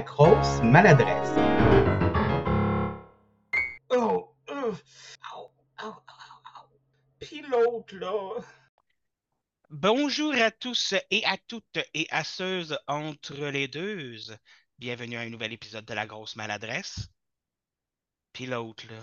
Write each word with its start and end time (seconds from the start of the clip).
la 0.00 0.06
grosse 0.06 0.62
maladresse. 0.62 1.28
Oh, 3.90 4.34
oh. 4.48 4.74
Puis 7.18 7.42
l'autre, 7.42 7.94
là. 7.96 8.40
Bonjour 9.68 10.34
à 10.36 10.50
tous 10.50 10.94
et 11.10 11.22
à 11.26 11.36
toutes 11.36 11.78
et 11.92 12.06
à 12.10 12.24
ceux 12.24 12.68
entre 12.86 13.34
les 13.48 13.68
deux. 13.68 14.16
Bienvenue 14.78 15.18
à 15.18 15.20
un 15.20 15.28
nouvel 15.28 15.52
épisode 15.52 15.84
de 15.84 15.92
La 15.92 16.06
Grosse 16.06 16.34
Maladresse. 16.34 17.10
Puis 18.32 18.46
l'autre, 18.46 18.86
là. 18.88 19.02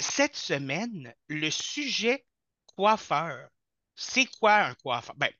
Cette 0.00 0.34
semaine, 0.34 1.14
le 1.28 1.50
sujet 1.50 2.26
coiffeur. 2.74 3.48
C'est 3.94 4.26
quoi 4.40 4.64
un 4.64 4.74
coiffeur? 4.74 5.14
Ben, 5.14 5.30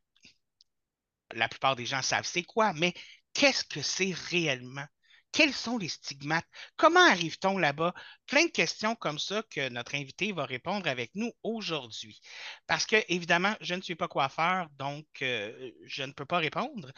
la 1.32 1.48
plupart 1.48 1.74
des 1.74 1.86
gens 1.86 2.02
savent 2.02 2.24
c'est 2.24 2.44
quoi, 2.44 2.72
mais 2.74 2.94
qu'est-ce 3.34 3.64
que 3.64 3.82
c'est 3.82 4.14
réellement? 4.30 4.86
Quels 5.32 5.52
sont 5.52 5.78
les 5.78 5.88
stigmates? 5.88 6.46
Comment 6.76 7.04
arrive-t-on 7.10 7.58
là-bas? 7.58 7.92
Plein 8.26 8.44
de 8.44 8.50
questions 8.52 8.94
comme 8.94 9.18
ça 9.18 9.42
que 9.50 9.68
notre 9.68 9.96
invité 9.96 10.30
va 10.30 10.46
répondre 10.46 10.88
avec 10.88 11.10
nous 11.16 11.32
aujourd'hui. 11.42 12.20
Parce 12.68 12.86
que, 12.86 12.96
évidemment, 13.08 13.56
je 13.60 13.74
ne 13.74 13.82
suis 13.82 13.96
pas 13.96 14.06
coiffeur, 14.06 14.68
donc 14.78 15.06
euh, 15.22 15.72
je 15.86 16.04
ne 16.04 16.12
peux 16.12 16.24
pas 16.24 16.38
répondre. 16.38 16.92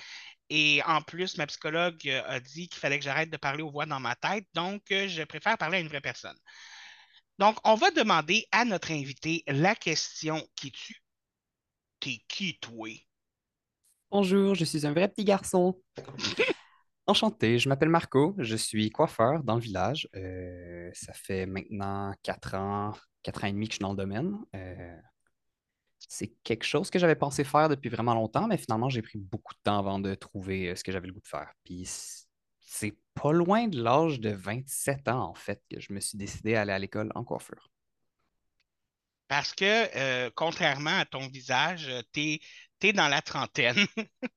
Et 0.50 0.82
en 0.84 1.00
plus, 1.00 1.38
ma 1.38 1.46
psychologue 1.46 2.06
a 2.08 2.38
dit 2.40 2.68
qu'il 2.68 2.78
fallait 2.78 2.98
que 2.98 3.04
j'arrête 3.06 3.30
de 3.30 3.38
parler 3.38 3.62
aux 3.62 3.70
voix 3.70 3.86
dans 3.86 4.00
ma 4.00 4.14
tête, 4.16 4.46
donc 4.52 4.82
euh, 4.92 5.08
je 5.08 5.22
préfère 5.22 5.56
parler 5.56 5.78
à 5.78 5.80
une 5.80 5.88
vraie 5.88 6.02
personne. 6.02 6.38
Donc, 7.38 7.56
on 7.64 7.74
va 7.74 7.90
demander 7.90 8.46
à 8.52 8.66
notre 8.66 8.90
invité 8.90 9.44
la 9.46 9.74
question 9.74 10.46
qui 10.56 10.72
tue. 10.72 11.02
T'es 12.00 12.22
qui, 12.28 12.58
toi? 12.58 12.90
Bonjour, 14.10 14.54
je 14.54 14.64
suis 14.64 14.86
un 14.86 14.92
vrai 14.92 15.08
petit 15.08 15.24
garçon. 15.24 15.80
Enchanté, 17.06 17.58
je 17.58 17.68
m'appelle 17.68 17.88
Marco, 17.88 18.34
je 18.38 18.56
suis 18.56 18.90
coiffeur 18.90 19.42
dans 19.42 19.54
le 19.56 19.60
village. 19.60 20.08
Euh, 20.14 20.90
ça 20.94 21.12
fait 21.12 21.46
maintenant 21.46 22.12
quatre 22.22 22.54
ans, 22.54 22.92
quatre 23.22 23.44
ans 23.44 23.48
et 23.48 23.52
demi 23.52 23.66
que 23.66 23.72
je 23.72 23.76
suis 23.76 23.82
dans 23.82 23.90
le 23.90 23.96
domaine. 23.96 24.38
Euh, 24.54 24.96
c'est 25.98 26.28
quelque 26.44 26.64
chose 26.64 26.90
que 26.90 26.98
j'avais 26.98 27.16
pensé 27.16 27.44
faire 27.44 27.68
depuis 27.68 27.88
vraiment 27.90 28.14
longtemps, 28.14 28.46
mais 28.46 28.58
finalement, 28.58 28.88
j'ai 28.88 29.02
pris 29.02 29.18
beaucoup 29.18 29.54
de 29.54 29.60
temps 29.64 29.78
avant 29.78 29.98
de 29.98 30.14
trouver 30.14 30.70
euh, 30.70 30.76
ce 30.76 30.84
que 30.84 30.92
j'avais 30.92 31.08
le 31.08 31.12
goût 31.12 31.20
de 31.20 31.28
faire. 31.28 31.52
Puis 31.64 31.84
c'est 32.60 32.96
pas 33.14 33.32
loin 33.32 33.66
de 33.68 33.82
l'âge 33.82 34.20
de 34.20 34.30
27 34.30 35.08
ans, 35.08 35.30
en 35.30 35.34
fait, 35.34 35.62
que 35.70 35.80
je 35.80 35.92
me 35.92 36.00
suis 36.00 36.16
décidé 36.16 36.54
à 36.54 36.62
aller 36.62 36.72
à 36.72 36.78
l'école 36.78 37.10
en 37.14 37.24
coiffure. 37.24 37.68
Parce 39.28 39.52
que, 39.54 39.64
euh, 39.96 40.30
contrairement 40.34 40.98
à 40.98 41.04
ton 41.04 41.26
visage, 41.28 41.86
euh, 41.88 42.02
t'es, 42.12 42.40
t'es 42.78 42.92
dans 42.92 43.08
la 43.08 43.22
trentaine. 43.22 43.76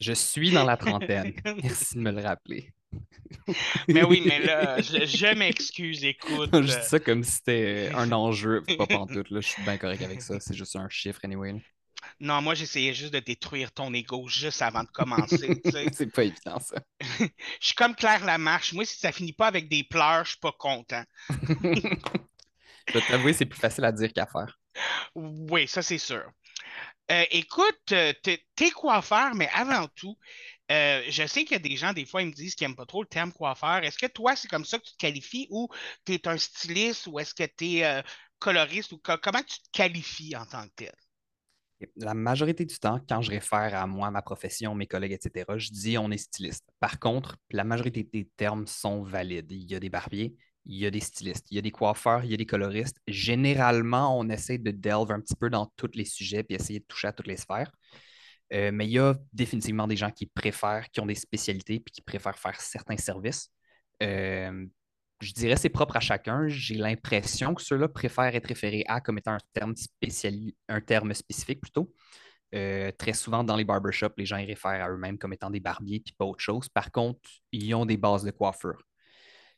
Je 0.00 0.12
suis 0.12 0.50
dans 0.50 0.64
la 0.64 0.76
trentaine. 0.76 1.34
Merci 1.62 1.96
de 1.96 2.00
me 2.00 2.10
le 2.12 2.22
rappeler. 2.22 2.72
Mais 3.88 4.02
oui, 4.02 4.22
mais 4.26 4.40
là, 4.40 4.80
je, 4.80 5.06
je 5.06 5.34
m'excuse, 5.36 6.02
écoute. 6.04 6.50
Je 6.52 6.60
dis 6.62 6.88
ça 6.88 6.98
comme 6.98 7.22
si 7.22 7.32
c'était 7.32 7.90
un 7.94 8.10
enjeu, 8.10 8.64
pas 8.76 8.86
pantoute, 8.86 9.30
là. 9.30 9.40
Je 9.40 9.46
suis 9.48 9.62
bien 9.62 9.78
correct 9.78 10.02
avec 10.02 10.20
ça. 10.22 10.40
C'est 10.40 10.54
juste 10.54 10.74
un 10.74 10.88
chiffre, 10.88 11.20
anyway. 11.22 11.52
là. 11.52 11.58
Non, 12.18 12.42
moi, 12.42 12.54
j'essayais 12.54 12.94
juste 12.94 13.12
de 13.12 13.20
détruire 13.20 13.72
ton 13.72 13.92
ego 13.94 14.26
juste 14.26 14.62
avant 14.62 14.82
de 14.82 14.88
commencer. 14.88 15.60
tu. 15.62 15.70
C'est 15.92 16.12
pas 16.12 16.24
évident, 16.24 16.58
ça. 16.58 16.76
Je 17.00 17.26
suis 17.60 17.74
comme 17.74 17.94
Claire 17.94 18.24
Lamarche. 18.24 18.72
Moi, 18.72 18.84
si 18.84 18.98
ça 18.98 19.12
finit 19.12 19.32
pas 19.32 19.46
avec 19.46 19.68
des 19.68 19.84
pleurs, 19.84 20.24
je 20.24 20.30
suis 20.30 20.40
pas 20.40 20.52
content. 20.58 21.04
Je 22.92 22.98
vais 22.98 23.02
t'avouer, 23.02 23.32
c'est 23.32 23.46
plus 23.46 23.58
facile 23.58 23.84
à 23.84 23.92
dire 23.92 24.12
qu'à 24.12 24.26
faire. 24.26 24.58
Oui, 25.14 25.66
ça, 25.68 25.82
c'est 25.82 25.98
sûr. 25.98 26.24
Euh, 27.10 27.24
écoute, 27.30 27.92
euh, 27.92 28.12
t'es 28.22 28.70
coiffeur, 28.72 29.34
mais 29.34 29.48
avant 29.54 29.88
tout, 29.96 30.18
euh, 30.72 31.02
je 31.08 31.26
sais 31.26 31.44
qu'il 31.44 31.52
y 31.52 31.56
a 31.56 31.60
des 31.60 31.76
gens, 31.76 31.92
des 31.94 32.06
fois, 32.06 32.22
ils 32.22 32.28
me 32.28 32.32
disent 32.34 32.54
qu'ils 32.56 32.66
n'aiment 32.68 32.76
pas 32.76 32.86
trop 32.86 33.02
le 33.02 33.08
terme 33.08 33.32
coiffeur. 33.32 33.84
Est-ce 33.84 33.98
que 33.98 34.06
toi, 34.06 34.36
c'est 34.36 34.48
comme 34.48 34.64
ça 34.66 34.78
que 34.78 34.84
tu 34.86 34.92
te 34.92 34.98
qualifies 34.98 35.48
ou 35.50 35.68
tu 36.06 36.14
es 36.14 36.28
un 36.28 36.38
styliste 36.38 37.06
ou 37.08 37.18
est-ce 37.20 37.34
que 37.34 37.44
tu 37.44 37.78
es 37.78 38.04
coloriste 38.40 38.92
ou 38.92 38.98
co- 38.98 39.18
comment 39.22 39.42
tu 39.42 39.60
te 39.60 39.70
qualifies 39.72 40.36
en 40.36 40.46
tant 40.46 40.64
que 40.68 40.74
tel? 40.76 40.94
La 41.96 42.12
majorité 42.12 42.66
du 42.66 42.78
temps, 42.78 43.00
quand 43.08 43.22
je 43.22 43.30
réfère 43.30 43.74
à 43.74 43.86
moi, 43.86 44.10
ma 44.10 44.20
profession, 44.20 44.74
mes 44.74 44.86
collègues, 44.86 45.12
etc., 45.12 45.56
je 45.56 45.70
dis 45.70 45.96
on 45.96 46.10
est 46.10 46.18
styliste. 46.18 46.66
Par 46.78 46.98
contre, 46.98 47.36
la 47.50 47.64
majorité 47.64 48.04
des 48.12 48.28
termes 48.36 48.66
sont 48.66 49.02
valides. 49.02 49.50
Il 49.50 49.70
y 49.70 49.74
a 49.74 49.80
des 49.80 49.88
barbiers, 49.88 50.36
il 50.66 50.78
y 50.78 50.86
a 50.86 50.90
des 50.90 51.00
stylistes, 51.00 51.46
il 51.50 51.56
y 51.56 51.58
a 51.58 51.62
des 51.62 51.70
coiffeurs, 51.70 52.24
il 52.24 52.30
y 52.30 52.34
a 52.34 52.36
des 52.36 52.46
coloristes. 52.46 52.98
Généralement, 53.06 54.18
on 54.18 54.28
essaie 54.28 54.58
de 54.58 54.70
delve 54.70 55.10
un 55.10 55.20
petit 55.20 55.34
peu 55.34 55.50
dans 55.50 55.66
tous 55.76 55.90
les 55.94 56.04
sujets 56.04 56.42
puis 56.42 56.54
essayer 56.56 56.80
de 56.80 56.84
toucher 56.84 57.08
à 57.08 57.12
toutes 57.12 57.26
les 57.26 57.36
sphères. 57.36 57.70
Euh, 58.52 58.70
mais 58.72 58.86
il 58.86 58.92
y 58.92 58.98
a 58.98 59.14
définitivement 59.32 59.86
des 59.86 59.96
gens 59.96 60.10
qui 60.10 60.26
préfèrent, 60.26 60.90
qui 60.90 61.00
ont 61.00 61.06
des 61.06 61.14
spécialités 61.14 61.80
puis 61.80 61.92
qui 61.92 62.02
préfèrent 62.02 62.38
faire 62.38 62.60
certains 62.60 62.96
services. 62.96 63.48
Euh, 64.02 64.66
je 65.20 65.32
dirais 65.32 65.56
c'est 65.56 65.68
propre 65.68 65.96
à 65.96 66.00
chacun. 66.00 66.48
J'ai 66.48 66.74
l'impression 66.76 67.54
que 67.54 67.62
ceux-là 67.62 67.88
préfèrent 67.88 68.34
être 68.34 68.46
référés 68.46 68.84
à 68.88 69.00
comme 69.00 69.18
étant 69.18 69.32
un 69.32 69.38
terme, 69.52 69.74
un 70.68 70.80
terme 70.80 71.14
spécifique 71.14 71.60
plutôt. 71.60 71.92
Euh, 72.54 72.90
très 72.98 73.12
souvent, 73.12 73.44
dans 73.44 73.56
les 73.56 73.64
barbershops, 73.64 74.14
les 74.16 74.26
gens 74.26 74.36
réfèrent 74.36 74.84
à 74.84 74.90
eux-mêmes 74.90 75.18
comme 75.18 75.32
étant 75.32 75.50
des 75.50 75.60
barbiers 75.60 76.00
puis 76.00 76.14
pas 76.18 76.24
autre 76.24 76.42
chose. 76.42 76.68
Par 76.68 76.90
contre, 76.90 77.20
ils 77.52 77.74
ont 77.74 77.86
des 77.86 77.96
bases 77.96 78.24
de 78.24 78.30
coiffure. 78.32 78.82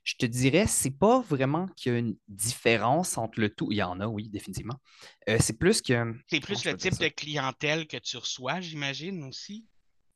Je 0.05 0.15
te 0.17 0.27
dirais, 0.27 0.67
c'est 0.67 0.91
pas 0.91 1.21
vraiment 1.21 1.67
qu'il 1.77 1.93
y 1.93 1.95
a 1.95 1.99
une 1.99 2.17
différence 2.29 3.19
entre 3.19 3.41
le 3.41 3.51
tout. 3.55 3.69
Il 3.71 3.77
y 3.77 3.83
en 3.83 4.01
a, 4.01 4.07
oui, 4.07 4.29
définitivement. 4.29 4.81
Euh, 5.29 5.37
c'est 5.41 5.59
plus 5.59 5.81
que. 5.81 6.15
C'est 6.27 6.41
plus 6.41 6.65
le 6.65 6.77
type 6.77 6.99
de 6.99 7.07
clientèle 7.07 7.87
que 7.87 7.97
tu 7.97 8.17
reçois, 8.17 8.61
j'imagine 8.61 9.23
aussi? 9.23 9.69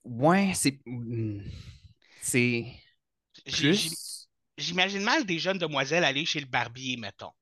Ouais, 0.04 0.52
c'est. 0.54 0.78
hmm, 0.86 1.40
C'est 2.20 2.66
plus. 3.50 4.28
J'imagine 4.58 5.02
mal 5.02 5.24
des 5.24 5.38
jeunes 5.38 5.58
demoiselles 5.58 6.04
aller 6.04 6.26
chez 6.26 6.40
le 6.40 6.46
barbier, 6.46 6.96
mettons. 6.98 7.32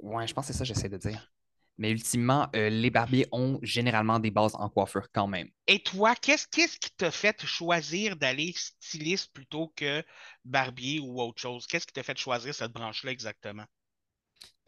Ouais, 0.00 0.26
je 0.28 0.34
pense 0.34 0.46
que 0.46 0.52
c'est 0.52 0.58
ça 0.58 0.64
que 0.64 0.68
j'essaie 0.68 0.88
de 0.88 0.96
dire. 0.98 1.32
Mais 1.76 1.90
ultimement, 1.90 2.48
euh, 2.54 2.68
les 2.70 2.90
barbiers 2.90 3.26
ont 3.32 3.58
généralement 3.62 4.20
des 4.20 4.30
bases 4.30 4.54
en 4.54 4.68
coiffure 4.68 5.08
quand 5.12 5.26
même. 5.26 5.48
Et 5.66 5.82
toi, 5.82 6.14
qu'est-ce 6.14 6.46
qui 6.46 6.90
t'a 6.96 7.10
fait 7.10 7.44
choisir 7.44 8.16
d'aller 8.16 8.54
styliste 8.56 9.32
plutôt 9.32 9.72
que 9.76 10.04
barbier 10.44 11.00
ou 11.00 11.20
autre 11.20 11.40
chose? 11.40 11.66
Qu'est-ce 11.66 11.86
qui 11.86 11.92
t'a 11.92 12.02
fait 12.02 12.16
choisir 12.16 12.54
cette 12.54 12.72
branche-là 12.72 13.10
exactement? 13.10 13.64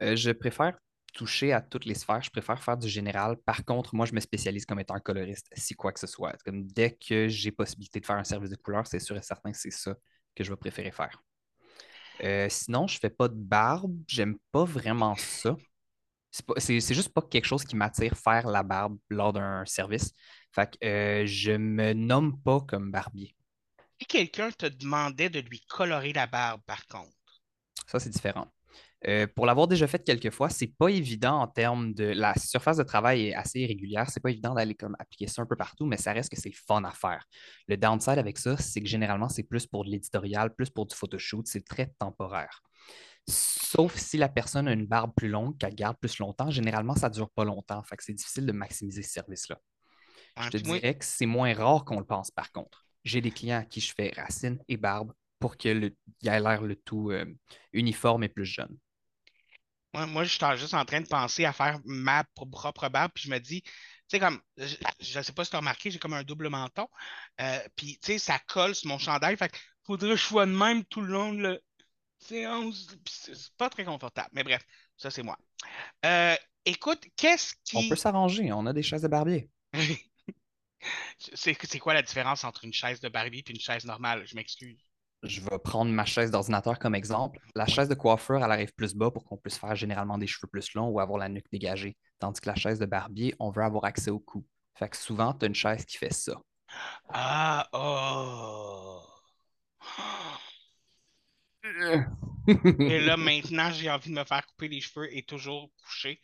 Euh, 0.02 0.16
je 0.16 0.30
préfère 0.30 0.76
toucher 1.14 1.52
à 1.52 1.60
toutes 1.60 1.86
les 1.86 1.94
sphères. 1.94 2.22
Je 2.22 2.30
préfère 2.30 2.62
faire 2.62 2.76
du 2.76 2.88
général. 2.88 3.36
Par 3.38 3.64
contre, 3.64 3.94
moi, 3.94 4.06
je 4.06 4.12
me 4.12 4.20
spécialise 4.20 4.66
comme 4.66 4.80
étant 4.80 4.98
coloriste, 4.98 5.46
si 5.54 5.74
quoi 5.74 5.92
que 5.92 6.00
ce 6.00 6.06
soit. 6.06 6.36
Comme 6.44 6.66
dès 6.66 6.94
que 6.94 7.28
j'ai 7.28 7.50
possibilité 7.50 8.00
de 8.00 8.06
faire 8.06 8.16
un 8.16 8.24
service 8.24 8.50
de 8.50 8.56
couleur, 8.56 8.86
c'est 8.86 9.00
sûr 9.00 9.16
et 9.16 9.22
certain 9.22 9.52
que 9.52 9.58
c'est 9.58 9.70
ça 9.70 9.94
que 10.34 10.44
je 10.44 10.50
vais 10.50 10.56
préférer 10.56 10.90
faire. 10.90 11.22
Euh, 12.22 12.48
sinon, 12.50 12.86
je 12.86 12.98
fais 12.98 13.10
pas 13.10 13.28
de 13.28 13.34
barbe. 13.34 13.96
J'aime 14.06 14.36
pas 14.52 14.64
vraiment 14.64 15.14
ça. 15.16 15.56
C'est 16.58 16.94
juste 16.94 17.10
pas 17.12 17.22
quelque 17.22 17.44
chose 17.44 17.64
qui 17.64 17.76
m'attire 17.76 18.16
faire 18.16 18.46
la 18.48 18.62
barbe 18.62 18.98
lors 19.08 19.32
d'un 19.32 19.64
service. 19.66 20.12
Fait 20.52 20.70
que 20.70 20.86
euh, 20.86 21.26
je 21.26 21.52
me 21.52 21.92
nomme 21.92 22.40
pas 22.42 22.60
comme 22.60 22.90
barbier. 22.90 23.34
Si 24.00 24.06
quelqu'un 24.06 24.50
te 24.50 24.66
demandait 24.66 25.30
de 25.30 25.40
lui 25.40 25.60
colorer 25.60 26.12
la 26.12 26.26
barbe, 26.26 26.62
par 26.66 26.86
contre, 26.86 27.12
Ça, 27.86 27.98
c'est 28.00 28.10
différent. 28.10 28.50
Euh, 29.06 29.26
pour 29.26 29.46
l'avoir 29.46 29.68
déjà 29.68 29.86
fait 29.86 30.02
quelques 30.02 30.30
fois, 30.30 30.48
c'est 30.50 30.66
pas 30.66 30.88
évident 30.88 31.40
en 31.40 31.46
termes 31.46 31.92
de. 31.94 32.04
La 32.04 32.34
surface 32.34 32.76
de 32.78 32.82
travail 32.82 33.28
est 33.28 33.34
assez 33.34 33.60
irrégulière. 33.60 34.08
C'est 34.10 34.20
pas 34.20 34.30
évident 34.30 34.54
d'aller 34.54 34.74
comme 34.74 34.96
appliquer 34.98 35.28
ça 35.28 35.42
un 35.42 35.46
peu 35.46 35.56
partout, 35.56 35.86
mais 35.86 35.96
ça 35.96 36.12
reste 36.12 36.30
que 36.30 36.40
c'est 36.40 36.52
fun 36.52 36.82
à 36.84 36.90
faire. 36.90 37.24
Le 37.68 37.76
downside 37.76 38.18
avec 38.18 38.38
ça, 38.38 38.56
c'est 38.56 38.80
que 38.80 38.88
généralement, 38.88 39.28
c'est 39.28 39.42
plus 39.44 39.66
pour 39.66 39.84
de 39.84 39.90
l'éditorial, 39.90 40.54
plus 40.54 40.70
pour 40.70 40.86
du 40.86 40.96
photoshoot. 40.96 41.46
C'est 41.46 41.64
très 41.64 41.88
temporaire. 41.98 42.62
Sauf 43.28 43.96
si 43.96 44.16
la 44.18 44.28
personne 44.28 44.68
a 44.68 44.72
une 44.72 44.86
barbe 44.86 45.12
plus 45.16 45.28
longue, 45.28 45.58
qu'elle 45.58 45.74
garde 45.74 45.96
plus 45.98 46.18
longtemps, 46.18 46.50
généralement, 46.50 46.94
ça 46.94 47.10
dure 47.10 47.30
pas 47.30 47.44
longtemps. 47.44 47.82
Fait 47.82 47.96
que 47.96 48.04
c'est 48.04 48.12
difficile 48.14 48.46
de 48.46 48.52
maximiser 48.52 49.02
ce 49.02 49.10
service-là. 49.10 49.58
hein, 50.36 50.50
Je 50.50 50.50
te 50.50 50.56
dirais 50.58 50.96
que 50.98 51.04
c'est 51.04 51.26
moins 51.26 51.54
rare 51.54 51.84
qu'on 51.84 51.98
le 52.00 52.06
pense, 52.06 52.30
par 52.30 52.52
contre. 52.52 52.86
J'ai 53.04 53.20
des 53.20 53.32
clients 53.32 53.60
à 53.60 53.64
qui 53.64 53.80
je 53.80 53.94
fais 53.94 54.12
racine 54.16 54.58
et 54.68 54.76
barbe 54.78 55.12
pour 55.40 55.56
qu'il 55.56 55.94
y 56.22 56.28
ait 56.28 56.40
l'air 56.40 56.62
le 56.62 56.76
tout 56.76 57.10
euh, 57.12 57.26
uniforme 57.72 58.24
et 58.24 58.28
plus 58.28 58.46
jeune. 58.46 58.76
moi, 59.94 60.06
moi, 60.06 60.24
je 60.24 60.30
suis 60.30 60.58
juste 60.58 60.74
en 60.74 60.84
train 60.84 61.00
de 61.00 61.06
penser 61.08 61.44
à 61.44 61.52
faire 61.52 61.78
ma 61.84 62.24
pro- 62.34 62.46
propre 62.46 62.88
barbe, 62.88 63.12
puis 63.14 63.24
je 63.24 63.30
me 63.30 63.38
dis, 63.38 63.62
tu 63.62 63.70
sais, 64.08 64.18
comme, 64.20 64.40
je 64.58 65.18
ne 65.18 65.22
sais 65.22 65.32
pas 65.32 65.44
si 65.44 65.50
tu 65.50 65.56
as 65.56 65.60
remarqué, 65.60 65.90
j'ai 65.90 65.98
comme 65.98 66.12
un 66.14 66.22
double 66.24 66.48
menton, 66.48 66.86
euh, 67.40 67.58
puis, 67.76 67.98
tu 68.02 68.12
sais, 68.12 68.18
ça 68.18 68.38
colle 68.48 68.74
sur 68.74 68.88
mon 68.88 68.98
chandail, 68.98 69.36
fait 69.36 69.50
qu'il 69.50 69.60
faudrait 69.84 70.10
que 70.10 70.16
je 70.16 70.24
sois 70.24 70.46
de 70.46 70.52
même 70.52 70.84
tout 70.84 71.00
le 71.00 71.08
long 71.12 71.32
de 71.32 71.42
la 71.42 71.56
séance, 72.18 72.88
c'est 73.08 73.52
pas 73.56 73.70
très 73.70 73.84
confortable, 73.84 74.30
mais 74.32 74.44
bref, 74.44 74.64
ça, 74.96 75.10
c'est 75.10 75.22
moi. 75.22 75.38
Euh, 76.04 76.36
écoute, 76.64 77.04
qu'est-ce 77.16 77.54
On 77.74 77.82
qui... 77.82 77.88
peut 77.88 77.94
s'arranger, 77.94 78.52
on 78.52 78.66
a 78.66 78.72
des 78.72 78.82
chaises 78.82 79.02
de 79.02 79.08
barbier. 79.08 79.50
C'est 81.34 81.56
c'est 81.66 81.78
quoi 81.78 81.94
la 81.94 82.02
différence 82.02 82.44
entre 82.44 82.64
une 82.64 82.72
chaise 82.72 83.00
de 83.00 83.08
barbier 83.08 83.44
et 83.46 83.50
une 83.50 83.60
chaise 83.60 83.84
normale? 83.84 84.26
Je 84.26 84.34
m'excuse. 84.34 84.78
Je 85.22 85.40
vais 85.42 85.58
prendre 85.58 85.90
ma 85.90 86.06
chaise 86.06 86.30
d'ordinateur 86.30 86.78
comme 86.78 86.94
exemple. 86.94 87.38
La 87.54 87.66
chaise 87.66 87.88
de 87.88 87.94
coiffure, 87.94 88.42
elle 88.42 88.50
arrive 88.50 88.72
plus 88.74 88.94
bas 88.94 89.10
pour 89.10 89.24
qu'on 89.24 89.36
puisse 89.36 89.58
faire 89.58 89.74
généralement 89.74 90.16
des 90.16 90.26
cheveux 90.26 90.46
plus 90.48 90.72
longs 90.74 90.88
ou 90.88 91.00
avoir 91.00 91.18
la 91.18 91.28
nuque 91.28 91.50
dégagée. 91.52 91.96
Tandis 92.18 92.40
que 92.40 92.48
la 92.48 92.54
chaise 92.54 92.78
de 92.78 92.86
barbier, 92.86 93.34
on 93.38 93.50
veut 93.50 93.62
avoir 93.62 93.84
accès 93.84 94.10
au 94.10 94.20
cou. 94.20 94.46
Fait 94.74 94.88
que 94.88 94.96
souvent, 94.96 95.34
tu 95.34 95.44
as 95.44 95.48
une 95.48 95.54
chaise 95.54 95.84
qui 95.84 95.98
fait 95.98 96.12
ça. 96.12 96.40
Ah, 97.08 97.68
oh. 97.72 99.02
Et 102.48 103.00
là, 103.00 103.16
maintenant, 103.16 103.70
j'ai 103.70 103.90
envie 103.90 104.10
de 104.10 104.14
me 104.14 104.24
faire 104.24 104.46
couper 104.46 104.68
les 104.68 104.80
cheveux 104.80 105.14
et 105.14 105.22
toujours 105.22 105.70
coucher. 105.82 106.20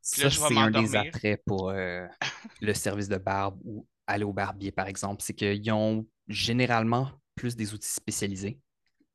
Ça, 0.00 0.30
c'est 0.30 0.56
un 0.56 0.70
des 0.70 0.96
attraits 0.96 1.42
pour 1.46 1.70
euh, 1.70 2.06
le 2.60 2.74
service 2.74 3.08
de 3.08 3.18
barbe 3.18 3.60
ou 3.64 3.86
aller 4.06 4.24
au 4.24 4.32
barbier, 4.32 4.72
par 4.72 4.88
exemple. 4.88 5.22
C'est 5.22 5.34
qu'ils 5.34 5.70
ont 5.72 6.06
généralement 6.26 7.10
plus 7.34 7.54
des 7.54 7.72
outils 7.72 7.88
spécialisés 7.88 8.58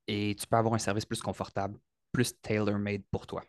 et 0.07 0.35
tu 0.39 0.47
peux 0.47 0.55
avoir 0.55 0.73
un 0.73 0.79
service 0.79 1.05
plus 1.05 1.21
confortable, 1.21 1.77
plus 2.11 2.33
tailor-made 2.41 3.03
pour 3.11 3.27
toi. 3.27 3.43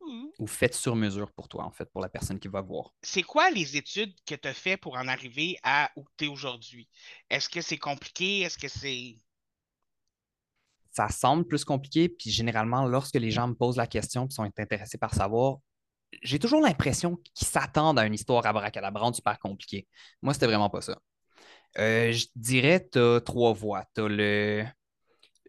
Mmh. 0.00 0.26
Ou 0.38 0.46
fait 0.46 0.74
sur 0.74 0.96
mesure 0.96 1.30
pour 1.30 1.48
toi, 1.48 1.64
en 1.64 1.70
fait, 1.70 1.84
pour 1.92 2.00
la 2.00 2.08
personne 2.08 2.40
qui 2.40 2.48
va 2.48 2.62
voir. 2.62 2.92
C'est 3.02 3.22
quoi 3.22 3.50
les 3.50 3.76
études 3.76 4.14
que 4.26 4.34
tu 4.34 4.48
as 4.48 4.54
fait 4.54 4.76
pour 4.76 4.96
en 4.96 5.06
arriver 5.06 5.58
à 5.62 5.90
où 5.94 6.04
tu 6.16 6.24
es 6.24 6.28
aujourd'hui? 6.28 6.88
Est-ce 7.28 7.48
que 7.48 7.60
c'est 7.60 7.78
compliqué? 7.78 8.40
Est-ce 8.40 8.58
que 8.58 8.68
c'est 8.68 9.18
ça 10.92 11.08
semble 11.08 11.46
plus 11.46 11.64
compliqué. 11.64 12.08
Puis 12.08 12.30
généralement, 12.30 12.86
lorsque 12.86 13.16
les 13.16 13.30
gens 13.30 13.48
me 13.48 13.54
posent 13.54 13.76
la 13.76 13.86
question 13.86 14.26
et 14.26 14.30
sont 14.30 14.42
intéressés 14.42 14.98
par 14.98 15.14
savoir, 15.14 15.58
j'ai 16.22 16.38
toujours 16.38 16.60
l'impression 16.60 17.16
qu'ils 17.34 17.46
s'attendent 17.46 17.98
à 17.98 18.06
une 18.06 18.14
histoire 18.14 18.44
abracadabrante 18.46 19.16
super 19.16 19.38
compliquée. 19.38 19.86
Moi, 20.22 20.34
c'était 20.34 20.46
vraiment 20.46 20.70
pas 20.70 20.80
ça. 20.80 20.98
Euh, 21.78 22.12
je 22.12 22.26
dirais, 22.34 22.88
tu 22.90 22.98
as 22.98 23.20
trois 23.20 23.52
voies. 23.52 23.84
Tu 23.94 24.02
as 24.02 24.08
le 24.08 24.64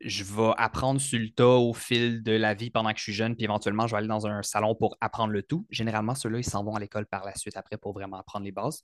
je 0.03 0.23
vais 0.23 0.51
apprendre 0.57 0.99
sur 0.99 1.19
le 1.19 1.29
tas 1.29 1.57
au 1.57 1.73
fil 1.73 2.23
de 2.23 2.31
la 2.31 2.53
vie 2.53 2.71
pendant 2.71 2.91
que 2.91 2.97
je 2.97 3.03
suis 3.03 3.13
jeune, 3.13 3.35
puis 3.35 3.43
éventuellement, 3.43 3.87
je 3.87 3.91
vais 3.91 3.99
aller 3.99 4.07
dans 4.07 4.25
un 4.25 4.41
salon 4.41 4.75
pour 4.75 4.97
apprendre 4.99 5.31
le 5.31 5.43
tout. 5.43 5.65
Généralement, 5.69 6.15
ceux-là, 6.15 6.39
ils 6.39 6.43
s'en 6.43 6.63
vont 6.63 6.75
à 6.75 6.79
l'école 6.79 7.05
par 7.05 7.23
la 7.25 7.35
suite 7.35 7.57
après 7.57 7.77
pour 7.77 7.93
vraiment 7.93 8.17
apprendre 8.17 8.45
les 8.45 8.51
bases. 8.51 8.83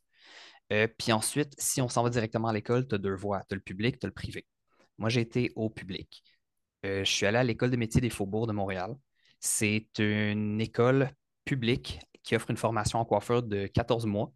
Euh, 0.74 0.88
puis 0.98 1.12
ensuite, 1.12 1.54
si 1.58 1.82
on 1.82 1.90
s'en 1.90 2.04
va 2.04 2.10
directement 2.10 2.50
à 2.50 2.54
l'école, 2.54 2.88
tu 2.88 2.96
as 2.96 2.98
deux 2.98 3.16
voies. 3.16 3.42
Tu 3.48 3.54
as 3.54 3.56
le 3.56 3.62
public, 3.62 4.00
tu 4.00 4.06
as 4.06 4.10
le 4.10 4.14
privé. 4.14 4.46
Moi, 4.98 5.10
j'ai 5.10 5.22
été 5.22 5.52
au 5.56 5.70
public. 5.70 6.24
Euh, 6.86 7.04
je 7.04 7.12
suis 7.12 7.26
allé 7.26 7.38
à 7.38 7.44
l'École 7.44 7.72
des 7.72 7.78
métiers 7.78 8.02
des 8.02 8.10
faubourgs 8.10 8.48
de 8.48 8.54
Montréal. 8.54 8.96
C'est 9.40 9.88
une 10.00 10.60
école 10.62 11.10
publique 11.46 12.00
qui 12.24 12.36
offre 12.36 12.50
une 12.52 12.58
formation 12.58 13.00
en 13.00 13.06
coiffure 13.06 13.44
de 13.44 13.68
14 13.68 14.06
mois. 14.06 14.34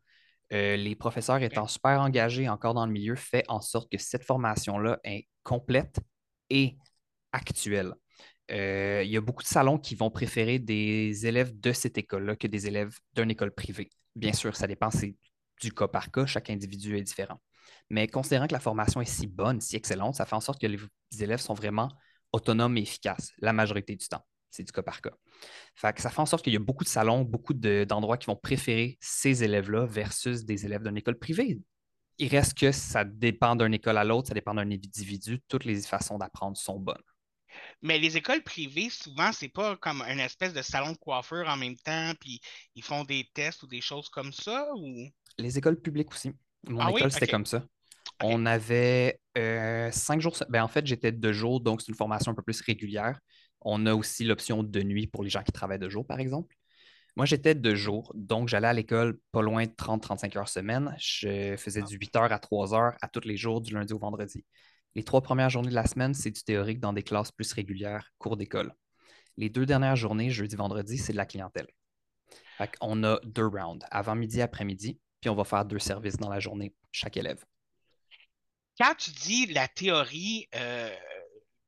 Euh, 0.54 0.76
les 0.76 0.96
professeurs 0.96 1.42
étant 1.42 1.68
super 1.68 2.02
engagés 2.02 2.50
encore 2.50 2.74
dans 2.74 2.86
le 2.86 2.92
milieu, 2.92 3.16
fait 3.16 3.44
en 3.48 3.62
sorte 3.62 3.90
que 3.92 3.98
cette 3.98 4.24
formation-là 4.26 5.00
est 5.04 5.28
complète 5.44 6.00
et 6.50 6.78
actuelle. 7.32 7.94
Euh, 8.52 9.02
il 9.06 9.10
y 9.10 9.18
a 9.18 9.22
beaucoup 9.22 9.44
de 9.44 9.48
salons 9.48 9.78
qui 9.78 9.96
vont 9.96 10.12
préférer 10.12 10.60
des 10.60 11.26
élèves 11.26 11.58
de 11.58 11.72
cette 11.72 11.98
école-là 11.98 12.36
que 12.36 12.48
des 12.48 12.68
élèves 12.68 12.98
d'une 13.16 13.32
école 13.32 13.52
privée. 13.54 13.90
Bien 14.16 14.34
sûr, 14.34 14.56
ça 14.56 14.68
dépend, 14.68 14.92
c'est 14.92 15.16
du 15.62 15.72
cas 15.74 15.88
par 15.88 16.12
cas, 16.12 16.26
chaque 16.26 16.50
individu 16.50 16.98
est 16.98 17.04
différent. 17.04 17.40
Mais 17.90 18.08
considérant 18.08 18.48
que 18.48 18.54
la 18.54 18.60
formation 18.60 19.00
est 19.00 19.06
si 19.06 19.28
bonne, 19.28 19.62
si 19.62 19.78
excellente, 19.78 20.16
ça 20.16 20.26
fait 20.26 20.36
en 20.36 20.42
sorte 20.42 20.60
que 20.60 20.68
les 20.68 20.80
élèves 21.22 21.40
sont 21.40 21.54
vraiment 21.54 21.90
autonome 22.32 22.78
et 22.78 22.82
efficace 22.82 23.32
la 23.40 23.54
majorité 23.54 23.96
du 23.96 24.08
temps. 24.08 24.26
C'est 24.50 24.64
du 24.64 24.72
cas 24.72 24.84
par 24.84 25.02
cas. 25.02 25.14
ça 25.76 25.94
fait 25.94 26.20
en 26.20 26.26
sorte 26.26 26.44
qu'il 26.44 26.54
y 26.54 26.58
a 26.58 26.60
beaucoup 26.60 26.84
de 26.84 26.90
salons, 26.90 27.22
beaucoup 27.22 27.54
d'endroits 27.54 28.18
qui 28.18 28.28
vont 28.28 28.36
préférer 28.36 28.98
ces 29.00 29.44
élèves-là 29.44 29.86
versus 29.86 30.44
des 30.44 30.66
élèves 30.66 30.84
d'une 30.84 30.98
école 30.98 31.18
privée. 31.18 31.60
Il 32.18 32.28
reste 32.28 32.58
que 32.58 32.72
ça 32.72 33.06
dépend 33.06 33.56
d'une 33.56 33.74
école 33.74 33.98
à 33.98 34.04
l'autre, 34.04 34.28
ça 34.28 34.34
dépend 34.34 34.54
d'un 34.54 34.70
individu. 34.70 35.40
Toutes 35.48 35.64
les 35.64 35.82
façons 35.82 36.18
d'apprendre 36.18 36.58
sont 36.58 36.80
bonnes. 36.80 37.02
Mais 37.82 37.98
les 37.98 38.18
écoles 38.18 38.44
privées, 38.44 38.90
souvent, 38.90 39.32
c'est 39.32 39.50
pas 39.50 39.76
comme 39.78 40.02
une 40.02 40.20
espèce 40.20 40.54
de 40.54 40.62
salon 40.62 40.92
de 40.92 40.98
coiffure 40.98 41.48
en 41.48 41.58
même 41.58 41.76
temps, 41.78 42.14
puis 42.20 42.40
ils 42.76 42.84
font 42.84 43.04
des 43.04 43.30
tests 43.34 43.64
ou 43.64 43.68
des 43.68 43.82
choses 43.82 44.10
comme 44.10 44.32
ça, 44.34 44.70
ou? 44.76 45.08
Les 45.38 45.58
écoles 45.58 45.80
publiques 45.80 46.12
aussi. 46.12 46.32
Mon 46.68 46.80
ah 46.82 46.92
école, 46.92 47.12
c'était 47.12 47.28
comme 47.28 47.46
ça. 47.46 47.66
On 48.24 48.46
avait 48.46 49.20
euh, 49.38 49.92
cinq 49.92 50.22
jours. 50.22 50.36
Ben, 50.50 50.64
en 50.64 50.68
fait, 50.68 50.86
j'étais 50.86 51.12
deux 51.12 51.34
jours, 51.34 51.62
donc 51.62 51.82
c'est 51.82 51.88
une 51.90 51.96
formation 51.96 52.32
un 52.32 52.36
peu 52.36 52.44
plus 52.44 52.62
régulière. 52.62 53.20
On 53.62 53.86
a 53.86 53.94
aussi 53.94 54.24
l'option 54.24 54.64
de 54.64 54.82
nuit 54.82 55.08
pour 55.08 55.24
les 55.24 55.30
gens 55.30 55.44
qui 55.44 55.52
travaillent 55.52 55.80
de 55.80 55.90
jour, 55.90 56.06
par 56.06 56.20
exemple. 56.20 56.56
Moi, 57.16 57.26
j'étais 57.26 57.56
deux 57.56 57.76
jours, 57.76 58.12
donc 58.16 58.48
j'allais 58.48 58.68
à 58.68 58.74
l'école 58.74 59.20
pas 59.32 59.42
loin 59.42 59.66
de 59.66 59.72
30-35 59.72 60.38
heures 60.38 60.50
semaine. 60.50 60.96
Je 60.98 61.56
faisais 61.58 61.82
du 61.82 61.98
8 61.98 62.16
heures 62.16 62.32
à 62.32 62.40
3 62.40 62.74
heures 62.74 62.94
à 63.02 63.08
tous 63.10 63.28
les 63.28 63.38
jours, 63.38 63.60
du 63.60 63.74
lundi 63.74 63.94
au 63.94 64.00
vendredi. 64.00 64.46
Les 64.96 65.04
trois 65.04 65.22
premières 65.22 65.50
journées 65.50 65.70
de 65.70 65.76
la 65.76 65.86
semaine, 65.86 66.14
c'est 66.14 66.32
du 66.32 66.44
théorique 66.44 66.80
dans 66.80 66.94
des 66.94 67.04
classes 67.04 67.32
plus 67.32 67.52
régulières, 67.54 68.12
cours 68.18 68.38
d'école. 68.38 68.74
Les 69.38 69.50
deux 69.50 69.66
dernières 69.66 69.96
journées, 69.96 70.30
jeudi, 70.30 70.56
vendredi, 70.56 70.98
c'est 70.98 71.14
de 71.14 71.18
la 71.18 71.26
clientèle. 71.26 71.68
on 72.82 73.04
a 73.04 73.20
deux 73.24 73.48
rounds, 73.48 73.86
avant 73.90 74.16
midi, 74.16 74.42
après-midi, 74.42 75.00
puis 75.20 75.30
on 75.30 75.36
va 75.36 75.44
faire 75.44 75.66
deux 75.66 75.80
services 75.80 76.18
dans 76.18 76.30
la 76.30 76.40
journée, 76.40 76.74
chaque 76.92 77.18
élève 77.18 77.44
quand 78.82 78.96
tu 78.96 79.12
dis 79.12 79.46
la 79.48 79.68
théorie, 79.68 80.48
euh, 80.56 80.90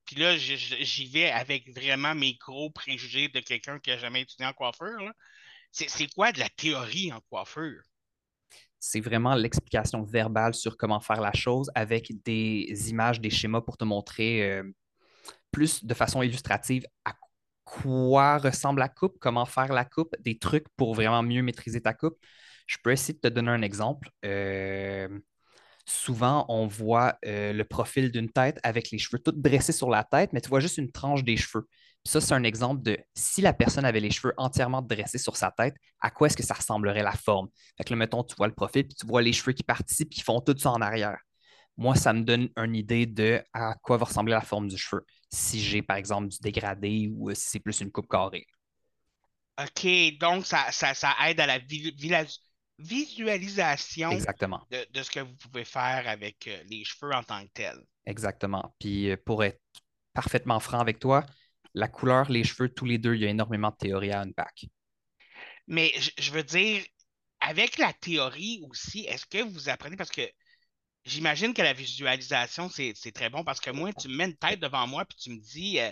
puis 0.06 0.16
là, 0.16 0.36
j'y 0.36 1.06
vais 1.06 1.30
avec 1.30 1.70
vraiment 1.74 2.16
mes 2.16 2.34
gros 2.36 2.72
préjugés 2.72 3.30
de 3.30 3.40
quelqu'un 3.40 3.80
qui 3.80 3.92
n'a 3.92 3.98
jamais 3.98 4.22
étudié 4.22 4.46
en 4.48 4.54
coiffure, 4.54 5.12
c'est 5.72 6.08
quoi 6.14 6.32
de 6.32 6.40
la 6.40 6.50
théorie 6.50 7.12
en 7.14 7.20
coiffure? 7.30 7.84
C'est 8.80 9.00
vraiment 9.00 9.36
l'explication 9.36 10.04
verbale 10.04 10.56
sur 10.56 10.76
comment 10.76 11.00
faire 11.00 11.22
la 11.22 11.34
chose 11.34 11.70
avec 11.76 12.12
des 12.24 12.90
images, 12.90 13.22
des 13.22 13.30
schémas 13.30 13.62
pour 13.62 13.78
te 13.78 13.84
montrer 13.84 14.44
euh, 14.44 14.64
plus 15.52 15.86
de 15.86 15.94
façon 15.94 16.22
illustrative 16.22 16.86
à 17.06 17.14
quoi 17.64 18.40
ressemble 18.40 18.80
la 18.80 18.90
coupe, 18.90 19.18
comment 19.20 19.46
faire 19.46 19.72
la 19.72 19.86
coupe, 19.86 20.16
des 20.20 20.38
trucs 20.38 20.68
pour 20.76 20.96
vraiment 20.96 21.24
mieux 21.24 21.44
maîtriser 21.44 21.82
ta 21.82 21.94
coupe. 21.94 22.18
Je 22.68 22.78
peux 22.84 22.92
essayer 22.92 23.14
de 23.14 23.20
te 23.20 23.28
donner 23.28 23.52
un 23.52 23.62
exemple. 23.62 24.10
Euh, 24.26 25.08
souvent, 25.86 26.46
on 26.50 26.68
voit 26.68 27.18
euh, 27.26 27.54
le 27.54 27.64
profil 27.64 28.12
d'une 28.12 28.30
tête 28.30 28.60
avec 28.64 28.92
les 28.92 28.98
cheveux 28.98 29.20
tout 29.20 29.32
dressés 29.32 29.72
sur 29.72 29.90
la 29.90 30.04
tête, 30.04 30.32
mais 30.34 30.42
tu 30.42 30.50
vois 30.50 30.60
juste 30.60 30.78
une 30.78 30.92
tranche 30.92 31.24
des 31.24 31.38
cheveux. 31.38 31.68
ça, 32.06 32.22
c'est 32.22 32.34
un 32.34 32.44
exemple 32.44 32.84
de 32.84 32.98
si 33.16 33.42
la 33.42 33.54
personne 33.54 33.86
avait 33.86 34.00
les 34.00 34.12
cheveux 34.12 34.34
entièrement 34.38 34.82
dressés 34.82 35.18
sur 35.18 35.38
sa 35.38 35.52
tête, 35.52 35.76
à 36.02 36.12
quoi 36.12 36.28
est-ce 36.28 36.38
que 36.38 36.44
ça 36.44 36.54
ressemblerait 36.54 37.04
la 37.04 37.14
forme? 37.14 37.48
Fait 37.78 37.84
que 37.84 37.92
là, 37.92 37.98
mettons, 37.98 38.24
tu 38.24 38.36
vois 38.36 38.48
le 38.48 38.54
profil, 38.54 38.86
puis 38.88 38.96
tu 38.96 39.06
vois 39.06 39.22
les 39.22 39.34
cheveux 39.34 39.54
qui 39.54 39.64
participent, 39.64 40.10
qui 40.10 40.22
font 40.22 40.42
tout 40.42 40.58
ça 40.58 40.72
en 40.72 40.82
arrière. 40.82 41.18
Moi, 41.78 41.96
ça 41.96 42.14
me 42.14 42.24
donne 42.24 42.50
une 42.58 42.76
idée 42.76 43.06
de 43.06 43.42
à 43.54 43.76
quoi 43.82 43.98
va 43.98 44.06
ressembler 44.06 44.34
la 44.34 44.42
forme 44.42 44.68
du 44.68 44.78
cheveu. 44.78 45.06
Si 45.32 45.60
j'ai, 45.60 45.82
par 45.82 45.98
exemple, 45.98 46.28
du 46.28 46.38
dégradé 46.40 47.10
ou 47.16 47.34
si 47.34 47.50
c'est 47.50 47.60
plus 47.60 47.82
une 47.82 47.92
coupe 47.92 48.08
carrée. 48.08 48.46
OK, 49.60 50.18
donc 50.20 50.46
ça, 50.46 50.70
aide 51.28 51.40
à 51.40 51.46
la 51.48 51.60
visualisation 52.80 54.12
Exactement. 54.12 54.66
De, 54.72 55.04
ce 55.04 55.12
que 55.12 55.20
vous 55.20 55.36
pouvez 55.36 55.66
faire 55.66 56.08
avec 56.08 56.48
euh, 56.48 56.64
les 56.70 56.84
cheveux 56.84 57.14
en 57.14 57.24
tant 57.24 57.44
que 57.46 57.52
tel. 57.54 57.80
Exactement. 58.06 58.74
Puis 58.80 59.12
euh, 59.12 59.18
pour 59.18 59.44
être 59.44 59.62
parfaitement 60.14 60.60
franc 60.60 60.80
avec 60.80 61.00
toi, 61.00 61.26
la 61.74 61.88
couleur, 61.88 62.30
les 62.30 62.44
cheveux, 62.44 62.70
tous 62.70 62.86
les 62.86 62.98
deux, 62.98 63.16
il 63.16 63.22
y 63.22 63.26
a 63.26 63.30
énormément 63.30 63.70
de 63.70 63.76
théorie 63.76 64.12
à 64.12 64.22
unpack. 64.22 64.66
Mais 65.68 65.94
je, 66.18 66.32
veux 66.32 66.44
dire, 66.44 66.84
avec 67.40 67.78
la 67.78 67.94
théorie 67.94 68.62
aussi, 68.70 69.06
est-ce 69.06 69.26
que 69.26 69.42
vous 69.44 69.70
apprenez 69.70 69.96
parce 69.96 70.12
que 70.12 70.30
j'imagine 71.06 71.54
que 71.54 71.62
la 71.62 71.74
visualisation, 71.74 72.70
c'est 72.70 72.94
très 73.14 73.30
bon 73.30 73.44
parce 73.44 73.60
que 73.60 73.72
moi, 73.72 73.92
tu 73.94 74.08
me 74.08 74.16
mets 74.16 74.26
une 74.26 74.38
tête 74.38 74.60
devant 74.60 74.88
moi 74.88 75.06
puis 75.06 75.18
tu 75.18 75.30
me 75.32 75.40
dis 75.40 75.80
euh, 75.80 75.92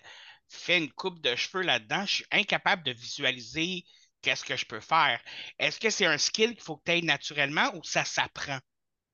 fais 0.50 0.78
une 0.78 0.92
coupe 0.92 1.22
de 1.22 1.36
cheveux 1.36 1.64
là-dedans, 1.64 2.06
je 2.06 2.16
suis 2.16 2.26
incapable 2.32 2.84
de 2.84 2.92
visualiser 2.92 3.86
qu'est-ce 4.22 4.44
que 4.44 4.56
je 4.56 4.66
peux 4.66 4.80
faire? 4.80 5.20
Est-ce 5.60 5.80
que 5.80 5.90
c'est 5.90 6.06
un 6.06 6.18
skill 6.18 6.52
qu'il 6.52 6.62
faut 6.62 6.78
que 6.78 6.84
tu 6.86 6.92
aies 6.92 7.02
naturellement 7.02 7.76
ou 7.76 7.84
ça 7.84 8.06
s'apprend? 8.06 8.60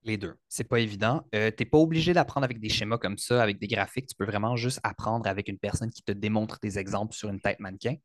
Les 0.04 0.18
deux. 0.18 0.36
C'est 0.48 0.64
pas 0.64 0.80
évident. 0.80 1.26
Euh, 1.36 1.52
tu 1.52 1.64
n'es 1.64 1.70
pas 1.70 1.78
obligé 1.78 2.14
d'apprendre 2.14 2.46
avec 2.46 2.60
des 2.60 2.70
schémas 2.70 2.98
comme 2.98 3.18
ça, 3.18 3.42
avec 3.42 3.60
des 3.60 3.68
graphiques. 3.68 4.08
Tu 4.08 4.16
peux 4.16 4.26
vraiment 4.26 4.56
juste 4.56 4.80
apprendre 4.84 5.28
avec 5.28 5.50
une 5.50 5.58
personne 5.58 5.92
qui 5.92 6.04
te 6.04 6.12
démontre 6.12 6.60
des 6.62 6.80
exemples 6.80 7.16
sur 7.16 7.30
une 7.30 7.42
tête 7.42 7.60
mannequin. 7.60 7.96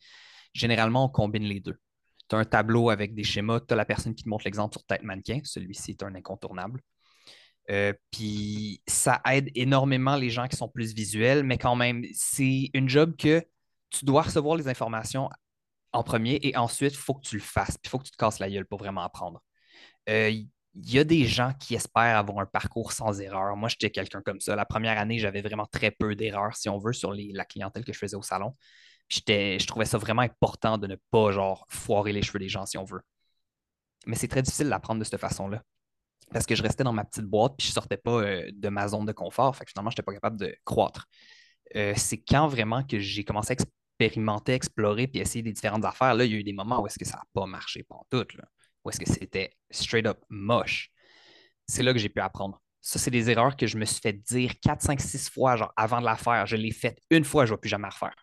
Généralement, 0.54 1.04
on 1.04 1.08
combine 1.08 1.44
les 1.44 1.60
deux. 1.60 1.78
Tu 2.28 2.36
as 2.36 2.38
un 2.38 2.44
tableau 2.44 2.90
avec 2.90 3.14
des 3.14 3.24
schémas, 3.24 3.60
tu 3.60 3.74
as 3.74 3.76
la 3.76 3.84
personne 3.84 4.14
qui 4.14 4.24
te 4.24 4.28
montre 4.28 4.44
l'exemple 4.44 4.74
sur 4.74 4.84
tête 4.84 5.02
mannequin. 5.02 5.40
Celui-ci 5.44 5.92
est 5.92 6.02
un 6.02 6.14
incontournable. 6.14 6.80
Euh, 7.70 7.92
puis 8.10 8.82
ça 8.88 9.20
aide 9.30 9.50
énormément 9.54 10.16
les 10.16 10.30
gens 10.30 10.48
qui 10.48 10.56
sont 10.56 10.68
plus 10.68 10.94
visuels, 10.94 11.44
mais 11.44 11.58
quand 11.58 11.76
même, 11.76 12.04
c'est 12.12 12.70
une 12.74 12.88
job 12.88 13.14
que 13.16 13.44
tu 13.90 14.04
dois 14.04 14.22
recevoir 14.22 14.56
les 14.56 14.66
informations 14.66 15.28
en 15.92 16.02
premier 16.02 16.38
et 16.42 16.56
ensuite, 16.56 16.92
il 16.92 16.98
faut 16.98 17.14
que 17.14 17.26
tu 17.26 17.36
le 17.36 17.42
fasses. 17.42 17.78
Puis 17.78 17.86
il 17.86 17.90
faut 17.90 17.98
que 17.98 18.04
tu 18.04 18.10
te 18.10 18.16
casses 18.16 18.38
la 18.38 18.50
gueule 18.50 18.66
pour 18.66 18.78
vraiment 18.78 19.02
apprendre. 19.02 19.42
Il 20.06 20.12
euh, 20.12 20.42
y 20.76 20.98
a 20.98 21.04
des 21.04 21.26
gens 21.26 21.52
qui 21.58 21.74
espèrent 21.74 22.16
avoir 22.16 22.38
un 22.40 22.46
parcours 22.46 22.92
sans 22.92 23.20
erreur. 23.20 23.56
Moi, 23.56 23.68
j'étais 23.68 23.90
quelqu'un 23.90 24.22
comme 24.22 24.40
ça. 24.40 24.56
La 24.56 24.64
première 24.64 24.98
année, 24.98 25.18
j'avais 25.18 25.42
vraiment 25.42 25.66
très 25.66 25.90
peu 25.90 26.14
d'erreurs, 26.14 26.56
si 26.56 26.68
on 26.68 26.78
veut, 26.78 26.92
sur 26.92 27.12
la 27.14 27.44
clientèle 27.44 27.84
que 27.84 27.92
je 27.92 27.98
faisais 27.98 28.16
au 28.16 28.22
salon. 28.22 28.56
Je 29.08 29.66
trouvais 29.66 29.84
ça 29.84 29.98
vraiment 29.98 30.22
important 30.22 30.78
de 30.78 30.86
ne 30.86 30.96
pas 31.10 31.32
genre 31.32 31.66
foirer 31.68 32.12
les 32.12 32.22
cheveux 32.22 32.38
des 32.38 32.48
gens, 32.48 32.66
si 32.66 32.78
on 32.78 32.84
veut. 32.84 33.02
Mais 34.06 34.16
c'est 34.16 34.28
très 34.28 34.42
difficile 34.42 34.68
d'apprendre 34.68 35.00
de 35.00 35.04
cette 35.04 35.20
façon-là. 35.20 35.62
Parce 36.32 36.46
que 36.46 36.54
je 36.54 36.62
restais 36.62 36.82
dans 36.82 36.92
ma 36.92 37.04
petite 37.04 37.26
boîte 37.26 37.54
puis 37.58 37.66
je 37.66 37.72
sortais 37.72 37.98
pas 37.98 38.22
euh, 38.22 38.50
de 38.52 38.68
ma 38.70 38.88
zone 38.88 39.04
de 39.04 39.12
confort. 39.12 39.54
Fait 39.54 39.64
que 39.64 39.70
finalement, 39.70 39.90
je 39.90 39.94
n'étais 39.94 40.02
pas 40.02 40.14
capable 40.14 40.38
de 40.38 40.56
croître. 40.64 41.06
Euh, 41.76 41.92
c'est 41.96 42.18
quand 42.18 42.48
vraiment 42.48 42.82
que 42.84 42.98
j'ai 42.98 43.24
commencé 43.24 43.52
à 43.52 43.56
expérimenter, 44.04 44.54
explorer, 44.54 45.06
puis 45.06 45.20
essayer 45.20 45.42
des 45.42 45.52
différentes 45.52 45.84
affaires, 45.84 46.14
là, 46.14 46.24
il 46.24 46.32
y 46.32 46.34
a 46.34 46.38
eu 46.38 46.44
des 46.44 46.52
moments 46.52 46.80
où 46.80 46.86
est-ce 46.86 46.98
que 46.98 47.04
ça 47.04 47.16
n'a 47.16 47.24
pas 47.32 47.46
marché 47.46 47.82
pour 47.82 48.06
tout, 48.10 48.26
où 48.84 48.90
est-ce 48.90 48.98
que 48.98 49.08
c'était 49.08 49.52
straight 49.70 50.06
up 50.06 50.18
moche. 50.28 50.90
C'est 51.66 51.82
là 51.82 51.92
que 51.92 51.98
j'ai 51.98 52.08
pu 52.08 52.20
apprendre. 52.20 52.60
Ça, 52.80 52.98
c'est 52.98 53.12
des 53.12 53.30
erreurs 53.30 53.56
que 53.56 53.66
je 53.66 53.78
me 53.78 53.84
suis 53.84 54.00
fait 54.00 54.12
dire 54.12 54.54
4, 54.60 54.82
5, 54.82 55.00
6 55.00 55.30
fois 55.30 55.56
genre, 55.56 55.72
avant 55.76 56.00
de 56.00 56.04
la 56.04 56.16
faire. 56.16 56.46
Je 56.46 56.56
l'ai 56.56 56.72
faite 56.72 56.98
une 57.10 57.24
fois, 57.24 57.46
je 57.46 57.52
ne 57.52 57.56
vais 57.56 57.60
plus 57.60 57.68
jamais 57.68 57.88
refaire. 57.88 58.14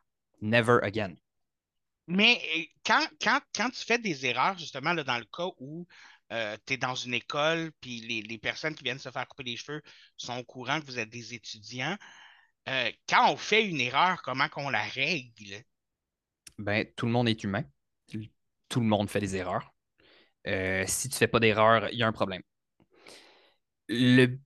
Never 0.42 0.80
again. 0.84 1.14
Mais 2.08 2.42
euh, 2.58 2.64
quand, 2.86 3.08
quand, 3.22 3.40
quand 3.56 3.70
tu 3.70 3.86
fais 3.86 4.00
des 4.00 4.26
erreurs, 4.26 4.58
justement, 4.58 4.94
là, 4.94 5.04
dans 5.04 5.18
le 5.18 5.26
cas 5.26 5.48
où 5.60 5.88
euh, 6.34 6.58
tu 6.66 6.74
es 6.74 6.78
dans 6.78 6.96
une 6.96 7.14
école, 7.14 7.72
puis 7.80 8.02
les, 8.02 8.22
les 8.22 8.38
personnes 8.38 8.76
qui 8.76 8.84
viennent 8.84 9.00
se 9.00 9.10
faire 9.12 9.28
couper 9.28 9.44
les 9.44 9.56
cheveux 9.56 9.82
sont 10.18 10.38
au 10.38 10.44
courant 10.44 10.82
que 10.82 10.86
vous 10.86 11.00
êtes 11.00 11.10
des 11.10 11.34
étudiants, 11.34 11.98
euh, 12.70 12.92
quand 13.08 13.32
on 13.32 13.38
fait 13.38 13.66
une 13.66 13.80
erreur, 13.80 14.22
comment 14.22 14.48
qu'on 14.48 14.70
la 14.70 14.84
règle? 14.84 15.64
Ben, 16.58 16.86
tout 16.96 17.06
le 17.06 17.12
monde 17.12 17.30
est 17.30 17.44
humain. 17.44 17.64
Tout 18.70 18.82
le 18.82 18.86
monde 18.86 19.10
fait 19.10 19.20
des 19.20 19.36
erreurs. 19.36 19.74
Euh, 20.48 20.84
si 20.88 21.10
tu 21.10 21.16
ne 21.16 21.18
fais 21.18 21.28
pas 21.28 21.40
d'erreur, 21.40 21.90
il 21.92 21.98
y 21.98 22.04
a 22.04 22.08
un 22.08 22.12
problème. 22.12 22.44
Le, 23.88 24.38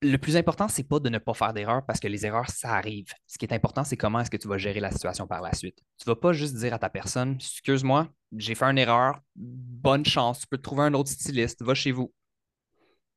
le 0.00 0.16
plus 0.16 0.36
important, 0.36 0.68
c'est 0.68 0.88
pas 0.88 1.00
de 1.00 1.08
ne 1.10 1.18
pas 1.18 1.34
faire 1.34 1.52
d'erreur 1.52 1.84
parce 1.84 2.00
que 2.00 2.08
les 2.08 2.24
erreurs, 2.24 2.48
ça 2.48 2.74
arrive. 2.74 3.12
Ce 3.26 3.36
qui 3.36 3.44
est 3.44 3.52
important, 3.52 3.84
c'est 3.84 3.96
comment 3.96 4.20
est-ce 4.20 4.30
que 4.30 4.36
tu 4.38 4.48
vas 4.48 4.56
gérer 4.58 4.80
la 4.80 4.90
situation 4.90 5.26
par 5.26 5.42
la 5.42 5.52
suite. 5.52 5.78
Tu 5.98 6.08
ne 6.08 6.14
vas 6.14 6.20
pas 6.20 6.32
juste 6.32 6.56
dire 6.56 6.72
à 6.72 6.78
ta 6.78 6.88
personne, 6.88 7.34
excuse-moi, 7.34 8.08
j'ai 8.36 8.54
fait 8.54 8.64
une 8.64 8.78
erreur, 8.78 9.20
bonne 9.34 10.06
chance, 10.06 10.40
tu 10.40 10.46
peux 10.46 10.56
te 10.56 10.62
trouver 10.62 10.84
un 10.84 10.94
autre 10.94 11.10
styliste, 11.10 11.62
va 11.62 11.74
chez 11.74 11.92
vous. 11.92 12.12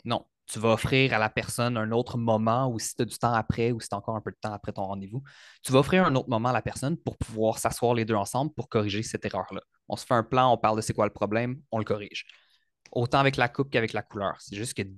Non, 0.04 0.26
tu 0.48 0.60
vas 0.60 0.70
offrir 0.70 1.14
à 1.14 1.20
la 1.20 1.30
personne 1.30 1.78
un 1.78 1.92
autre 1.92 2.18
moment 2.18 2.68
ou 2.72 2.80
si 2.80 2.96
tu 2.96 3.02
as 3.02 3.06
du 3.06 3.18
temps 3.18 3.34
après 3.34 3.72
ou 3.72 3.80
si 3.80 3.90
tu 3.90 3.96
as 3.96 3.98
encore 3.98 4.16
un 4.16 4.22
peu 4.22 4.32
de 4.32 4.38
temps 4.40 4.54
après 4.54 4.72
ton 4.72 4.86
rendez-vous, 4.86 5.22
tu 5.64 5.72
vas 5.72 5.80
offrir 5.80 6.06
un 6.06 6.16
autre 6.16 6.30
moment 6.30 6.50
à 6.50 6.54
la 6.54 6.62
personne 6.62 6.98
pour 6.98 7.18
pouvoir 7.18 7.58
s'asseoir 7.58 7.94
les 7.94 8.06
deux 8.06 8.16
ensemble 8.16 8.54
pour 8.54 8.70
corriger 8.70 9.04
cette 9.04 9.26
erreur-là. 9.26 9.62
On 9.90 9.96
se 9.96 10.06
fait 10.06 10.14
un 10.14 10.24
plan, 10.24 10.52
on 10.52 10.58
parle 10.58 10.78
de 10.78 10.82
c'est 10.82 10.94
quoi 10.94 11.06
le 11.06 11.14
problème, 11.14 11.62
on 11.72 11.80
le 11.80 11.86
corrige. 11.86 12.26
Autant 12.92 13.20
avec 13.20 13.36
la 13.38 13.50
coupe 13.50 13.70
qu'avec 13.70 13.94
la 13.94 14.02
couleur. 14.02 14.36
C'est 14.40 14.56
juste 14.56 14.74
qu'il 14.74 14.96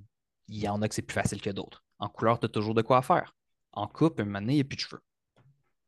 y 0.47 0.67
en 0.67 0.81
a 0.81 0.87
que 0.87 0.95
c'est 0.95 1.01
plus 1.01 1.15
facile 1.15 1.41
que 1.41 1.49
d'autres. 1.49 1.83
En 1.97 2.07
couleur, 2.09 2.39
tu 2.39 2.45
as 2.45 2.49
toujours 2.49 2.75
de 2.75 2.81
quoi 2.81 3.01
faire. 3.01 3.33
En 3.73 3.87
coupe, 3.87 4.19
un 4.19 4.25
moment 4.25 4.41
donné, 4.41 4.53
il 4.53 4.57
n'y 4.57 4.61
a 4.61 4.65
plus 4.65 4.75
de 4.77 4.81
cheveux. 4.81 5.01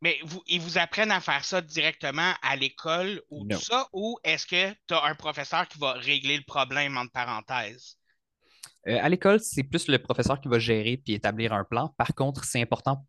Mais 0.01 0.20
vous, 0.24 0.41
ils 0.48 0.60
vous 0.60 0.77
apprennent 0.80 1.12
à 1.12 1.22
faire 1.22 1.46
ça 1.46 1.62
directement 1.62 2.34
à 2.41 2.56
l'école 2.56 3.22
ou 3.30 3.46
Non. 3.46 3.58
tout 3.58 3.62
ça, 3.63 3.88
ou 3.94 4.18
est-ce 4.24 4.48
que 4.48 4.72
tu 4.88 4.94
as 4.94 5.03
un 5.06 5.15
professeur 5.15 5.68
qui 5.68 5.77
va 5.77 5.94
régler 5.94 6.38
le 6.38 6.44
problème 6.44 6.98
entre 6.98 7.12
parenthèses? 7.12 7.98
Euh, 8.88 8.98
à 9.02 9.10
l'école, 9.10 9.40
c'est 9.40 9.64
plus 9.64 9.88
le 9.88 10.00
professeur 10.00 10.40
qui 10.42 10.48
va 10.48 10.60
gérer 10.60 10.98
puis 10.98 11.14
établir 11.14 11.54
un 11.54 11.64
plan. 11.64 11.94
Par 11.98 12.14
contre, 12.16 12.44
c'est 12.46 12.62
important 12.62 13.06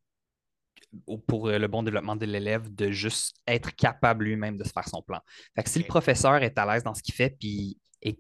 pour 1.26 1.49
euh, 1.49 1.59
le 1.59 1.69
bon 1.69 1.83
développement 1.83 2.17
de 2.17 2.26
l'élève 2.26 2.75
de 2.75 2.91
juste 2.91 3.37
être 3.47 3.75
capable 3.75 4.25
lui-même 4.25 4.59
de 4.59 4.64
se 4.64 4.71
faire 4.71 4.88
son 4.88 5.02
plan. 5.02 5.21
Fait 5.55 5.62
que 5.62 5.71
si 5.71 5.79
le 5.79 5.87
professeur 5.87 6.43
est 6.43 6.59
à 6.59 6.67
l'aise 6.67 6.83
dans 6.83 6.95
ce 6.95 7.02
qu'il 7.02 7.14
fait 7.14 7.31
puis 7.38 7.79
est 8.02 8.19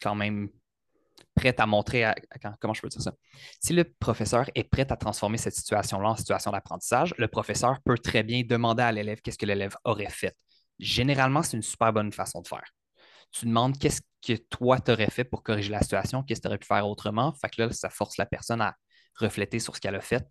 quand 0.00 0.14
même 0.14 0.48
prêt 1.34 1.54
à 1.58 1.66
montrer, 1.66 2.04
à- 2.04 2.14
comment 2.60 2.72
je 2.72 2.80
peux 2.80 2.88
dire 2.88 3.02
ça? 3.02 3.12
Si 3.60 3.74
le 3.74 3.84
professeur 3.84 4.48
est 4.54 4.64
prêt 4.64 4.90
à 4.90 4.96
transformer 4.96 5.36
cette 5.36 5.54
situation-là 5.54 6.10
en 6.10 6.16
situation 6.16 6.50
d'apprentissage, 6.50 7.14
le 7.18 7.28
professeur 7.28 7.80
peut 7.84 7.98
très 7.98 8.22
bien 8.22 8.42
demander 8.42 8.82
à 8.82 8.92
l'élève 8.92 9.20
qu'est-ce 9.20 9.38
que 9.38 9.46
l'élève 9.46 9.76
aurait 9.84 10.08
fait. 10.08 10.34
Généralement, 10.78 11.42
c'est 11.42 11.56
une 11.56 11.62
super 11.62 11.92
bonne 11.92 12.12
façon 12.12 12.40
de 12.40 12.48
faire 12.48 12.64
tu 13.38 13.46
demandes 13.46 13.78
qu'est-ce 13.78 14.00
que 14.26 14.34
toi 14.34 14.80
t'aurais 14.80 15.10
fait 15.10 15.24
pour 15.24 15.42
corriger 15.42 15.70
la 15.70 15.82
situation, 15.82 16.22
qu'est-ce 16.22 16.40
que 16.40 16.42
tu 16.42 16.48
aurais 16.48 16.58
pu 16.58 16.66
faire 16.66 16.86
autrement. 16.88 17.32
Fait 17.34 17.48
que 17.48 17.62
là, 17.62 17.72
ça 17.72 17.90
force 17.90 18.16
la 18.16 18.26
personne 18.26 18.60
à 18.60 18.74
refléter 19.16 19.58
sur 19.58 19.74
ce 19.76 19.80
qu'elle 19.80 19.94
a 19.94 20.00
fait 20.00 20.26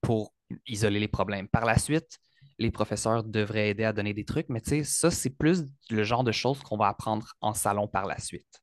pour 0.00 0.34
isoler 0.66 1.00
les 1.00 1.08
problèmes. 1.08 1.48
Par 1.48 1.64
la 1.64 1.78
suite, 1.78 2.18
les 2.58 2.70
professeurs 2.70 3.22
devraient 3.22 3.70
aider 3.70 3.84
à 3.84 3.92
donner 3.92 4.14
des 4.14 4.24
trucs, 4.24 4.48
mais 4.48 4.60
tu 4.60 4.70
sais, 4.70 4.84
ça, 4.84 5.10
c'est 5.10 5.30
plus 5.30 5.64
le 5.90 6.04
genre 6.04 6.24
de 6.24 6.32
choses 6.32 6.60
qu'on 6.60 6.76
va 6.76 6.88
apprendre 6.88 7.34
en 7.40 7.54
salon 7.54 7.86
par 7.86 8.06
la 8.06 8.18
suite. 8.18 8.62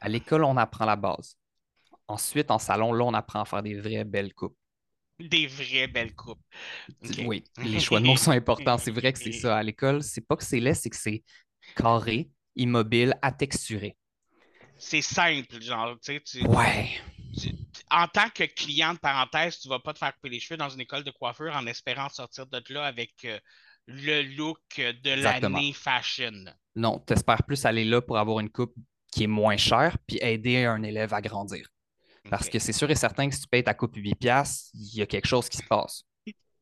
À 0.00 0.08
l'école, 0.08 0.44
on 0.44 0.56
apprend 0.56 0.84
la 0.84 0.96
base. 0.96 1.36
Ensuite, 2.06 2.50
en 2.50 2.58
salon, 2.58 2.92
là, 2.92 3.04
on 3.04 3.14
apprend 3.14 3.42
à 3.42 3.44
faire 3.44 3.62
des 3.62 3.74
vraies 3.74 4.04
belles 4.04 4.34
coupes. 4.34 4.56
Des 5.18 5.46
vraies 5.46 5.88
belles 5.88 6.14
coupes. 6.14 6.40
Oui, 7.24 7.44
les 7.58 7.80
choix 7.80 8.00
de 8.00 8.06
mots 8.06 8.16
sont 8.16 8.30
importants. 8.30 8.78
C'est 8.78 8.90
vrai 8.90 9.12
que 9.12 9.18
c'est 9.18 9.32
ça. 9.32 9.56
À 9.56 9.62
l'école, 9.62 10.02
c'est 10.02 10.20
pas 10.20 10.36
que 10.36 10.44
c'est 10.44 10.60
laid, 10.60 10.74
c'est 10.74 10.90
que 10.90 10.96
c'est 10.96 11.22
carré, 11.76 12.30
immobile, 12.56 13.14
attexturé. 13.22 13.96
C'est 14.78 15.02
simple, 15.02 15.60
genre, 15.60 15.96
tu 16.00 16.14
sais, 16.14 16.20
tu- 16.20 16.46
Ouais. 16.46 16.88
tu- 17.38 17.52
en 17.90 18.06
tant 18.06 18.28
que 18.30 18.44
client 18.44 18.94
de 18.94 18.98
parenthèse, 18.98 19.58
tu 19.58 19.68
vas 19.68 19.78
pas 19.80 19.92
te 19.92 19.98
faire 19.98 20.14
couper 20.14 20.28
les 20.28 20.40
cheveux 20.40 20.56
dans 20.58 20.68
une 20.68 20.80
école 20.80 21.04
de 21.04 21.10
coiffure 21.10 21.54
en 21.54 21.66
espérant 21.66 22.08
sortir 22.08 22.46
de 22.46 22.62
là 22.70 22.84
avec 22.86 23.12
euh, 23.24 23.38
le 23.86 24.22
look 24.36 24.60
de 24.76 25.10
l'année 25.22 25.72
fashion. 25.72 26.44
Non, 26.76 27.02
tu 27.06 27.12
espères 27.14 27.42
plus 27.42 27.64
aller 27.64 27.84
là 27.84 28.00
pour 28.00 28.18
avoir 28.18 28.40
une 28.40 28.50
coupe 28.50 28.74
qui 29.10 29.24
est 29.24 29.28
moins 29.28 29.56
chère 29.56 29.96
puis 30.06 30.18
aider 30.20 30.64
un 30.64 30.82
élève 30.82 31.14
à 31.14 31.20
grandir. 31.20 31.66
Parce 32.30 32.48
que 32.48 32.58
c'est 32.58 32.74
sûr 32.74 32.90
et 32.90 32.94
certain 32.94 33.28
que 33.28 33.34
si 33.34 33.40
tu 33.40 33.48
payes 33.48 33.64
ta 33.64 33.72
coupe 33.74 33.96
8 33.96 34.14
piastres, 34.14 34.70
il 34.74 34.96
y 34.98 35.02
a 35.02 35.06
quelque 35.06 35.26
chose 35.26 35.48
qui 35.48 35.56
se 35.56 35.62
passe. 35.64 36.04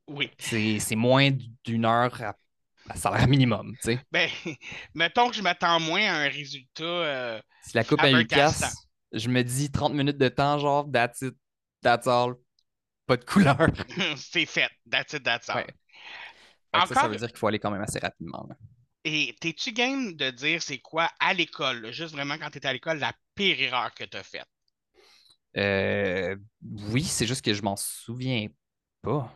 Oui. 0.06 0.30
C'est 0.38 0.78
c'est 0.78 0.94
moins 0.94 1.30
d'une 1.64 1.84
heure 1.84 2.22
à, 2.22 2.36
à 2.88 2.96
salaire 2.96 3.26
minimum. 3.28 3.72
tu 3.82 3.92
sais. 3.92 4.00
Ben, 4.10 4.28
mettons 4.94 5.28
que 5.30 5.36
je 5.36 5.42
m'attends 5.42 5.80
moins 5.80 6.02
à 6.02 6.14
un 6.24 6.28
résultat. 6.28 6.84
euh, 6.84 7.40
Si 7.62 7.76
la 7.76 7.84
coupe 7.84 8.00
à 8.00 8.08
8 8.08 8.12
Flabbergastant. 8.12 8.66
piastres, 8.66 8.82
je 9.12 9.28
me 9.28 9.42
dis 9.42 9.70
30 9.70 9.94
minutes 9.94 10.18
de 10.18 10.28
temps, 10.28 10.58
genre, 10.58 10.86
that's 10.92 11.22
it, 11.22 11.34
that's 11.82 12.06
all. 12.06 12.34
Pas 13.06 13.16
de 13.16 13.24
couleur. 13.24 13.56
c'est 14.16 14.46
fait. 14.46 14.68
That's 14.90 15.12
it, 15.12 15.22
that's 15.22 15.48
all. 15.48 15.58
Ouais. 15.58 15.66
Que 15.66 16.80
ça, 16.80 16.86
ça 16.86 16.94
Encore- 17.00 17.10
veut 17.10 17.16
dire 17.16 17.28
qu'il 17.28 17.38
faut 17.38 17.46
aller 17.46 17.58
quand 17.60 17.70
même 17.70 17.82
assez 17.82 17.98
rapidement. 18.00 18.44
là. 18.48 18.56
Et 19.04 19.36
t'es-tu 19.40 19.72
game 19.72 20.14
de 20.14 20.30
dire 20.30 20.60
c'est 20.62 20.78
quoi 20.78 21.08
à 21.20 21.32
l'école, 21.32 21.92
juste 21.92 22.12
vraiment 22.12 22.36
quand 22.38 22.50
t'étais 22.50 22.66
à 22.68 22.72
l'école, 22.72 22.98
la 22.98 23.12
pire 23.36 23.60
erreur 23.60 23.94
que 23.94 24.02
t'as 24.02 24.24
faite? 24.24 24.44
Euh, 25.56 26.36
oui, 26.90 27.04
c'est 27.04 27.26
juste 27.26 27.44
que 27.44 27.54
je 27.54 27.62
m'en 27.62 27.76
souviens 27.76 28.48
pas. 29.02 29.32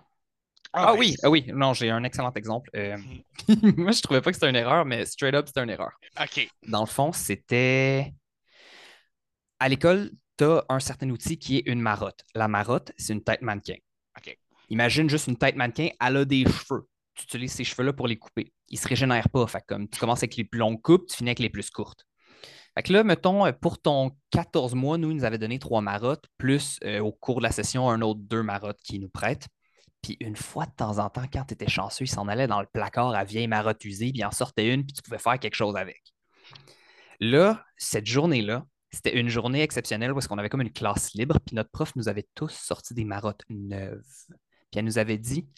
Ah 0.73 0.93
ben, 0.93 0.99
oui, 0.99 1.17
ah 1.23 1.31
oui, 1.31 1.45
non, 1.53 1.73
j'ai 1.75 1.91
un 1.91 2.05
excellent 2.05 2.33
exemple. 2.35 2.71
Euh, 2.77 2.97
moi, 3.77 3.91
je 3.91 4.00
trouvais 4.03 4.21
pas 4.21 4.31
que 4.31 4.37
c'était 4.37 4.50
une 4.50 4.57
erreur, 4.57 4.85
mais 4.85 5.05
straight 5.05 5.35
up, 5.35 5.47
c'était 5.49 5.62
une 5.62 5.71
erreur. 5.71 5.93
OK. 6.21 6.49
Dans 6.67 6.81
le 6.81 6.87
fond, 6.87 7.12
c'était. 7.12 8.12
À 9.59 9.69
l'école, 9.69 10.11
tu 10.39 10.45
as 10.45 10.65
un 10.69 10.81
certain 10.81 11.11
outil 11.11 11.39
qui 11.39 11.59
est 11.59 11.62
une 11.67 11.81
marotte. 11.81 12.25
La 12.35 12.49
marotte, 12.49 12.93
c'est 12.97 13.12
une 13.12 13.23
tête 13.23 13.43
mannequin. 13.43 13.77
OK. 14.17 14.37
Imagine 14.69 15.11
juste 15.11 15.27
une 15.27 15.37
tête 15.37 15.57
mannequin, 15.57 15.89
elle 16.00 16.17
a 16.19 16.25
des 16.25 16.45
cheveux. 16.45 16.89
Tu 17.15 17.25
utilises 17.25 17.53
ces 17.53 17.65
cheveux-là 17.65 17.93
pour 17.93 18.07
les 18.07 18.17
couper. 18.17 18.53
Ils 18.69 18.79
se 18.79 18.87
régénèrent 18.87 19.29
pas. 19.29 19.47
Fait 19.49 19.62
comme 19.67 19.89
tu 19.89 19.99
commences 19.99 20.21
avec 20.21 20.37
les 20.37 20.45
plus 20.45 20.61
longues 20.61 20.81
coupes, 20.81 21.09
tu 21.09 21.17
finis 21.17 21.31
avec 21.31 21.41
les 21.41 21.50
plus 21.50 21.69
courtes. 21.71 22.07
Fait 22.77 22.85
que 22.85 22.93
là, 22.93 23.03
mettons, 23.03 23.45
euh, 23.45 23.53
pour 23.53 23.81
ton 23.81 24.12
14 24.31 24.75
mois, 24.75 24.97
nous, 24.97 25.11
ils 25.11 25.17
nous 25.17 25.25
avaient 25.25 25.39
donné 25.39 25.59
trois 25.59 25.81
marottes, 25.81 26.25
plus 26.39 26.79
euh, 26.85 27.00
au 27.00 27.11
cours 27.11 27.39
de 27.39 27.43
la 27.43 27.50
session, 27.50 27.91
un 27.91 28.00
autre 28.00 28.21
deux 28.23 28.45
marottes 28.45 28.81
qui 28.83 29.00
nous 29.00 29.09
prêtent. 29.09 29.49
Puis 30.02 30.16
une 30.21 30.37
fois 30.37 30.66
de 30.66 30.73
temps 30.73 30.99
en 30.99 31.11
temps, 31.11 31.26
quand 31.33 31.45
tu 31.45 31.54
étais 31.54 31.69
chanceux, 31.69 32.04
ils 32.04 32.09
s'en 32.09 32.28
allaient 32.28 32.47
dans 32.47 32.61
le 32.61 32.66
placard 32.66 33.14
à 33.14 33.25
vieille 33.25 33.49
marotte 33.49 33.85
usée, 33.85 34.11
puis 34.11 34.21
il 34.21 34.25
en 34.25 34.30
sortait 34.30 34.73
une, 34.73 34.85
puis 34.85 34.95
tu 34.95 35.02
pouvais 35.02 35.19
faire 35.19 35.38
quelque 35.38 35.57
chose 35.57 35.76
avec. 35.76 36.02
Là, 37.21 37.64
cette 37.76 38.07
journée-là, 38.07 38.64
c'était 38.90 39.19
une 39.19 39.28
journée 39.28 39.62
exceptionnelle 39.62 40.12
parce 40.14 40.26
qu'on 40.26 40.38
avait 40.38 40.49
comme 40.49 40.62
une 40.62 40.73
classe 40.73 41.12
libre, 41.14 41.38
puis 41.45 41.54
notre 41.54 41.71
prof 41.71 41.95
nous 41.97 42.09
avait 42.09 42.26
tous 42.35 42.52
sorti 42.52 42.95
des 42.95 43.04
marottes 43.04 43.45
neuves. 43.49 44.02
Puis 44.71 44.78
elle 44.78 44.85
nous 44.85 44.99
avait 44.99 45.19
dit 45.19 45.49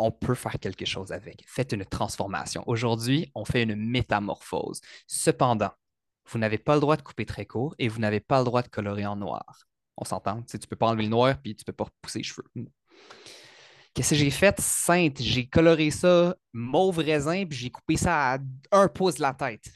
on 0.00 0.10
peut 0.10 0.34
faire 0.34 0.58
quelque 0.58 0.86
chose 0.86 1.12
avec. 1.12 1.44
Faites 1.46 1.72
une 1.72 1.84
transformation. 1.84 2.64
Aujourd'hui, 2.66 3.30
on 3.34 3.44
fait 3.44 3.62
une 3.62 3.76
métamorphose. 3.76 4.80
Cependant, 5.06 5.72
vous 6.30 6.38
n'avez 6.38 6.56
pas 6.56 6.74
le 6.74 6.80
droit 6.80 6.96
de 6.96 7.02
couper 7.02 7.26
très 7.26 7.44
court 7.44 7.74
et 7.78 7.88
vous 7.88 7.98
n'avez 8.00 8.20
pas 8.20 8.38
le 8.38 8.44
droit 8.44 8.62
de 8.62 8.68
colorer 8.68 9.04
en 9.04 9.16
noir. 9.16 9.44
On 9.98 10.04
s'entend? 10.04 10.42
Tu 10.42 10.56
ne 10.56 10.62
peux 10.62 10.76
pas 10.76 10.86
enlever 10.86 11.02
le 11.02 11.10
noir 11.10 11.36
puis 11.42 11.54
tu 11.54 11.62
ne 11.62 11.66
peux 11.66 11.74
pas 11.74 11.84
repousser 11.84 12.20
les 12.20 12.24
cheveux. 12.24 12.46
Qu'est-ce 13.94 14.10
que 14.10 14.16
j'ai 14.16 14.30
fait? 14.30 14.60
Sainte, 14.60 15.20
j'ai 15.20 15.46
coloré 15.46 15.90
ça 15.90 16.34
mauve 16.52 16.98
raisin 16.98 17.44
puis 17.46 17.58
j'ai 17.58 17.70
coupé 17.70 17.96
ça 17.96 18.34
à 18.34 18.38
un 18.72 18.88
pouce 18.88 19.16
de 19.16 19.22
la 19.22 19.34
tête. 19.34 19.66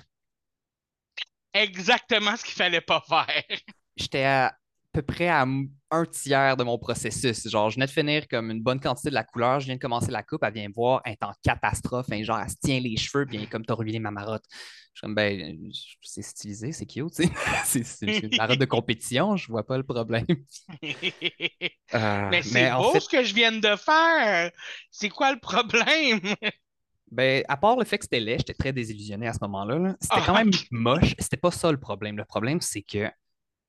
Exactement 1.53 2.37
ce 2.37 2.45
qu'il 2.45 2.55
fallait 2.55 2.81
pas 2.81 3.01
faire. 3.01 3.59
J'étais 3.97 4.25
à 4.25 4.57
peu 4.95 5.03
près 5.03 5.29
à 5.29 5.43
un 5.91 6.05
tiers 6.07 6.57
de 6.57 6.65
mon 6.65 6.79
processus. 6.79 7.49
Genre, 7.49 7.71
je 7.71 7.77
venais 7.77 7.87
de 7.87 7.91
finir 7.91 8.29
comme 8.29 8.51
une 8.51 8.63
bonne 8.63 8.81
quantité 8.81 9.11
de 9.11 9.15
la 9.15 9.25
couleur, 9.25 9.61
je 9.61 9.67
viens 9.67 9.75
de 9.77 9.81
commencer 9.81 10.11
la 10.11 10.23
coupe, 10.23 10.43
elle 10.45 10.55
vient 10.55 10.69
me 10.69 10.75
voir, 10.75 11.03
elle 11.05 11.13
est 11.13 11.25
en 11.25 11.33
catastrophe, 11.43 12.07
hein, 12.13 12.23
genre, 12.23 12.41
elle 12.41 12.51
se 12.51 12.57
tient 12.63 12.81
les 12.81 12.97
cheveux, 12.97 13.25
bien 13.27 13.47
comme 13.47 13.65
t'as 13.65 13.75
ruiné 13.75 13.99
ma 13.99 14.11
marotte. 14.11 14.45
Je 14.51 14.99
suis 14.99 15.01
comme, 15.03 15.15
ben, 15.15 15.71
c'est 16.03 16.23
stylisé, 16.23 16.73
c'est 16.73 16.87
cute, 16.87 17.13
tu 17.15 17.25
sais. 17.25 17.31
c'est 17.65 17.85
c'est- 17.85 18.11
c'est 18.13 18.27
une 18.27 18.35
marotte 18.37 18.59
de 18.59 18.65
compétition, 18.65 19.37
je 19.37 19.49
vois 19.49 19.67
pas 19.67 19.77
le 19.77 19.85
problème. 19.85 20.27
Euh, 21.95 22.41
Mais 22.43 22.43
c'est 22.43 22.71
en 22.71 22.83
beau 22.83 22.93
fait, 22.93 23.01
ce 23.01 23.09
que 23.09 23.23
je 23.25 23.35
viens 23.35 23.53
de 23.53 23.77
faire. 23.77 24.51
C'est 24.91 25.09
quoi 25.11 25.33
le 25.33 25.41
problème? 25.41 26.21
Ben, 27.11 27.45
à 27.49 27.57
part 27.57 27.77
le 27.77 27.85
fait 27.85 27.99
que 27.99 28.05
c'était 28.05 28.19
laid, 28.21 28.39
j'étais 28.39 28.55
très 28.55 28.73
désillusionné 28.73 29.29
à 29.29 29.33
ce 29.33 29.39
moment-là. 29.43 29.79
là. 29.79 29.97
C'était 30.01 30.15
Ah, 30.17 30.23
quand 30.23 30.35
même 30.35 30.51
moche. 30.71 31.15
C'était 31.19 31.37
pas 31.37 31.51
ça 31.51 31.71
le 31.71 31.79
problème. 31.79 32.17
Le 32.17 32.25
problème, 32.25 32.61
c'est 32.61 32.83
que 32.83 33.09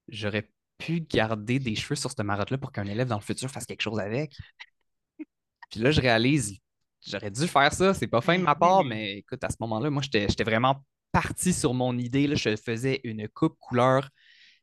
j'aurais 0.09 0.49
pu 0.77 1.01
garder 1.01 1.59
des 1.59 1.75
cheveux 1.75 1.95
sur 1.95 2.09
cette 2.09 2.19
marotte-là 2.19 2.57
pour 2.57 2.71
qu'un 2.71 2.85
élève 2.85 3.07
dans 3.07 3.15
le 3.17 3.21
futur 3.21 3.49
fasse 3.49 3.65
quelque 3.65 3.81
chose 3.81 3.99
avec. 3.99 4.33
Puis 5.69 5.79
là, 5.79 5.91
je 5.91 6.01
réalise, 6.01 6.57
j'aurais 7.05 7.31
dû 7.31 7.47
faire 7.47 7.73
ça. 7.73 7.93
C'est 7.93 8.07
pas 8.07 8.21
fin 8.21 8.37
de 8.37 8.43
ma 8.43 8.55
part, 8.55 8.83
mais 8.83 9.17
écoute, 9.19 9.43
à 9.43 9.49
ce 9.49 9.57
moment-là, 9.61 9.89
moi, 9.89 10.01
j'étais 10.03 10.43
vraiment 10.43 10.83
parti 11.11 11.53
sur 11.53 11.73
mon 11.73 11.97
idée. 11.97 12.27
là. 12.27 12.35
Je 12.35 12.55
faisais 12.55 13.01
une 13.03 13.27
coupe 13.29 13.57
couleur 13.59 14.09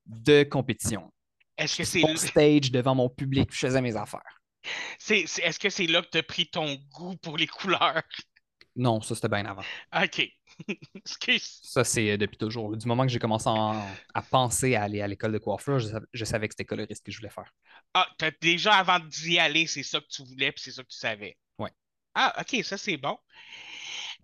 de 0.07 0.43
compétition. 0.43 1.13
Est-ce 1.57 1.79
que 1.79 1.85
C'est 1.85 2.03
stage 2.17 2.71
devant 2.71 2.95
mon 2.95 3.09
public, 3.09 3.51
je 3.53 3.59
faisais 3.59 3.81
mes 3.81 3.97
affaires. 3.97 4.41
est-ce 5.09 5.59
que 5.59 5.71
c'est 5.71 5.87
là 5.87 6.03
que 6.03 6.09
tu 6.11 6.19
as 6.19 6.23
pris 6.23 6.49
ton 6.49 6.77
goût 6.91 7.17
pour 7.17 7.37
les 7.39 7.47
couleurs? 7.47 8.03
Non, 8.75 9.01
ça 9.01 9.15
c'était 9.15 9.29
bien 9.29 9.45
avant. 9.45 9.63
OK. 9.95 10.27
Ça, 11.39 11.85
c'est 11.85 12.11
euh, 12.13 12.17
depuis 12.17 12.37
toujours. 12.37 12.77
Du 12.77 12.87
moment 12.87 13.03
que 13.05 13.09
j'ai 13.13 13.19
commencé 13.19 13.49
en- 13.49 13.87
à 14.15 14.23
penser 14.23 14.75
à 14.75 14.83
aller 14.85 15.01
à 15.01 15.09
l'école 15.09 15.33
de 15.33 15.39
coiffure, 15.39 15.79
je, 15.79 15.89
sav- 15.89 16.07
je 16.13 16.25
savais 16.25 16.49
que 16.49 16.55
c'était 16.55 16.65
coloriste 16.65 17.05
que 17.05 17.13
je 17.13 17.19
voulais 17.19 17.31
faire. 17.31 17.53
Ah, 17.95 18.07
t'as 18.19 18.31
déjà 18.41 18.75
avant 18.75 18.99
d'y 19.01 19.39
aller, 19.39 19.67
c'est 19.67 19.83
ça 19.83 20.01
que 20.01 20.07
tu 20.09 20.25
voulais, 20.25 20.53
puis 20.53 20.63
c'est 20.63 20.73
ça 20.73 20.83
que 20.83 20.89
tu 20.89 20.97
savais. 20.99 21.37
Ouais. 21.59 21.71
Ah, 22.15 22.35
OK, 22.41 22.63
ça 22.65 22.77
c'est 22.77 22.97
bon. 22.97 23.19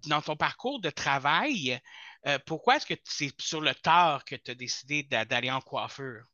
Dans 0.07 0.23
ton 0.23 0.37
parcours 0.37 0.81
de 0.81 0.91
travail, 0.91 1.79
euh, 2.27 2.39
pourquoi 2.47 2.77
est-ce 2.77 2.87
que 2.87 2.95
c'est 3.05 3.33
sur 3.41 3.61
le 3.61 3.75
tard 3.75 4.25
que 4.25 4.35
tu 4.37 4.51
as 4.51 4.55
décidé 4.55 5.03
d'a- 5.03 5.25
d'aller 5.25 5.51
en 5.51 5.61
coiffure? 5.61 6.25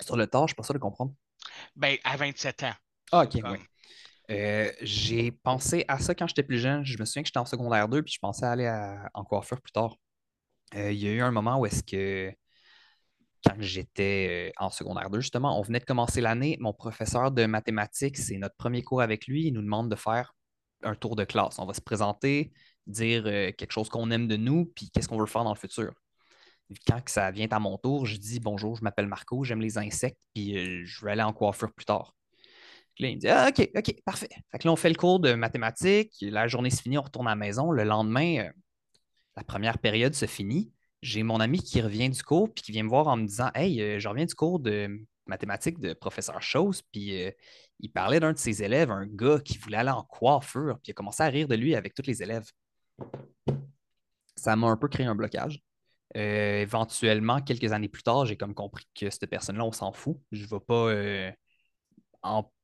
Sur 0.00 0.16
le 0.16 0.26
tard, 0.26 0.42
je 0.42 0.48
suis 0.52 0.56
pas 0.56 0.62
sûr 0.62 0.74
de 0.74 0.78
comprendre. 0.78 1.14
Ben, 1.76 1.98
à 2.04 2.16
27 2.16 2.62
ans. 2.64 2.74
Ah, 3.12 3.24
ok, 3.24 3.40
Comme- 3.40 3.52
ouais. 3.52 3.60
Euh, 4.30 4.72
j'ai 4.80 5.32
pensé 5.32 5.84
à 5.88 5.98
ça 5.98 6.14
quand 6.14 6.26
j'étais 6.26 6.42
plus 6.42 6.58
jeune. 6.58 6.84
Je 6.84 6.98
me 6.98 7.04
souviens 7.04 7.22
que 7.22 7.28
j'étais 7.28 7.38
en 7.38 7.44
secondaire 7.44 7.88
2 7.88 8.02
puis 8.02 8.14
je 8.14 8.18
pensais 8.18 8.46
aller 8.46 8.70
en 9.14 9.24
coiffure 9.24 9.60
plus 9.60 9.72
tard. 9.72 9.96
Euh, 10.74 10.92
il 10.92 10.98
y 10.98 11.08
a 11.08 11.12
eu 11.12 11.20
un 11.20 11.30
moment 11.30 11.58
où 11.58 11.66
est-ce 11.66 11.82
que, 11.82 12.32
quand 13.46 13.54
j'étais 13.58 14.50
euh, 14.50 14.52
en 14.64 14.70
secondaire 14.70 15.10
2, 15.10 15.20
justement, 15.20 15.58
on 15.58 15.62
venait 15.62 15.80
de 15.80 15.84
commencer 15.84 16.20
l'année. 16.20 16.56
Mon 16.60 16.72
professeur 16.72 17.30
de 17.32 17.46
mathématiques, 17.46 18.16
c'est 18.16 18.38
notre 18.38 18.56
premier 18.56 18.82
cours 18.82 19.02
avec 19.02 19.26
lui. 19.26 19.46
Il 19.46 19.52
nous 19.52 19.62
demande 19.62 19.90
de 19.90 19.96
faire 19.96 20.34
un 20.82 20.94
tour 20.94 21.16
de 21.16 21.24
classe. 21.24 21.58
On 21.58 21.66
va 21.66 21.74
se 21.74 21.80
présenter, 21.80 22.52
dire 22.86 23.24
quelque 23.24 23.72
chose 23.72 23.88
qu'on 23.88 24.10
aime 24.10 24.28
de 24.28 24.36
nous, 24.36 24.66
puis 24.74 24.90
qu'est-ce 24.90 25.08
qu'on 25.08 25.18
veut 25.18 25.26
faire 25.26 25.44
dans 25.44 25.52
le 25.54 25.58
futur. 25.58 25.92
Quand 26.86 27.00
ça 27.08 27.30
vient 27.30 27.48
à 27.50 27.58
mon 27.58 27.78
tour, 27.78 28.06
je 28.06 28.16
dis 28.16 28.40
bonjour, 28.40 28.76
je 28.76 28.82
m'appelle 28.82 29.06
Marco, 29.06 29.44
j'aime 29.44 29.60
les 29.60 29.78
insectes, 29.78 30.20
puis 30.34 30.84
je 30.86 31.04
veux 31.04 31.10
aller 31.10 31.22
en 31.22 31.32
coiffure 31.32 31.72
plus 31.72 31.84
tard. 31.84 32.14
Là, 33.00 33.08
il 33.08 33.16
me 33.16 33.20
dit 33.20 33.28
Ah, 33.28 33.48
OK, 33.48 33.70
OK, 33.76 34.02
parfait. 34.04 34.28
Fait 34.52 34.58
que 34.58 34.68
là, 34.68 34.72
on 34.72 34.76
fait 34.76 34.88
le 34.88 34.94
cours 34.94 35.18
de 35.18 35.34
mathématiques. 35.34 36.14
La 36.20 36.46
journée 36.46 36.70
se 36.70 36.82
finit, 36.82 36.98
on 36.98 37.02
retourne 37.02 37.26
à 37.26 37.30
la 37.30 37.36
maison. 37.36 37.70
Le 37.70 37.84
lendemain, 37.84 38.46
euh, 38.46 38.50
la 39.36 39.44
première 39.44 39.78
période 39.78 40.14
se 40.14 40.26
finit. 40.26 40.72
J'ai 41.02 41.22
mon 41.22 41.40
ami 41.40 41.60
qui 41.60 41.80
revient 41.82 42.08
du 42.08 42.22
cours 42.22 42.52
puis 42.52 42.62
qui 42.62 42.72
vient 42.72 42.84
me 42.84 42.88
voir 42.88 43.08
en 43.08 43.16
me 43.16 43.26
disant 43.26 43.50
Hey, 43.54 43.80
euh, 43.80 43.98
je 43.98 44.08
reviens 44.08 44.26
du 44.26 44.34
cours 44.34 44.60
de 44.60 44.88
mathématiques 45.26 45.80
de 45.80 45.92
professeur 45.94 46.40
Chose, 46.40 46.82
puis 46.92 47.20
euh, 47.22 47.30
il 47.80 47.90
parlait 47.90 48.20
d'un 48.20 48.32
de 48.32 48.38
ses 48.38 48.62
élèves, 48.62 48.90
un 48.90 49.06
gars 49.06 49.40
qui 49.40 49.58
voulait 49.58 49.78
aller 49.78 49.90
en 49.90 50.04
coiffure, 50.04 50.78
puis 50.82 50.88
il 50.88 50.90
a 50.92 50.94
commencé 50.94 51.22
à 51.22 51.26
rire 51.26 51.48
de 51.48 51.56
lui 51.56 51.74
avec 51.74 51.94
tous 51.94 52.06
les 52.06 52.22
élèves. 52.22 52.44
Ça 54.36 54.54
m'a 54.54 54.68
un 54.68 54.76
peu 54.76 54.88
créé 54.88 55.06
un 55.06 55.14
blocage. 55.14 55.60
Éventuellement, 56.14 57.40
quelques 57.40 57.72
années 57.72 57.88
plus 57.88 58.02
tard, 58.02 58.26
j'ai 58.26 58.36
comme 58.36 58.54
compris 58.54 58.86
que 58.94 59.10
cette 59.10 59.26
personne-là, 59.26 59.64
on 59.64 59.72
s'en 59.72 59.92
fout. 59.92 60.18
Je 60.30 60.44
ne 60.44 60.48
vais 60.48 60.60
pas 60.60 61.34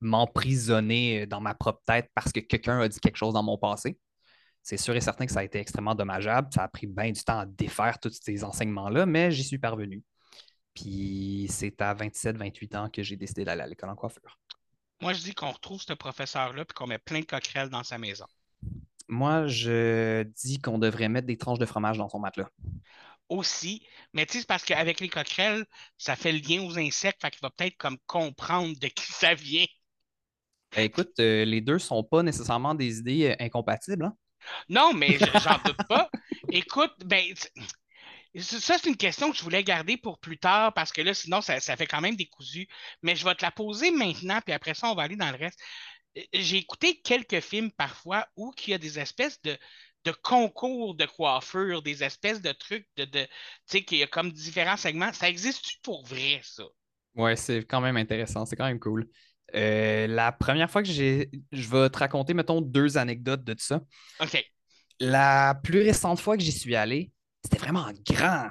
m'emprisonner 0.01 1.27
dans 1.27 1.41
ma 1.41 1.55
propre 1.55 1.83
tête 1.85 2.09
parce 2.15 2.33
que 2.33 2.41
quelqu'un 2.41 2.81
a 2.81 2.89
dit 2.89 3.01
quelque 3.01 3.17
chose 3.17 3.35
dans 3.35 3.43
mon 3.43 3.59
passé. 3.59 3.99
C'est 4.63 4.77
sûr 4.77 4.95
et 4.95 5.01
certain 5.01 5.27
que 5.27 5.33
ça 5.33 5.41
a 5.41 5.45
été 5.45 5.59
extrêmement 5.59 5.95
dommageable. 5.95 6.49
Ça 6.53 6.65
a 6.65 6.69
pris 6.69 6.87
bien 6.87 7.11
du 7.11 7.23
temps 7.23 7.41
à 7.41 7.47
défaire 7.47 7.99
tous 7.99 8.19
ces 8.21 8.45
enseignements-là, 8.45 9.07
mais 9.07 9.31
j'y 9.31 9.45
suis 9.45 9.59
parvenu. 9.59 10.03
Puis 10.75 11.47
c'est 11.51 11.81
à 11.81 11.95
27-28 11.95 12.77
ans 12.77 12.91
que 12.91 13.03
j'ai 13.03 13.17
décidé 13.17 13.45
d'aller 13.45 13.63
à 13.63 13.67
l'école 13.67 13.91
en 13.91 13.97
coiffure. 13.97 14.39
Moi, 15.01 15.15
je 15.15 15.23
dis 15.23 15.35
qu'on 15.35 15.51
retrouve 15.51 15.81
ce 15.81 15.95
professeur-là 15.95 16.65
puis 16.65 16.75
qu'on 16.75 16.87
met 16.87 16.99
plein 16.99 17.21
de 17.21 17.25
coquerelles 17.25 17.71
dans 17.71 17.83
sa 17.83 17.97
maison. 17.97 18.27
Moi, 19.09 19.47
je 19.47 20.23
dis 20.23 20.61
qu'on 20.61 20.79
devrait 20.79 21.09
mettre 21.09 21.27
des 21.27 21.39
tranches 21.39 21.59
de 21.59 21.67
fromage 21.67 21.99
dans 21.99 22.09
son 22.09 22.21
matelas. 22.21 22.51
Aussi, 23.31 23.87
mais 24.13 24.27
tu 24.27 24.35
sais, 24.35 24.39
c'est 24.41 24.49
parce 24.49 24.65
qu'avec 24.65 25.01
les 25.01 25.09
coquerelles, 25.09 25.65
ça 25.97 26.17
fait 26.17 26.33
le 26.33 26.41
lien 26.41 26.63
aux 26.63 26.77
insectes, 26.79 27.23
fait 27.23 27.31
qu'il 27.31 27.41
va 27.43 27.51
peut-être 27.51 27.77
comme 27.77 27.97
comprendre 28.07 28.77
de 28.79 28.89
qui 28.89 29.13
ça 29.13 29.35
vient. 29.35 29.67
Eh, 30.77 30.85
écoute, 30.85 31.19
euh, 31.21 31.45
les 31.45 31.61
deux 31.61 31.79
sont 31.79 32.03
pas 32.03 32.23
nécessairement 32.23 32.75
des 32.75 32.99
idées 32.99 33.31
euh, 33.31 33.45
incompatibles. 33.45 34.05
hein. 34.05 34.17
Non, 34.69 34.93
mais 34.93 35.19
j'en 35.19 35.59
doute 35.65 35.87
pas. 35.89 36.11
Écoute, 36.51 36.93
ben, 37.05 37.25
ça, 38.37 38.79
c'est 38.79 38.89
une 38.89 38.97
question 38.97 39.31
que 39.31 39.37
je 39.37 39.43
voulais 39.43 39.65
garder 39.65 39.97
pour 39.97 40.19
plus 40.19 40.39
tard 40.39 40.73
parce 40.75 40.93
que 40.93 41.03
là, 41.03 41.15
sinon, 41.15 41.41
ça, 41.41 41.61
ça 41.61 41.77
fait 41.77 41.87
quand 41.87 42.01
même 42.01 42.17
des 42.17 42.27
cousus. 42.27 42.69
Mais 43.03 43.17
je 43.17 43.25
vais 43.25 43.35
te 43.35 43.45
la 43.45 43.51
poser 43.51 43.91
maintenant, 43.91 44.41
puis 44.45 44.55
après 44.55 44.75
ça, 44.75 44.91
on 44.91 44.95
va 44.95 45.03
aller 45.03 45.17
dans 45.17 45.31
le 45.31 45.37
reste. 45.37 45.61
J'ai 46.33 46.57
écouté 46.57 47.01
quelques 47.03 47.41
films 47.41 47.71
parfois 47.73 48.27
où 48.37 48.53
il 48.67 48.71
y 48.71 48.75
a 48.75 48.79
des 48.79 48.99
espèces 48.99 49.41
de, 49.43 49.57
de 50.05 50.13
concours 50.13 50.95
de 50.95 51.07
coiffure, 51.07 51.83
des 51.83 52.03
espèces 52.03 52.41
de 52.41 52.53
trucs 52.53 52.87
de, 52.97 53.05
de 53.05 53.25
tu 53.25 53.31
sais, 53.67 53.85
qu'il 53.85 53.99
y 53.99 54.03
a 54.03 54.07
comme 54.07 54.33
différents 54.33 54.77
segments. 54.77 55.13
Ça 55.13 55.29
existe-tu 55.29 55.79
pour 55.83 56.05
vrai, 56.07 56.41
ça? 56.43 56.65
Ouais, 57.15 57.37
c'est 57.37 57.65
quand 57.65 57.81
même 57.81 57.97
intéressant, 57.97 58.47
c'est 58.47 58.57
quand 58.57 58.67
même 58.67 58.79
cool. 58.79 59.09
Euh, 59.55 60.07
la 60.07 60.33
première 60.33 60.71
fois 60.71 60.83
que 60.83 60.89
j'ai. 60.89 61.31
Je 61.53 61.69
vais 61.69 61.91
te 61.91 61.99
raconter, 61.99 62.35
mettons, 62.35 62.61
deux 62.61 62.99
anecdotes 62.99 63.45
de 63.45 63.53
tout 63.55 63.65
ça. 63.65 63.81
OK. 64.21 64.45
La 65.01 65.59
plus 65.65 65.81
récente 65.83 66.21
fois 66.21 66.37
que 66.37 66.43
j'y 66.43 66.53
suis 66.53 66.77
allé, 66.77 67.11
c'était 67.43 67.59
vraiment 67.59 67.91
grand. 68.07 68.51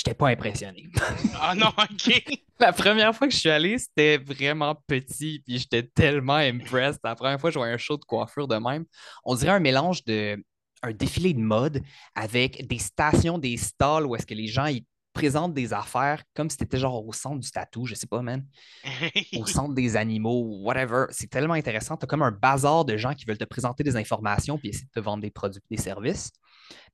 J'étais 0.00 0.14
pas 0.14 0.28
impressionné. 0.28 0.88
Ah 1.42 1.54
non, 1.54 1.68
OK. 1.68 2.38
La 2.58 2.72
première 2.72 3.14
fois 3.14 3.28
que 3.28 3.34
je 3.34 3.38
suis 3.38 3.50
allé, 3.50 3.76
c'était 3.76 4.16
vraiment 4.16 4.74
petit, 4.86 5.42
puis 5.46 5.58
j'étais 5.58 5.82
tellement 5.82 6.36
impressed. 6.36 7.00
La 7.04 7.14
première 7.14 7.38
fois 7.38 7.50
que 7.50 7.54
je 7.54 7.58
voyais 7.58 7.74
un 7.74 7.78
show 7.78 7.98
de 7.98 8.04
coiffure 8.04 8.48
de 8.48 8.56
même, 8.56 8.86
on 9.24 9.34
dirait 9.34 9.52
un 9.52 9.60
mélange 9.60 10.02
de 10.04 10.42
un 10.82 10.92
défilé 10.92 11.34
de 11.34 11.40
mode 11.40 11.82
avec 12.14 12.66
des 12.66 12.78
stations, 12.78 13.36
des 13.36 13.58
stalls 13.58 14.06
où 14.06 14.16
est-ce 14.16 14.24
que 14.24 14.32
les 14.32 14.46
gens 14.46 14.64
ils 14.66 14.84
présentent 15.12 15.52
des 15.52 15.74
affaires 15.74 16.22
comme 16.34 16.48
si 16.48 16.56
c'était 16.58 16.78
genre 16.78 17.06
au 17.06 17.12
centre 17.12 17.40
du 17.40 17.50
tatou, 17.50 17.84
je 17.84 17.94
sais 17.94 18.06
pas, 18.06 18.22
man, 18.22 18.46
au 19.36 19.44
centre 19.44 19.74
des 19.74 19.96
animaux, 19.96 20.62
whatever. 20.62 21.06
C'est 21.10 21.28
tellement 21.28 21.54
intéressant. 21.54 21.98
Tu 21.98 22.04
as 22.04 22.06
comme 22.06 22.22
un 22.22 22.30
bazar 22.30 22.86
de 22.86 22.96
gens 22.96 23.12
qui 23.12 23.26
veulent 23.26 23.36
te 23.36 23.44
présenter 23.44 23.82
des 23.82 23.96
informations 23.96 24.56
puis 24.56 24.70
essayer 24.70 24.86
de 24.86 24.90
te 24.98 25.00
vendre 25.00 25.22
des 25.22 25.30
produits, 25.30 25.60
des 25.70 25.76
services. 25.76 26.30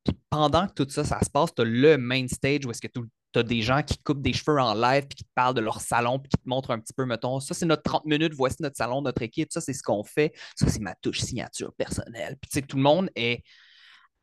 Puis 0.07 0.17
pendant 0.31 0.67
que 0.69 0.73
tout 0.73 0.89
ça, 0.89 1.05
ça 1.05 1.21
se 1.23 1.31
passe, 1.31 1.55
tu 1.55 1.63
as 1.63 1.65
le 1.65 1.99
main 1.99 2.27
stage 2.29 2.65
où 2.65 2.71
est-ce 2.71 2.81
que 2.81 2.89
tu 2.89 3.01
as 3.35 3.43
des 3.43 3.61
gens 3.63 3.83
qui 3.83 3.99
coupent 3.99 4.23
des 4.23 4.33
cheveux 4.33 4.61
en 4.61 4.75
live 4.75 5.07
puis 5.09 5.17
qui 5.17 5.25
te 5.25 5.31
parlent 5.35 5.55
de 5.55 5.61
leur 5.61 5.81
salon 5.81 6.19
puis 6.19 6.29
qui 6.29 6.39
te 6.39 6.49
montrent 6.49 6.71
un 6.71 6.79
petit 6.79 6.93
peu, 6.93 7.05
mettons, 7.05 7.41
ça 7.41 7.55
c'est 7.55 7.67
notre 7.67 7.83
30 7.83 8.05
minutes, 8.05 8.33
voici 8.35 8.57
notre 8.61 8.77
salon, 8.77 9.03
notre 9.03 9.23
équipe, 9.23 9.53
ça 9.53 9.61
c'est 9.61 9.73
ce 9.73 9.83
qu'on 9.83 10.05
fait, 10.05 10.33
ça 10.55 10.69
c'est 10.69 10.81
ma 10.81 10.95
touche 10.95 11.21
signature 11.21 11.73
personnelle. 11.75 12.37
Puis 12.41 12.51
tu 12.51 12.61
sais, 12.61 12.63
tout 12.67 12.77
le 12.77 12.83
monde 12.83 13.11
est 13.17 13.43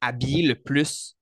habillé 0.02 0.48
le 0.48 0.56
plus 0.56 1.18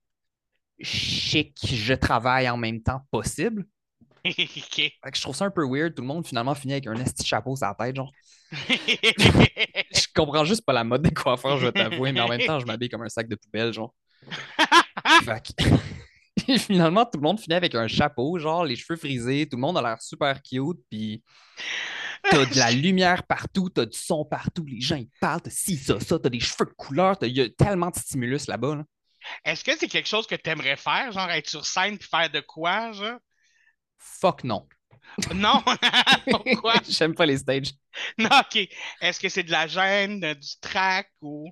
chic, 0.80 1.58
je 1.66 1.94
travaille 1.94 2.50
en 2.50 2.58
même 2.58 2.82
temps 2.82 3.02
possible. 3.12 3.66
Fait 4.24 4.92
que 5.12 5.16
je 5.16 5.22
trouve 5.22 5.36
ça 5.36 5.46
un 5.46 5.52
peu 5.52 5.66
weird. 5.68 5.96
Tout 5.96 6.04
le 6.04 6.08
monde 6.08 6.28
finalement 6.28 6.54
finit 6.54 6.74
avec 6.74 6.86
un 6.86 6.96
esti 6.96 7.26
chapeau 7.26 7.56
sur 7.56 7.66
la 7.66 7.74
tête, 7.74 7.96
genre. 7.96 8.12
Je 8.52 10.08
comprends 10.14 10.46
juste 10.46 10.64
pas 10.66 10.74
la 10.74 10.84
mode 10.84 11.02
des 11.04 11.14
coiffeurs, 11.14 11.58
je 11.58 11.68
vais 11.68 11.72
t'avouer, 11.72 12.12
mais 12.12 12.20
en 12.20 12.28
même 12.28 12.42
temps, 12.42 12.60
je 12.60 12.66
m'habille 12.66 12.90
comme 12.90 13.02
un 13.02 13.10
sac 13.10 13.30
de 13.30 13.36
poubelle, 13.36 13.72
genre. 13.72 13.94
Fait 15.24 15.42
que- 15.58 16.58
finalement, 16.58 17.06
tout 17.06 17.18
le 17.20 17.24
monde 17.24 17.40
finit 17.40 17.56
avec 17.56 17.76
un 17.76 17.88
chapeau, 17.88 18.38
genre 18.40 18.64
les 18.66 18.76
cheveux 18.76 18.98
frisés, 18.98 19.48
tout 19.50 19.58
le 19.58 19.62
monde 19.62 19.78
a 19.78 19.82
l'air 19.82 20.02
super 20.02 20.42
cute, 20.42 20.80
puis 20.90 21.24
t'as 22.30 22.46
de 22.46 22.58
la 22.58 22.72
lumière 22.72 23.24
partout, 23.24 23.70
t'as 23.70 23.86
du 23.86 23.98
son 23.98 24.26
partout, 24.26 24.66
les 24.66 24.82
gens 24.82 24.96
ils 24.96 25.10
parlent, 25.20 25.42
t'as 25.42 25.50
ci, 25.52 25.78
ça, 25.78 26.00
ça, 26.00 26.18
t'as 26.20 26.30
des 26.30 26.40
cheveux 26.40 26.66
de 26.66 26.74
couleur, 26.76 27.18
il 27.22 27.36
y 27.38 27.42
a 27.42 27.50
tellement 27.50 27.90
de 27.90 27.96
stimulus 27.96 28.48
là-bas. 28.48 28.76
là. 28.78 28.84
Est-ce 29.46 29.64
que 29.64 29.78
c'est 29.78 29.88
quelque 29.88 30.08
chose 30.08 30.26
que 30.26 30.36
tu 30.36 30.50
aimerais 30.50 30.78
faire, 30.78 31.12
genre 31.12 31.30
être 31.30 31.50
sur 31.50 31.66
scène 31.66 31.98
puis 31.98 32.08
faire 32.10 32.30
de 32.30 32.40
quoi, 32.40 32.92
genre? 32.92 33.20
Fuck 33.98 34.44
non. 34.44 34.68
Non! 35.36 35.62
Pourquoi? 36.32 36.76
J'aime 36.88 37.14
pas 37.14 37.26
les 37.26 37.38
stages. 37.38 37.72
Non, 38.18 38.30
OK. 38.40 38.68
Est-ce 39.02 39.20
que 39.20 39.30
c'est 39.30 39.44
de 39.44 39.52
la 39.52 39.68
gêne, 39.68 40.24
euh, 40.24 40.34
du 40.34 40.50
track 40.62 41.12
ou? 41.22 41.52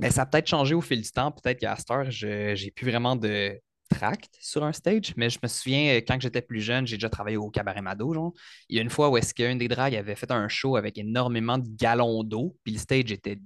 Mais 0.00 0.10
ça 0.10 0.22
a 0.22 0.26
peut-être 0.26 0.46
changé 0.48 0.74
au 0.74 0.80
fil 0.80 1.00
du 1.02 1.10
temps. 1.10 1.30
Peut-être 1.30 1.60
qu'à 1.60 1.76
cette 1.76 1.90
heure, 1.90 2.10
j'ai 2.10 2.70
plus 2.74 2.90
vraiment 2.90 3.16
de 3.16 3.60
tract 3.90 4.36
sur 4.40 4.64
un 4.64 4.72
stage. 4.72 5.14
Mais 5.16 5.30
je 5.30 5.38
me 5.42 5.48
souviens, 5.48 5.96
euh, 5.96 6.00
quand 6.06 6.20
j'étais 6.20 6.42
plus 6.42 6.60
jeune, 6.60 6.86
j'ai 6.86 6.96
déjà 6.96 7.10
travaillé 7.10 7.36
au 7.36 7.50
Cabaret 7.50 7.82
Mado. 7.82 8.14
Genre. 8.14 8.32
Il 8.68 8.76
y 8.76 8.78
a 8.78 8.82
une 8.82 8.90
fois 8.90 9.10
où 9.10 9.16
est-ce 9.16 9.34
qu'un 9.34 9.56
des 9.56 9.68
drags 9.68 9.94
avait 9.94 10.14
fait 10.14 10.30
un 10.30 10.48
show 10.48 10.76
avec 10.76 10.96
énormément 10.96 11.58
de 11.58 11.66
gallons 11.68 12.22
d'eau, 12.22 12.56
puis 12.62 12.72
le 12.74 12.78
stage 12.78 13.10
était 13.10 13.38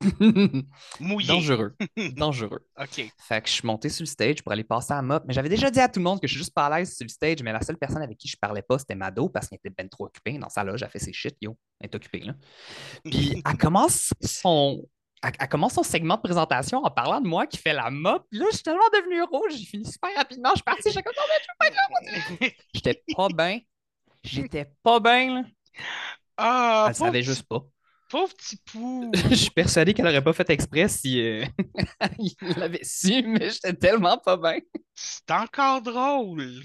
Mouillé. 1.00 1.28
dangereux. 1.28 1.74
dangereux. 2.16 2.66
OK. 2.78 3.12
Fait 3.18 3.40
que 3.42 3.48
je 3.48 3.54
suis 3.54 3.66
monté 3.66 3.88
sur 3.88 4.02
le 4.02 4.06
stage 4.08 4.42
pour 4.42 4.52
aller 4.52 4.64
passer 4.64 4.92
à 4.92 5.00
mop. 5.02 5.22
Mais 5.26 5.32
j'avais 5.32 5.48
déjà 5.48 5.70
dit 5.70 5.80
à 5.80 5.88
tout 5.88 6.00
le 6.00 6.04
monde 6.04 6.20
que 6.20 6.26
je 6.26 6.32
suis 6.32 6.40
juste 6.40 6.54
pas 6.54 6.66
à 6.66 6.78
l'aise 6.78 6.94
sur 6.94 7.04
le 7.04 7.08
stage. 7.10 7.42
Mais 7.42 7.52
la 7.52 7.62
seule 7.62 7.78
personne 7.78 8.02
avec 8.02 8.18
qui 8.18 8.28
je 8.28 8.36
parlais 8.36 8.62
pas, 8.62 8.78
c'était 8.78 8.94
Mado 8.94 9.28
parce 9.28 9.48
qu'elle 9.48 9.58
était 9.64 9.74
ben 9.76 9.88
trop 9.88 10.06
occupée 10.06 10.36
dans 10.38 10.48
sa 10.48 10.64
loge. 10.64 10.82
Elle 10.82 10.90
fait 10.90 10.98
ses 10.98 11.12
shit, 11.12 11.36
yo. 11.40 11.56
Elle 11.80 11.86
est 11.90 11.94
occupée, 11.94 12.20
là. 12.20 12.34
Puis 13.04 13.42
elle 13.46 13.56
commence 13.56 14.12
son. 14.20 14.86
Elle, 15.24 15.32
elle 15.40 15.48
commence 15.48 15.74
son 15.74 15.82
segment 15.82 16.16
de 16.16 16.20
présentation 16.22 16.78
en 16.84 16.90
parlant 16.90 17.20
de 17.20 17.26
moi 17.26 17.46
qui 17.46 17.56
fait 17.58 17.72
la 17.72 17.90
mop. 17.90 18.26
Puis 18.30 18.38
là, 18.40 18.46
je 18.50 18.56
suis 18.56 18.62
tellement 18.64 18.88
devenu 18.92 19.22
rouge. 19.22 19.52
J'ai 19.56 19.64
fini 19.64 19.84
super 19.90 20.10
rapidement. 20.16 20.50
Je 20.50 20.56
suis 20.56 20.62
parti. 20.64 20.82
J'étais 20.90 21.02
comme, 21.02 21.14
non, 21.16 21.22
mais 21.28 21.42
je 21.42 21.46
veux 21.48 21.56
pas 21.58 21.66
être 21.66 22.42
là. 22.42 22.48
J'étais 22.74 23.02
pas 23.16 23.28
bien. 23.28 23.60
J'étais 24.22 24.66
pas 24.82 25.00
bien, 25.00 25.34
là. 25.34 25.42
Ah, 26.36 26.86
Elle 26.88 26.94
savait 26.94 27.20
petit- 27.20 27.26
juste 27.26 27.42
pas. 27.48 27.60
pauvre 28.08 28.34
petit 28.34 28.56
pou. 28.64 29.10
Je 29.30 29.34
suis 29.34 29.50
persuadé 29.50 29.94
qu'elle 29.94 30.06
aurait 30.06 30.22
pas 30.24 30.32
fait 30.32 30.48
exprès 30.50 30.88
si 30.88 31.20
euh, 31.20 31.44
il 32.18 32.34
l'avait 32.56 32.82
su, 32.84 33.22
mais 33.22 33.50
j'étais 33.50 33.74
tellement 33.74 34.18
pas 34.18 34.36
bien. 34.36 34.58
C'est 34.94 35.30
encore 35.30 35.82
drôle. 35.82 36.62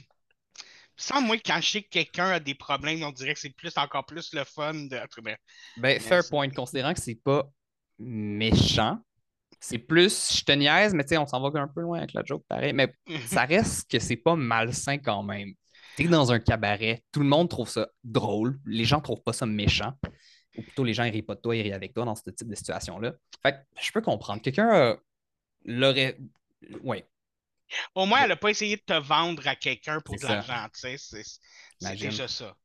Sans 0.96 1.22
moi, 1.22 1.38
quand 1.46 1.62
je 1.62 1.70
sais 1.70 1.84
que 1.84 1.90
quelqu'un 1.90 2.30
a 2.32 2.40
des 2.40 2.56
problèmes, 2.56 3.04
on 3.04 3.12
dirait 3.12 3.34
que 3.34 3.40
c'est 3.40 3.56
plus 3.56 3.78
encore 3.78 4.06
plus 4.06 4.34
le 4.34 4.44
fun 4.44 4.74
de. 4.74 5.00
ben, 5.22 5.38
Ben, 5.78 6.00
fair 6.00 6.24
point, 6.30 6.50
considérant 6.50 6.94
que 6.94 7.00
c'est 7.02 7.16
pas 7.16 7.50
méchant. 8.00 9.00
C'est 9.60 9.78
plus, 9.78 10.38
je 10.38 10.44
te 10.44 10.52
niaise, 10.54 10.94
mais 10.94 11.04
tu 11.04 11.10
sais, 11.10 11.18
on 11.18 11.28
s'en 11.28 11.42
va 11.42 11.60
un 11.60 11.68
peu 11.68 11.82
loin 11.82 11.98
avec 12.00 12.14
la 12.14 12.24
joke, 12.24 12.46
pareil. 12.48 12.72
Mais 12.74 12.94
ça 13.28 13.46
reste 13.46 13.92
que 13.92 14.00
c'est 14.00 14.16
pas 14.16 14.36
malsain 14.36 14.98
quand 14.98 15.22
même. 15.24 15.54
T'es 15.98 16.06
dans 16.06 16.32
un 16.32 16.40
cabaret, 16.40 17.04
tout 17.12 17.20
le 17.20 17.26
monde 17.26 17.50
trouve 17.50 17.68
ça 17.70 17.90
drôle, 18.06 18.58
les 18.66 18.86
gens 18.86 19.02
trouvent 19.02 19.22
pas 19.22 19.34
ça 19.34 19.46
méchant. 19.46 19.94
Ou 20.58 20.62
plutôt, 20.62 20.84
les 20.84 20.94
gens 20.94 21.04
ils 21.04 21.12
rient 21.12 21.22
pas 21.24 21.36
de 21.36 21.42
toi, 21.42 21.56
ils 21.56 21.62
rient 21.62 21.74
avec 21.74 21.94
toi 21.94 22.06
dans 22.06 22.16
ce 22.16 22.30
type 22.30 22.48
de 22.48 22.56
situation-là. 22.56 23.14
Fait 23.44 23.54
que 23.54 23.58
je 23.82 23.92
peux 23.92 24.02
comprendre. 24.02 24.42
Quelqu'un 24.42 24.74
euh, 24.74 24.96
l'aurait. 25.66 26.18
Ouais, 26.84 27.08
Au 27.96 28.06
moins, 28.06 28.22
elle 28.24 28.30
n'a 28.30 28.36
pas 28.36 28.50
essayé 28.50 28.78
de 28.78 28.82
te 28.82 28.94
vendre 28.94 29.48
à 29.48 29.56
quelqu'un 29.56 30.02
pour 30.02 30.16
de 30.16 30.24
l'argent, 30.26 30.68
tu 30.74 30.98
sais. 30.98 31.24
C'est 31.80 31.96
déjà 31.96 32.28
ça. 32.28 32.56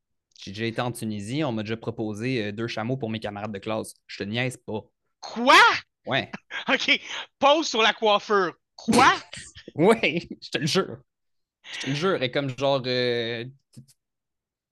j'ai 0.41 0.51
déjà 0.51 0.65
été 0.65 0.81
en 0.81 0.91
Tunisie, 0.91 1.43
on 1.43 1.51
m'a 1.51 1.63
déjà 1.63 1.77
proposé 1.77 2.45
euh, 2.45 2.51
deux 2.51 2.67
chameaux 2.67 2.97
pour 2.97 3.09
mes 3.09 3.19
camarades 3.19 3.51
de 3.53 3.59
classe. 3.59 3.93
Je 4.07 4.17
te 4.17 4.23
niaise 4.23 4.57
pas. 4.57 4.81
Quoi? 5.33 5.55
Ouais, 6.05 6.31
OK. 6.69 6.99
Pause 7.39 7.67
sur 7.67 7.81
la 7.81 7.93
coiffure. 7.93 8.53
Quoi? 8.75 9.13
ouais, 9.75 10.27
je 10.41 10.49
te 10.49 10.57
le 10.59 10.67
jure. 10.67 10.97
Je 11.73 11.79
te 11.79 11.89
le 11.89 11.95
jure. 11.95 12.23
Et 12.23 12.31
comme 12.31 12.49
genre. 12.57 12.81
euh, 12.85 13.45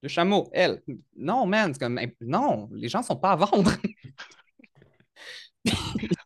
le 0.01 0.09
chameau, 0.09 0.49
elle. 0.51 0.81
Non, 1.15 1.45
man, 1.45 1.73
c'est 1.73 1.79
comme. 1.79 1.99
Non, 2.21 2.69
les 2.73 2.89
gens 2.89 3.01
sont 3.01 3.15
pas 3.15 3.31
à 3.31 3.35
vendre. 3.37 3.71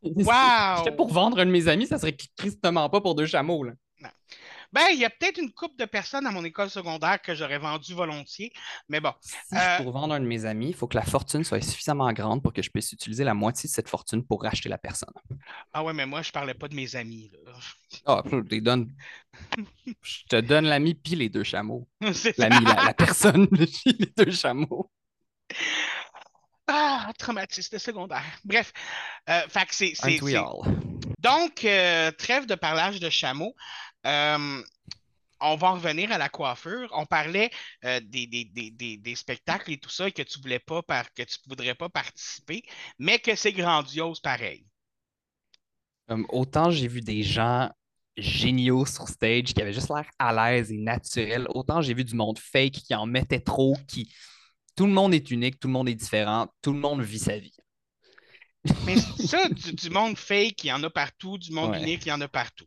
Wow! 0.02 0.78
J'étais 0.78 0.96
pour 0.96 1.10
vendre 1.13 1.40
un 1.40 1.46
de 1.46 1.52
mes 1.52 1.68
amis, 1.68 1.86
ça 1.86 2.00
serait 2.00 2.18
tristement 2.36 2.90
pas 2.90 3.02
pour 3.02 3.13
deux 3.13 3.28
chameaux, 3.28 3.63
là. 3.63 3.74
Ben, 4.78 4.90
il 4.94 5.00
y 5.00 5.06
a 5.06 5.10
peut-être 5.10 5.40
une 5.40 5.52
couple 5.52 5.76
de 5.78 5.86
personnes 5.86 6.28
à 6.28 6.32
mon 6.32 6.46
école 6.46 6.70
secondaire 6.70 7.20
que 7.20 7.34
j'aurais 7.34 7.58
vendu 7.58 7.96
volontiers, 7.96 8.54
mais 8.90 9.00
bon. 9.00 9.12
Si 9.22 9.34
Euh, 9.56 9.78
pour 9.78 9.92
vendre 9.92 10.13
un 10.13 10.20
de 10.20 10.26
mes 10.28 10.46
amis, 10.46 10.68
il 10.68 10.76
faut 10.76 10.88
que 10.88 10.96
la 10.96 11.04
fortune 11.04 11.44
soit 11.44 11.60
suffisamment 11.62 12.13
grande 12.13 12.44
pour 12.44 12.54
que 12.54 12.62
je 12.62 12.70
puisse 12.70 12.92
utiliser 12.92 13.24
la 13.24 13.34
moitié 13.34 13.68
de 13.68 13.74
cette 13.74 13.90
fortune 13.90 14.24
pour 14.24 14.44
racheter 14.44 14.70
la 14.70 14.78
personne. 14.78 15.13
Ah 15.74 15.84
ouais, 15.84 15.94
mais 15.94 16.06
moi, 16.06 16.22
je 16.22 16.32
parlais 16.32 16.54
pas 16.54 16.68
de 16.68 16.76
mes 16.76 16.96
amis. 16.96 17.32
Ah, 18.06 18.22
je 18.32 18.38
te 18.38 18.60
donne. 18.60 18.94
Je 20.04 20.26
te 20.30 20.42
donne 20.42 20.66
l'ami 20.66 20.94
puis 20.94 21.16
les 21.16 21.30
deux 21.30 21.44
chameaux. 21.44 21.88
L'ami, 22.38 22.63
la, 22.63 22.84
la 22.86 22.94
personne 22.94 23.48
puis 23.50 23.98
les 23.98 24.13
deux 24.16 24.32
chameaux. 24.32 24.92
Ah, 26.68 27.12
traumatisme 27.18 27.80
secondaire. 27.80 28.26
Bref, 28.44 28.74
euh, 29.30 29.42
fait 29.48 29.66
que 29.66 29.74
c'est? 29.74 29.94
Donc, 31.20 31.66
euh, 31.66 32.12
trêve 32.12 32.46
de 32.46 32.56
parlage 32.56 33.00
de 33.00 33.10
chameau. 33.10 33.56
Euh, 34.08 34.63
on 35.39 35.56
va 35.56 35.70
en 35.72 35.76
revenir 35.76 36.12
à 36.12 36.17
la 36.17 36.30
coiffure. 36.30 36.89
On 36.93 37.06
parlait 37.06 37.52
euh, 37.86 38.00
des, 38.02 38.28
des- 38.28 38.46
des- 38.46 38.72
des- 38.72 38.98
des 38.98 39.15
spectacles 39.15 39.72
et 39.74 39.78
tout 39.80 39.89
ça 39.89 40.08
et 40.08 40.12
que 40.12 40.24
tu 40.24 40.39
voulais 40.41 40.60
pas 40.60 40.82
par- 40.84 41.13
que 41.13 41.24
tu 41.24 41.38
voudrais 41.48 41.76
pas 41.76 41.89
participer, 41.89 42.63
mais 43.00 43.20
que 43.20 43.36
c'est 43.36 43.54
grandiose 43.54 44.20
pareil. 44.20 44.65
Autant 46.30 46.72
j'ai 46.72 46.88
vu 46.88 47.02
des 47.02 47.22
gens 47.24 47.70
géniaux 48.15 48.86
sur 48.86 49.08
stage 49.10 49.54
qui 49.54 49.62
avaient 49.62 49.74
juste 49.74 49.89
l'air 49.89 50.10
à 50.17 50.34
l'aise 50.34 50.72
et 50.72 50.78
naturels, 50.78 51.46
autant 51.50 51.82
j'ai 51.82 51.93
vu 51.93 52.04
du 52.04 52.15
monde 52.15 52.39
fake 52.39 52.72
qui 52.74 52.96
en 52.96 53.06
mettait 53.06 53.41
trop, 53.41 53.76
qui. 53.88 54.12
Tout 54.76 54.86
le 54.88 54.93
monde 54.93 55.13
est 55.13 55.32
unique, 55.32 55.60
tout 55.60 55.67
le 55.67 55.74
monde 55.74 55.89
est 55.89 55.96
différent, 55.96 56.48
tout 56.62 56.72
le 56.74 56.80
monde 56.80 57.02
vit 57.02 57.20
sa 57.20 57.38
vie. 57.38 57.56
Mais 58.86 58.98
ça, 58.98 59.50
du, 59.50 59.74
du 59.74 59.89
monde 59.89 60.17
fake, 60.17 60.63
il 60.63 60.67
y 60.67 60.74
en 60.74 60.84
a 60.84 60.89
partout, 60.89 61.38
du 61.38 61.52
monde 61.52 61.72
Ouais. 61.72 61.82
unique, 61.82 62.06
il 62.06 62.10
y 62.10 62.12
en 62.12 62.22
a 62.22 62.28
partout. 62.28 62.65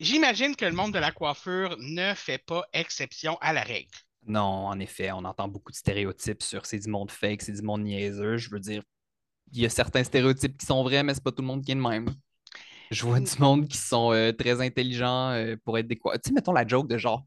J'imagine 0.00 0.56
que 0.56 0.64
le 0.64 0.72
monde 0.72 0.92
de 0.92 0.98
la 0.98 1.12
coiffure 1.12 1.76
ne 1.78 2.14
fait 2.14 2.38
pas 2.38 2.64
exception 2.72 3.36
à 3.40 3.52
la 3.52 3.62
règle. 3.62 3.90
Non, 4.26 4.40
en 4.66 4.78
effet, 4.78 5.10
on 5.12 5.24
entend 5.24 5.48
beaucoup 5.48 5.72
de 5.72 5.76
stéréotypes 5.76 6.42
sur 6.42 6.66
c'est 6.66 6.78
du 6.78 6.88
monde 6.88 7.10
fake, 7.10 7.42
c'est 7.42 7.52
du 7.52 7.62
monde 7.62 7.82
niaiseux. 7.82 8.36
Je 8.36 8.50
veux 8.50 8.60
dire, 8.60 8.82
il 9.52 9.60
y 9.60 9.66
a 9.66 9.68
certains 9.68 10.04
stéréotypes 10.04 10.56
qui 10.56 10.66
sont 10.66 10.82
vrais, 10.82 11.02
mais 11.02 11.14
c'est 11.14 11.22
pas 11.22 11.32
tout 11.32 11.42
le 11.42 11.48
monde 11.48 11.64
qui 11.64 11.72
est 11.72 11.74
le 11.76 11.80
même. 11.80 12.08
Je 12.90 13.04
vois 13.04 13.20
du 13.20 13.38
monde 13.38 13.68
qui 13.68 13.78
sont 13.78 14.12
euh, 14.12 14.32
très 14.32 14.60
intelligents 14.60 15.30
euh, 15.30 15.56
pour 15.64 15.78
être 15.78 15.88
des 15.88 15.96
quoi. 15.96 16.18
Tu 16.18 16.28
sais, 16.28 16.34
mettons 16.34 16.52
la 16.52 16.66
joke 16.66 16.88
de 16.88 16.98
genre 16.98 17.24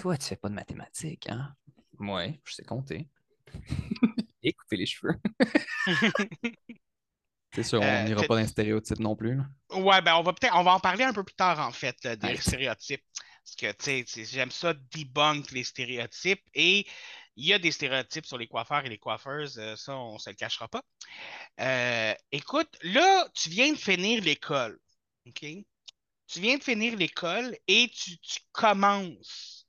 Toi, 0.00 0.16
tu 0.16 0.26
fais 0.26 0.36
pas 0.36 0.48
de 0.48 0.54
mathématiques, 0.54 1.28
hein? 1.28 1.54
Ouais, 1.98 2.40
je 2.44 2.54
sais 2.54 2.64
compter. 2.64 3.08
Et 4.42 4.52
couper 4.54 4.76
les 4.76 4.86
cheveux. 4.86 5.14
C'est 7.54 7.62
sûr, 7.62 7.80
on 7.80 7.84
Euh, 7.84 8.02
n'ira 8.04 8.24
pas 8.24 8.34
dans 8.34 8.40
les 8.40 8.46
stéréotypes 8.46 8.98
non 8.98 9.14
plus. 9.16 9.36
là. 9.36 9.44
Ouais, 9.70 10.02
ben 10.02 10.16
on 10.16 10.22
va 10.22 10.32
peut-être 10.34 10.54
on 10.54 10.62
va 10.62 10.72
en 10.74 10.80
parler 10.80 11.04
un 11.04 11.12
peu 11.12 11.24
plus 11.24 11.34
tard 11.34 11.58
en 11.60 11.72
fait 11.72 11.96
là, 12.04 12.16
des 12.16 12.36
stéréotypes. 12.36 13.02
Parce 13.44 13.56
que 13.56 13.72
tu 13.72 14.06
sais, 14.06 14.24
j'aime 14.24 14.50
ça 14.50 14.74
debunk 14.74 15.50
les 15.50 15.64
stéréotypes 15.64 16.42
et 16.54 16.86
il 17.36 17.46
y 17.46 17.52
a 17.54 17.58
des 17.58 17.72
stéréotypes 17.72 18.26
sur 18.26 18.38
les 18.38 18.46
coiffeurs 18.46 18.84
et 18.84 18.88
les 18.90 18.98
coiffeuses, 18.98 19.58
euh, 19.58 19.74
ça 19.76 19.96
on 19.96 20.18
se 20.18 20.30
le 20.30 20.36
cachera 20.36 20.68
pas. 20.68 20.82
Euh, 21.60 22.14
écoute, 22.32 22.68
là, 22.82 23.28
tu 23.34 23.48
viens 23.50 23.72
de 23.72 23.78
finir 23.78 24.22
l'école. 24.22 24.78
OK? 25.26 25.40
Tu 25.40 26.40
viens 26.40 26.58
de 26.58 26.62
finir 26.64 26.96
l'école 26.96 27.56
et 27.68 27.90
tu, 27.94 28.18
tu 28.18 28.40
commences 28.52 29.66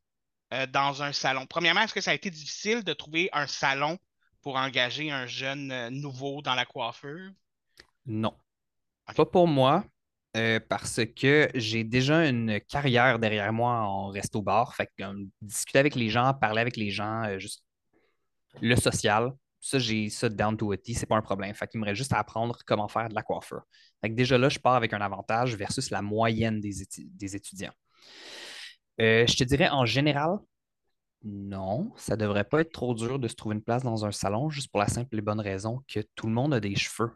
euh, 0.53 0.65
dans 0.67 1.03
un 1.03 1.13
salon. 1.13 1.45
Premièrement, 1.47 1.81
est-ce 1.81 1.93
que 1.93 2.01
ça 2.01 2.11
a 2.11 2.15
été 2.15 2.29
difficile 2.31 2.83
de 2.83 2.93
trouver 2.93 3.29
un 3.33 3.47
salon 3.47 3.97
pour 4.41 4.55
engager 4.57 5.11
un 5.11 5.27
jeune 5.27 5.89
nouveau 5.89 6.41
dans 6.41 6.55
la 6.55 6.65
coiffure? 6.65 7.31
Non. 8.05 8.33
Pas 9.15 9.25
pour 9.25 9.47
moi, 9.47 9.85
euh, 10.35 10.59
parce 10.67 11.01
que 11.15 11.49
j'ai 11.53 11.83
déjà 11.83 12.27
une 12.27 12.59
carrière 12.61 13.19
derrière 13.19 13.51
moi 13.53 13.81
en 13.81 14.07
resto-bar. 14.07 14.75
Fait 14.75 14.89
que 14.97 15.03
discuter 15.41 15.79
avec 15.79 15.95
les 15.95 16.09
gens, 16.09 16.33
parler 16.33 16.61
avec 16.61 16.77
les 16.77 16.89
gens, 16.89 17.23
euh, 17.25 17.39
juste 17.39 17.63
le 18.61 18.75
social, 18.75 19.33
ça, 19.59 19.79
j'ai 19.79 20.09
ça 20.09 20.29
down 20.29 20.57
to 20.57 20.71
a 20.71 20.77
T, 20.77 20.93
c'est 20.93 21.05
pas 21.05 21.15
un 21.15 21.21
problème. 21.21 21.53
Fait 21.55 21.67
qu'il 21.67 21.79
me 21.79 21.85
reste 21.85 21.97
juste 21.97 22.13
à 22.13 22.19
apprendre 22.19 22.57
comment 22.65 22.87
faire 22.87 23.09
de 23.09 23.15
la 23.15 23.23
coiffure. 23.23 23.63
Fait 24.01 24.09
que 24.09 24.15
déjà 24.15 24.37
là, 24.37 24.49
je 24.49 24.59
pars 24.59 24.75
avec 24.75 24.93
un 24.93 25.01
avantage 25.01 25.55
versus 25.55 25.89
la 25.89 26.01
moyenne 26.01 26.59
des 26.59 27.35
étudiants. 27.35 27.73
Euh, 29.01 29.25
je 29.25 29.35
te 29.35 29.43
dirais 29.43 29.69
en 29.69 29.85
général, 29.85 30.37
non, 31.23 31.93
ça 31.95 32.17
devrait 32.17 32.43
pas 32.43 32.61
être 32.61 32.71
trop 32.71 32.93
dur 32.93 33.17
de 33.19 33.27
se 33.27 33.35
trouver 33.35 33.55
une 33.55 33.63
place 33.63 33.83
dans 33.83 34.05
un 34.05 34.11
salon, 34.11 34.49
juste 34.49 34.69
pour 34.69 34.79
la 34.81 34.87
simple 34.87 35.17
et 35.17 35.21
bonne 35.21 35.39
raison 35.39 35.81
que 35.87 36.01
tout 36.15 36.27
le 36.27 36.33
monde 36.33 36.53
a 36.53 36.59
des 36.59 36.75
cheveux. 36.75 37.11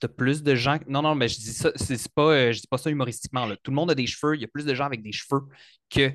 T'as 0.00 0.08
plus 0.08 0.42
de 0.42 0.54
gens. 0.54 0.78
Non, 0.86 1.02
non, 1.02 1.14
mais 1.14 1.26
je 1.28 1.36
dis 1.38 1.52
ça, 1.52 1.72
c'est 1.76 2.12
pas, 2.12 2.30
euh, 2.32 2.52
je 2.52 2.60
dis 2.60 2.66
pas 2.68 2.78
ça 2.78 2.88
humoristiquement. 2.90 3.46
là. 3.46 3.56
Tout 3.62 3.70
le 3.72 3.74
monde 3.74 3.90
a 3.90 3.94
des 3.94 4.06
cheveux. 4.06 4.36
Il 4.36 4.40
y 4.40 4.44
a 4.44 4.48
plus 4.48 4.64
de 4.64 4.74
gens 4.74 4.84
avec 4.86 5.02
des 5.02 5.10
cheveux 5.12 5.40
que 5.90 6.12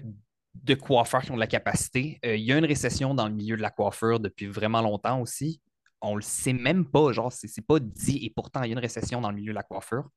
de 0.55 0.73
coiffeurs 0.75 1.21
qui 1.23 1.31
ont 1.31 1.35
de 1.35 1.39
la 1.39 1.47
capacité. 1.47 2.19
Euh, 2.25 2.35
il 2.35 2.43
y 2.43 2.51
a 2.53 2.57
une 2.57 2.65
récession 2.65 3.13
dans 3.13 3.27
le 3.27 3.33
milieu 3.33 3.57
de 3.57 3.61
la 3.61 3.71
coiffure 3.71 4.19
depuis 4.19 4.45
vraiment 4.47 4.81
longtemps 4.81 5.19
aussi. 5.19 5.61
On 5.99 6.15
le 6.15 6.21
sait 6.21 6.53
même 6.53 6.85
pas, 6.89 7.11
genre, 7.11 7.31
c'est 7.31 7.65
pas 7.65 7.79
dit 7.79 8.19
et 8.25 8.29
pourtant 8.29 8.61
il 8.63 8.67
y 8.67 8.71
a 8.71 8.73
une 8.73 8.79
récession 8.79 9.19
dans 9.21 9.29
le 9.31 9.35
milieu 9.37 9.51
de 9.51 9.55
la 9.55 9.63
coiffure. 9.63 10.09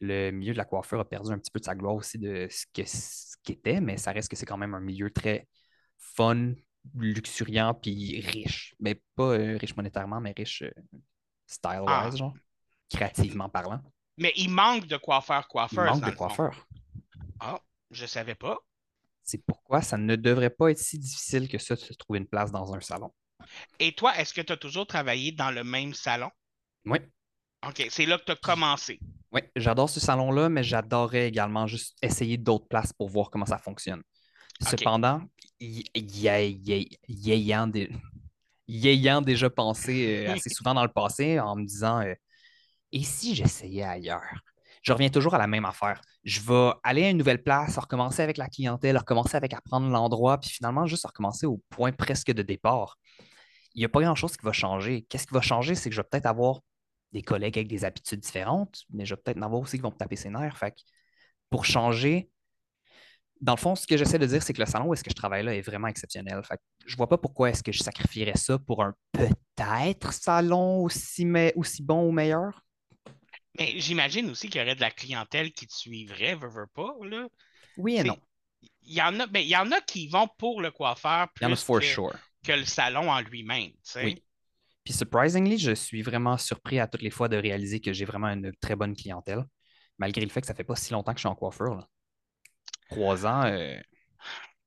Le 0.00 0.30
milieu 0.30 0.52
de 0.52 0.58
la 0.58 0.64
coiffure 0.64 0.98
a 1.00 1.08
perdu 1.08 1.30
un 1.30 1.38
petit 1.38 1.50
peu 1.50 1.60
de 1.60 1.64
sa 1.64 1.74
gloire 1.74 1.94
aussi 1.94 2.18
de 2.18 2.48
ce 2.50 2.64
que- 2.74 2.86
ce 2.88 3.36
qu'était, 3.44 3.80
mais 3.80 3.96
ça 3.98 4.12
reste 4.12 4.30
que 4.30 4.36
c'est 4.36 4.46
quand 4.46 4.56
même 4.56 4.74
un 4.74 4.80
milieu 4.80 5.10
très 5.10 5.46
fun, 5.98 6.54
luxuriant 6.96 7.74
puis 7.74 8.20
riche. 8.20 8.74
Mais 8.80 9.00
pas 9.14 9.34
euh, 9.38 9.56
riche 9.58 9.76
monétairement, 9.76 10.20
mais 10.20 10.32
riche 10.36 10.64
style-wise, 11.46 11.84
Ah. 11.86 12.10
genre 12.16 12.34
créativement 12.90 13.48
parlant. 13.48 13.80
Mais 14.18 14.32
il 14.36 14.50
manque 14.50 14.86
de 14.86 14.96
coiffeurs, 14.96 15.48
Il 15.48 15.48
coiffeurs. 15.48 15.86
manque 15.86 16.02
dans 16.02 16.06
de 16.06 16.12
coiffeurs. 16.12 16.68
Ah, 17.40 17.60
je 17.90 18.06
savais 18.06 18.34
pas. 18.36 18.58
C'est 19.22 19.42
pourquoi 19.46 19.80
ça 19.80 19.96
ne 19.96 20.14
devrait 20.14 20.50
pas 20.50 20.70
être 20.70 20.78
si 20.78 20.98
difficile 20.98 21.48
que 21.48 21.56
ça 21.56 21.74
de 21.74 21.80
se 21.80 21.94
trouver 21.94 22.18
une 22.18 22.26
place 22.26 22.52
dans 22.52 22.74
un 22.74 22.80
salon. 22.82 23.10
Et 23.80 23.92
toi, 23.96 24.16
est-ce 24.16 24.32
que 24.32 24.40
tu 24.42 24.52
as 24.52 24.56
toujours 24.56 24.86
travaillé 24.86 25.32
dans 25.32 25.50
le 25.50 25.64
même 25.64 25.92
salon? 25.92 26.30
Oui, 26.84 27.00
OK, 27.66 27.86
c'est 27.88 28.04
là 28.04 28.18
que 28.18 28.24
tu 28.24 28.32
as 28.32 28.36
commencé. 28.36 29.00
oui, 29.32 29.42
j'adore 29.54 29.88
ce 29.88 30.00
salon-là, 30.00 30.48
mais 30.48 30.64
j'adorerais 30.64 31.28
également 31.28 31.66
juste 31.66 31.96
essayer 32.02 32.36
d'autres 32.36 32.66
places 32.66 32.92
pour 32.92 33.08
voir 33.08 33.30
comment 33.30 33.46
ça 33.46 33.58
fonctionne. 33.58 34.02
Cependant, 34.62 35.22
y, 35.60 35.84
y- 35.94 36.00
y- 36.66 36.98
y 37.08 37.32
ayant, 37.32 37.66
dé- 37.68 37.90
y 38.68 38.88
ayant 38.88 39.22
déjà 39.22 39.50
pensé 39.50 40.26
euh, 40.28 40.32
assez 40.32 40.50
souvent 40.50 40.74
dans 40.74 40.84
le 40.84 40.92
passé 40.92 41.40
en 41.40 41.56
me 41.56 41.64
disant 41.66 42.00
euh, 42.02 42.14
et 42.92 43.02
si 43.02 43.34
j'essayais 43.34 43.82
ailleurs? 43.82 44.42
Je 44.82 44.92
reviens 44.92 45.10
toujours 45.10 45.34
à 45.34 45.38
la 45.38 45.46
même 45.46 45.66
affaire. 45.66 46.00
Je 46.24 46.40
vais 46.40 46.72
aller 46.82 47.04
à 47.04 47.10
une 47.10 47.18
nouvelle 47.18 47.42
place, 47.42 47.76
recommencer 47.76 48.22
avec 48.22 48.38
la 48.38 48.48
clientèle, 48.48 48.96
recommencer 48.96 49.36
avec 49.36 49.52
apprendre 49.52 49.88
l'endroit, 49.88 50.38
puis 50.38 50.50
finalement 50.50 50.86
juste 50.86 51.06
recommencer 51.06 51.46
au 51.46 51.62
point 51.68 51.92
presque 51.92 52.32
de 52.32 52.42
départ. 52.42 52.96
Il 53.74 53.80
n'y 53.80 53.84
a 53.84 53.88
pas 53.88 54.00
grand-chose 54.00 54.36
qui 54.36 54.44
va 54.44 54.52
changer. 54.52 55.06
Qu'est-ce 55.08 55.26
qui 55.26 55.34
va 55.34 55.42
changer? 55.42 55.74
C'est 55.74 55.90
que 55.90 55.94
je 55.94 56.00
vais 56.00 56.08
peut-être 56.10 56.26
avoir 56.26 56.60
des 57.12 57.22
collègues 57.22 57.58
avec 57.58 57.68
des 57.68 57.84
habitudes 57.84 58.20
différentes, 58.20 58.84
mais 58.90 59.04
je 59.04 59.14
vais 59.14 59.20
peut-être 59.20 59.38
en 59.38 59.42
avoir 59.42 59.60
aussi 59.60 59.76
qui 59.76 59.82
vont 59.82 59.90
me 59.90 59.96
taper 59.96 60.16
ses 60.16 60.30
nerfs. 60.30 60.56
Fait 60.56 60.70
que 60.70 60.80
pour 61.50 61.64
changer, 61.64 62.30
dans 63.40 63.54
le 63.54 63.58
fond, 63.58 63.74
ce 63.74 63.86
que 63.86 63.96
j'essaie 63.96 64.18
de 64.18 64.26
dire, 64.26 64.42
c'est 64.42 64.52
que 64.52 64.60
le 64.60 64.66
salon 64.66 64.86
où 64.86 64.94
est-ce 64.94 65.04
que 65.04 65.10
je 65.10 65.14
travaille 65.14 65.44
là 65.44 65.54
est 65.54 65.62
vraiment 65.62 65.88
exceptionnel. 65.88 66.42
Fait 66.44 66.58
je 66.86 66.96
vois 66.96 67.08
pas 67.08 67.18
pourquoi 67.18 67.50
est-ce 67.50 67.62
que 67.62 67.72
je 67.72 67.82
sacrifierais 67.82 68.36
ça 68.36 68.58
pour 68.58 68.82
un 68.82 68.94
peut-être 69.12 70.12
salon 70.12 70.82
aussi, 70.82 71.24
mais, 71.24 71.52
aussi 71.56 71.82
bon 71.82 72.06
ou 72.06 72.12
meilleur. 72.12 72.62
Mais 73.58 73.78
j'imagine 73.80 74.30
aussi 74.30 74.48
qu'il 74.48 74.60
y 74.60 74.64
aurait 74.64 74.76
de 74.76 74.80
la 74.80 74.90
clientèle 74.90 75.52
qui 75.52 75.66
te 75.66 75.72
suivrait, 75.74 76.34
veux, 76.34 76.48
veux 76.48 76.66
pas, 76.72 76.94
là. 77.02 77.26
Oui 77.76 77.96
et 77.96 78.04
non. 78.04 78.16
il 78.82 78.94
y 78.94 79.02
en 79.02 79.18
a, 79.20 79.26
ben, 79.26 79.40
il 79.40 79.48
y 79.48 79.56
en 79.56 79.70
a 79.72 79.80
qui 79.80 80.08
vont 80.08 80.28
pour 80.38 80.60
le 80.60 80.70
coiffeur 80.70 81.28
plus 81.34 81.56
for 81.56 81.80
que, 81.80 81.84
sure. 81.86 82.14
que 82.44 82.52
le 82.52 82.64
salon 82.64 83.10
en 83.10 83.20
lui-même. 83.20 83.72
Oui. 83.96 84.22
Puis 84.84 84.94
surprisingly, 84.94 85.58
je 85.58 85.72
suis 85.72 86.02
vraiment 86.02 86.36
surpris 86.38 86.78
à 86.80 86.86
toutes 86.86 87.02
les 87.02 87.10
fois 87.10 87.28
de 87.28 87.36
réaliser 87.36 87.80
que 87.80 87.92
j'ai 87.92 88.04
vraiment 88.04 88.28
une 88.28 88.52
très 88.60 88.76
bonne 88.76 88.96
clientèle, 88.96 89.44
malgré 89.98 90.24
le 90.24 90.30
fait 90.30 90.40
que 90.40 90.46
ça 90.46 90.54
fait 90.54 90.64
pas 90.64 90.76
si 90.76 90.92
longtemps 90.92 91.12
que 91.12 91.18
je 91.18 91.22
suis 91.22 91.28
en 91.28 91.34
coiffeur. 91.34 91.74
là. 91.76 91.88
Trois 92.88 93.26
ans, 93.26 93.44
euh, 93.44 93.78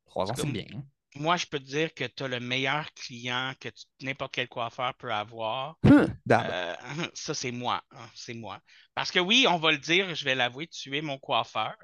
trois 0.06 0.32
ans, 0.32 0.36
c'est 0.36 0.46
bien. 0.48 0.65
hein. 0.74 0.84
Moi, 1.15 1.38
je 1.38 1.45
peux 1.45 1.60
te 1.60 1.65
dire 1.65 1.93
que 1.93 2.06
tu 2.06 2.23
as 2.23 2.28
le 2.28 2.39
meilleur 2.39 2.91
client 2.93 3.54
que 3.60 3.69
tu- 3.69 3.86
n'importe 4.02 4.34
quel 4.34 4.47
coiffeur 4.47 4.93
peut 4.95 5.13
avoir. 5.13 5.78
Hum, 5.86 6.15
dab. 6.26 6.45
Euh, 6.49 6.76
ça, 7.13 7.34
c'est 7.34 7.52
moi. 7.52 7.84
hein, 7.91 8.10
C'est 8.15 8.34
moi. 8.34 8.60
Parce 8.95 9.12
que 9.12 9.19
oui, 9.19 9.45
on 9.49 9.58
va 9.58 9.71
le 9.71 9.78
dire, 9.78 10.13
je 10.15 10.26
vais 10.26 10.36
l'avouer, 10.36 10.67
tu 10.67 10.95
es 10.97 11.02
mon 11.02 11.17
coiffeur. 11.17 11.76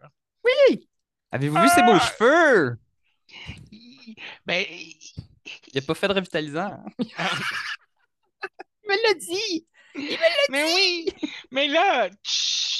Avez-vous 1.31 1.57
vu 1.61 1.69
ses 1.69 1.83
beaux 1.83 1.93
Ah! 1.93 2.11
cheveux? 2.17 2.77
Ben, 4.45 4.65
Il 5.73 5.77
a 5.77 5.81
pas 5.81 5.93
fait 5.95 6.07
de 6.07 6.13
revitalisant. 6.13 6.83
Il 8.83 8.89
me 8.89 9.03
l'a 9.03 9.13
dit! 9.13 9.67
mais 10.49 10.63
oui, 10.63 11.05
mais 11.51 11.67
là, 11.67 12.09
tch- 12.09 12.78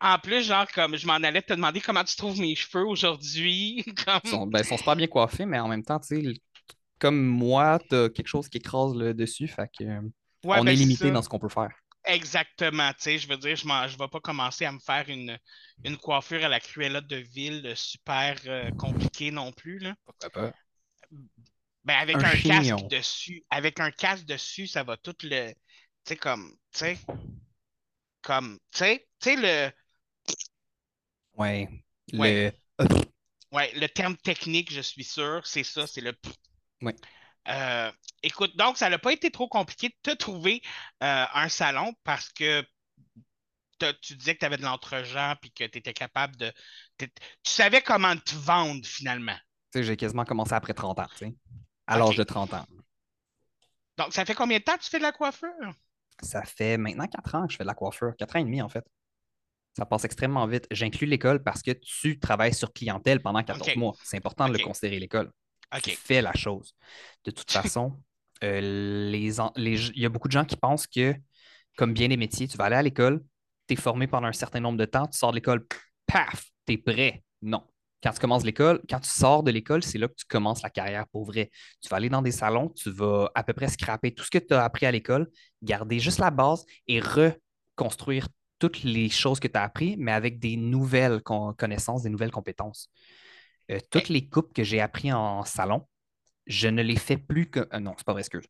en 0.00 0.18
plus, 0.18 0.42
genre, 0.44 0.66
comme 0.72 0.96
je 0.96 1.06
m'en 1.06 1.14
allais 1.14 1.42
te 1.42 1.52
demander 1.52 1.80
comment 1.80 2.04
tu 2.04 2.16
trouves 2.16 2.40
mes 2.40 2.54
cheveux 2.54 2.86
aujourd'hui. 2.86 3.84
Comme... 4.04 4.20
Ils 4.24 4.30
sont, 4.30 4.46
ben, 4.46 4.60
ils 4.60 4.64
sont 4.64 4.76
super 4.76 4.96
bien 4.96 5.06
coiffés, 5.06 5.46
mais 5.46 5.58
en 5.58 5.68
même 5.68 5.84
temps, 5.84 5.98
tu 6.00 6.22
sais, 6.22 6.34
comme 6.98 7.26
moi, 7.26 7.78
t'as 7.90 8.08
quelque 8.08 8.28
chose 8.28 8.48
qui 8.48 8.58
écrase 8.58 8.94
le 8.94 9.12
dessus, 9.12 9.48
fait 9.48 9.70
que 9.78 9.84
euh, 9.84 10.00
Ouais, 10.44 10.58
on 10.58 10.64
ben, 10.64 10.72
est 10.72 10.76
limité 10.76 11.10
dans 11.10 11.22
ce 11.22 11.28
qu'on 11.28 11.38
peut 11.38 11.48
faire. 11.48 11.70
Exactement, 12.04 12.90
tu 12.92 12.96
sais, 13.00 13.18
je 13.18 13.26
veux 13.26 13.38
dire, 13.38 13.56
je 13.56 13.66
ne 13.66 13.98
vais 13.98 14.08
pas 14.08 14.20
commencer 14.20 14.66
à 14.66 14.72
me 14.72 14.78
faire 14.78 15.08
une, 15.08 15.38
une 15.84 15.96
coiffure 15.96 16.44
à 16.44 16.48
la 16.48 16.60
Cruella 16.60 17.00
de 17.00 17.16
Ville 17.16 17.72
super 17.76 18.36
euh, 18.46 18.70
compliquée 18.72 19.30
non 19.30 19.52
plus, 19.52 19.78
là. 19.78 19.94
Pourquoi 20.04 20.30
pas? 20.30 20.52
Ben, 21.84 21.94
avec 21.94 22.16
Un 22.16 22.36
casque 22.36 22.88
dessus, 22.88 23.44
avec 23.48 23.80
un 23.80 23.90
casque 23.90 24.26
dessus, 24.26 24.66
ça 24.66 24.82
va 24.82 24.98
tout 24.98 25.14
le, 25.22 25.50
tu 25.50 25.56
sais, 26.04 26.16
comme, 26.16 26.50
tu 26.72 26.78
sais, 26.80 26.98
comme, 28.20 28.58
tu 28.70 28.78
sais, 28.78 29.08
tu 29.18 29.30
sais, 29.30 29.36
le, 29.36 29.72
Ouais. 31.36 31.68
Ouais. 32.12 32.54
Le... 32.78 32.86
ouais, 33.52 33.72
le 33.74 33.86
terme 33.88 34.16
technique, 34.16 34.72
je 34.72 34.80
suis 34.80 35.04
sûr, 35.04 35.46
c'est 35.46 35.64
ça, 35.64 35.86
c'est 35.86 36.00
le... 36.00 36.12
Ouais. 36.82 36.94
Euh, 37.48 37.90
écoute, 38.22 38.56
donc, 38.56 38.78
ça 38.78 38.88
n'a 38.88 38.98
pas 38.98 39.12
été 39.12 39.30
trop 39.30 39.48
compliqué 39.48 39.88
de 39.88 40.12
te 40.12 40.16
trouver 40.16 40.62
euh, 41.02 41.24
un 41.34 41.48
salon 41.48 41.92
parce 42.04 42.30
que 42.30 42.64
tu 44.00 44.16
disais 44.16 44.34
que 44.34 44.40
tu 44.40 44.46
avais 44.46 44.56
de 44.56 44.62
l'entre-gens 44.62 45.34
puis 45.40 45.52
que 45.52 45.64
tu 45.64 45.78
étais 45.78 45.92
capable 45.92 46.36
de. 46.36 46.52
Tu 46.98 47.08
savais 47.44 47.82
comment 47.82 48.16
te 48.16 48.34
vendre 48.34 48.86
finalement. 48.86 49.36
Tu 49.72 49.80
sais, 49.80 49.84
j'ai 49.84 49.96
quasiment 49.96 50.24
commencé 50.24 50.54
après 50.54 50.74
30 50.74 50.98
ans, 51.00 51.06
tu 51.16 51.26
sais. 51.26 51.34
À 51.86 51.98
l'âge 51.98 52.16
de 52.16 52.22
30 52.22 52.54
ans. 52.54 52.66
Donc, 53.98 54.12
ça 54.12 54.24
fait 54.24 54.34
combien 54.34 54.58
de 54.58 54.64
temps 54.64 54.76
que 54.76 54.82
tu 54.82 54.90
fais 54.90 54.98
de 54.98 55.02
la 55.02 55.12
coiffure? 55.12 55.50
Ça 56.22 56.42
fait 56.44 56.78
maintenant 56.78 57.06
4 57.06 57.34
ans 57.34 57.46
que 57.46 57.52
je 57.52 57.58
fais 57.58 57.64
de 57.64 57.68
la 57.68 57.74
coiffure. 57.74 58.14
4 58.16 58.36
ans 58.36 58.38
et 58.38 58.44
demi, 58.44 58.62
en 58.62 58.68
fait. 58.68 58.84
Ça 59.76 59.84
passe 59.84 60.04
extrêmement 60.04 60.46
vite. 60.46 60.66
J'inclus 60.70 61.06
l'école 61.06 61.42
parce 61.42 61.60
que 61.62 61.72
tu 61.72 62.18
travailles 62.18 62.54
sur 62.54 62.72
clientèle 62.72 63.20
pendant 63.20 63.42
14 63.42 63.68
Ok. 63.70 63.76
mois. 63.76 63.92
C'est 64.02 64.16
important 64.16 64.48
de 64.48 64.56
le 64.56 64.64
considérer 64.64 65.00
l'école. 65.00 65.30
Tu 65.82 65.90
fais 65.90 66.22
la 66.22 66.32
chose. 66.34 66.74
De 67.24 67.30
toute 67.32 67.50
façon, 67.76 67.98
euh, 68.44 68.60
les 69.10 69.32
les- 69.56 69.88
il 69.90 70.00
y 70.00 70.06
a 70.06 70.08
beaucoup 70.08 70.28
de 70.28 70.32
gens 70.32 70.44
qui 70.44 70.56
pensent 70.56 70.86
que, 70.86 71.14
comme 71.76 71.92
bien 71.92 72.08
des 72.08 72.16
métiers, 72.16 72.46
tu 72.46 72.56
vas 72.56 72.64
aller 72.66 72.76
à 72.76 72.82
l'école, 72.82 73.24
tu 73.66 73.74
es 73.74 73.76
formé 73.76 74.06
pendant 74.06 74.28
un 74.28 74.32
certain 74.32 74.60
nombre 74.60 74.78
de 74.78 74.84
temps, 74.84 75.06
tu 75.06 75.18
sors 75.18 75.30
de 75.32 75.36
l'école, 75.36 75.66
paf, 76.06 76.44
tu 76.66 76.74
es 76.74 76.78
prêt. 76.78 77.24
Non. 77.42 77.64
Quand 78.02 78.12
tu 78.12 78.20
commences 78.20 78.44
l'école, 78.44 78.80
quand 78.88 79.00
tu 79.00 79.08
sors 79.08 79.42
de 79.42 79.50
l'école, 79.50 79.82
c'est 79.82 79.96
là 79.98 80.06
que 80.08 80.14
tu 80.14 80.26
commences 80.26 80.62
la 80.62 80.68
carrière 80.70 81.06
pour 81.08 81.24
vrai. 81.24 81.50
Tu 81.80 81.88
vas 81.88 81.96
aller 81.96 82.10
dans 82.10 82.20
des 82.22 82.32
salons, 82.32 82.68
tu 82.68 82.90
vas 82.90 83.30
à 83.34 83.42
peu 83.42 83.54
près 83.54 83.68
scraper 83.68 84.12
tout 84.14 84.22
ce 84.24 84.30
que 84.30 84.38
tu 84.38 84.52
as 84.54 84.62
appris 84.62 84.84
à 84.86 84.92
l'école, 84.92 85.28
garder 85.62 85.98
juste 85.98 86.18
la 86.18 86.30
base 86.30 86.64
et 86.86 87.00
reconstruire 87.00 88.28
toutes 88.58 88.82
les 88.84 89.08
choses 89.10 89.40
que 89.40 89.48
tu 89.48 89.56
as 89.58 89.62
appris, 89.62 89.96
mais 89.98 90.12
avec 90.12 90.38
des 90.38 90.56
nouvelles 90.56 91.22
con- 91.22 91.54
connaissances, 91.54 92.02
des 92.02 92.10
nouvelles 92.10 92.30
compétences. 92.30 92.88
Euh, 93.70 93.78
toutes 93.90 94.08
les 94.08 94.28
coupes 94.28 94.52
que 94.54 94.64
j'ai 94.64 94.80
appris 94.80 95.12
en 95.12 95.44
salon, 95.44 95.86
je 96.46 96.68
ne 96.68 96.82
les 96.82 96.96
fais 96.96 97.16
plus 97.18 97.50
que. 97.50 97.68
euh, 97.72 97.80
non, 97.80 97.94
c'est 97.98 98.06
pas 98.06 98.12
vrai, 98.12 98.22
excuse. 98.22 98.46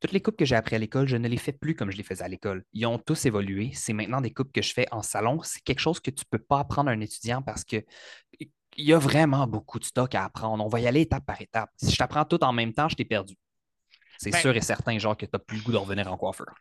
Toutes 0.00 0.12
les 0.12 0.22
coupes 0.22 0.36
que 0.36 0.44
j'ai 0.46 0.56
appris 0.56 0.76
à 0.76 0.78
l'école, 0.78 1.06
je 1.08 1.16
ne 1.16 1.28
les 1.28 1.36
fais 1.36 1.52
plus 1.52 1.74
comme 1.74 1.90
je 1.90 1.96
les 1.98 2.02
faisais 2.02 2.24
à 2.24 2.28
l'école. 2.28 2.64
Ils 2.72 2.86
ont 2.86 2.98
tous 2.98 3.26
évolué. 3.26 3.72
C'est 3.74 3.92
maintenant 3.92 4.20
des 4.22 4.32
coupes 4.32 4.52
que 4.52 4.62
je 4.62 4.72
fais 4.72 4.86
en 4.92 5.02
salon. 5.02 5.40
C'est 5.44 5.62
quelque 5.62 5.80
chose 5.80 6.00
que 6.00 6.10
tu 6.10 6.24
ne 6.24 6.38
peux 6.38 6.44
pas 6.44 6.60
apprendre 6.60 6.90
à 6.90 6.92
un 6.94 7.00
étudiant 7.00 7.42
parce 7.42 7.64
que 7.64 7.84
il 8.40 8.84
y 8.84 8.92
a 8.92 8.98
vraiment 8.98 9.46
beaucoup 9.46 9.78
de 9.78 9.84
stock 9.84 10.14
à 10.14 10.24
apprendre. 10.24 10.64
On 10.64 10.68
va 10.68 10.80
y 10.80 10.86
aller 10.86 11.02
étape 11.02 11.24
par 11.26 11.40
étape. 11.40 11.70
Si 11.76 11.90
je 11.90 11.96
t'apprends 11.96 12.24
tout 12.24 12.42
en 12.44 12.52
même 12.52 12.72
temps, 12.72 12.88
je 12.88 12.96
t'ai 12.96 13.04
perdu. 13.04 13.34
C'est 14.18 14.32
Ben- 14.32 14.40
sûr 14.40 14.56
et 14.56 14.60
certain, 14.62 14.98
genre, 14.98 15.16
que 15.16 15.26
tu 15.26 15.30
n'as 15.34 15.40
plus 15.40 15.58
le 15.58 15.64
goût 15.64 15.72
de 15.72 15.78
revenir 15.78 16.12
en 16.12 16.16
coiffeur. 16.18 16.54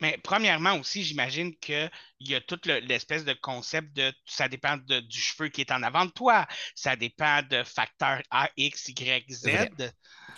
Mais 0.00 0.18
premièrement 0.22 0.74
aussi, 0.76 1.04
j'imagine 1.04 1.54
qu'il 1.56 1.90
y 2.20 2.34
a 2.34 2.40
toute 2.40 2.66
le- 2.66 2.78
l'espèce 2.80 3.24
de 3.24 3.34
concept 3.34 3.94
de 3.94 4.12
ça 4.24 4.48
dépend 4.48 4.76
de- 4.76 5.00
du 5.00 5.18
cheveu 5.20 5.48
qui 5.48 5.60
est 5.60 5.72
en 5.72 5.82
avant 5.82 6.06
de 6.06 6.10
toi, 6.10 6.46
ça 6.74 6.96
dépend 6.96 7.42
de 7.42 7.62
facteurs 7.62 8.22
A, 8.30 8.48
X, 8.56 8.88
Y, 8.88 9.30
Z. 9.30 9.48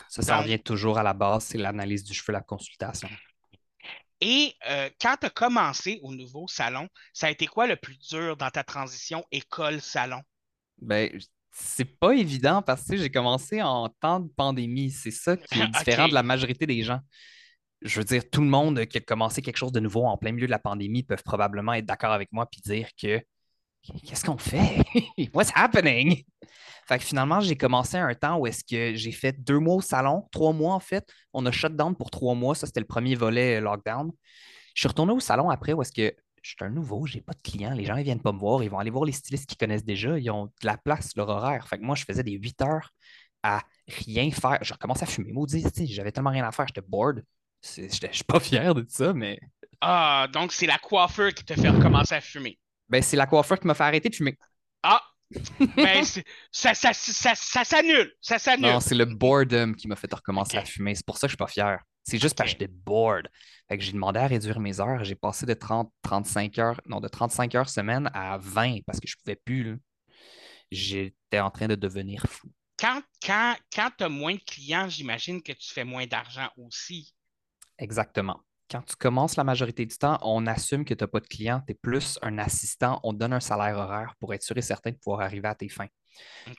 Ça, 0.09 0.23
ça 0.23 0.39
revient 0.39 0.61
toujours 0.61 0.99
à 0.99 1.03
la 1.03 1.13
base, 1.15 1.45
c'est 1.45 1.59
l'analyse 1.59 2.05
du 2.05 2.15
cheveu, 2.15 2.33
la 2.33 2.41
consultation. 2.41 3.09
Et 4.21 4.55
euh, 4.69 4.89
quand 5.01 5.17
tu 5.21 5.27
as 5.27 5.31
commencé 5.31 5.99
au 6.03 6.15
nouveau 6.15 6.47
salon, 6.47 6.89
ça 7.13 7.27
a 7.27 7.31
été 7.31 7.47
quoi 7.47 7.67
le 7.67 7.77
plus 7.77 7.99
dur 7.99 8.37
dans 8.37 8.51
ta 8.51 8.63
transition 8.63 9.25
école-salon? 9.33 10.23
Ben, 10.81 11.11
c'est 11.51 11.85
pas 11.99 12.13
évident 12.13 12.63
parce 12.63 12.87
que 12.87 12.97
j'ai 12.97 13.11
commencé 13.11 13.61
en 13.63 13.89
temps 13.89 14.21
de 14.21 14.29
pandémie. 14.29 14.91
C'est 14.91 15.11
ça 15.11 15.37
qui 15.37 15.61
est 15.61 15.67
différent 15.69 16.09
de 16.09 16.15
la 16.15 16.23
majorité 16.23 16.67
des 16.67 16.83
gens. 16.83 17.01
Je 17.85 17.99
veux 17.99 18.05
dire, 18.05 18.23
tout 18.31 18.41
le 18.41 18.47
monde 18.47 18.87
qui 18.87 18.99
a 18.99 19.01
commencé 19.01 19.43
quelque 19.43 19.57
chose 19.57 19.73
de 19.73 19.81
nouveau 19.81 20.05
en 20.05 20.17
plein 20.17 20.33
milieu 20.33 20.47
de 20.47 20.53
la 20.53 20.59
pandémie 20.59 21.03
peuvent 21.03 21.23
probablement 21.23 21.73
être 21.75 21.87
d'accord 21.87 22.13
avec 22.13 22.33
moi 22.33 22.47
puis 22.47 22.61
dire 22.61 22.89
que 23.01 23.21
qu'est-ce 23.83 24.25
qu'on 24.25 24.39
fait? 24.39 24.83
What's 25.35 25.51
happening? 25.55 26.23
Fait 26.87 26.99
que 26.99 27.05
finalement, 27.05 27.41
j'ai 27.41 27.57
commencé 27.57 27.97
un 27.97 28.15
temps 28.15 28.39
où 28.39 28.47
est-ce 28.47 28.65
que 28.65 28.95
j'ai 28.95 29.13
fait 29.13 29.33
deux 29.33 29.59
mois 29.59 29.77
au 29.77 29.81
salon, 29.81 30.27
trois 30.31 30.53
mois 30.53 30.75
en 30.75 30.81
fait. 30.81 31.09
On 31.33 31.45
a 31.47 31.53
shut 31.53 31.75
down 31.75 31.97
pour 31.97 32.11
trois 32.11 32.35
mois. 32.35 32.55
Ça, 32.55 32.67
c'était 32.67 32.81
le 32.81 32.87
premier 32.87 33.15
volet 33.15 33.57
euh, 33.57 33.61
lockdown. 33.61 34.11
Je 34.75 34.81
suis 34.81 34.89
retourné 34.89 35.13
au 35.13 35.21
salon 35.21 35.51
après 35.51 35.73
où 35.73 35.83
est-ce 35.83 35.93
que 35.93 36.15
je 36.43 36.51
suis 36.51 36.57
un 36.61 36.71
nouveau, 36.71 37.07
j'ai 37.07 37.21
pas 37.21 37.35
de 37.35 37.41
clients. 37.43 37.73
Les 37.73 37.85
gens, 37.85 37.97
ils 37.97 38.05
viennent 38.05 38.21
pas 38.21 38.33
me 38.33 38.39
voir. 38.39 38.63
Ils 38.65 38.71
vont 38.71 38.79
aller 38.79 38.91
voir 38.91 39.05
les 39.05 39.13
stylistes 39.13 39.47
qu'ils 39.47 39.59
connaissent 39.59 39.85
déjà. 39.85 40.19
Ils 40.19 40.31
ont 40.31 40.47
de 40.47 40.67
la 40.67 40.77
place, 40.77 41.11
leur 41.17 41.29
horaire. 41.29 41.69
Fait 41.69 41.79
que 41.79 41.85
moi, 41.85 41.95
je 41.95 42.05
faisais 42.05 42.25
des 42.25 42.33
8 42.33 42.63
heures 42.63 42.91
à 43.45 43.63
rien 43.87 44.31
faire. 44.33 44.59
Je 44.63 44.73
recommençais 44.73 45.05
à 45.05 45.07
fumer. 45.07 45.33
Maudit, 45.33 45.65
j'avais 45.87 46.11
tellement 46.11 46.31
rien 46.31 46.47
à 46.47 46.51
faire. 46.51 46.67
J'étais 46.67 46.83
bored. 46.87 47.25
Je 47.63 47.89
suis 48.13 48.25
pas 48.25 48.41
fier 48.41 48.75
de 48.75 48.85
ça, 48.89 49.13
mais 49.13 49.39
Ah, 49.81 50.27
donc 50.33 50.53
c'est 50.53 50.67
la 50.67 50.79
coiffeur 50.79 51.33
qui 51.33 51.45
te 51.45 51.55
fait 51.55 51.69
recommencer 51.69 52.15
à 52.15 52.21
fumer. 52.21 52.59
ben, 52.89 53.03
c'est 53.03 53.17
la 53.17 53.27
coiffeur 53.27 53.59
qui 53.59 53.67
m'a 53.67 53.75
fait 53.75 53.85
arrêter 53.85 54.09
de 54.09 54.15
fumer. 54.15 54.37
Ah! 54.83 55.01
Ben, 55.77 56.05
ça, 56.51 56.75
ça, 56.75 56.93
ça, 56.93 57.35
ça 57.35 57.65
s'annule. 57.65 58.13
Ça 58.21 58.39
s'annule. 58.39 58.67
Non, 58.71 58.81
c'est 58.81 58.95
le 58.95 59.07
boredom 59.07 59.75
qui 59.75 59.89
m'a 59.89 59.97
fait 59.97 60.13
recommencer 60.13 60.59
à 60.59 60.65
fumer. 60.65 60.95
C'est 60.95 61.07
pour 61.07 61.17
ça 61.17 61.27
que 61.27 61.31
je 61.31 61.33
suis 61.33 61.37
pas 61.39 61.47
fier. 61.47 61.79
C'est 62.05 62.19
juste 62.19 62.37
parce 62.37 62.49
que 62.53 62.59
j'étais 62.59 62.71
bored. 62.71 63.29
Fait 63.69 63.79
que 63.79 63.85
j'ai 63.85 63.93
demandé 63.93 64.19
à 64.21 64.27
réduire 64.27 64.61
mes 64.61 64.79
heures. 64.81 65.05
J'ai 65.05 65.15
passé 65.15 65.47
de 65.47 65.55
30, 65.55 65.91
35 66.03 66.59
heures, 66.59 66.81
non, 66.87 67.01
de 67.01 67.09
35 67.09 67.55
heures 67.55 67.69
semaine 67.71 68.11
à 68.13 68.37
20 68.39 68.81
parce 68.85 69.01
que 69.01 69.07
je 69.09 69.17
pouvais 69.17 69.37
plus. 69.37 69.63
là. 69.65 69.77
J'étais 70.71 71.41
en 71.41 71.51
train 71.51 71.69
de 71.69 71.77
devenir 71.77 72.25
fou. 72.29 72.49
Quand, 72.79 73.01
quand, 73.25 73.55
quand 73.75 73.91
tu 73.97 74.05
as 74.05 74.09
moins 74.09 74.35
de 74.35 74.41
clients, 74.41 74.89
j'imagine 74.89 75.43
que 75.43 75.53
tu 75.53 75.73
fais 75.73 75.85
moins 75.85 76.07
d'argent 76.07 76.49
aussi. 76.57 77.15
Exactement. 77.83 78.41
Quand 78.71 78.81
tu 78.83 78.95
commences 78.95 79.35
la 79.35 79.43
majorité 79.43 79.85
du 79.85 79.99
temps, 79.99 80.17
on 80.23 80.47
assume 80.47 80.85
que 80.85 80.95
tu 80.95 81.03
n'as 81.03 81.09
pas 81.09 81.19
de 81.19 81.27
clients, 81.27 81.61
tu 81.67 81.73
es 81.73 81.75
plus 81.75 82.17
un 82.23 82.39
assistant, 82.39 83.01
on 83.03 83.13
te 83.13 83.19
donne 83.19 83.33
un 83.33 83.41
salaire 83.41 83.77
horaire 83.77 84.15
pour 84.21 84.33
être 84.33 84.45
sûr 84.45 84.57
et 84.57 84.63
certain 84.63 84.93
de 84.93 84.97
pouvoir 84.97 85.23
arriver 85.23 85.49
à 85.49 85.57
tes 85.57 85.69
fins. 85.69 85.89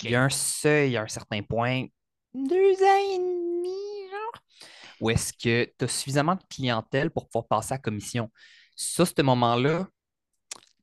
Il 0.03 0.11
y 0.11 0.15
a 0.15 0.21
un 0.21 0.29
seuil 0.29 0.97
à 0.97 1.03
un 1.03 1.07
certain 1.07 1.41
point, 1.41 1.85
deux 2.33 2.73
ans 2.73 3.13
et 3.13 3.17
demi, 3.17 4.11
genre, 4.11 4.43
où 4.99 5.09
est-ce 5.11 5.31
que 5.31 5.71
tu 5.79 5.85
as 5.85 5.87
suffisamment 5.87 6.35
de 6.35 6.43
clientèle 6.49 7.09
pour 7.09 7.29
pouvoir 7.29 7.47
passer 7.47 7.73
à 7.73 7.77
commission. 7.77 8.29
Ça, 8.75 9.05
ce 9.05 9.21
moment-là, 9.21 9.87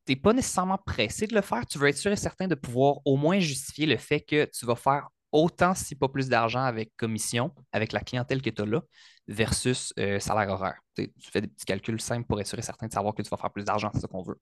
tu 0.06 0.12
n'es 0.12 0.16
pas 0.16 0.32
nécessairement 0.32 0.78
pressé 0.78 1.26
de 1.26 1.34
le 1.34 1.42
faire. 1.42 1.66
Tu 1.66 1.78
veux 1.78 1.88
être 1.88 1.98
sûr 1.98 2.12
et 2.12 2.16
certain 2.16 2.48
de 2.48 2.54
pouvoir 2.54 3.00
au 3.04 3.18
moins 3.18 3.38
justifier 3.40 3.84
le 3.84 3.98
fait 3.98 4.22
que 4.22 4.46
tu 4.46 4.64
vas 4.64 4.74
faire 4.74 5.08
autant, 5.32 5.74
si 5.74 5.94
pas 5.94 6.08
plus 6.08 6.28
d'argent 6.28 6.62
avec 6.62 6.94
commission, 6.96 7.54
avec 7.72 7.92
la 7.92 8.00
clientèle 8.00 8.42
que 8.42 8.50
tu 8.50 8.62
as 8.62 8.66
là, 8.66 8.82
versus 9.28 9.92
euh, 9.98 10.18
salaire 10.18 10.48
horaire. 10.48 10.80
Tu 10.96 11.10
fais 11.30 11.40
des 11.40 11.48
petits 11.48 11.64
calculs 11.64 12.00
simples 12.00 12.26
pour 12.26 12.40
être 12.40 12.46
certain 12.62 12.86
de 12.86 12.92
savoir 12.92 13.14
que 13.14 13.22
tu 13.22 13.28
vas 13.28 13.36
faire 13.36 13.52
plus 13.52 13.64
d'argent, 13.64 13.90
c'est 13.94 14.00
ça 14.00 14.08
qu'on 14.08 14.22
veut. 14.22 14.38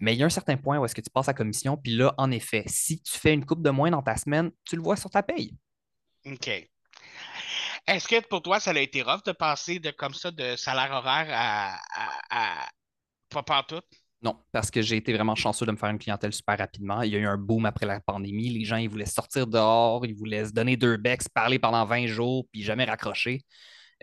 Mais 0.00 0.14
il 0.14 0.18
y 0.18 0.22
a 0.22 0.26
un 0.26 0.30
certain 0.30 0.56
point 0.56 0.78
où 0.78 0.84
est-ce 0.84 0.94
que 0.94 1.02
tu 1.02 1.10
passes 1.10 1.28
à 1.28 1.34
commission, 1.34 1.76
puis 1.76 1.94
là, 1.94 2.14
en 2.16 2.30
effet, 2.30 2.64
si 2.66 3.02
tu 3.02 3.18
fais 3.18 3.34
une 3.34 3.44
coupe 3.44 3.62
de 3.62 3.70
moins 3.70 3.90
dans 3.90 4.02
ta 4.02 4.16
semaine, 4.16 4.50
tu 4.64 4.76
le 4.76 4.82
vois 4.82 4.96
sur 4.96 5.10
ta 5.10 5.22
paye. 5.22 5.54
OK. 6.26 6.48
Est-ce 7.86 8.08
que 8.08 8.26
pour 8.26 8.42
toi, 8.42 8.60
ça 8.60 8.70
a 8.70 8.78
été 8.78 9.02
rough 9.02 9.24
de 9.24 9.32
passer 9.32 9.78
de 9.78 9.90
comme 9.90 10.14
ça 10.14 10.30
de 10.30 10.56
salaire 10.56 10.92
horaire 10.92 11.28
à, 11.30 12.68
pas 13.28 13.42
pantoute? 13.42 13.84
Non, 14.22 14.36
parce 14.52 14.70
que 14.70 14.82
j'ai 14.82 14.96
été 14.96 15.14
vraiment 15.14 15.34
chanceux 15.34 15.64
de 15.64 15.72
me 15.72 15.76
faire 15.76 15.88
une 15.88 15.98
clientèle 15.98 16.32
super 16.32 16.58
rapidement. 16.58 17.00
Il 17.02 17.10
y 17.10 17.16
a 17.16 17.18
eu 17.18 17.26
un 17.26 17.38
boom 17.38 17.64
après 17.64 17.86
la 17.86 18.00
pandémie. 18.00 18.50
Les 18.50 18.64
gens, 18.64 18.76
ils 18.76 18.88
voulaient 18.88 19.06
sortir 19.06 19.46
dehors, 19.46 20.04
ils 20.04 20.14
voulaient 20.14 20.44
se 20.44 20.52
donner 20.52 20.76
deux 20.76 20.98
becs, 20.98 21.28
parler 21.32 21.58
pendant 21.58 21.86
20 21.86 22.06
jours, 22.06 22.46
puis 22.52 22.62
jamais 22.62 22.84
raccrocher. 22.84 23.42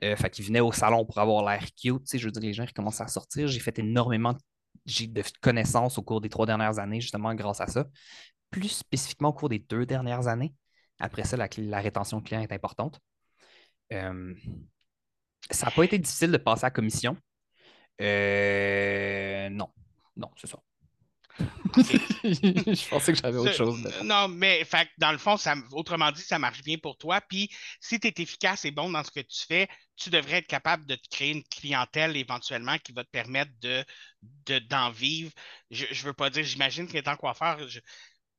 Euh, 0.03 0.15
fait 0.15 0.29
qu'ils 0.29 0.45
venaient 0.45 0.59
au 0.59 0.71
salon 0.71 1.05
pour 1.05 1.19
avoir 1.19 1.47
l'air 1.47 1.63
cute. 1.75 1.99
Tu 1.99 2.01
sais, 2.05 2.17
je 2.19 2.25
veux 2.25 2.31
dire, 2.31 2.41
les 2.41 2.53
gens, 2.53 2.63
ils 2.63 2.73
commencent 2.73 3.01
à 3.01 3.07
sortir. 3.07 3.47
J'ai 3.47 3.59
fait 3.59 3.77
énormément 3.79 4.33
de, 4.33 5.23
connaissances 5.41 5.97
au 5.99 6.03
cours 6.03 6.21
des 6.21 6.29
trois 6.29 6.45
dernières 6.47 6.79
années, 6.79 7.01
justement, 7.01 7.33
grâce 7.35 7.61
à 7.61 7.67
ça. 7.67 7.85
Plus 8.49 8.69
spécifiquement 8.69 9.29
au 9.29 9.33
cours 9.33 9.49
des 9.49 9.59
deux 9.59 9.85
dernières 9.85 10.27
années. 10.27 10.53
Après 10.99 11.25
ça, 11.25 11.37
la, 11.37 11.47
la 11.57 11.79
rétention 11.79 12.21
client 12.21 12.41
est 12.41 12.51
importante. 12.51 12.99
Euh, 13.93 14.33
ça 15.51 15.67
n'a 15.67 15.71
pas 15.71 15.83
été 15.83 15.97
difficile 15.99 16.31
de 16.31 16.37
passer 16.37 16.65
à 16.65 16.71
commission. 16.71 17.17
Euh, 18.01 19.49
non, 19.49 19.69
non, 20.17 20.29
c'est 20.39 20.47
ça. 20.47 20.57
je 21.83 22.89
pensais 22.89 23.13
que 23.13 23.19
j'avais 23.19 23.37
autre 23.37 23.53
chose. 23.53 23.79
mais- 23.83 24.03
Non, 24.03 24.27
mais 24.27 24.65
fait, 24.65 24.89
dans 24.97 25.11
le 25.11 25.17
fond, 25.19 25.37
ça, 25.37 25.53
autrement 25.71 26.11
dit, 26.11 26.21
ça 26.23 26.39
marche 26.39 26.63
bien 26.63 26.77
pour 26.77 26.97
toi. 26.97 27.21
Puis 27.21 27.49
si 27.79 27.99
tu 27.99 28.07
es 28.07 28.13
efficace 28.17 28.65
et 28.65 28.71
bon 28.71 28.89
dans 28.89 29.03
ce 29.03 29.11
que 29.11 29.19
tu 29.19 29.45
fais, 29.47 29.67
tu 29.95 30.09
devrais 30.09 30.37
être 30.37 30.47
capable 30.47 30.85
de 30.87 30.95
te 30.95 31.07
créer 31.09 31.31
une 31.31 31.43
clientèle 31.43 32.17
éventuellement 32.17 32.77
qui 32.79 32.91
va 32.93 33.03
te 33.03 33.09
permettre 33.11 33.51
de, 33.61 33.83
de- 34.47 34.59
d'en 34.59 34.89
vivre. 34.89 35.31
Je 35.69 35.85
ne 35.85 36.07
veux 36.07 36.13
pas 36.13 36.29
dire, 36.31 36.43
j'imagine 36.43 36.87
qu'étant 36.87 37.15
coiffeur, 37.15 37.67
je- 37.67 37.79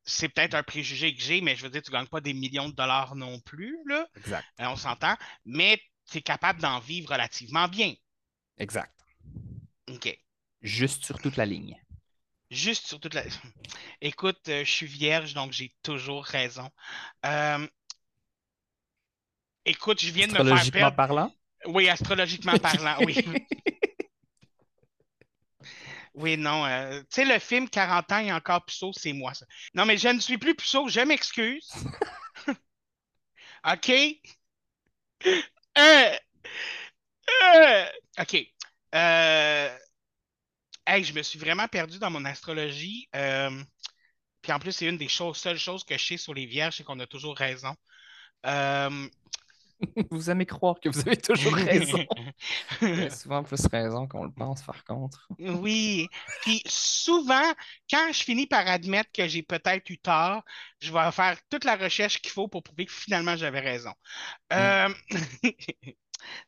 c'est 0.04 0.28
peut-être 0.30 0.54
un 0.54 0.62
préjugé 0.64 1.14
que 1.14 1.22
j'ai, 1.22 1.40
mais 1.40 1.54
je 1.54 1.62
veux 1.62 1.70
dire, 1.70 1.82
tu 1.82 1.90
ne 1.92 1.96
gagnes 1.98 2.06
pas 2.08 2.20
des 2.20 2.32
millions 2.34 2.68
de 2.68 2.74
dollars 2.74 3.14
non 3.14 3.38
plus, 3.40 3.76
là. 3.86 4.08
Exact, 4.16 4.44
Euh, 4.60 4.66
on 4.68 4.76
s'entend, 4.76 5.14
mais 5.44 5.80
tu 6.10 6.18
es 6.18 6.22
capable 6.22 6.60
d'en 6.60 6.80
vivre 6.80 7.10
relativement 7.12 7.68
bien. 7.68 7.94
exact. 8.56 8.92
OK. 9.88 10.18
Juste 10.62 11.04
sur 11.04 11.18
toute 11.20 11.36
la 11.36 11.46
ligne. 11.46 11.76
Juste 12.50 12.86
sur 12.86 12.98
toute 13.00 13.14
la. 13.14 13.24
Écoute, 14.00 14.48
euh, 14.48 14.64
je 14.64 14.70
suis 14.70 14.86
vierge, 14.86 15.34
donc 15.34 15.52
j'ai 15.52 15.74
toujours 15.82 16.24
raison. 16.24 16.70
Euh, 17.26 17.66
Écoute, 19.64 20.00
je 20.00 20.10
viens 20.10 20.26
de 20.26 20.32
me 20.32 20.40
faire 20.40 20.44
Astrologiquement 20.54 20.70
perdre. 20.70 20.96
parlant, 20.96 21.34
Oui, 21.66 21.88
astrologiquement 21.88 22.58
parlant, 22.58 22.98
oui. 23.04 23.16
Oui, 26.14 26.36
non. 26.36 26.64
euh, 26.66 27.00
tu 27.02 27.06
sais, 27.10 27.24
le 27.24 27.38
film 27.38 27.68
40 27.68 28.10
ans 28.12 28.18
et 28.18 28.32
encore 28.32 28.64
puceau, 28.64 28.92
c'est 28.92 29.12
moi, 29.12 29.34
ça. 29.34 29.46
Non, 29.74 29.84
mais 29.84 29.96
je 29.96 30.08
ne 30.08 30.18
suis 30.20 30.38
plus 30.38 30.54
puceau, 30.54 30.88
je 30.88 31.00
m'excuse. 31.00 31.70
OK? 33.64 33.90
Euh, 35.78 36.18
euh, 37.54 37.86
OK. 38.18 38.36
Hey, 40.88 41.04
je 41.04 41.12
me 41.12 41.22
suis 41.22 41.38
vraiment 41.38 41.68
perdu 41.68 41.98
dans 41.98 42.10
mon 42.10 42.24
astrologie. 42.24 43.08
Euh, 43.14 43.50
puis 44.40 44.52
en 44.52 44.58
plus, 44.58 44.72
c'est 44.72 44.86
une 44.86 44.96
des 44.96 45.08
choses, 45.08 45.36
seules 45.36 45.58
choses 45.58 45.84
que 45.84 45.98
je 45.98 46.02
sais 46.04 46.16
sur 46.16 46.32
les 46.32 46.46
vierges, 46.46 46.76
c'est 46.78 46.82
qu'on 46.84 46.98
a 47.00 47.06
toujours 47.06 47.36
raison. 47.36 47.74
Euh, 48.46 49.06
vous 50.10 50.30
aimez 50.30 50.46
croire 50.46 50.80
que 50.80 50.88
vous 50.88 51.00
avez 51.00 51.18
toujours 51.18 51.52
raison. 51.54 52.04
Vous 52.80 52.86
avez 52.86 53.10
souvent 53.10 53.42
plus 53.42 53.60
raison 53.70 54.08
qu'on 54.08 54.24
le 54.24 54.32
pense, 54.32 54.62
par 54.62 54.82
contre. 54.84 55.28
Oui. 55.38 56.08
Puis 56.42 56.62
souvent, 56.66 57.52
quand 57.90 58.10
je 58.12 58.22
finis 58.22 58.46
par 58.46 58.66
admettre 58.66 59.10
que 59.12 59.28
j'ai 59.28 59.42
peut-être 59.42 59.90
eu 59.90 59.98
tort, 59.98 60.42
je 60.80 60.90
vais 60.90 61.12
faire 61.12 61.36
toute 61.50 61.64
la 61.64 61.76
recherche 61.76 62.22
qu'il 62.22 62.30
faut 62.32 62.48
pour 62.48 62.62
prouver 62.62 62.86
que 62.86 62.92
finalement 62.92 63.36
j'avais 63.36 63.60
raison. 63.60 63.92
Euh, 64.52 64.88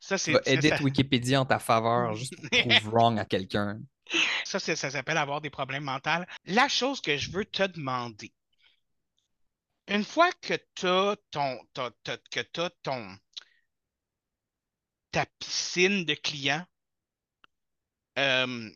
Ça, 0.01 0.19
c'est 0.19 0.35
edit 0.47 0.69
ça- 0.69 0.83
Wikipédia 0.83 1.41
en 1.41 1.45
ta 1.47 1.59
faveur 1.59 2.15
juste 2.15 2.35
pour 2.37 2.49
prove 2.51 2.89
wrong 2.89 3.19
à 3.19 3.25
quelqu'un. 3.25 3.79
Ça, 4.45 4.59
ça 4.59 4.77
s'appelle 4.77 5.19
avoir 5.19 5.41
des 5.41 5.51
problèmes 5.51 5.85
mentaux. 5.85 6.25
La 6.47 6.69
chose 6.69 7.01
que 7.01 7.17
je 7.17 7.31
veux 7.31 7.45
te 7.45 7.63
demander, 7.63 8.33
une 9.89 10.05
fois 10.05 10.31
que 10.41 10.55
tu 10.75 10.87
as 10.87 11.17
ton, 11.31 11.59
que 12.31 12.41
t'as 12.41 12.71
ton 12.83 13.17
ta 15.11 15.27
piscine 15.39 16.05
de 16.05 16.15
clients, 16.15 16.65
euh, 18.19 18.71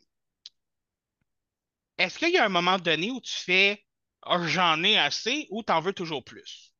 est-ce 1.97 2.19
qu'il 2.19 2.31
y 2.31 2.37
a 2.37 2.45
un 2.45 2.49
moment 2.49 2.77
donné 2.77 3.11
où 3.11 3.21
tu 3.21 3.31
fais 3.33 3.83
Ah, 4.23 4.45
j'en 4.45 4.83
ai 4.83 4.97
assez 4.97 5.47
ou 5.49 5.63
t'en 5.63 5.79
veux 5.79 5.93
toujours 5.93 6.23
plus? 6.23 6.73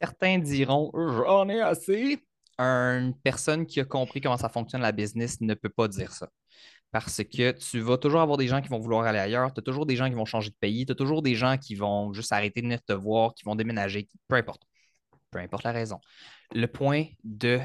Certains 0.00 0.38
diront 0.38 0.90
j'en 0.94 1.48
ai 1.48 1.60
assez. 1.60 2.18
Une 2.58 3.14
personne 3.22 3.66
qui 3.66 3.80
a 3.80 3.84
compris 3.84 4.20
comment 4.20 4.36
ça 4.36 4.48
fonctionne 4.48 4.82
la 4.82 4.92
business 4.92 5.40
ne 5.40 5.54
peut 5.54 5.70
pas 5.70 5.88
dire 5.88 6.12
ça. 6.12 6.28
Parce 6.92 7.24
que 7.24 7.52
tu 7.52 7.80
vas 7.80 7.96
toujours 7.96 8.20
avoir 8.20 8.36
des 8.36 8.46
gens 8.46 8.60
qui 8.60 8.68
vont 8.68 8.78
vouloir 8.78 9.04
aller 9.04 9.18
ailleurs, 9.18 9.52
tu 9.52 9.60
as 9.60 9.62
toujours 9.62 9.86
des 9.86 9.96
gens 9.96 10.08
qui 10.08 10.14
vont 10.14 10.26
changer 10.26 10.50
de 10.50 10.56
pays, 10.60 10.84
tu 10.84 10.92
as 10.92 10.94
toujours 10.94 11.22
des 11.22 11.34
gens 11.34 11.56
qui 11.56 11.74
vont 11.74 12.12
juste 12.12 12.32
arrêter 12.32 12.60
de 12.60 12.66
venir 12.66 12.82
te 12.82 12.92
voir, 12.92 13.34
qui 13.34 13.44
vont 13.44 13.56
déménager, 13.56 14.06
peu 14.28 14.36
importe. 14.36 14.62
Peu 15.30 15.38
importe 15.38 15.64
la 15.64 15.72
raison. 15.72 15.98
Le 16.54 16.66
point 16.66 17.06
de 17.24 17.60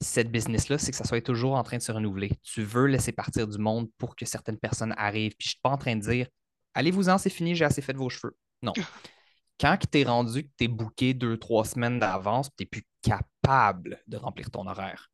cette 0.00 0.30
business-là, 0.30 0.78
c'est 0.78 0.90
que 0.90 0.96
ça 0.96 1.04
soit 1.04 1.20
toujours 1.20 1.54
en 1.54 1.62
train 1.62 1.76
de 1.76 1.82
se 1.82 1.92
renouveler. 1.92 2.32
Tu 2.42 2.62
veux 2.62 2.86
laisser 2.86 3.12
partir 3.12 3.46
du 3.46 3.58
monde 3.58 3.90
pour 3.98 4.16
que 4.16 4.24
certaines 4.24 4.58
personnes 4.58 4.94
arrivent. 4.96 5.34
Puis 5.38 5.46
je 5.46 5.48
ne 5.48 5.50
suis 5.50 5.60
pas 5.62 5.70
en 5.70 5.76
train 5.76 5.94
de 5.94 6.00
dire 6.00 6.26
allez-vous-en, 6.72 7.18
c'est 7.18 7.30
fini, 7.30 7.54
j'ai 7.54 7.66
assez 7.66 7.82
fait 7.82 7.92
de 7.92 7.98
vos 7.98 8.08
cheveux. 8.08 8.34
Non. 8.62 8.72
Quand 9.60 9.76
tu 9.78 10.00
es 10.00 10.04
rendu 10.04 10.44
que 10.44 10.50
tu 10.56 10.64
es 10.64 10.68
booké 10.68 11.12
deux, 11.12 11.36
trois 11.36 11.66
semaines 11.66 11.98
d'avance, 11.98 12.48
tu 12.56 12.62
n'es 12.62 12.66
plus 12.66 12.84
capable 13.02 14.00
de 14.06 14.16
remplir 14.16 14.50
ton 14.50 14.66
horaire. 14.66 15.09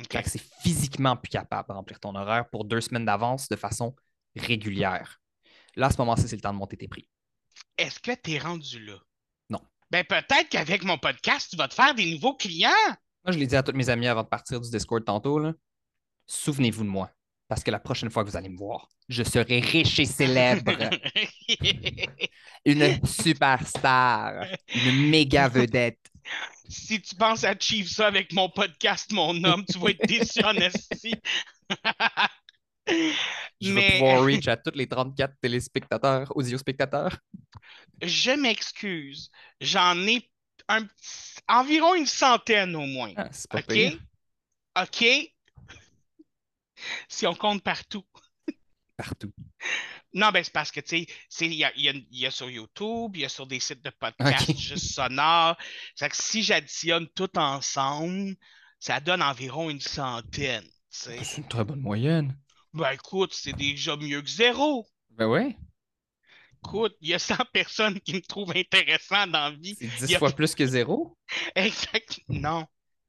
OK. 0.00 0.06
Quand 0.10 0.22
c'est 0.24 0.42
physiquement 0.62 1.16
plus 1.16 1.30
capable 1.30 1.68
de 1.68 1.74
remplir 1.74 2.00
ton 2.00 2.14
horaire 2.14 2.48
pour 2.50 2.64
deux 2.64 2.80
semaines 2.80 3.04
d'avance 3.04 3.48
de 3.48 3.56
façon 3.56 3.94
régulière. 4.36 5.20
Là, 5.76 5.86
à 5.86 5.90
ce 5.90 5.98
moment-ci, 5.98 6.28
c'est 6.28 6.36
le 6.36 6.42
temps 6.42 6.52
de 6.52 6.58
monter 6.58 6.76
tes 6.76 6.88
prix. 6.88 7.08
Est-ce 7.78 8.00
que 8.00 8.12
tu 8.22 8.32
es 8.32 8.38
rendu 8.38 8.84
là? 8.84 8.96
Non. 9.48 9.60
Ben 9.90 10.04
peut-être 10.04 10.48
qu'avec 10.48 10.84
mon 10.84 10.98
podcast, 10.98 11.48
tu 11.50 11.56
vas 11.56 11.68
te 11.68 11.74
faire 11.74 11.94
des 11.94 12.12
nouveaux 12.12 12.36
clients. 12.36 12.70
Moi, 13.24 13.32
je 13.32 13.38
l'ai 13.38 13.46
dit 13.46 13.56
à 13.56 13.62
tous 13.62 13.72
mes 13.72 13.88
amis 13.88 14.06
avant 14.06 14.22
de 14.22 14.28
partir 14.28 14.60
du 14.60 14.70
Discord 14.70 15.04
tantôt, 15.04 15.40
souvenez-vous 16.26 16.84
de 16.84 16.88
moi. 16.88 17.10
Parce 17.48 17.64
que 17.64 17.70
la 17.72 17.80
prochaine 17.80 18.10
fois 18.10 18.24
que 18.24 18.30
vous 18.30 18.36
allez 18.36 18.48
me 18.48 18.56
voir, 18.56 18.88
je 19.08 19.24
serai 19.24 19.58
riche 19.58 19.98
et 19.98 20.04
célèbre. 20.04 20.72
une 22.64 23.04
superstar. 23.04 24.46
Une 24.86 25.10
méga 25.10 25.48
vedette. 25.48 25.98
Si 26.70 27.02
tu 27.02 27.14
penses 27.16 27.44
achieve 27.44 27.88
ça 27.88 28.06
avec 28.06 28.32
mon 28.32 28.48
podcast, 28.48 29.10
mon 29.12 29.42
homme, 29.44 29.64
tu 29.70 29.78
vas 29.78 29.90
être 29.90 30.06
déçu 30.06 30.42
en 30.44 30.54
esti. 30.54 31.14
Je 33.60 33.72
Mais- 33.72 33.80
vais 33.90 33.98
pouvoir 33.98 34.24
reach 34.24 34.48
à 34.48 34.56
tous 34.56 34.72
les 34.74 34.86
34 34.88 35.34
téléspectateurs, 35.40 36.34
audiospectateurs. 36.36 37.18
Je 38.02 38.30
m'excuse. 38.32 39.30
J'en 39.60 39.96
ai 40.06 40.28
un 40.68 40.86
environ 41.48 41.94
une 41.94 42.06
centaine 42.06 42.74
au 42.76 42.86
moins. 42.86 43.12
Ah, 43.16 43.28
c'est 43.32 43.50
pas 43.50 43.58
OK? 43.58 43.66
pire. 43.66 43.98
OK? 44.80 45.04
Si 47.08 47.26
on 47.26 47.34
compte 47.34 47.62
partout. 47.62 48.04
Partout. 48.96 49.32
Non, 50.12 50.30
ben 50.30 50.42
c'est 50.42 50.52
parce 50.52 50.70
que, 50.72 50.80
tu 50.80 51.06
sais, 51.28 51.46
il 51.46 51.54
y 51.54 51.64
a, 51.64 51.72
il 51.76 51.82
y 51.84 51.88
a- 51.88 51.92
il 51.92 52.18
y 52.18 52.26
a 52.26 52.30
sur 52.30 52.50
YouTube, 52.50 53.12
il 53.14 53.20
y 53.20 53.24
a 53.24 53.28
sur 53.28 53.46
des 53.46 53.60
sites 53.60 53.84
de 53.84 53.90
podcast 53.90 54.48
Ok. 54.50 54.56
juste 54.56 54.92
sonores. 54.92 55.56
C'est 55.94 56.08
que 56.08 56.16
si 56.16 56.42
j'additionne 56.42 57.06
tout 57.14 57.30
ensemble, 57.38 58.34
ça 58.80 58.98
donne 59.00 59.22
environ 59.22 59.70
une 59.70 59.80
centaine. 59.80 60.64
sais. 60.88 61.22
C'est 61.22 61.38
une 61.38 61.48
très 61.48 61.64
bonne 61.64 61.80
moyenne. 61.80 62.36
Ben 62.72 62.90
écoute, 62.92 63.32
c'est 63.34 63.52
déjà 63.52 63.96
mieux 63.96 64.20
que 64.22 64.28
zéro. 64.30 64.88
Ben 65.10 65.26
ouais. 65.28 65.56
Écoute, 66.64 66.94
il 67.00 67.08
y 67.10 67.14
a 67.14 67.18
100 67.18 67.36
personnes 67.52 68.00
qui 68.00 68.14
me 68.14 68.20
trouvent 68.20 68.52
intéressant 68.56 69.26
dans 69.26 69.48
la 69.48 69.50
vie. 69.52 69.76
C'est 69.78 69.86
10 69.86 70.02
Il 70.06 70.10
y 70.10 70.14
a- 70.16 70.18
fois 70.18 70.30
plus 70.32 70.54
que 70.54 70.66
zéro? 70.66 71.16
Exact. 71.54 72.20
Non, 72.28 72.66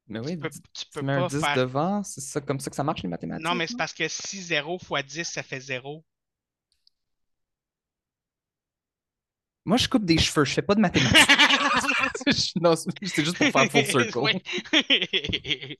Mais 0.08 0.20
oui, 0.20 0.34
tu 0.36 0.38
peux, 0.38 0.50
tu 0.50 0.86
peux 0.94 1.02
mets 1.02 1.14
un 1.14 1.22
pas 1.22 1.28
10 1.30 1.40
faire. 1.42 1.56
devant, 1.56 2.04
c'est 2.04 2.22
ça, 2.22 2.40
comme 2.42 2.60
ça 2.60 2.70
que 2.70 2.76
ça 2.76 2.84
marche 2.84 3.02
les 3.04 3.10
mathématiques. 3.10 3.44
Non, 3.46 3.56
mais 3.56 3.68
c'est 3.68 3.78
parce 3.78 3.94
que 3.94 4.08
si 4.08 4.42
0 4.42 4.78
fois 4.80 5.02
10, 5.04 5.24
ça 5.28 5.44
fait 5.44 5.60
0. 5.60 6.06
Moi, 9.64 9.78
je 9.78 9.88
coupe 9.88 10.06
des 10.06 10.18
cheveux, 10.18 10.44
je 10.44 10.54
fais 10.54 10.62
pas 10.62 10.76
de 10.76 10.82
mathématiques. 10.82 11.18
Non, 12.62 12.76
c'est 12.76 13.24
juste 13.26 13.38
pour 13.38 13.48
faire 13.48 13.72
full 13.72 13.86
circle. 13.86 14.18
Oui. 14.20 15.78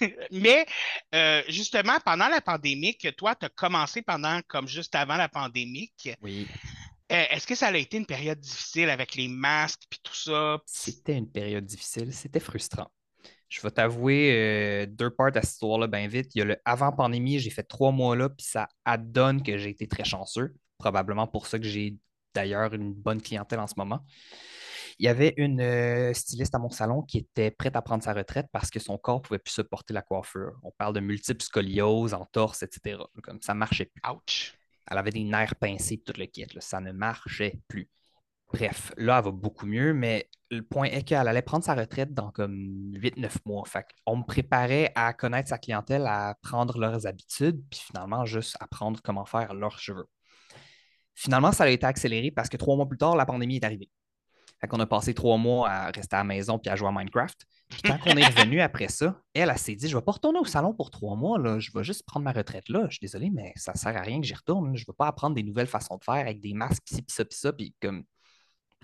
Mais 0.32 0.66
euh, 1.14 1.42
justement, 1.48 1.98
pendant 2.04 2.28
la 2.28 2.40
pandémie, 2.40 2.96
que 2.96 3.08
toi, 3.08 3.34
tu 3.34 3.46
as 3.46 3.48
commencé 3.48 4.02
pendant 4.02 4.40
comme 4.48 4.66
juste 4.66 4.94
avant 4.94 5.16
la 5.16 5.28
pandémie, 5.28 5.92
Oui. 6.22 6.46
euh, 7.12 7.24
est-ce 7.30 7.46
que 7.46 7.54
ça 7.54 7.68
a 7.68 7.76
été 7.76 7.96
une 7.96 8.06
période 8.06 8.40
difficile 8.40 8.90
avec 8.90 9.14
les 9.14 9.28
masques 9.28 9.82
puis 9.88 10.00
tout 10.02 10.14
ça? 10.14 10.58
C'était 10.66 11.16
une 11.16 11.30
période 11.30 11.64
difficile, 11.64 12.12
c'était 12.12 12.40
frustrant. 12.40 12.90
Je 13.48 13.60
vais 13.62 13.70
t'avouer 13.70 14.32
euh, 14.32 14.86
deux 14.86 15.10
parts 15.10 15.28
à 15.36 15.42
cette 15.42 15.52
histoire-là, 15.52 15.86
bien 15.86 16.06
vite. 16.08 16.34
Il 16.34 16.38
y 16.38 16.42
a 16.42 16.44
le 16.44 16.56
avant-pandémie, 16.64 17.38
j'ai 17.38 17.50
fait 17.50 17.62
trois 17.62 17.92
mois 17.92 18.14
là, 18.16 18.28
puis 18.28 18.44
ça 18.46 18.68
adonne 18.84 19.42
que 19.42 19.56
j'ai 19.58 19.70
été 19.70 19.86
très 19.86 20.04
chanceux. 20.04 20.54
Probablement 20.78 21.26
pour 21.26 21.46
ça 21.46 21.58
que 21.58 21.64
j'ai 21.66 21.96
d'ailleurs 22.38 22.72
une 22.72 22.94
bonne 22.94 23.20
clientèle 23.20 23.58
en 23.58 23.66
ce 23.66 23.74
moment. 23.76 24.04
Il 25.00 25.06
y 25.06 25.08
avait 25.08 25.34
une 25.36 25.60
euh, 25.60 26.12
styliste 26.12 26.54
à 26.54 26.58
mon 26.58 26.70
salon 26.70 27.02
qui 27.02 27.18
était 27.18 27.50
prête 27.50 27.76
à 27.76 27.82
prendre 27.82 28.02
sa 28.02 28.12
retraite 28.12 28.46
parce 28.52 28.70
que 28.70 28.80
son 28.80 28.98
corps 28.98 29.18
ne 29.18 29.22
pouvait 29.22 29.38
plus 29.38 29.52
supporter 29.52 29.94
la 29.94 30.02
coiffure. 30.02 30.58
On 30.62 30.72
parle 30.72 30.94
de 30.94 31.00
multiples 31.00 31.42
scolioses, 31.42 32.14
entorses, 32.14 32.62
etc. 32.62 32.98
Comme 33.22 33.40
ça 33.42 33.54
marchait 33.54 33.86
plus. 33.86 34.02
Ouch. 34.10 34.54
Elle 34.90 34.98
avait 34.98 35.10
des 35.10 35.24
nerfs 35.24 35.54
pincés, 35.56 35.98
tout 35.98 36.14
le 36.16 36.26
kit. 36.26 36.46
là. 36.52 36.60
Ça 36.60 36.80
ne 36.80 36.92
marchait 36.92 37.60
plus. 37.68 37.88
Bref, 38.52 38.92
là, 38.96 39.18
elle 39.18 39.24
va 39.24 39.30
beaucoup 39.30 39.66
mieux, 39.66 39.92
mais 39.92 40.28
le 40.50 40.62
point 40.62 40.86
est 40.86 41.02
qu'elle 41.02 41.28
allait 41.28 41.42
prendre 41.42 41.64
sa 41.64 41.74
retraite 41.74 42.14
dans 42.14 42.30
comme 42.30 42.92
8-9 42.94 43.36
mois. 43.44 43.64
Fait 43.66 43.84
on 44.06 44.16
me 44.16 44.24
préparait 44.24 44.90
à 44.94 45.12
connaître 45.12 45.50
sa 45.50 45.58
clientèle, 45.58 46.06
à 46.06 46.34
prendre 46.42 46.78
leurs 46.78 47.06
habitudes, 47.06 47.62
puis 47.70 47.80
finalement, 47.80 48.24
juste 48.24 48.56
apprendre 48.58 49.00
comment 49.02 49.26
faire 49.26 49.52
leurs 49.54 49.78
cheveux. 49.78 50.08
Finalement, 51.18 51.50
ça 51.50 51.64
a 51.64 51.68
été 51.68 51.84
accéléré 51.84 52.30
parce 52.30 52.48
que 52.48 52.56
trois 52.56 52.76
mois 52.76 52.88
plus 52.88 52.96
tard, 52.96 53.16
la 53.16 53.26
pandémie 53.26 53.56
est 53.56 53.64
arrivée. 53.64 53.90
Fait 54.60 54.68
qu'on 54.68 54.78
a 54.78 54.86
passé 54.86 55.14
trois 55.14 55.36
mois 55.36 55.68
à 55.68 55.90
rester 55.90 56.14
à 56.14 56.18
la 56.18 56.24
maison 56.24 56.60
puis 56.60 56.70
à 56.70 56.76
jouer 56.76 56.86
à 56.86 56.92
Minecraft. 56.92 57.44
Puis 57.68 57.82
quand 57.82 57.98
on 58.06 58.16
est 58.16 58.24
revenu 58.36 58.60
après 58.60 58.86
ça, 58.86 59.20
elle, 59.34 59.50
elle 59.50 59.58
s'est 59.58 59.74
dit 59.74 59.88
Je 59.88 59.96
vais 59.96 60.02
pas 60.02 60.12
retourner 60.12 60.38
au 60.38 60.44
salon 60.44 60.74
pour 60.74 60.92
trois 60.92 61.16
mois, 61.16 61.36
là. 61.36 61.58
je 61.58 61.72
vais 61.74 61.82
juste 61.82 62.04
prendre 62.06 62.22
ma 62.22 62.30
retraite 62.30 62.68
là. 62.68 62.84
Je 62.84 62.92
suis 62.92 63.00
désolé, 63.00 63.30
mais 63.30 63.52
ça 63.56 63.74
sert 63.74 63.96
à 63.96 64.00
rien 64.00 64.20
que 64.20 64.26
j'y 64.28 64.34
retourne. 64.34 64.76
Je 64.76 64.82
ne 64.82 64.86
veux 64.86 64.92
pas 64.92 65.08
apprendre 65.08 65.34
des 65.34 65.42
nouvelles 65.42 65.66
façons 65.66 65.96
de 65.96 66.04
faire 66.04 66.14
avec 66.14 66.40
des 66.40 66.54
masques, 66.54 66.84
pis 66.86 67.04
ça, 67.08 67.24
pis 67.24 67.36
ça, 67.36 67.52
puis 67.52 67.74
comme 67.82 68.04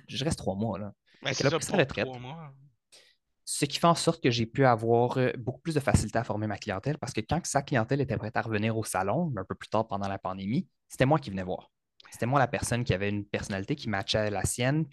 je 0.09 0.25
reste 0.25 0.39
trois 0.39 0.57
mois. 0.57 0.81
Là. 0.81 0.93
Ben, 1.23 1.33
c'est 1.33 1.49
ça 1.49 1.57
pour 1.57 1.79
retraite. 1.79 2.05
trois 2.05 2.19
mois. 2.19 2.53
Ce 3.45 3.65
qui 3.65 3.79
fait 3.79 3.87
en 3.87 3.95
sorte 3.95 4.21
que 4.21 4.33
j'ai 4.33 4.47
pu 4.47 4.65
avoir 4.65 5.19
euh, 5.19 5.31
beaucoup 5.39 5.61
plus 5.61 5.75
de 5.75 5.81
facilité 5.81 6.19
à 6.19 6.25
former 6.25 6.49
ma 6.49 6.59
clientèle 6.59 6.99
parce 6.99 7.13
que 7.13 7.21
quand 7.21 7.45
sa 7.47 7.63
clientèle 7.63 8.01
était 8.01 8.17
prête 8.17 8.37
à 8.37 8.43
revenir 8.43 8.77
au 8.77 8.83
salon, 8.83 9.33
un 9.37 9.45
peu 9.45 9.55
plus 9.55 9.69
tard 9.69 9.87
pendant 9.87 10.09
la 10.09 10.19
pandémie, 10.19 10.67
c'était 10.89 11.07
moi 11.07 11.21
qui 11.21 11.31
venais 11.31 11.45
voir. 11.45 11.71
C'était 12.15 12.27
moi 12.27 12.39
la 12.39 12.47
personne 12.47 12.85
qui 12.85 12.95
avait 12.95 13.09
une 13.09 13.25
personnalité 13.25 13.75
qui 13.75 13.89
matchait 13.89 14.31
la 14.31 14.45
sienne 14.45 14.87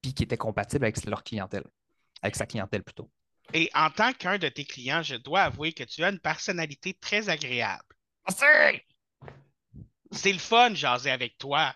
puis 0.00 0.14
qui 0.14 0.22
était 0.22 0.38
compatible 0.38 0.86
avec 0.86 1.04
leur 1.04 1.22
clientèle, 1.22 1.64
avec 2.22 2.34
sa 2.34 2.46
clientèle 2.46 2.82
plutôt. 2.82 3.10
Et 3.52 3.68
en 3.74 3.90
tant 3.90 4.14
qu'un 4.14 4.38
de 4.38 4.48
tes 4.48 4.64
clients, 4.64 5.02
je 5.02 5.16
dois 5.16 5.42
avouer 5.42 5.74
que 5.74 5.84
tu 5.84 6.02
as 6.02 6.08
une 6.08 6.18
personnalité 6.18 6.94
très 6.94 7.28
agréable. 7.28 7.84
C'est 10.10 10.32
le 10.32 10.38
fun, 10.38 10.72
jaser 10.72 11.10
avec 11.10 11.36
toi. 11.36 11.74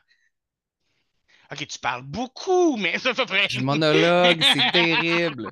Ok, 1.50 1.66
tu 1.66 1.78
parles 1.78 2.04
beaucoup, 2.04 2.78
mais 2.78 2.98
ça 2.98 3.12
fait 3.12 3.26
près. 3.26 3.46
Je 3.50 3.60
monologue, 3.60 4.42
c'est 4.54 4.70
terrible. 4.72 5.50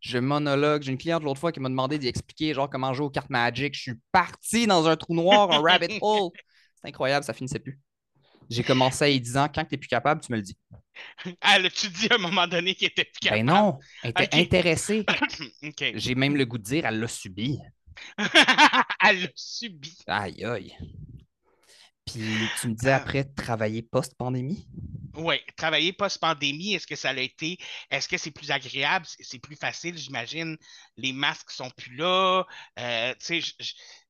Je 0.00 0.18
monologue. 0.18 0.82
J'ai 0.82 0.90
une 0.90 0.98
cliente 0.98 1.22
l'autre 1.22 1.38
fois 1.38 1.52
qui 1.52 1.60
m'a 1.60 1.68
demandé 1.68 1.96
d'y 1.96 2.08
expliquer 2.08 2.54
genre 2.54 2.68
comment 2.68 2.92
jouer 2.92 3.06
aux 3.06 3.10
cartes 3.10 3.30
Magic. 3.30 3.72
Je 3.72 3.80
suis 3.80 4.00
parti 4.10 4.66
dans 4.66 4.88
un 4.88 4.96
trou 4.96 5.14
noir, 5.14 5.52
un 5.52 5.60
rabbit 5.60 6.00
hole. 6.00 6.32
C'est 6.74 6.88
incroyable, 6.88 7.24
ça 7.24 7.32
finissait 7.32 7.60
plus. 7.60 7.80
J'ai 8.50 8.62
commencé 8.62 9.04
à 9.04 9.08
y 9.08 9.20
disant 9.20 9.48
quand 9.52 9.64
tu 9.64 9.74
n'es 9.74 9.78
plus 9.78 9.88
capable, 9.88 10.20
tu 10.20 10.30
me 10.32 10.36
le 10.36 10.42
dis. 10.42 10.56
Ah, 11.40 11.58
tu 11.68 11.88
dis 11.88 12.08
à 12.10 12.14
un 12.14 12.18
moment 12.18 12.46
donné 12.46 12.74
qu'il 12.74 12.86
était 12.88 13.04
plus 13.04 13.20
Ben 13.22 13.44
capable. 13.44 13.46
non, 13.46 13.78
elle 14.02 14.10
était 14.10 14.34
intéressée. 14.34 15.04
J'ai 15.94 16.14
même 16.14 16.36
le 16.36 16.46
goût 16.46 16.58
de 16.58 16.62
dire, 16.62 16.86
elle 16.86 17.00
l'a 17.00 17.08
subi. 17.08 17.58
Elle 19.02 19.22
l'a 19.22 19.28
subi. 19.34 19.96
Aïe, 20.06 20.44
aïe. 20.44 20.76
Puis 22.04 22.22
tu 22.60 22.68
me 22.68 22.74
disais 22.74 22.92
Ah. 22.92 22.96
après 22.96 23.24
travailler 23.24 23.82
post-pandémie? 23.82 24.68
Oui, 25.14 25.36
travailler 25.56 25.92
post-pandémie, 25.94 26.74
est-ce 26.74 26.86
que 26.86 26.94
ça 26.94 27.12
l'a 27.12 27.22
été? 27.22 27.56
Est-ce 27.90 28.06
que 28.06 28.18
c'est 28.18 28.30
plus 28.30 28.50
agréable? 28.50 29.06
C'est 29.08 29.24
c'est 29.24 29.38
plus 29.38 29.56
facile, 29.56 29.96
j'imagine. 29.96 30.56
Les 30.98 31.12
masques 31.12 31.50
sont 31.50 31.70
plus 31.70 31.96
là. 31.96 32.44
Euh, 32.78 33.14
tu 33.18 33.40
sais, 33.42 33.52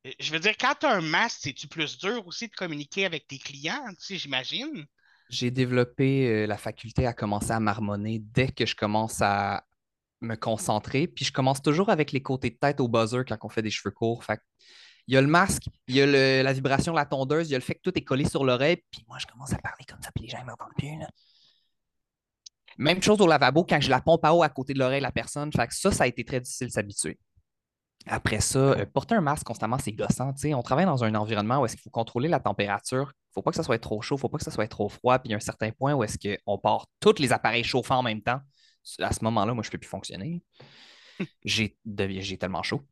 je- 0.07 0.27
je- 0.27 0.33
veux 0.33 0.39
dire, 0.41 0.57
quand 0.59 0.75
tu 0.81 0.87
as 0.87 0.93
un 0.93 1.01
masque, 1.01 1.39
c'est-tu 1.43 1.67
plus 1.69 1.99
dur 1.99 2.27
aussi 2.27 2.49
de 2.49 2.55
communiquer 2.55 3.05
avec 3.07 3.27
tes 3.27 3.39
clients? 3.39 3.85
J'imagine? 4.09 4.87
J'ai 5.29 5.51
développé 5.51 6.29
euh, 6.29 6.47
la 6.47 6.57
faculté 6.57 7.07
à 7.07 7.13
commencer 7.13 7.51
à 7.51 7.61
marmonner 7.61 8.21
dès 8.21 8.49
que 8.49 8.65
je 8.65 8.77
commence 8.77 9.21
à 9.21 9.65
me 10.21 10.37
concentrer. 10.37 11.09
Puis 11.09 11.25
je 11.25 11.33
commence 11.33 11.61
toujours 11.61 11.91
avec 11.91 12.13
les 12.13 12.23
côtés 12.23 12.51
de 12.51 12.57
tête 12.57 12.81
au 12.81 12.89
buzzer 12.89 13.25
quand 13.27 13.37
on 13.43 13.49
fait 13.49 13.63
des 13.63 13.71
cheveux 13.71 13.91
courts. 13.93 14.25
Fait 14.25 14.41
il 15.09 15.15
y 15.15 15.17
a 15.17 15.21
le 15.21 15.27
masque, 15.29 15.65
il 15.87 15.95
y 15.97 16.03
a 16.03 16.43
la 16.43 16.53
vibration 16.53 16.93
de 16.93 16.97
la 16.97 17.07
tondeuse, 17.07 17.49
il 17.49 17.53
y 17.53 17.55
a 17.55 17.59
le 17.59 17.65
fait 17.65 17.75
que 17.75 17.81
tout 17.83 17.97
est 17.97 18.03
collé 18.03 18.25
sur 18.29 18.45
l'oreille. 18.45 18.83
Puis 18.91 19.05
moi, 19.07 19.19
je 19.21 19.27
commence 19.27 19.53
à 19.53 19.59
parler 19.59 19.85
comme 19.89 20.03
ça, 20.03 20.11
puis 20.13 20.25
les 20.25 20.29
gens 20.31 20.41
ne 20.41 20.47
m'entendent 20.47 20.75
plus. 20.77 20.89
Même 22.79 23.03
chose 23.03 23.21
au 23.21 23.27
lavabo 23.27 23.65
quand 23.65 23.81
je 23.81 23.89
la 23.89 24.01
pompe 24.01 24.25
à 24.25 24.35
eau 24.35 24.43
à 24.43 24.49
côté 24.49 24.75
de 24.75 24.79
l'oreille 24.79 24.99
de 25.01 25.05
la 25.05 25.13
personne. 25.13 25.51
Fait 25.53 25.67
que 25.67 25.75
ça, 25.75 25.91
ça 25.93 26.05
a 26.05 26.07
été 26.07 26.25
très 26.25 26.41
difficile 26.41 26.67
de 26.69 26.73
s'habituer. 26.73 27.19
Après 28.07 28.41
ça, 28.41 28.59
euh, 28.59 28.87
porter 28.87 29.17
un 29.17 29.21
masque 29.21 29.45
constamment, 29.45 29.79
c'est 29.79 29.93
gossant. 29.93 30.33
On 30.45 30.63
travaille 30.63 30.85
dans 30.87 31.03
un 31.03 31.15
environnement 31.15 31.61
où 31.61 31.65
est-ce 31.65 31.75
qu'il 31.75 31.83
faut 31.83 31.91
contrôler 31.91 32.29
la 32.29 32.41
température. 32.41 33.13
Il 33.13 33.31
ne 33.31 33.33
faut 33.35 33.43
pas 33.43 33.51
que 33.51 33.57
ça 33.57 33.63
soit 33.63 33.79
trop 33.79 34.01
chaud, 34.01 34.15
il 34.15 34.19
ne 34.19 34.21
faut 34.21 34.29
pas 34.29 34.39
que 34.39 34.45
ça 34.45 34.51
soit 34.51 34.69
trop 34.69 34.89
froid. 34.89 35.19
Puis 35.19 35.29
il 35.29 35.31
y 35.33 35.35
a 35.35 35.37
un 35.37 35.41
certain 35.41 35.71
point 35.73 35.95
où 35.95 36.05
est-ce 36.05 36.17
qu'on 36.19 36.59
part 36.59 36.87
tous 37.01 37.19
les 37.19 37.33
appareils 37.33 37.65
chauffants 37.65 37.99
en 37.99 38.03
même 38.03 38.23
temps. 38.23 38.41
À 39.01 39.13
ce 39.13 39.25
moment-là, 39.25 39.53
moi, 39.55 39.65
je 39.65 39.69
ne 39.69 39.73
peux 39.73 39.79
plus 39.79 39.89
fonctionner. 39.89 40.43
J'ai 41.45 41.77
tellement 42.39 42.63
chaud. 42.63 42.83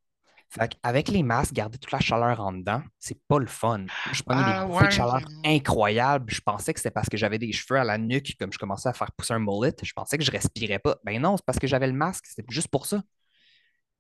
Fait 0.51 0.71
avec 0.83 1.09
les 1.09 1.23
masques, 1.23 1.53
garder 1.53 1.79
toute 1.79 1.91
la 1.91 1.99
chaleur 1.99 2.41
en 2.41 2.53
dedans, 2.53 2.83
c'est 2.99 3.19
pas 3.27 3.39
le 3.39 3.47
fun. 3.47 3.87
Je 4.13 4.23
prenais 4.23 4.43
Ah, 4.45 4.63
des 4.63 4.67
bouffées 4.73 4.87
de 4.87 4.91
chaleur 4.91 5.21
incroyables. 5.45 6.33
Je 6.33 6.41
pensais 6.41 6.73
que 6.73 6.79
c'était 6.79 6.93
parce 6.93 7.09
que 7.09 7.17
j'avais 7.17 7.39
des 7.39 7.53
cheveux 7.53 7.79
à 7.79 7.85
la 7.85 7.99
nuque, 7.99 8.37
comme 8.39 8.53
je 8.53 8.59
commençais 8.59 8.89
à 8.89 8.93
faire 8.93 9.11
pousser 9.13 9.35
un 9.35 9.41
mullet. 9.41 9.75
Je 9.83 9.93
pensais 9.93 10.17
que 10.17 10.23
je 10.25 10.31
respirais 10.31 10.79
pas. 10.79 10.97
Ben 11.05 11.21
non, 11.21 11.37
c'est 11.37 11.45
parce 11.45 11.59
que 11.59 11.67
j'avais 11.67 11.89
le 11.89 11.93
masque. 11.93 12.27
C'était 12.29 12.45
juste 12.53 12.69
pour 12.69 12.87
ça. 12.87 13.03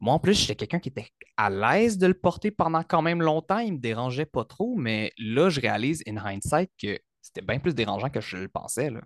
Moi, 0.04 0.12
en 0.14 0.18
plus, 0.18 0.34
j'étais 0.34 0.54
quelqu'un 0.54 0.80
qui 0.80 0.90
était 0.90 1.08
à 1.38 1.48
l'aise 1.48 1.96
de 1.96 2.06
le 2.06 2.12
porter 2.14 2.50
pendant 2.50 2.82
quand 2.82 3.00
même 3.00 3.22
longtemps. 3.22 3.58
Il 3.58 3.72
me 3.72 3.78
dérangeait 3.78 4.26
pas 4.26 4.44
trop, 4.44 4.76
mais 4.76 5.12
là, 5.18 5.48
je 5.48 5.60
réalise, 5.62 6.02
in 6.06 6.18
hindsight, 6.18 6.70
que 6.78 6.98
c'était 7.22 7.40
bien 7.40 7.58
plus 7.58 7.74
dérangeant 7.74 8.10
que 8.10 8.20
je 8.20 8.36
le 8.36 8.48
pensais. 8.48 8.90
là. 8.90 9.00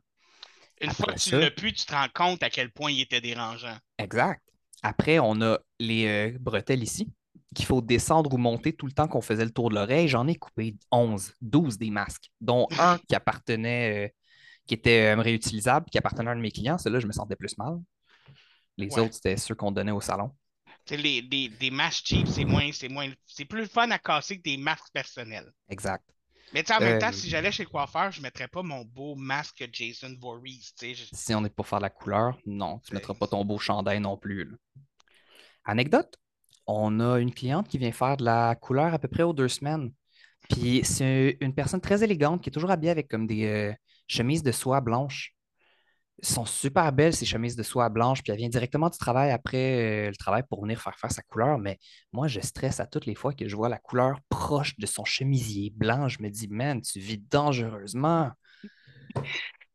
Une 0.80 0.90
Après 0.90 1.04
fois 1.04 1.12
que 1.14 1.20
tu 1.20 1.36
l'as 1.36 1.52
pu, 1.52 1.72
tu 1.72 1.86
te 1.86 1.92
rends 1.94 2.08
compte 2.12 2.42
à 2.42 2.50
quel 2.50 2.72
point 2.72 2.90
il 2.90 3.00
était 3.00 3.20
dérangeant. 3.20 3.78
Exact. 3.98 4.42
Après, 4.82 5.18
on 5.18 5.40
a 5.42 5.58
les 5.80 6.06
euh, 6.34 6.38
bretelles 6.38 6.82
ici, 6.82 7.12
qu'il 7.54 7.64
faut 7.66 7.80
descendre 7.80 8.32
ou 8.34 8.38
monter 8.38 8.72
tout 8.72 8.86
le 8.86 8.92
temps 8.92 9.08
qu'on 9.08 9.20
faisait 9.20 9.44
le 9.44 9.50
tour 9.50 9.70
de 9.70 9.74
l'oreille. 9.74 10.08
J'en 10.08 10.26
ai 10.28 10.36
coupé 10.36 10.76
11, 10.92 11.32
12 11.40 11.78
des 11.78 11.90
masques, 11.90 12.30
dont 12.40 12.68
un 12.78 12.98
qui 13.08 13.14
appartenait, 13.16 14.06
euh, 14.06 14.08
qui 14.66 14.74
était 14.74 15.16
euh, 15.16 15.20
réutilisable, 15.20 15.86
qui 15.90 15.98
appartenait 15.98 16.28
à 16.30 16.32
un 16.32 16.36
de 16.36 16.40
mes 16.42 16.52
clients. 16.52 16.78
Celui-là, 16.78 17.00
je 17.00 17.06
me 17.06 17.12
sentais 17.12 17.36
plus 17.36 17.56
mal. 17.58 17.78
Les 18.78 18.96
Ouais. 18.96 18.98
autres, 18.98 19.14
c'était 19.16 19.36
ceux 19.36 19.54
qu'on 19.54 19.72
donnait 19.72 19.92
au 19.92 20.00
salon. 20.00 20.32
Les, 20.90 21.20
les- 21.20 21.48
des 21.48 21.70
masques 21.70 22.06
cheap, 22.06 22.26
c'est 22.28 22.44
moins, 22.44 22.70
c'est 22.72 22.88
moins, 22.88 23.10
c'est 23.26 23.44
plus 23.44 23.66
fun 23.66 23.90
à 23.90 23.98
casser 23.98 24.38
que 24.38 24.42
des 24.42 24.56
masques 24.56 24.92
personnels. 24.92 25.50
Exact. 25.68 26.04
Mais 26.54 26.64
en 26.72 26.80
même 26.80 26.96
Euh, 26.96 26.98
temps, 26.98 27.12
si 27.12 27.28
j'allais 27.28 27.52
chez 27.52 27.64
le 27.64 27.68
coiffeur, 27.68 28.10
je 28.10 28.22
mettrais 28.22 28.48
pas 28.48 28.62
mon 28.62 28.82
beau 28.84 29.14
masque 29.14 29.68
Jason 29.70 30.16
Voorhees. 30.18 30.72
Je- 30.80 31.04
Si 31.12 31.34
on 31.34 31.44
est 31.44 31.50
pour 31.54 31.66
faire 31.66 31.80
la 31.80 31.90
couleur, 31.90 32.38
non, 32.46 32.78
tu 32.78 32.92
ne 32.92 32.96
Ouais. 32.96 33.00
mettras 33.00 33.14
pas 33.14 33.26
ton 33.26 33.44
beau 33.44 33.58
chandail 33.58 34.00
non 34.00 34.16
plus. 34.16 34.44
là. 34.44 34.56
Anecdote, 35.64 36.16
on 36.66 37.00
a 37.00 37.18
une 37.18 37.32
cliente 37.32 37.68
qui 37.68 37.78
vient 37.78 37.92
faire 37.92 38.16
de 38.16 38.24
la 38.24 38.54
couleur 38.54 38.94
à 38.94 38.98
peu 38.98 39.08
près 39.08 39.22
aux 39.22 39.32
deux 39.34 39.48
semaines. 39.48 39.92
Puis 40.48 40.80
c'est 40.84 41.36
une 41.40 41.54
personne 41.54 41.80
très 41.80 42.02
élégante 42.02 42.42
qui 42.42 42.48
est 42.48 42.52
toujours 42.52 42.70
habillée 42.70 42.90
avec 42.92 43.08
comme 43.08 43.26
des 43.26 43.44
euh, 43.44 43.74
chemises 44.06 44.42
de 44.42 44.52
soie 44.52 44.80
blanche. 44.80 45.34
Sont 46.20 46.46
super 46.46 46.92
belles, 46.92 47.14
ces 47.14 47.26
chemises 47.26 47.54
de 47.54 47.62
soie 47.62 47.88
blanche. 47.88 48.22
Puis 48.22 48.32
elle 48.32 48.38
vient 48.38 48.48
directement 48.48 48.88
du 48.90 48.98
travail 48.98 49.30
après 49.30 50.06
euh, 50.06 50.10
le 50.10 50.16
travail 50.16 50.42
pour 50.48 50.62
venir 50.62 50.80
faire 50.80 50.98
faire 50.98 51.12
sa 51.12 51.22
couleur. 51.22 51.58
Mais 51.58 51.78
moi, 52.12 52.26
je 52.26 52.40
stresse 52.40 52.80
à 52.80 52.86
toutes 52.86 53.06
les 53.06 53.14
fois 53.14 53.32
que 53.32 53.46
je 53.46 53.54
vois 53.54 53.68
la 53.68 53.78
couleur 53.78 54.18
proche 54.28 54.76
de 54.78 54.86
son 54.86 55.04
chemisier 55.04 55.72
blanc. 55.76 56.08
Je 56.08 56.20
me 56.22 56.28
dis, 56.28 56.48
man, 56.48 56.82
tu 56.82 56.98
vis 56.98 57.18
dangereusement. 57.18 58.32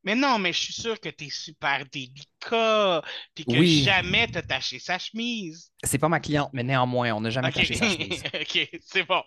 Mais 0.04 0.16
non, 0.16 0.38
mais 0.40 0.52
je 0.54 0.60
suis 0.60 0.74
sûr 0.74 1.00
que 1.00 1.10
t'es 1.10 1.30
super 1.30 1.86
délicat, 1.90 3.02
puis 3.34 3.46
que 3.48 3.52
Oui. 3.60 3.84
jamais 3.84 4.28
t'as 4.28 4.42
taché 4.42 4.80
sa 4.80 5.00
chemise. 5.00 5.72
C'est 5.84 5.98
pas 5.98 6.10
ma 6.10 6.20
cliente, 6.20 6.50
mais 6.54 6.64
néanmoins, 6.64 7.12
on 7.14 7.22
n'a 7.22 7.30
jamais 7.30 7.50
Ok, 7.50 7.56
caché 7.56 7.76
sa 7.76 7.88
chemise. 7.90 8.24
ok, 8.34 8.70
c'est 8.82 9.04
bon. 9.04 9.24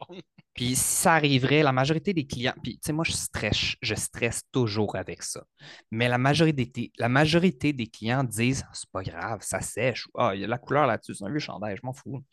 Puis 0.54 0.74
si 0.74 0.82
ça 1.02 1.14
arriverait, 1.14 1.62
la 1.62 1.72
majorité 1.72 2.14
des 2.14 2.26
clients, 2.26 2.54
puis 2.62 2.74
tu 2.78 2.86
sais, 2.86 2.92
moi, 2.92 3.04
je 3.04 3.12
stresse, 3.12 3.74
je 3.82 3.94
stresse 3.94 4.40
toujours 4.52 4.96
avec 4.96 5.22
ça. 5.22 5.44
Mais 5.90 6.08
la 6.08 6.16
majorité, 6.16 6.64
des- 6.64 6.92
la 6.98 7.10
majorité 7.10 7.74
des 7.74 7.86
clients 7.88 8.24
disent 8.24 8.64
c'est 8.72 8.88
pas 8.90 9.02
grave, 9.02 9.40
ça 9.42 9.60
sèche. 9.60 10.06
Ah, 10.16 10.32
il 10.34 10.40
y 10.40 10.44
a 10.44 10.46
la 10.46 10.58
couleur 10.58 10.86
là-dessus, 10.86 11.14
c'est 11.14 11.24
un 11.24 11.30
vieux 11.30 11.38
chandail, 11.40 11.76
je 11.76 11.84
m'en 11.84 11.92
fous. 11.92 12.24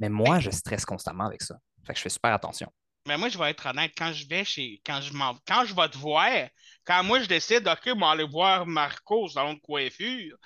Mais 0.00 0.08
moi, 0.08 0.40
je 0.40 0.50
stresse 0.50 0.84
constamment 0.86 1.26
avec 1.26 1.42
ça. 1.42 1.56
Fait 1.86 1.92
que 1.94 1.98
je 1.98 2.02
fais 2.04 2.10
super 2.10 2.32
attention. 2.34 2.72
Mais 3.06 3.18
moi, 3.18 3.28
je 3.28 3.38
vais 3.38 3.50
être 3.50 3.66
honnête, 3.66 3.92
quand 3.96 4.12
je 4.12 4.26
vais 4.26 4.44
chez. 4.44 4.80
Quand 4.84 5.00
je 5.00 5.12
m'en 5.12 5.36
quand 5.46 5.64
je 5.66 5.74
vais 5.74 5.88
te 5.88 5.98
voir, 5.98 6.48
quand 6.84 7.04
moi 7.04 7.20
je 7.20 7.28
décide, 7.28 7.68
OK, 7.68 7.80
je 7.84 7.98
vais 7.98 8.04
aller 8.04 8.26
voir 8.26 8.66
Marco 8.66 9.24
au 9.24 9.28
salon 9.28 9.54
de 9.54 9.60
coiffure, 9.60 10.36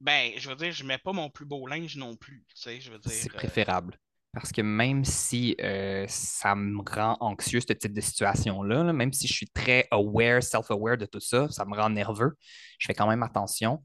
ben, 0.00 0.32
je 0.36 0.48
veux 0.48 0.56
dire, 0.56 0.72
je 0.72 0.84
mets 0.84 0.98
pas 0.98 1.12
mon 1.12 1.30
plus 1.30 1.46
beau 1.46 1.66
linge 1.66 1.96
non 1.96 2.16
plus. 2.16 2.44
Tu 2.54 2.62
sais, 2.62 2.80
je 2.80 2.92
veux 2.92 2.98
dire. 2.98 3.10
C'est 3.10 3.32
euh, 3.32 3.36
préférable. 3.36 3.98
Parce 4.32 4.52
que 4.52 4.60
même 4.60 5.04
si 5.04 5.56
euh, 5.60 6.04
ça 6.08 6.54
me 6.54 6.82
rend 6.88 7.16
anxieux, 7.20 7.60
ce 7.60 7.72
type 7.72 7.94
de 7.94 8.02
situation-là, 8.02 8.84
là, 8.84 8.92
même 8.92 9.12
si 9.12 9.26
je 9.26 9.32
suis 9.32 9.48
très 9.48 9.88
aware, 9.90 10.42
self-aware 10.42 10.98
de 10.98 11.06
tout 11.06 11.20
ça, 11.20 11.48
ça 11.48 11.64
me 11.64 11.74
rend 11.74 11.88
nerveux, 11.88 12.36
je 12.78 12.86
fais 12.86 12.94
quand 12.94 13.08
même 13.08 13.22
attention. 13.22 13.82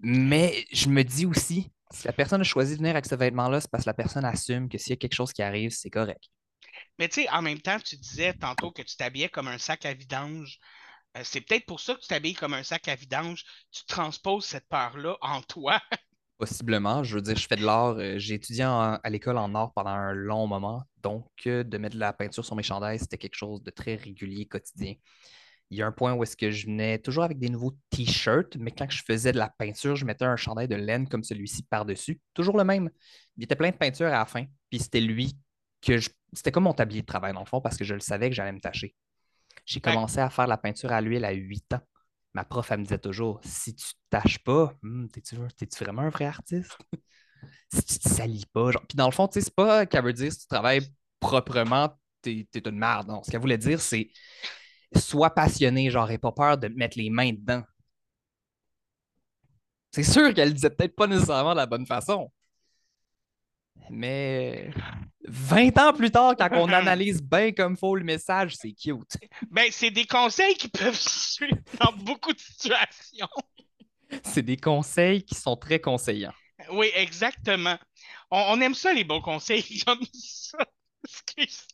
Mais 0.00 0.66
je 0.70 0.88
me 0.88 1.02
dis 1.02 1.24
aussi, 1.24 1.72
si 1.90 2.06
la 2.06 2.12
personne 2.12 2.42
a 2.42 2.44
choisi 2.44 2.74
de 2.74 2.78
venir 2.78 2.90
avec 2.90 3.06
ce 3.06 3.14
vêtement-là, 3.14 3.60
c'est 3.60 3.70
parce 3.70 3.84
que 3.84 3.88
la 3.88 3.94
personne 3.94 4.24
assume 4.24 4.68
que 4.68 4.76
s'il 4.76 4.90
y 4.90 4.92
a 4.92 4.96
quelque 4.96 5.14
chose 5.14 5.32
qui 5.32 5.42
arrive, 5.42 5.70
c'est 5.70 5.90
correct. 5.90 6.28
Mais 7.00 7.08
tu 7.08 7.22
sais, 7.22 7.30
en 7.30 7.40
même 7.40 7.60
temps, 7.60 7.78
tu 7.80 7.96
disais 7.96 8.34
tantôt 8.34 8.70
que 8.72 8.82
tu 8.82 8.94
t'habillais 8.94 9.30
comme 9.30 9.48
un 9.48 9.56
sac 9.56 9.86
à 9.86 9.94
vidange. 9.94 10.58
Euh, 11.16 11.22
c'est 11.24 11.40
peut-être 11.40 11.64
pour 11.64 11.80
ça 11.80 11.94
que 11.94 12.00
tu 12.00 12.08
t'habilles 12.08 12.34
comme 12.34 12.52
un 12.52 12.62
sac 12.62 12.88
à 12.88 12.94
vidange. 12.94 13.42
Tu 13.72 13.84
transposes 13.86 14.44
cette 14.44 14.68
peur-là 14.68 15.16
en 15.22 15.40
toi. 15.40 15.80
Possiblement. 16.38 17.02
Je 17.02 17.16
veux 17.16 17.22
dire, 17.22 17.36
je 17.36 17.46
fais 17.46 17.56
de 17.56 17.64
l'art. 17.64 17.96
euh, 17.98 18.18
J'ai 18.18 18.34
étudié 18.34 18.64
à 18.64 19.00
l'école 19.08 19.38
en 19.38 19.54
art 19.54 19.72
pendant 19.72 19.90
un 19.90 20.12
long 20.12 20.46
moment. 20.46 20.82
Donc, 21.02 21.26
euh, 21.46 21.64
de 21.64 21.78
mettre 21.78 21.94
de 21.94 22.00
la 22.00 22.12
peinture 22.12 22.44
sur 22.44 22.54
mes 22.54 22.62
chandails, 22.62 22.98
c'était 22.98 23.18
quelque 23.18 23.34
chose 23.34 23.62
de 23.62 23.70
très 23.70 23.94
régulier, 23.94 24.46
quotidien. 24.46 24.94
Il 25.70 25.78
y 25.78 25.82
a 25.82 25.86
un 25.86 25.92
point 25.92 26.12
où 26.14 26.22
est-ce 26.22 26.36
que 26.36 26.50
je 26.50 26.66
venais 26.66 26.98
toujours 26.98 27.24
avec 27.24 27.38
des 27.38 27.48
nouveaux 27.48 27.76
t-shirts, 27.90 28.56
mais 28.58 28.72
quand 28.72 28.90
je 28.90 29.02
faisais 29.06 29.32
de 29.32 29.38
la 29.38 29.48
peinture, 29.48 29.96
je 29.96 30.04
mettais 30.04 30.26
un 30.26 30.36
chandail 30.36 30.68
de 30.68 30.74
laine 30.74 31.08
comme 31.08 31.22
celui-ci 31.24 31.62
par-dessus. 31.62 32.20
Toujours 32.34 32.58
le 32.58 32.64
même. 32.64 32.90
Il 33.38 33.44
était 33.44 33.56
plein 33.56 33.70
de 33.70 33.76
peinture 33.76 34.08
à 34.08 34.10
la 34.10 34.26
fin. 34.26 34.44
Puis 34.68 34.80
c'était 34.80 35.00
lui 35.00 35.34
que 35.82 35.98
je... 35.98 36.10
C'était 36.32 36.52
comme 36.52 36.64
mon 36.64 36.74
tablier 36.74 37.02
de 37.02 37.06
travail, 37.06 37.32
dans 37.32 37.40
le 37.40 37.46
fond, 37.46 37.60
parce 37.60 37.76
que 37.76 37.84
je 37.84 37.94
le 37.94 38.00
savais 38.00 38.28
que 38.30 38.36
j'allais 38.36 38.52
me 38.52 38.60
tâcher. 38.60 38.94
J'ai 39.66 39.80
commencé 39.80 40.18
à 40.18 40.30
faire 40.30 40.46
la 40.46 40.56
peinture 40.56 40.92
à 40.92 41.00
l'huile 41.00 41.24
à 41.24 41.32
8 41.32 41.74
ans. 41.74 41.80
Ma 42.34 42.44
prof, 42.44 42.70
elle 42.70 42.80
me 42.80 42.84
disait 42.84 42.98
toujours 42.98 43.40
si 43.44 43.74
tu 43.74 43.84
te 43.84 43.98
tâches 44.10 44.38
pas, 44.38 44.72
hmm, 44.82 45.08
t'es-tu 45.08 45.36
t'es-tu 45.56 45.84
vraiment 45.84 46.02
un 46.02 46.10
vrai 46.10 46.26
artiste? 46.26 46.76
si 47.72 47.84
tu 47.84 47.98
te 47.98 48.08
salis 48.08 48.46
pas. 48.52 48.70
Genre. 48.70 48.86
Puis 48.86 48.96
dans 48.96 49.06
le 49.06 49.12
fond, 49.12 49.26
tu 49.28 49.34
sais, 49.34 49.46
c'est 49.46 49.54
pas 49.54 49.86
qu'elle 49.86 50.04
veut 50.04 50.12
dire 50.12 50.32
si 50.32 50.40
tu 50.40 50.46
travailles 50.46 50.82
proprement, 51.18 51.90
t'es 52.22 52.46
t'es 52.50 52.60
une 52.60 52.78
merde. 52.78 53.08
Non, 53.08 53.22
ce 53.22 53.30
qu'elle 53.30 53.40
voulait 53.40 53.58
dire, 53.58 53.80
c'est 53.80 54.10
sois 54.96 55.30
passionné, 55.30 55.90
genre, 55.90 56.10
et 56.10 56.18
pas 56.18 56.32
peur 56.32 56.58
de 56.58 56.68
mettre 56.68 56.98
les 56.98 57.10
mains 57.10 57.32
dedans. 57.32 57.62
C'est 59.92 60.02
sûr 60.04 60.32
qu'elle 60.34 60.48
le 60.48 60.54
disait 60.54 60.70
peut-être 60.70 60.94
pas 60.96 61.06
nécessairement 61.06 61.52
de 61.52 61.56
la 61.56 61.66
bonne 61.66 61.86
façon. 61.86 62.30
Mais 63.90 64.70
20 65.24 65.78
ans 65.78 65.92
plus 65.92 66.10
tard, 66.10 66.34
quand 66.36 66.48
on 66.52 66.68
analyse 66.72 67.20
bien 67.22 67.52
comme 67.52 67.76
faut 67.76 67.96
le 67.96 68.04
message, 68.04 68.54
c'est 68.56 68.72
cute. 68.72 69.16
Ben, 69.50 69.66
c'est 69.70 69.90
des 69.90 70.06
conseils 70.06 70.54
qui 70.54 70.68
peuvent 70.68 70.94
suivre 70.98 71.58
dans 71.78 71.92
beaucoup 71.92 72.32
de 72.32 72.38
situations. 72.38 73.28
C'est 74.22 74.42
des 74.42 74.56
conseils 74.56 75.22
qui 75.22 75.34
sont 75.34 75.56
très 75.56 75.80
conseillants. 75.80 76.32
Oui, 76.72 76.90
exactement. 76.94 77.76
On, 78.30 78.38
on 78.50 78.60
aime 78.60 78.74
ça, 78.74 78.92
les 78.92 79.04
bons 79.04 79.20
conseils 79.20 79.82
comme 79.86 80.04
ça. 80.12 80.58
Excuse. 81.04 81.66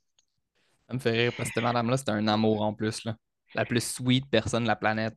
Ça 0.89 0.95
me 0.95 0.99
fait 0.99 1.11
rire 1.11 1.33
parce 1.37 1.49
que 1.51 1.55
cette 1.55 1.65
madame-là, 1.65 1.97
c'était 1.97 2.13
un 2.13 2.29
amour 2.29 2.63
en 2.63 2.73
plus. 2.73 3.05
Là. 3.05 3.17
La 3.55 3.65
plus 3.65 3.85
sweet 3.85 4.25
personne 4.31 4.63
de 4.63 4.69
la 4.69 4.77
planète. 4.77 5.17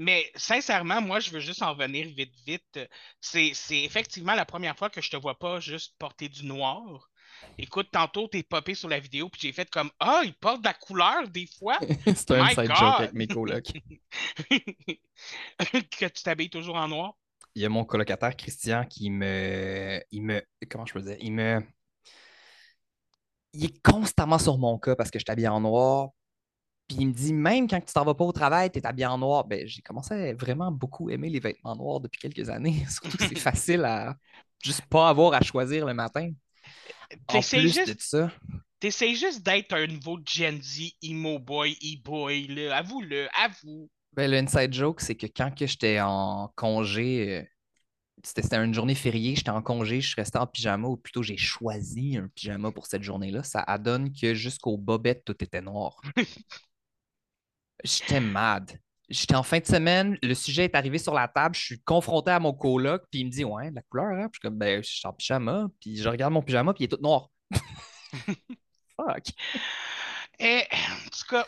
Mais 0.00 0.32
sincèrement, 0.34 1.02
moi, 1.02 1.20
je 1.20 1.30
veux 1.30 1.40
juste 1.40 1.60
en 1.60 1.74
venir 1.74 2.08
vite, 2.08 2.32
vite. 2.46 2.80
C'est, 3.20 3.52
effectivement 3.70 4.34
la 4.34 4.46
première 4.46 4.74
fois 4.74 4.88
que 4.88 5.02
je 5.02 5.10
te 5.10 5.16
vois 5.18 5.38
pas 5.38 5.60
juste 5.60 5.94
porter 5.98 6.30
du 6.30 6.46
noir. 6.46 7.10
Écoute, 7.58 7.88
tantôt, 7.92 8.26
t'es 8.26 8.42
popé 8.42 8.74
sur 8.74 8.88
la 8.88 8.98
vidéo, 8.98 9.28
puis 9.28 9.42
j'ai 9.42 9.52
fait 9.52 9.68
comme 9.68 9.90
Ah, 10.00 10.22
il 10.24 10.32
porte 10.32 10.62
de 10.62 10.68
la 10.68 10.72
couleur 10.72 11.28
des 11.28 11.46
fois? 11.46 11.78
c'est 12.06 12.30
un 12.30 12.44
My 12.44 12.44
inside 12.44 12.68
God! 12.68 12.76
joke 12.76 13.00
avec 13.00 13.12
mes 13.12 13.26
colocs. 13.26 13.72
que 14.48 16.06
tu 16.06 16.22
t'habilles 16.22 16.48
toujours 16.48 16.76
en 16.76 16.88
noir? 16.88 17.12
Il 17.54 17.60
y 17.60 17.66
a 17.66 17.68
mon 17.68 17.84
colocataire 17.84 18.34
Christian 18.34 18.86
qui 18.86 19.10
me. 19.10 20.02
Il 20.12 20.22
me. 20.22 20.42
Comment 20.70 20.86
je 20.86 20.94
peux 20.94 21.02
dire? 21.02 21.18
Il 21.20 21.34
me. 21.34 21.62
Il 23.52 23.66
est 23.66 23.82
constamment 23.82 24.38
sur 24.38 24.56
mon 24.56 24.78
cas 24.78 24.96
parce 24.96 25.10
que 25.10 25.18
je 25.18 25.26
t'habille 25.26 25.48
en 25.48 25.60
noir. 25.60 26.08
Puis 26.90 26.98
il 27.02 27.06
me 27.06 27.12
dit, 27.12 27.32
même 27.32 27.68
quand 27.68 27.78
tu 27.78 27.92
t'en 27.92 28.04
vas 28.04 28.14
pas 28.14 28.24
au 28.24 28.32
travail, 28.32 28.68
tu 28.68 28.80
es 28.80 28.84
habillé 28.84 29.06
en 29.06 29.16
noir. 29.16 29.44
Ben, 29.44 29.64
j'ai 29.64 29.80
commencé 29.80 30.12
à 30.12 30.34
vraiment 30.34 30.72
beaucoup 30.72 31.08
aimer 31.08 31.30
les 31.30 31.38
vêtements 31.38 31.76
noirs 31.76 32.00
depuis 32.00 32.18
quelques 32.18 32.50
années. 32.50 32.84
Surtout 32.90 33.16
que 33.16 33.28
c'est 33.28 33.38
facile 33.38 33.84
à 33.84 34.16
juste 34.60 34.84
pas 34.86 35.08
avoir 35.08 35.34
à 35.34 35.40
choisir 35.40 35.86
le 35.86 35.94
matin. 35.94 36.32
En 37.28 37.40
plus 37.40 37.60
juste, 37.60 37.86
de 37.86 37.94
ça, 38.00 38.32
t'essayes 38.80 39.14
juste 39.14 39.44
d'être 39.44 39.72
un 39.72 39.86
nouveau 39.86 40.18
Gen 40.26 40.60
Z, 40.60 40.90
emo 41.00 41.38
boy, 41.38 41.78
e-boy, 41.80 42.48
là. 42.48 42.78
Avoue-le, 42.78 43.28
avoue. 43.40 43.88
ben, 44.14 44.28
le 44.28 44.38
inside 44.38 44.72
joke, 44.72 45.00
c'est 45.00 45.14
que 45.14 45.26
quand 45.26 45.54
que 45.56 45.68
j'étais 45.68 46.00
en 46.00 46.52
congé, 46.56 47.38
euh, 47.38 47.44
c'était 48.24 48.56
une 48.56 48.74
journée 48.74 48.96
fériée, 48.96 49.36
j'étais 49.36 49.50
en 49.50 49.62
congé, 49.62 50.00
je 50.00 50.08
suis 50.08 50.20
resté 50.20 50.38
en 50.38 50.46
pyjama, 50.48 50.88
ou 50.88 50.96
plutôt 50.96 51.22
j'ai 51.22 51.36
choisi 51.36 52.16
un 52.16 52.26
pyjama 52.34 52.72
pour 52.72 52.86
cette 52.86 53.04
journée-là. 53.04 53.44
Ça 53.44 53.60
adonne 53.60 54.12
que 54.12 54.34
jusqu'aux 54.34 54.76
bobettes, 54.76 55.24
tout 55.24 55.36
était 55.40 55.62
noir. 55.62 56.00
J'étais 57.84 58.20
mad. 58.20 58.78
J'étais 59.08 59.34
en 59.34 59.42
fin 59.42 59.58
de 59.58 59.66
semaine, 59.66 60.16
le 60.22 60.34
sujet 60.34 60.64
est 60.64 60.74
arrivé 60.76 60.96
sur 60.98 61.12
la 61.12 61.26
table, 61.26 61.56
je 61.56 61.60
suis 61.60 61.80
confronté 61.80 62.30
à 62.30 62.38
mon 62.38 62.52
coloc, 62.52 63.02
puis 63.10 63.20
il 63.20 63.26
me 63.26 63.30
dit 63.30 63.44
Ouais, 63.44 63.70
de 63.70 63.74
la 63.74 63.82
couleur, 63.82 64.06
hein? 64.06 64.28
Puis 64.28 64.34
je 64.34 64.38
suis 64.38 64.40
comme 64.40 64.56
Ben, 64.56 64.82
je 64.84 64.88
suis 64.88 65.06
en 65.06 65.12
pyjama, 65.12 65.66
puis 65.80 65.96
je 65.96 66.08
regarde 66.08 66.32
mon 66.32 66.42
pyjama, 66.42 66.72
puis 66.72 66.84
il 66.84 66.86
est 66.86 66.96
tout 66.96 67.02
noir. 67.02 67.28
Fuck. 68.96 69.32
Et, 70.38 70.62
en 70.72 71.08
tout 71.10 71.26
cas, 71.28 71.44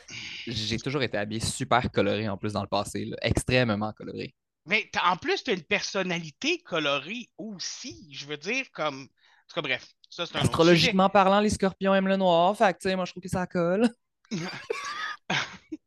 J'ai 0.47 0.77
toujours 0.79 1.03
été 1.03 1.17
habillé 1.17 1.41
super 1.41 1.89
coloré 1.93 2.29
en 2.29 2.37
plus 2.37 2.53
dans 2.53 2.63
le 2.63 2.69
passé, 2.69 3.05
là, 3.05 3.17
extrêmement 3.23 3.93
coloré. 3.93 4.35
mais 4.67 4.91
en 5.05 5.17
plus, 5.17 5.45
t'as 5.45 5.55
une 5.55 5.63
personnalité 5.63 6.59
colorée 6.59 7.29
aussi. 7.39 8.09
Je 8.13 8.27
veux 8.27 8.39
dire, 8.39 8.67
comme. 8.73 9.03
En 9.03 9.49
tout 9.49 9.55
cas, 9.55 9.63
bref, 9.63 9.87
ça, 10.11 10.27
c'est 10.27 10.37
un 10.37 10.41
autre 10.41 10.47
sujet. 10.47 10.49
Astrologiquement 10.49 11.09
parlant, 11.09 11.39
les 11.39 11.51
scorpions 11.51 11.95
aiment 11.95 12.09
le 12.09 12.17
noir, 12.17 12.57
fait 12.57 12.75
que 12.75 12.81
tu 12.81 12.89
sais, 12.89 12.97
moi 12.97 13.05
je 13.05 13.13
trouve 13.13 13.23
que 13.23 13.29
ça 13.29 13.47
colle. 13.47 13.89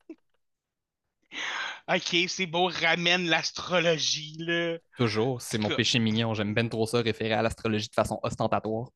Ok, 1.88 2.16
c'est 2.28 2.46
beau, 2.46 2.68
ramène 2.68 3.28
l'astrologie, 3.28 4.36
là. 4.40 4.78
Toujours, 4.98 5.42
c'est 5.42 5.58
mon 5.58 5.72
péché 5.72 6.00
mignon. 6.00 6.34
J'aime 6.34 6.54
bien 6.54 6.68
trop 6.68 6.86
ça 6.86 7.02
référer 7.02 7.34
à 7.34 7.42
l'astrologie 7.42 7.88
de 7.88 7.94
façon 7.94 8.20
ostentatoire. 8.24 8.90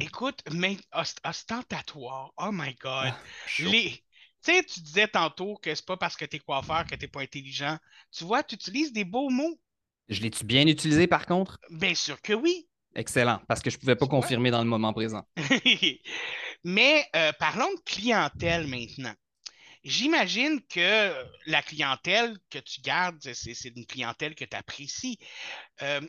Écoute, 0.00 0.40
mais 0.52 0.76
ost- 0.92 1.20
ostentatoire, 1.24 2.32
oh 2.36 2.50
my 2.52 2.74
God. 2.74 3.12
Ah. 3.12 3.18
Les... 3.58 4.02
Tu 4.42 4.52
sais, 4.52 4.64
tu 4.64 4.80
disais 4.80 5.08
tantôt 5.08 5.56
que 5.56 5.74
c'est 5.74 5.84
pas 5.86 5.96
parce 5.96 6.16
que 6.16 6.24
t'es 6.24 6.38
coiffeur 6.38 6.84
que 6.86 6.94
t'es 6.94 7.08
pas 7.08 7.20
intelligent. 7.22 7.76
Tu 8.12 8.24
vois, 8.24 8.42
tu 8.42 8.54
utilises 8.54 8.92
des 8.92 9.04
beaux 9.04 9.30
mots. 9.30 9.58
Je 10.10 10.20
l'ai-tu 10.20 10.44
bien 10.44 10.66
utilisé 10.66 11.06
par 11.06 11.24
contre? 11.24 11.58
Bien 11.70 11.94
sûr 11.94 12.20
que 12.20 12.34
oui. 12.34 12.68
Excellent, 12.94 13.40
parce 13.48 13.60
que 13.62 13.70
je 13.70 13.78
pouvais 13.78 13.96
pas 13.96 14.06
Tu 14.06 14.10
vois? 14.14 14.18
confirmer 14.18 14.50
dans 14.50 14.62
le 14.62 14.68
moment 14.68 14.92
présent. 14.92 15.24
Mais 16.64 17.06
euh, 17.16 17.32
parlons 17.38 17.72
de 17.74 17.80
clientèle 17.84 18.66
maintenant. 18.66 19.14
J'imagine 19.84 20.60
que 20.68 21.14
la 21.46 21.62
clientèle 21.62 22.36
que 22.50 22.58
tu 22.58 22.80
gardes, 22.80 23.20
c'est 23.20 23.72
une 23.76 23.86
clientèle 23.86 24.34
que 24.34 24.44
tu 24.44 24.56
apprécies. 24.56 25.18
Euh, 25.82 26.00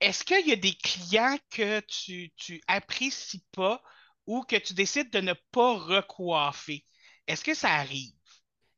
Est-ce 0.00 0.24
qu'il 0.24 0.46
y 0.46 0.52
a 0.52 0.56
des 0.56 0.74
clients 0.74 1.38
que 1.50 1.80
tu, 1.80 2.32
tu 2.36 2.60
apprécies 2.66 3.44
pas 3.52 3.82
ou 4.26 4.42
que 4.42 4.56
tu 4.56 4.74
décides 4.74 5.10
de 5.10 5.20
ne 5.20 5.34
pas 5.52 5.74
recoiffer? 5.78 6.84
Est-ce 7.26 7.44
que 7.44 7.54
ça 7.54 7.70
arrive? 7.70 8.12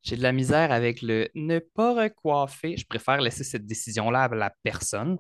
J'ai 0.03 0.17
de 0.17 0.23
la 0.23 0.33
misère 0.33 0.71
avec 0.71 1.03
le 1.03 1.29
ne 1.35 1.59
pas 1.59 1.95
recoiffer. 1.95 2.77
Je 2.77 2.87
préfère 2.87 3.21
laisser 3.21 3.43
cette 3.43 3.67
décision-là 3.67 4.25
à 4.25 4.29
la 4.29 4.53
personne 4.63 5.19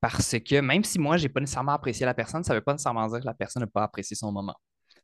parce 0.00 0.36
que 0.40 0.60
même 0.60 0.84
si 0.84 0.98
moi, 0.98 1.16
j'ai 1.16 1.28
pas 1.28 1.40
nécessairement 1.40 1.72
apprécié 1.72 2.04
la 2.04 2.14
personne, 2.14 2.44
ça 2.44 2.54
veut 2.54 2.60
pas 2.60 2.72
nécessairement 2.72 3.06
dire 3.08 3.20
que 3.20 3.26
la 3.26 3.34
personne 3.34 3.62
n'a 3.62 3.66
pas 3.66 3.84
apprécié 3.84 4.16
son 4.16 4.32
moment. 4.32 4.56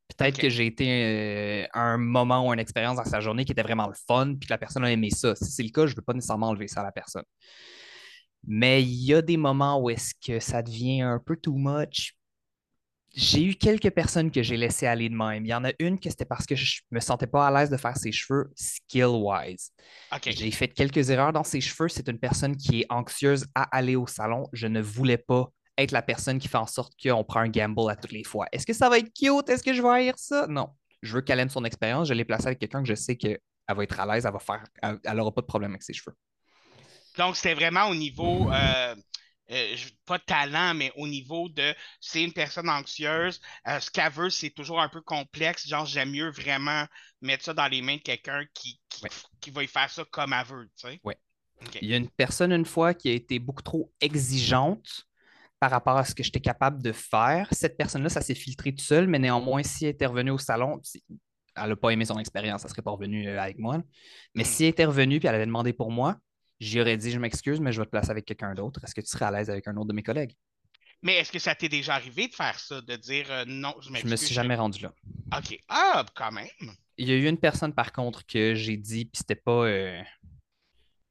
Peut-être 0.08 0.38
que 0.38 0.48
j'ai 0.48 0.66
été 0.66 1.64
euh, 1.64 1.66
à 1.72 1.80
un 1.80 1.98
moment 1.98 2.46
ou 2.46 2.52
une 2.52 2.60
expérience 2.60 2.96
dans 2.96 3.04
sa 3.04 3.20
journée 3.20 3.44
qui 3.44 3.52
était 3.52 3.62
vraiment 3.62 3.88
le 3.88 3.94
fun, 4.06 4.34
puis 4.38 4.46
que 4.46 4.52
la 4.52 4.58
personne 4.58 4.84
a 4.84 4.90
aimé 4.90 5.10
ça. 5.10 5.34
Si 5.34 5.50
c'est 5.50 5.62
le 5.62 5.70
cas, 5.70 5.86
je 5.86 5.92
ne 5.92 5.96
veux 5.96 6.02
pas 6.02 6.14
nécessairement 6.14 6.48
enlever 6.48 6.68
ça 6.68 6.80
à 6.80 6.84
la 6.84 6.92
personne. 6.92 7.24
Mais 8.46 8.82
il 8.82 9.04
y 9.04 9.14
a 9.14 9.22
des 9.22 9.36
moments 9.36 9.80
où 9.80 9.90
est-ce 9.90 10.14
que 10.24 10.38
ça 10.38 10.62
devient 10.62 11.02
un 11.02 11.18
peu 11.18 11.36
too 11.36 11.56
much. 11.56 12.14
J'ai 13.14 13.44
eu 13.44 13.54
quelques 13.54 13.90
personnes 13.90 14.30
que 14.30 14.42
j'ai 14.42 14.58
laissé 14.58 14.86
aller 14.86 15.08
de 15.08 15.14
même. 15.14 15.44
Il 15.44 15.48
y 15.48 15.54
en 15.54 15.64
a 15.64 15.72
une 15.78 15.98
que 15.98 16.10
c'était 16.10 16.26
parce 16.26 16.44
que 16.44 16.54
je 16.54 16.82
me 16.90 17.00
sentais 17.00 17.26
pas 17.26 17.46
à 17.46 17.50
l'aise 17.50 17.70
de 17.70 17.76
faire 17.78 17.96
ses 17.96 18.12
cheveux 18.12 18.52
skill-wise. 18.54 19.72
J'ai 20.26 20.50
fait 20.50 20.68
quelques 20.68 21.08
erreurs 21.10 21.32
dans 21.32 21.42
ses 21.44 21.62
cheveux. 21.62 21.88
C'est 21.88 22.08
une 22.08 22.18
personne 22.18 22.56
qui 22.56 22.82
est 22.82 22.86
anxieuse 22.90 23.46
à 23.54 23.62
aller 23.74 23.96
au 23.96 24.06
salon. 24.06 24.48
Je 24.52 24.66
ne 24.66 24.82
voulais 24.82 25.18
pas 25.18 25.50
être 25.78 25.92
la 25.92 26.02
personne 26.02 26.38
qui 26.38 26.48
fait 26.48 26.56
en 26.58 26.66
sorte 26.66 26.94
qu'on 27.02 27.24
prend 27.24 27.40
un 27.40 27.48
gamble 27.48 27.90
à 27.90 27.96
toutes 27.96 28.12
les 28.12 28.24
fois. 28.24 28.46
Est-ce 28.52 28.66
que 28.66 28.72
ça 28.72 28.88
va 28.88 28.98
être 28.98 29.12
cute? 29.12 29.48
Est-ce 29.48 29.62
que 29.62 29.72
je 29.74 29.82
vais 29.82 29.88
haïr 29.88 30.14
ça? 30.18 30.46
Non. 30.48 30.70
Je 31.02 31.12
veux 31.14 31.20
qu'elle 31.20 31.40
aime 31.40 31.50
son 31.50 31.64
expérience. 31.64 32.08
Je 32.08 32.14
l'ai 32.14 32.24
placée 32.24 32.46
avec 32.46 32.58
quelqu'un 32.58 32.82
que 32.82 32.88
je 32.88 32.94
sais 32.94 33.16
qu'elle 33.16 33.38
va 33.68 33.82
être 33.82 34.00
à 34.00 34.06
l'aise, 34.06 34.24
elle 34.26 34.32
va 34.32 34.38
faire, 34.38 34.64
elle 34.82 35.16
n'aura 35.16 35.32
pas 35.32 35.42
de 35.42 35.46
problème 35.46 35.72
avec 35.72 35.82
ses 35.82 35.92
cheveux. 35.92 36.16
Donc, 37.18 37.36
c'était 37.36 37.54
vraiment 37.54 37.86
au 37.86 37.94
niveau, 37.94 38.50
euh, 38.52 38.94
euh, 39.50 39.76
pas 40.04 40.18
de 40.18 40.24
talent, 40.24 40.74
mais 40.74 40.92
au 40.96 41.06
niveau 41.06 41.48
de 41.48 41.74
c'est 42.00 42.22
une 42.22 42.32
personne 42.32 42.68
anxieuse. 42.68 43.40
euh, 43.68 43.80
ce 43.80 43.90
qu'elle 43.90 44.12
veut, 44.12 44.30
c'est 44.30 44.50
toujours 44.50 44.80
un 44.80 44.88
peu 44.88 45.00
complexe. 45.00 45.66
Genre, 45.66 45.86
j'aime 45.86 46.10
mieux 46.10 46.30
vraiment 46.30 46.84
mettre 47.22 47.44
ça 47.44 47.54
dans 47.54 47.68
les 47.68 47.80
mains 47.82 47.96
de 47.96 48.02
quelqu'un 48.02 48.44
qui, 48.54 48.80
qui, 48.88 49.04
Ouais. 49.04 49.10
qui 49.40 49.50
va 49.50 49.62
y 49.62 49.66
faire 49.66 49.90
ça 49.90 50.04
comme 50.10 50.32
elle 50.32 50.46
veut, 50.46 50.70
tu 50.76 50.88
sais. 50.88 51.00
OK. 51.04 51.78
Il 51.80 51.88
y 51.88 51.94
a 51.94 51.96
une 51.96 52.10
personne 52.10 52.52
une 52.52 52.66
fois 52.66 52.92
qui 52.92 53.08
a 53.08 53.12
été 53.12 53.38
beaucoup 53.38 53.62
trop 53.62 53.90
exigeante 54.00 55.06
par 55.60 55.70
rapport 55.70 55.96
à 55.96 56.04
ce 56.04 56.14
que 56.14 56.22
j'étais 56.22 56.40
capable 56.40 56.82
de 56.82 56.92
faire. 56.92 57.48
Cette 57.52 57.76
personne-là, 57.76 58.08
ça 58.08 58.20
s'est 58.20 58.34
filtré 58.34 58.74
tout 58.74 58.84
seul, 58.84 59.06
mais 59.08 59.18
néanmoins, 59.18 59.62
si 59.62 59.84
elle 59.86 59.92
était 59.92 60.06
revenue 60.06 60.30
au 60.32 60.38
salon, 60.38 60.80
elle 61.56 61.68
n'a 61.70 61.76
pas 61.76 61.90
aimé 61.90 62.04
son 62.04 62.18
expérience, 62.18 62.62
elle 62.62 62.66
ne 62.68 62.70
serait 62.70 62.82
pas 62.82 62.90
revenue 62.90 63.28
euh, 63.28 63.40
avec 63.40 63.58
moi. 63.58 63.82
Mais 64.34 64.42
Hmm. 64.42 64.46
si 64.46 64.64
elle 64.64 64.70
était 64.70 64.84
revenue 64.84 65.16
et 65.16 65.26
elle 65.26 65.34
avait 65.34 65.46
demandé 65.46 65.72
pour 65.72 65.90
moi, 65.90 66.16
j'y 66.60 66.80
aurais 66.80 66.96
dit 66.98 67.10
Je 67.10 67.18
m'excuse, 67.18 67.60
mais 67.60 67.72
je 67.72 67.80
vais 67.80 67.86
te 67.86 67.90
placer 67.90 68.10
avec 68.10 68.24
quelqu'un 68.26 68.54
d'autre. 68.54 68.84
Est-ce 68.84 68.94
que 68.94 69.00
tu 69.00 69.06
serais 69.08 69.24
à 69.24 69.30
l'aise 69.30 69.48
avec 69.50 69.66
un 69.68 69.76
autre 69.76 69.86
de 69.88 69.94
mes 69.94 70.02
collègues? 70.02 70.34
Mais 71.02 71.16
est-ce 71.16 71.30
que 71.32 71.38
ça 71.38 71.54
t'est 71.54 71.68
déjà 71.68 71.94
arrivé 71.94 72.26
de 72.28 72.34
faire 72.34 72.58
ça, 72.58 72.80
de 72.80 72.96
dire 72.96 73.30
euh, 73.30 73.44
non, 73.46 73.74
je 73.80 73.88
Je 73.88 73.92
m'excuse? 73.92 74.10
me 74.10 74.16
suis 74.16 74.34
jamais 74.34 74.56
rendu 74.56 74.82
là. 74.82 74.92
OK. 75.36 75.58
Ah, 75.68 76.04
quand 76.14 76.32
même. 76.32 76.48
Il 76.98 77.08
y 77.08 77.12
a 77.12 77.16
eu 77.16 77.26
une 77.26 77.38
personne, 77.38 77.74
par 77.74 77.92
contre, 77.92 78.24
que 78.26 78.54
j'ai 78.54 78.76
dit, 78.76 79.04
puis 79.04 79.18
c'était 79.18 79.34
pas. 79.36 79.64
euh, 79.66 80.02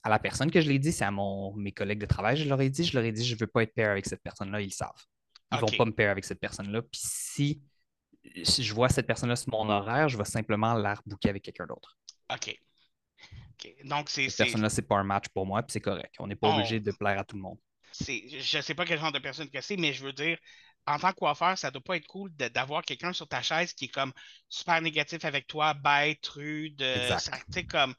à 0.05 0.09
la 0.09 0.19
personne 0.19 0.51
que 0.51 0.61
je 0.61 0.69
l'ai 0.69 0.77
dit, 0.77 0.91
c'est 0.91 1.03
à 1.03 1.09
mon, 1.11 1.53
mes 1.55 1.71
collègues 1.71 1.99
de 1.99 2.05
travail, 2.05 2.37
je 2.37 2.47
leur 2.47 2.61
ai 2.61 2.69
dit, 2.69 2.83
je 2.85 2.95
leur 2.95 3.03
ai 3.03 3.11
dit, 3.11 3.25
je 3.25 3.33
ne 3.33 3.39
veux 3.39 3.47
pas 3.47 3.63
être 3.63 3.73
pair 3.73 3.89
avec 3.89 4.05
cette 4.05 4.21
personne-là, 4.21 4.61
ils 4.61 4.65
le 4.65 4.69
savent. 4.69 4.91
Ils 5.51 5.55
ne 5.55 5.61
vont 5.61 5.77
pas 5.77 5.85
me 5.85 5.91
pair 5.91 6.11
avec 6.11 6.23
cette 6.25 6.39
personne-là. 6.39 6.83
Puis 6.83 7.01
si, 7.03 7.61
si 8.43 8.63
je 8.63 8.73
vois 8.73 8.89
cette 8.89 9.07
personne-là 9.07 9.35
sur 9.35 9.49
mon 9.51 9.67
horaire, 9.67 10.07
je 10.07 10.17
vais 10.17 10.25
simplement 10.25 10.75
la 10.75 10.93
rebooker 10.93 11.29
avec 11.29 11.43
quelqu'un 11.43 11.65
d'autre. 11.65 11.97
OK. 12.31 12.55
OK. 13.53 13.73
Donc, 13.85 14.09
c'est. 14.09 14.23
Cette 14.25 14.31
c'est- 14.31 14.43
personne-là, 14.43 14.69
c'est 14.69 14.83
pas 14.83 14.97
un 14.97 15.03
match 15.03 15.25
pour 15.33 15.45
moi, 15.47 15.63
puis 15.63 15.71
c'est 15.73 15.81
correct. 15.81 16.13
On 16.19 16.27
n'est 16.27 16.35
pas 16.35 16.49
Oh. 16.49 16.55
obligé 16.57 16.79
de 16.79 16.91
plaire 16.91 17.19
à 17.19 17.23
tout 17.23 17.35
le 17.35 17.41
monde. 17.41 17.57
c'est- 17.91 18.27
je 18.41 18.59
sais 18.61 18.75
pas 18.75 18.83
quel 18.85 18.99
genre 18.99 19.13
de 19.13 19.19
personne 19.19 19.49
que 19.49 19.61
c'est, 19.61 19.77
mais 19.77 19.93
je 19.93 20.03
veux 20.03 20.11
dire, 20.13 20.37
en 20.85 20.99
tant 20.99 21.11
que 21.13 21.15
coiffeur, 21.15 21.57
ça 21.57 21.71
doit 21.71 21.81
pas 21.81 21.95
être 21.95 22.05
cool 22.07 22.29
d'avoir 22.35 22.83
quelqu'un 22.83 23.13
sur 23.13 23.25
ta 23.27 23.41
chaise 23.41 23.73
qui 23.73 23.85
est 23.85 23.87
comme 23.87 24.11
super 24.49 24.81
négatif 24.81 25.23
avec 25.23 25.47
toi, 25.47 25.73
bête, 25.73 26.27
rude, 26.27 26.81
euh, 26.81 27.03
Exact. 27.15 27.43
ça- 27.49 27.63
comme, 27.63 27.95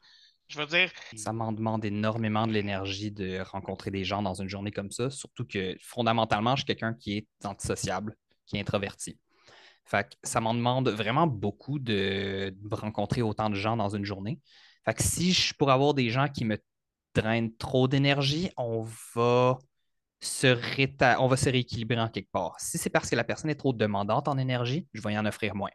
je 0.47 0.59
veux 0.59 0.65
dire, 0.65 0.91
Ça 1.15 1.33
m'en 1.33 1.51
demande 1.51 1.83
énormément 1.85 2.47
de 2.47 2.53
l'énergie 2.53 3.11
de 3.11 3.41
rencontrer 3.41 3.91
des 3.91 4.03
gens 4.03 4.21
dans 4.21 4.33
une 4.33 4.49
journée 4.49 4.71
comme 4.71 4.91
ça, 4.91 5.09
surtout 5.09 5.45
que 5.45 5.75
fondamentalement, 5.81 6.55
je 6.55 6.61
suis 6.61 6.65
quelqu'un 6.65 6.93
qui 6.93 7.17
est 7.17 7.27
antisociable, 7.45 8.15
qui 8.45 8.57
est 8.57 8.61
introverti. 8.61 9.19
Fait 9.85 10.09
que 10.09 10.15
ça 10.23 10.41
m'en 10.41 10.53
demande 10.53 10.89
vraiment 10.89 11.27
beaucoup 11.27 11.79
de, 11.79 12.53
rencontrer 12.71 13.21
autant 13.21 13.49
de 13.49 13.55
gens 13.55 13.77
dans 13.77 13.89
une 13.89 14.03
journée. 14.03 14.39
Fait 14.85 14.93
que 14.93 15.03
si 15.03 15.31
je 15.31 15.53
pourrais 15.53 15.73
avoir 15.73 15.93
des 15.93 16.09
gens 16.09 16.27
qui 16.27 16.45
me 16.45 16.57
drainent 17.13 17.55
trop 17.55 17.87
d'énergie, 17.87 18.51
on 18.57 18.85
va 19.15 19.57
se 20.19 20.47
réta- 20.47 21.17
on 21.19 21.27
va 21.27 21.37
se 21.37 21.49
rééquilibrer 21.49 21.99
en 21.99 22.09
quelque 22.09 22.31
part. 22.31 22.59
Si 22.59 22.77
c'est 22.77 22.89
parce 22.89 23.09
que 23.09 23.15
la 23.15 23.23
personne 23.23 23.49
est 23.49 23.55
trop 23.55 23.73
demandante 23.73 24.27
en 24.27 24.37
énergie, 24.37 24.87
je 24.93 25.01
vais 25.01 25.13
y 25.13 25.17
en 25.17 25.25
offrir 25.25 25.55
moins. 25.55 25.71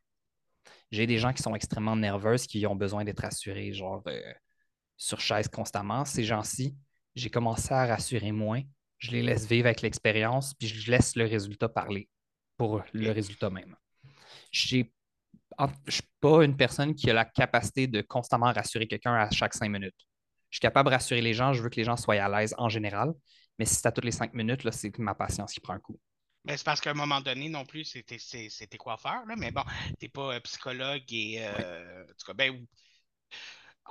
J'ai 0.91 1.07
des 1.07 1.19
gens 1.19 1.33
qui 1.33 1.43
sont 1.43 1.55
extrêmement 1.55 1.97
nerveuses, 1.97 2.47
qui 2.47 2.67
ont 2.67 2.77
besoin 2.77 3.05
d'être 3.05 3.21
rassurés, 3.21 3.73
genre 3.73 4.03
euh, 4.09 4.21
sur 5.03 5.21
chaise 5.21 5.49
constamment. 5.49 6.05
Ces 6.05 6.23
gens-ci, 6.23 6.77
j'ai 7.17 7.29
commencé 7.29 7.75
à 7.75 7.87
rassurer 7.87 8.31
moins. 8.31 8.63
Je 8.99 9.11
les 9.11 9.23
laisse 9.23 9.47
vivre 9.47 9.67
avec 9.67 9.83
l'expérience, 9.83 10.55
puis 10.55 10.69
je 10.69 10.91
laisse 10.91 11.17
le 11.17 11.25
résultat 11.25 11.69
parler 11.69 12.09
pour 12.57 12.83
le 12.93 13.11
résultat 13.11 13.51
même. 13.51 13.75
Je 14.53 14.77
ne 14.77 14.85
suis 15.89 16.03
pas 16.21 16.45
une 16.45 16.57
personne 16.57 16.95
qui 16.95 17.11
a 17.11 17.15
la 17.15 17.25
capacité 17.25 17.89
de 17.89 18.01
constamment 18.01 18.53
rassurer 18.53 18.87
quelqu'un 18.87 19.15
à 19.15 19.29
chaque 19.31 19.55
cinq 19.55 19.69
minutes. 19.71 20.07
Je 20.51 20.57
suis 20.57 20.61
capable 20.61 20.89
de 20.89 20.95
rassurer 20.95 21.21
les 21.21 21.35
gens, 21.35 21.53
je 21.53 21.63
veux 21.63 21.69
que 21.69 21.77
les 21.77 21.85
gens 21.85 21.97
soient 21.97 22.23
à 22.23 22.29
l'aise 22.29 22.55
en 22.57 22.69
général, 22.69 23.13
mais 23.59 23.65
si 23.65 23.75
c'est 23.75 23.87
à 23.89 23.93
toutes 23.93 24.05
les 24.05 24.13
cinq 24.13 24.33
minutes, 24.35 24.71
c'est 24.71 24.97
ma 24.99 25.17
patience 25.17 25.53
qui 25.53 25.61
prend 25.61 25.75
un 25.75 25.81
coup. 25.81 25.99
c'est 26.49 26.63
parce 26.63 26.81
qu'à 26.81 26.91
un 26.91 26.95
moment 26.95 27.21
donné 27.21 27.49
non 27.49 27.65
plus, 27.65 27.85
c'était 27.85 28.19
c'était 28.19 28.79
coiffeur, 28.79 29.25
là, 29.27 29.35
mais 29.37 29.51
bon, 29.51 29.65
t'es 29.99 30.09
pas 30.09 30.35
euh, 30.35 30.41
psychologue 30.41 31.03
et, 31.11 31.39
euh, 31.41 32.05
en 32.05 32.07
tout 32.07 32.27
cas, 32.27 32.35
ben, 32.35 32.65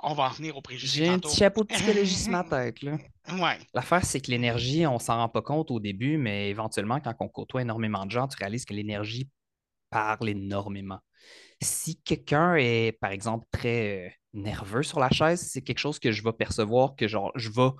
on 0.02 0.14
va 0.14 0.24
en 0.24 0.30
venir 0.30 0.56
au 0.56 0.62
préjugé 0.62 1.04
J'ai 1.04 1.10
un 1.10 1.18
petit 1.18 1.36
chapeau 1.36 1.62
de 1.62 1.68
psychologie 1.68 2.14
sur 2.14 2.32
ma 2.32 2.44
tête. 2.48 2.82
Là. 2.82 2.98
Ouais. 3.32 3.58
L'affaire, 3.74 4.04
c'est 4.04 4.20
que 4.20 4.30
l'énergie, 4.30 4.86
on 4.86 4.98
s'en 4.98 5.16
rend 5.16 5.28
pas 5.28 5.42
compte 5.42 5.70
au 5.70 5.80
début, 5.80 6.16
mais 6.16 6.50
éventuellement, 6.50 7.00
quand 7.00 7.14
on 7.20 7.28
côtoie 7.28 7.62
énormément 7.62 8.04
de 8.04 8.10
gens, 8.10 8.26
tu 8.26 8.36
réalises 8.38 8.64
que 8.64 8.74
l'énergie 8.74 9.28
parle 9.90 10.28
énormément. 10.28 10.98
Si 11.60 12.00
quelqu'un 12.02 12.56
est, 12.56 12.98
par 13.00 13.12
exemple, 13.12 13.46
très 13.52 14.06
euh, 14.06 14.10
nerveux 14.32 14.82
sur 14.82 14.98
la 14.98 15.10
chaise, 15.10 15.40
c'est 15.40 15.62
quelque 15.62 15.78
chose 15.78 15.98
que 15.98 16.10
je 16.10 16.22
vais 16.24 16.32
percevoir, 16.32 16.96
que 16.96 17.06
genre, 17.06 17.30
je 17.36 17.50
vais 17.50 17.70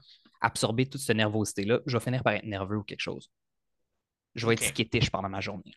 absorber 0.41 0.87
toute 0.87 1.01
cette 1.01 1.17
nervosité-là. 1.17 1.81
Je 1.87 1.97
vais 1.97 2.05
finir 2.05 2.23
par 2.23 2.35
être 2.35 2.45
nerveux 2.45 2.77
ou 2.77 2.85
quelque 2.85 3.01
chose. 3.01 3.31
Je 4.35 4.47
vais 4.47 4.55
être 4.55 4.63
skittish 4.63 5.11
pendant 5.11 5.29
ma 5.29 5.41
journée. 5.41 5.75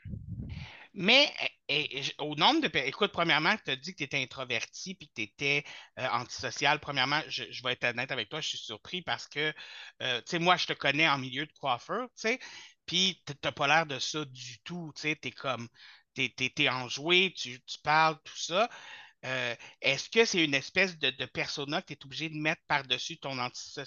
Mais 0.98 1.32
eh, 1.68 2.00
eh, 2.00 2.04
au 2.20 2.36
nombre 2.36 2.62
de... 2.62 2.78
Écoute, 2.80 3.12
premièrement, 3.12 3.56
tu 3.64 3.72
as 3.72 3.76
dit 3.76 3.92
que 3.92 3.98
tu 3.98 4.04
étais 4.04 4.22
introverti 4.24 4.96
puis 4.96 5.08
que 5.10 5.14
tu 5.16 5.22
étais 5.24 5.64
antisocial. 5.98 6.80
Premièrement, 6.80 7.22
je, 7.28 7.44
je 7.52 7.64
vais 7.64 7.74
être 7.74 7.84
honnête 7.84 8.12
avec 8.12 8.30
toi, 8.30 8.42
je 8.42 8.50
suis 8.50 8.58
surpris 8.58 9.02
parce 9.02 9.28
que, 9.28 9.54
euh, 10.02 10.20
tu 10.22 10.24
sais, 10.28 10.40
moi, 10.40 10.56
je 10.58 10.68
te 10.68 10.74
connais 10.74 11.08
en 11.08 11.18
milieu 11.18 11.46
de 11.46 11.54
coiffeur, 11.60 12.08
tu 12.16 12.22
sais, 12.30 12.40
puis 12.86 13.22
tu 13.26 13.34
n'as 13.44 13.52
pas 13.52 13.68
l'air 13.68 13.86
de 13.86 14.00
ça 14.00 14.24
du 14.26 14.60
tout, 14.64 14.92
tu 14.96 15.02
sais, 15.02 15.18
tu 15.22 15.28
es 15.28 15.32
comme... 15.32 15.68
Tu 16.14 16.32
es, 16.40 16.70
enjoué, 16.70 17.34
tu, 17.36 17.62
tu 17.64 17.78
parles, 17.84 18.18
tout 18.24 18.38
ça. 18.38 18.70
Euh, 19.26 19.54
Est-ce 19.82 20.10
que 20.10 20.24
c'est 20.24 20.46
une 20.46 20.54
espèce 20.54 20.98
de, 20.98 21.10
de 21.10 21.26
persona 21.26 21.82
que 21.82 21.88
tu 21.88 21.94
es 21.94 22.06
obligé 22.06 22.30
de 22.30 22.38
mettre 22.38 22.62
par-dessus 22.70 23.18
ton, 23.18 23.38
antiso 23.38 23.82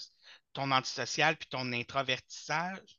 ton 0.52 0.70
antisocial 0.70 1.38
puis 1.38 1.48
ton 1.48 1.72
introvertissage? 1.72 2.98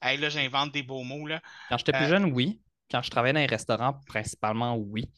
Hey, 0.00 0.16
là, 0.18 0.28
j'invente 0.28 0.70
des 0.70 0.84
beaux 0.84 1.02
mots, 1.02 1.26
là. 1.26 1.42
Quand 1.68 1.78
j'étais 1.78 1.90
plus 1.90 2.04
Euh, 2.04 2.08
jeune, 2.08 2.32
oui. 2.32 2.60
Quand 2.92 3.02
je 3.02 3.10
travaillais 3.10 3.32
dans 3.32 3.40
les 3.40 3.46
restaurants, 3.46 3.94
principalement, 4.06 4.76
oui. 4.76 5.10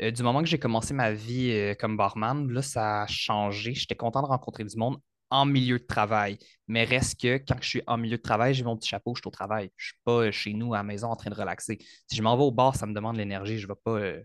Euh, 0.00 0.10
du 0.10 0.22
moment 0.22 0.40
que 0.40 0.48
j'ai 0.48 0.58
commencé 0.58 0.94
ma 0.94 1.12
vie 1.12 1.50
euh, 1.50 1.74
comme 1.74 1.96
barman, 1.96 2.50
là, 2.50 2.62
ça 2.62 3.02
a 3.02 3.06
changé. 3.06 3.74
J'étais 3.74 3.96
content 3.96 4.22
de 4.22 4.28
rencontrer 4.28 4.64
du 4.64 4.76
monde 4.76 4.98
en 5.30 5.44
milieu 5.44 5.78
de 5.78 5.84
travail. 5.84 6.38
Mais 6.68 6.84
reste 6.84 7.20
que 7.20 7.38
quand 7.38 7.56
je 7.60 7.68
suis 7.68 7.82
en 7.86 7.96
milieu 7.96 8.16
de 8.16 8.22
travail, 8.22 8.54
j'ai 8.54 8.64
mon 8.64 8.76
petit 8.76 8.88
chapeau, 8.88 9.14
je 9.14 9.20
suis 9.20 9.28
au 9.28 9.30
travail. 9.30 9.70
Je 9.76 9.84
ne 9.84 9.86
suis 9.86 9.98
pas 10.04 10.26
euh, 10.26 10.30
chez 10.30 10.52
nous 10.52 10.74
à 10.74 10.78
la 10.78 10.82
maison 10.82 11.08
en 11.08 11.16
train 11.16 11.30
de 11.30 11.34
relaxer. 11.34 11.78
Si 12.06 12.16
je 12.16 12.22
m'en 12.22 12.36
vais 12.36 12.44
au 12.44 12.50
bar, 12.52 12.76
ça 12.76 12.86
me 12.86 12.94
demande 12.94 13.14
de 13.14 13.18
l'énergie. 13.18 13.58
Je 13.58 13.66
ne 13.66 13.72
vais, 13.72 13.80
pas, 13.82 13.92
euh, 13.92 14.22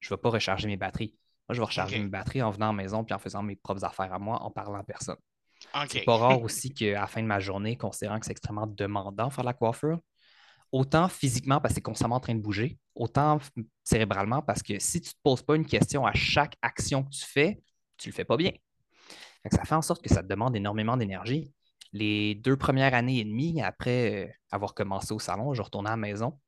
je 0.00 0.08
vais 0.08 0.16
pas 0.16 0.30
recharger 0.30 0.68
mes 0.68 0.76
batteries. 0.76 1.14
Moi, 1.48 1.54
je 1.54 1.60
vais 1.60 1.66
recharger 1.66 1.98
mes 1.98 2.08
batteries 2.08 2.42
en 2.42 2.50
venant 2.50 2.66
à 2.66 2.72
la 2.72 2.76
maison 2.76 3.04
puis 3.04 3.14
en 3.14 3.18
faisant 3.18 3.42
mes 3.42 3.56
propres 3.56 3.84
affaires 3.84 4.12
à 4.12 4.18
moi, 4.18 4.42
en 4.42 4.50
parlant 4.50 4.78
à 4.78 4.84
personne. 4.84 5.16
OK. 5.74 5.88
C'est 5.88 6.04
pas 6.04 6.16
rare 6.16 6.42
aussi 6.42 6.72
qu'à 6.72 7.00
la 7.00 7.06
fin 7.06 7.22
de 7.22 7.26
ma 7.26 7.40
journée, 7.40 7.76
considérant 7.76 8.18
que 8.18 8.26
c'est 8.26 8.32
extrêmement 8.32 8.66
demandant 8.66 9.30
faire 9.30 9.44
la 9.44 9.54
coiffure, 9.54 9.98
autant 10.72 11.08
physiquement 11.08 11.60
parce 11.60 11.72
que 11.72 11.76
c'est 11.76 11.82
constamment 11.82 12.16
en 12.16 12.20
train 12.20 12.34
de 12.34 12.40
bouger, 12.40 12.78
autant 12.94 13.38
cérébralement 13.84 14.42
parce 14.42 14.62
que 14.62 14.78
si 14.78 15.00
tu 15.00 15.08
ne 15.08 15.12
te 15.12 15.18
poses 15.22 15.42
pas 15.42 15.56
une 15.56 15.66
question 15.66 16.06
à 16.06 16.12
chaque 16.12 16.56
action 16.62 17.04
que 17.04 17.10
tu 17.10 17.24
fais, 17.24 17.60
tu 17.96 18.08
ne 18.08 18.12
le 18.12 18.16
fais 18.16 18.24
pas 18.24 18.36
bien. 18.36 18.52
Ça 19.50 19.64
fait 19.64 19.74
en 19.74 19.82
sorte 19.82 20.02
que 20.02 20.10
ça 20.10 20.22
te 20.22 20.28
demande 20.28 20.54
énormément 20.56 20.96
d'énergie. 20.96 21.52
Les 21.92 22.34
deux 22.34 22.56
premières 22.56 22.92
années 22.92 23.20
et 23.20 23.24
demie, 23.24 23.62
après 23.62 24.26
euh, 24.26 24.32
avoir 24.50 24.74
commencé 24.74 25.12
au 25.14 25.18
salon, 25.18 25.54
je 25.54 25.62
retournais 25.62 25.88
à 25.88 25.92
la 25.92 25.96
maison, 25.96 26.38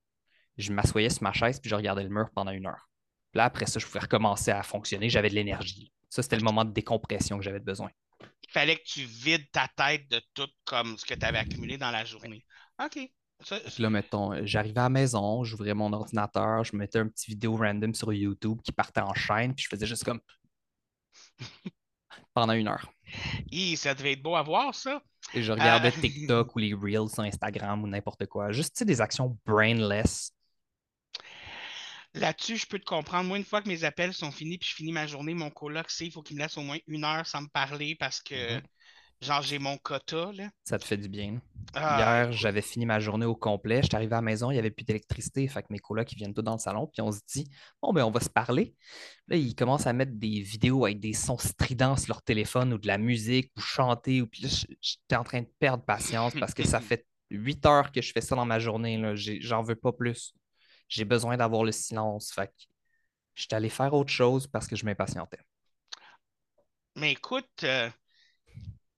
je 0.59 0.73
m'assoyais 0.73 1.09
sur 1.09 1.23
ma 1.23 1.33
chaise 1.33 1.61
puis 1.61 1.71
je 1.71 1.75
regardais 1.75 2.03
le 2.03 2.11
mur 2.11 2.29
pendant 2.35 2.51
une 2.51 2.67
heure. 2.67 2.91
Puis 3.31 3.39
là, 3.39 3.45
après 3.45 3.67
ça, 3.67 3.81
je 3.81 3.87
pouvais 3.87 4.01
recommencer 4.01 4.51
à 4.51 4.63
fonctionner, 4.63 5.09
j'avais 5.09 5.31
de 5.31 5.35
l'énergie. 5.35 5.93
Ça, 6.11 6.23
c'était 6.23 6.37
le 6.37 6.43
moment 6.43 6.65
de 6.65 6.73
décompression 6.73 7.39
que 7.39 7.45
j'avais 7.45 7.61
besoin. 7.61 7.91
Il 8.21 8.51
fallait 8.51 8.77
que 8.77 8.85
tu 8.85 9.03
vides 9.05 9.51
ta 9.53 9.69
tête 9.69 10.11
de 10.11 10.21
tout 10.35 10.49
comme 10.65 10.99
ce 10.99 11.07
que 11.07 11.15
tu 11.15 11.25
avais 11.25 11.39
accumulé 11.39 11.79
dans 11.79 11.93
la 11.93 12.05
journée. 12.05 12.45
OK. 12.85 12.99
Là, 13.79 13.91
mettons, 13.91 14.33
euh, 14.33 14.41
j'arrivais 14.45 14.81
à 14.81 14.85
la 14.85 14.89
maison, 14.89 15.45
j'ouvrais 15.45 15.75
mon 15.75 15.93
ordinateur, 15.93 16.65
je 16.65 16.77
mettais 16.77 16.99
un 16.99 17.09
petit 17.09 17.31
vidéo 17.31 17.57
random 17.57 17.95
sur 17.95 18.13
YouTube 18.13 18.61
qui 18.63 18.73
partait 18.73 19.01
en 19.01 19.15
chaîne, 19.15 19.55
puis 19.55 19.65
je 19.65 19.69
faisais 19.69 19.87
juste 19.87 20.05
comme 20.05 20.21
pendant 22.35 22.53
une 22.53 22.69
heure. 22.69 22.91
Ça 23.77 23.95
devait 23.95 24.13
être 24.13 24.23
beau 24.23 24.37
à 24.37 24.43
voir, 24.43 24.75
ça. 24.75 25.03
Et 25.35 25.43
je 25.43 25.53
regardais 25.53 25.89
Euh. 25.89 26.01
TikTok 26.01 26.55
ou 26.55 26.59
les 26.59 26.75
Reels 26.75 27.09
sur 27.09 27.23
Instagram 27.23 27.83
ou 27.83 27.87
n'importe 27.87 28.27
quoi. 28.27 28.53
Juste, 28.53 28.75
tu 28.75 28.79
sais, 28.81 28.85
des 28.85 29.01
actions 29.01 29.37
brainless. 29.47 30.33
Là-dessus, 32.15 32.57
je 32.57 32.67
peux 32.67 32.79
te 32.79 32.85
comprendre. 32.85 33.29
Moi, 33.29 33.39
une 33.39 33.45
fois 33.45 33.63
que 33.63 33.69
mes 33.69 33.85
appels 33.85 34.13
sont 34.13 34.33
finis 34.33 34.59
puis 34.59 34.69
je 34.69 34.75
finis 34.75 34.93
ma 34.93 35.07
journée, 35.07 35.35
mon 35.35 35.51
coloc, 35.51 35.91
c'est 35.91 36.07
il 36.07 36.11
faut 36.11 36.23
qu'il 36.23 36.37
me 36.37 36.43
laisse 36.43 36.57
au 36.57 36.63
moins 36.63 36.79
une 36.89 37.05
heure 37.05 37.25
sans 37.27 37.43
me 37.43 37.49
parler 37.49 37.95
parce 37.95 38.21
que, 38.21 38.57
Mhm. 38.57 38.63
Genre, 39.21 39.43
j'ai 39.43 39.59
mon 39.59 39.77
quota, 39.79 40.33
là. 40.33 40.51
Ça 40.65 40.79
te 40.79 40.85
fait 40.85 40.97
du 40.97 41.09
bien. 41.09 41.41
Ah, 41.75 41.99
Hier, 41.99 42.33
j'avais 42.33 42.63
fini 42.63 42.87
ma 42.87 42.99
journée 42.99 43.27
au 43.27 43.37
complet. 43.37 43.83
J'étais 43.83 43.95
arrivé 43.95 44.13
à 44.15 44.17
la 44.17 44.23
maison, 44.23 44.51
il 44.51 44.55
n'y 44.55 44.59
avait 44.59 44.71
plus 44.71 44.85
d'électricité. 44.85 45.47
Fait 45.47 45.63
que 45.63 45.69
mes 45.71 45.79
colocs, 45.79 46.11
ils 46.13 46.17
viennent 46.17 46.35
tous 46.35 46.43
dans 46.43 46.55
le 46.55 46.59
salon. 46.59 46.87
Puis 46.87 47.01
on 47.03 47.13
se 47.13 47.21
dit, 47.29 47.49
bon, 47.81 47.93
ben, 47.93 48.05
on 48.05 48.11
va 48.11 48.21
se 48.21 48.31
parler. 48.31 48.75
Là, 49.29 49.37
ils 49.37 49.55
commencent 49.55 49.87
à 49.87 49.93
mettre 49.93 50.13
des 50.15 50.41
vidéos 50.41 50.85
avec 50.85 51.01
des 51.01 51.13
sons 51.13 51.39
stridents 51.39 51.97
sur 51.97 52.15
leur 52.15 52.23
téléphone 52.23 52.73
ou 52.73 52.79
de 52.79 52.87
la 52.87 52.99
musique 52.99 53.53
ou 53.57 53.61
chanter. 53.61 54.23
Ou... 54.23 54.27
Puis 54.27 54.43
là, 54.43 54.49
j'étais 54.81 55.17
en 55.17 55.25
train 55.25 55.43
de 55.43 55.51
perdre 55.59 55.85
patience 55.85 56.35
parce 56.39 56.55
que 56.55 56.67
ça 56.67 56.81
fait 56.81 57.07
huit 57.31 57.65
heures 57.67 57.93
que 57.93 58.03
je 58.03 58.13
fais 58.13 58.21
ça 58.21 58.35
dans 58.35 58.47
ma 58.47 58.59
journée. 58.59 59.01
J'en 59.15 59.63
veux 59.63 59.77
pas 59.77 59.93
plus. 59.93 60.35
J'ai 60.89 61.05
besoin 61.05 61.37
d'avoir 61.37 61.65
le 61.65 61.73
silence. 61.73 62.33
Fait 62.33 62.49
que 62.49 62.65
j'étais 63.37 63.55
allé 63.55 63.69
faire 63.69 63.95
autre 63.95 64.11
chose 64.11 64.47
parce 64.49 64.67
que 64.67 64.75
je 64.75 64.85
m'impatientais. 64.85 65.39
Mais 66.97 67.13
écoute, 67.13 67.47
euh, 67.63 67.89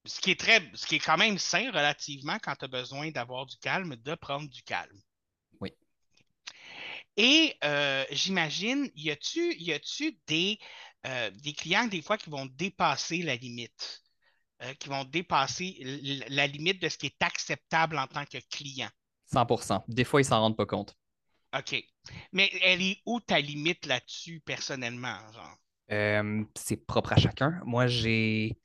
ce 0.05 0.21
qui 0.21 0.33
est 0.33 0.41
très, 0.41 0.61
ce 0.75 0.87
qui 0.87 0.97
est 0.97 1.05
quand 1.05 1.17
même 1.17 1.39
sain 1.39 1.71
relativement 1.71 2.39
quand 2.43 2.55
tu 2.57 2.65
as 2.65 2.69
besoin 2.69 3.11
d'avoir 3.11 3.47
du 3.47 3.57
calme, 3.59 3.97
de 3.97 4.15
prendre 4.15 4.49
du 4.49 4.63
calme. 4.63 5.01
Oui. 5.61 5.73
Et 7.17 7.55
euh, 7.65 8.05
j'imagine, 8.11 8.91
y 8.97 9.11
a-tu, 9.11 9.55
y 9.59 9.73
a-tu 9.73 10.19
des, 10.27 10.59
euh, 11.07 11.31
des 11.31 11.53
clients 11.53 11.87
des 11.87 12.03
fois 12.03 12.19
qui 12.19 12.31
vont 12.31 12.47
dépasser 12.47 13.23
la 13.23 13.37
limite, 13.37 14.03
euh, 14.63 14.75
qui 14.75 14.89
vont 14.89 15.05
dépasser 15.05 15.77
la 16.29 16.47
limite 16.47 16.83
de 16.83 16.89
ce 16.89 16.99
qui 16.99 17.07
est 17.07 17.23
acceptable 17.23 17.99
en 17.99 18.07
tant 18.07 18.25
que 18.25 18.39
client? 18.51 18.91
100 19.27 19.85
Des 19.89 20.05
fois, 20.05 20.21
ils 20.21 20.25
s'en 20.25 20.41
rendent 20.41 20.57
pas 20.57 20.67
compte. 20.67 20.97
OK. 21.57 21.83
Mais 22.33 22.51
elle 22.63 22.83
est 22.83 23.03
où 23.07 23.21
ta 23.21 23.41
limite 23.41 23.87
là-dessus 23.87 24.41
personnellement, 24.41 25.19
genre? 25.33 25.57
Euh, 25.91 26.45
c'est 26.55 26.87
propre 26.87 27.13
à 27.13 27.17
chacun. 27.17 27.61
Moi, 27.65 27.87
j'ai 27.87 28.59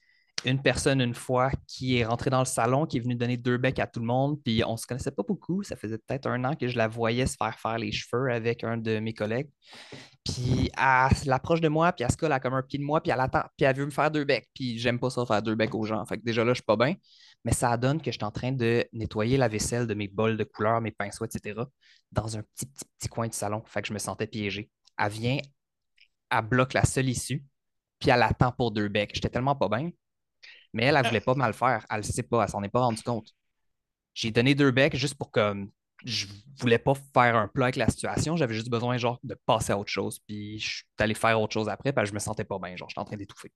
une 0.47 0.61
personne 0.61 1.01
une 1.01 1.13
fois 1.13 1.51
qui 1.67 1.97
est 1.97 2.05
rentrée 2.05 2.29
dans 2.29 2.39
le 2.39 2.45
salon, 2.45 2.85
qui 2.85 2.97
est 2.97 2.99
venue 3.01 3.15
donner 3.15 3.35
deux 3.35 3.57
becs 3.57 3.79
à 3.79 3.87
tout 3.87 3.99
le 3.99 4.05
monde, 4.05 4.41
puis 4.43 4.63
on 4.65 4.77
se 4.77 4.87
connaissait 4.87 5.11
pas 5.11 5.23
beaucoup. 5.23 5.61
Ça 5.61 5.75
faisait 5.75 5.97
peut-être 5.97 6.27
un 6.27 6.43
an 6.45 6.55
que 6.55 6.67
je 6.69 6.77
la 6.77 6.87
voyais 6.87 7.27
se 7.27 7.35
faire 7.35 7.59
faire 7.59 7.77
les 7.77 7.91
cheveux 7.91 8.31
avec 8.31 8.63
un 8.63 8.77
de 8.77 8.99
mes 8.99 9.13
collègues. 9.13 9.49
Puis 10.23 10.71
elle 10.77 11.27
l'approche 11.27 11.59
de 11.59 11.67
moi, 11.67 11.91
puis 11.91 12.05
elle 12.05 12.11
se 12.11 12.17
colle 12.17 12.31
à 12.31 12.39
comme 12.39 12.53
un 12.53 12.63
pied 12.63 12.79
de 12.79 12.83
moi, 12.83 13.01
puis 13.01 13.11
elle 13.11 13.19
attend, 13.19 13.43
puis 13.57 13.65
elle 13.65 13.75
veut 13.75 13.85
me 13.85 13.91
faire 13.91 14.09
deux 14.09 14.23
becs. 14.23 14.47
Puis 14.53 14.79
j'aime 14.79 14.99
pas 14.99 15.09
ça 15.09 15.25
faire 15.25 15.41
deux 15.41 15.55
becs 15.55 15.75
aux 15.75 15.83
gens. 15.83 16.05
Fait 16.05 16.17
que 16.17 16.23
déjà 16.23 16.43
là, 16.45 16.51
je 16.53 16.59
suis 16.59 16.63
pas 16.63 16.77
bien. 16.77 16.95
Mais 17.43 17.51
ça 17.51 17.75
donne 17.77 18.01
que 18.01 18.11
je 18.11 18.17
suis 18.17 18.25
en 18.25 18.31
train 18.31 18.51
de 18.53 18.85
nettoyer 18.93 19.37
la 19.37 19.49
vaisselle 19.49 19.85
de 19.85 19.93
mes 19.93 20.07
bols 20.07 20.37
de 20.37 20.43
couleur, 20.45 20.79
mes 20.81 20.91
pinceaux, 20.91 21.25
etc. 21.25 21.61
dans 22.11 22.37
un 22.37 22.41
petit, 22.41 22.65
petit, 22.65 22.85
petit 22.97 23.09
coin 23.09 23.27
du 23.27 23.35
salon. 23.35 23.63
Fait 23.65 23.81
que 23.81 23.89
je 23.89 23.93
me 23.93 23.99
sentais 23.99 24.27
piégé. 24.27 24.69
Elle 24.97 25.11
vient, 25.11 25.37
elle 26.29 26.41
bloque 26.41 26.73
la 26.73 26.85
seule 26.85 27.09
issue, 27.09 27.43
puis 27.99 28.09
elle 28.09 28.23
attend 28.23 28.51
pour 28.51 28.71
deux 28.71 28.87
becs. 28.87 29.11
J'étais 29.13 29.29
tellement 29.29 29.55
pas 29.55 29.69
bien. 29.69 29.91
Mais 30.77 30.83
elle, 30.85 30.95
elle 30.95 31.07
voulait 31.07 31.19
pas 31.21 31.33
mal 31.33 31.53
faire. 31.53 31.85
Elle 31.89 31.97
ne 31.97 32.03
sait 32.03 32.21
pas, 32.21 32.43
elle 32.43 32.49
s'en 32.49 32.61
est 32.61 32.69
pas 32.69 32.81
rendue 32.81 33.01
compte. 33.01 33.33
J'ai 34.13 34.29
donné 34.29 34.53
deux 34.53 34.69
becs 34.69 34.95
juste 34.95 35.15
pour 35.15 35.31
que 35.31 35.67
je 36.05 36.27
voulais 36.59 36.77
pas 36.77 36.93
faire 37.15 37.35
un 37.35 37.47
plat 37.47 37.65
avec 37.65 37.77
la 37.77 37.89
situation. 37.89 38.37
J'avais 38.37 38.53
juste 38.53 38.69
besoin 38.69 38.97
genre 38.97 39.19
de 39.23 39.33
passer 39.33 39.71
à 39.71 39.79
autre 39.79 39.89
chose. 39.89 40.19
Puis 40.27 40.59
je 40.59 40.67
suis 40.67 40.85
allé 40.99 41.15
faire 41.15 41.41
autre 41.41 41.53
chose 41.53 41.67
après, 41.67 41.91
parce 41.93 42.05
que 42.05 42.09
je 42.09 42.13
me 42.13 42.19
sentais 42.19 42.43
pas 42.43 42.59
bien. 42.59 42.75
Genre, 42.75 42.87
j'étais 42.89 42.99
en 42.99 43.05
train 43.05 43.17
d'étouffer. 43.17 43.51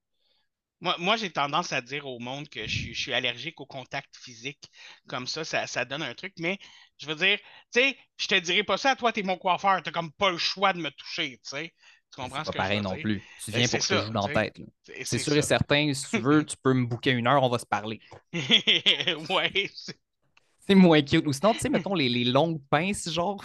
Moi, 0.80 0.96
moi 0.98 1.16
j'ai 1.16 1.30
tendance 1.30 1.74
à 1.74 1.82
dire 1.82 2.08
au 2.08 2.18
monde 2.18 2.50
que 2.50 2.66
je, 2.66 2.94
suis 2.94 3.14
allergique 3.14 3.62
au 3.62 3.68
contact 3.68 4.18
physique. 4.18 4.72
Comme 5.08 5.28
ça, 5.28 5.44
ça, 5.46 5.86
donne 5.86 6.02
un 6.02 6.16
truc. 6.16 6.34
Mais 6.40 6.58
je 6.98 7.06
veux 7.06 7.16
dire, 7.16 7.38
tu 7.72 7.82
sais, 7.82 7.98
je 8.18 8.28
te 8.28 8.36
dirais 8.40 8.64
pas 8.64 8.78
ça, 8.78 8.96
toi, 8.96 9.14
tu 9.14 9.20
es 9.20 9.24
mon 9.24 9.38
coiffeur. 9.38 9.84
Tu 9.84 9.92
comme 9.92 10.12
pas 10.14 10.32
le 10.32 10.40
choix 10.40 10.74
de 10.74 10.80
me 10.80 10.90
toucher, 10.90 11.40
tu 11.44 11.50
sais. 11.50 11.74
Tu 12.14 12.22
comprends 12.22 12.44
ce 12.44 12.52
que 12.52 12.58
pareil 12.58 12.80
je 12.80 12.84
veux 12.84 12.90
non 12.90 12.94
dire? 12.96 13.04
plus. 13.04 13.24
Tu 13.44 13.52
Ben, 13.52 13.58
viens 13.60 13.68
pour 13.68 13.80
que 13.88 13.96
je 13.96 14.06
joue 14.06 14.12
dans 14.12 14.28
la 14.28 14.34
tête. 14.34 14.62
C'est 15.04 15.18
sûr 15.18 15.36
et 15.38 15.42
certain, 15.42 15.94
si 15.94 16.10
tu 16.10 16.18
veux, 16.20 16.46
tu 16.46 16.58
peux 16.62 16.74
me 16.74 16.86
booker 16.86 17.12
une 17.12 17.28
heure, 17.28 17.42
on 17.42 17.50
va 17.50 17.58
se 17.60 17.66
parler. 17.66 18.00
ouais. 18.34 19.72
c'est- 19.74 20.76
moins 20.76 21.02
cute. 21.02 21.26
Ou 21.28 21.34
sinon, 21.34 21.54
tu 21.54 21.60
sais, 21.60 21.70
mettons 21.70 21.96
les, 21.96 22.08
les 22.08 22.24
longues 22.26 22.62
pinces, 22.70 23.10
genre. 23.10 23.44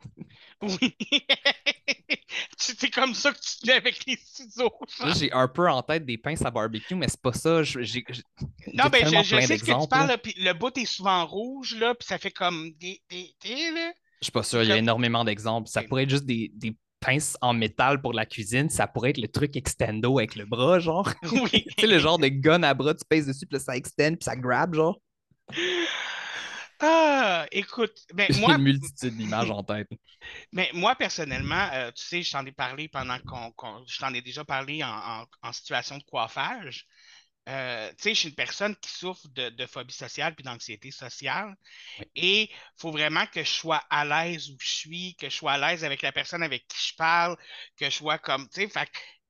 Oui. 0.62 0.94
C'est 2.58 2.90
comme 2.90 3.14
ça 3.14 3.32
que 3.32 3.38
tu 3.38 3.66
te 3.66 3.70
avec 3.72 4.04
les 4.06 4.16
ciseaux. 4.16 4.72
Là, 5.00 5.12
j'ai 5.18 5.32
un 5.32 5.48
peu 5.48 5.68
en 5.68 5.82
tête 5.82 6.04
des 6.04 6.18
pinces 6.18 6.44
à 6.44 6.50
barbecue, 6.50 6.94
mais 6.94 7.08
c'est 7.08 7.20
pas 7.20 7.32
ça. 7.32 7.62
Non, 7.62 8.84
ben, 8.90 9.02
tellement 9.02 9.22
je, 9.22 9.40
sais 9.40 9.58
ce 9.58 9.64
que 9.64 9.82
tu 9.82 9.88
parles, 9.88 10.18
puis 10.22 10.34
le 10.38 10.52
bout 10.52 10.76
est 10.78 10.84
souvent 10.84 11.26
rouge, 11.26 11.76
là, 11.76 11.94
puis 11.94 12.06
ça 12.06 12.18
fait 12.18 12.30
comme 12.30 12.72
des. 12.72 13.00
des, 13.08 13.34
des, 13.42 13.70
là. 13.70 13.92
Je 14.20 14.26
suis 14.26 14.32
pas 14.32 14.42
sûr, 14.42 14.62
il 14.62 14.68
y 14.68 14.72
a 14.72 14.76
énormément 14.76 15.24
d'exemples. 15.24 15.68
Ça 15.68 15.82
pourrait 15.82 16.02
être 16.02 16.10
juste 16.10 16.26
des, 16.26 16.50
des 16.54 16.76
pinces 17.00 17.36
en 17.40 17.52
métal 17.54 18.00
pour 18.00 18.12
la 18.12 18.26
cuisine. 18.26 18.68
Ça 18.70 18.86
pourrait 18.86 19.10
être 19.10 19.18
le 19.18 19.28
truc 19.28 19.56
extendo 19.56 20.18
avec 20.18 20.36
le 20.36 20.44
bras, 20.46 20.78
genre. 20.78 21.08
Oui. 21.32 21.50
tu 21.50 21.74
sais, 21.80 21.86
le 21.86 21.98
genre 21.98 22.18
de 22.18 22.28
gun 22.28 22.62
à 22.62 22.74
bras, 22.74 22.94
tu 22.94 23.04
pèses 23.08 23.26
dessus, 23.26 23.46
puis 23.46 23.56
là, 23.58 23.60
ça 23.60 23.76
extend, 23.76 24.10
puis 24.14 24.24
ça 24.24 24.36
grab, 24.36 24.74
genre. 24.74 25.00
Ah, 26.82 27.46
écoute, 27.52 27.92
ben, 28.14 28.26
J'ai 28.30 28.40
moi, 28.40 28.54
une 28.54 28.62
multitude 28.62 29.14
d'images 29.16 29.50
en 29.50 29.62
tête. 29.62 29.88
mais 30.52 30.70
moi, 30.72 30.94
personnellement, 30.96 31.68
euh, 31.74 31.90
tu 31.92 32.02
sais, 32.04 32.22
je 32.22 32.32
t'en 32.32 32.44
ai 32.46 32.52
parlé 32.52 32.88
pendant 32.88 33.18
qu'on. 33.20 33.52
je 33.86 33.98
t'en 33.98 34.14
ai 34.14 34.22
déjà 34.22 34.44
parlé 34.44 34.82
en, 34.82 34.88
en- 34.88 35.26
en 35.42 35.52
situation 35.52 35.98
de 35.98 36.02
coiffage. 36.04 36.86
Euh, 37.50 37.90
tu 37.90 37.96
sais, 38.04 38.14
je 38.14 38.20
suis 38.20 38.28
une 38.28 38.34
personne 38.34 38.76
qui 38.76 38.90
souffre 38.90 39.26
de, 39.28 39.48
de 39.50 39.66
phobie 39.66 39.92
sociale 39.92 40.34
puis 40.34 40.44
d'anxiété 40.44 40.90
sociale. 40.90 41.56
Oui. 41.98 42.06
Et 42.14 42.42
il 42.44 42.56
faut 42.76 42.92
vraiment 42.92 43.26
que 43.26 43.42
je 43.42 43.50
sois 43.50 43.82
à 43.90 44.04
l'aise 44.04 44.50
où 44.50 44.56
je 44.60 44.70
suis, 44.70 45.16
que 45.16 45.28
je 45.28 45.36
sois 45.36 45.52
à 45.52 45.58
l'aise 45.58 45.84
avec 45.84 46.02
la 46.02 46.12
personne 46.12 46.42
avec 46.42 46.66
qui 46.68 46.90
je 46.90 46.94
parle, 46.96 47.36
que 47.76 47.86
je 47.86 47.96
sois 47.96 48.18
comme, 48.18 48.48
tu 48.50 48.62
sais, 48.62 48.68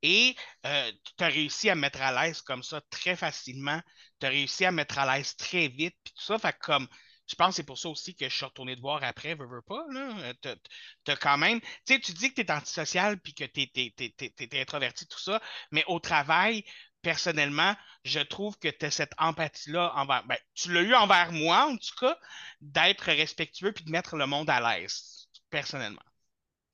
et 0.03 0.35
euh, 0.67 0.93
tu 1.19 1.25
as 1.25 1.29
réussi 1.29 1.71
à 1.71 1.75
me 1.75 1.83
mettre 1.83 2.01
à 2.01 2.13
l'aise 2.25 2.41
comme 2.43 2.63
ça 2.63 2.81
très 2.91 3.17
facilement. 3.17 3.81
Tu 4.21 4.27
as 4.27 4.31
réussi 4.31 4.65
à 4.65 4.71
me 4.71 4.77
mettre 4.77 4.99
à 4.99 5.17
l'aise 5.17 5.37
très 5.37 5.69
vite, 5.69 5.97
puis 6.05 6.15
tout 6.15 6.23
ça. 6.23 6.39
Fait 6.39 6.57
comme, 6.59 6.89
je 7.27 7.35
pense 7.35 7.51
que 7.51 7.57
c'est 7.57 7.65
pour 7.65 7.79
ça 7.79 7.89
aussi 7.89 8.15
que 8.15 8.29
je 8.29 8.35
suis 8.35 8.45
retourné 8.45 8.77
te 8.77 8.81
voir 8.81 9.05
après, 9.05 9.35
veux, 9.35 9.47
veux 9.47 9.63
pas, 9.63 9.85
là. 9.91 10.35
Euh, 10.47 10.57
T'as 11.05 11.17
quand 11.17 11.39
même, 11.39 11.61
tu 11.61 11.69
sais, 11.95 12.01
tu 12.01 12.13
dis 12.13 12.31
que 12.33 12.41
tu 12.41 12.47
es 12.47 12.51
antisocial 12.51 13.21
puis 13.21 13.35
que 13.35 13.45
tu 13.45 13.61
es, 13.63 14.61
introverti, 14.61 15.07
tout 15.07 15.19
ça, 15.19 15.41
mais 15.71 15.85
au 15.87 16.01
travail, 16.01 16.65
personnellement, 17.03 17.75
je 18.05 18.21
trouve 18.21 18.59
que 18.59 18.69
tu 18.69 18.87
as 18.87 18.91
cette 18.91 19.13
empathie-là 19.19 19.93
envers, 19.97 20.25
ben, 20.27 20.37
tu 20.55 20.73
l'as 20.73 20.83
eu 20.83 20.95
envers 20.95 21.33
moi, 21.33 21.67
en 21.71 21.77
tout 21.77 21.95
cas, 22.01 22.17
d'être 22.61 23.05
respectueux 23.05 23.73
puis 23.73 23.85
de 23.85 23.91
mettre 23.91 24.17
le 24.17 24.27
monde 24.27 24.49
à 24.51 24.61
l'aise, 24.61 25.29
personnellement. 25.51 26.03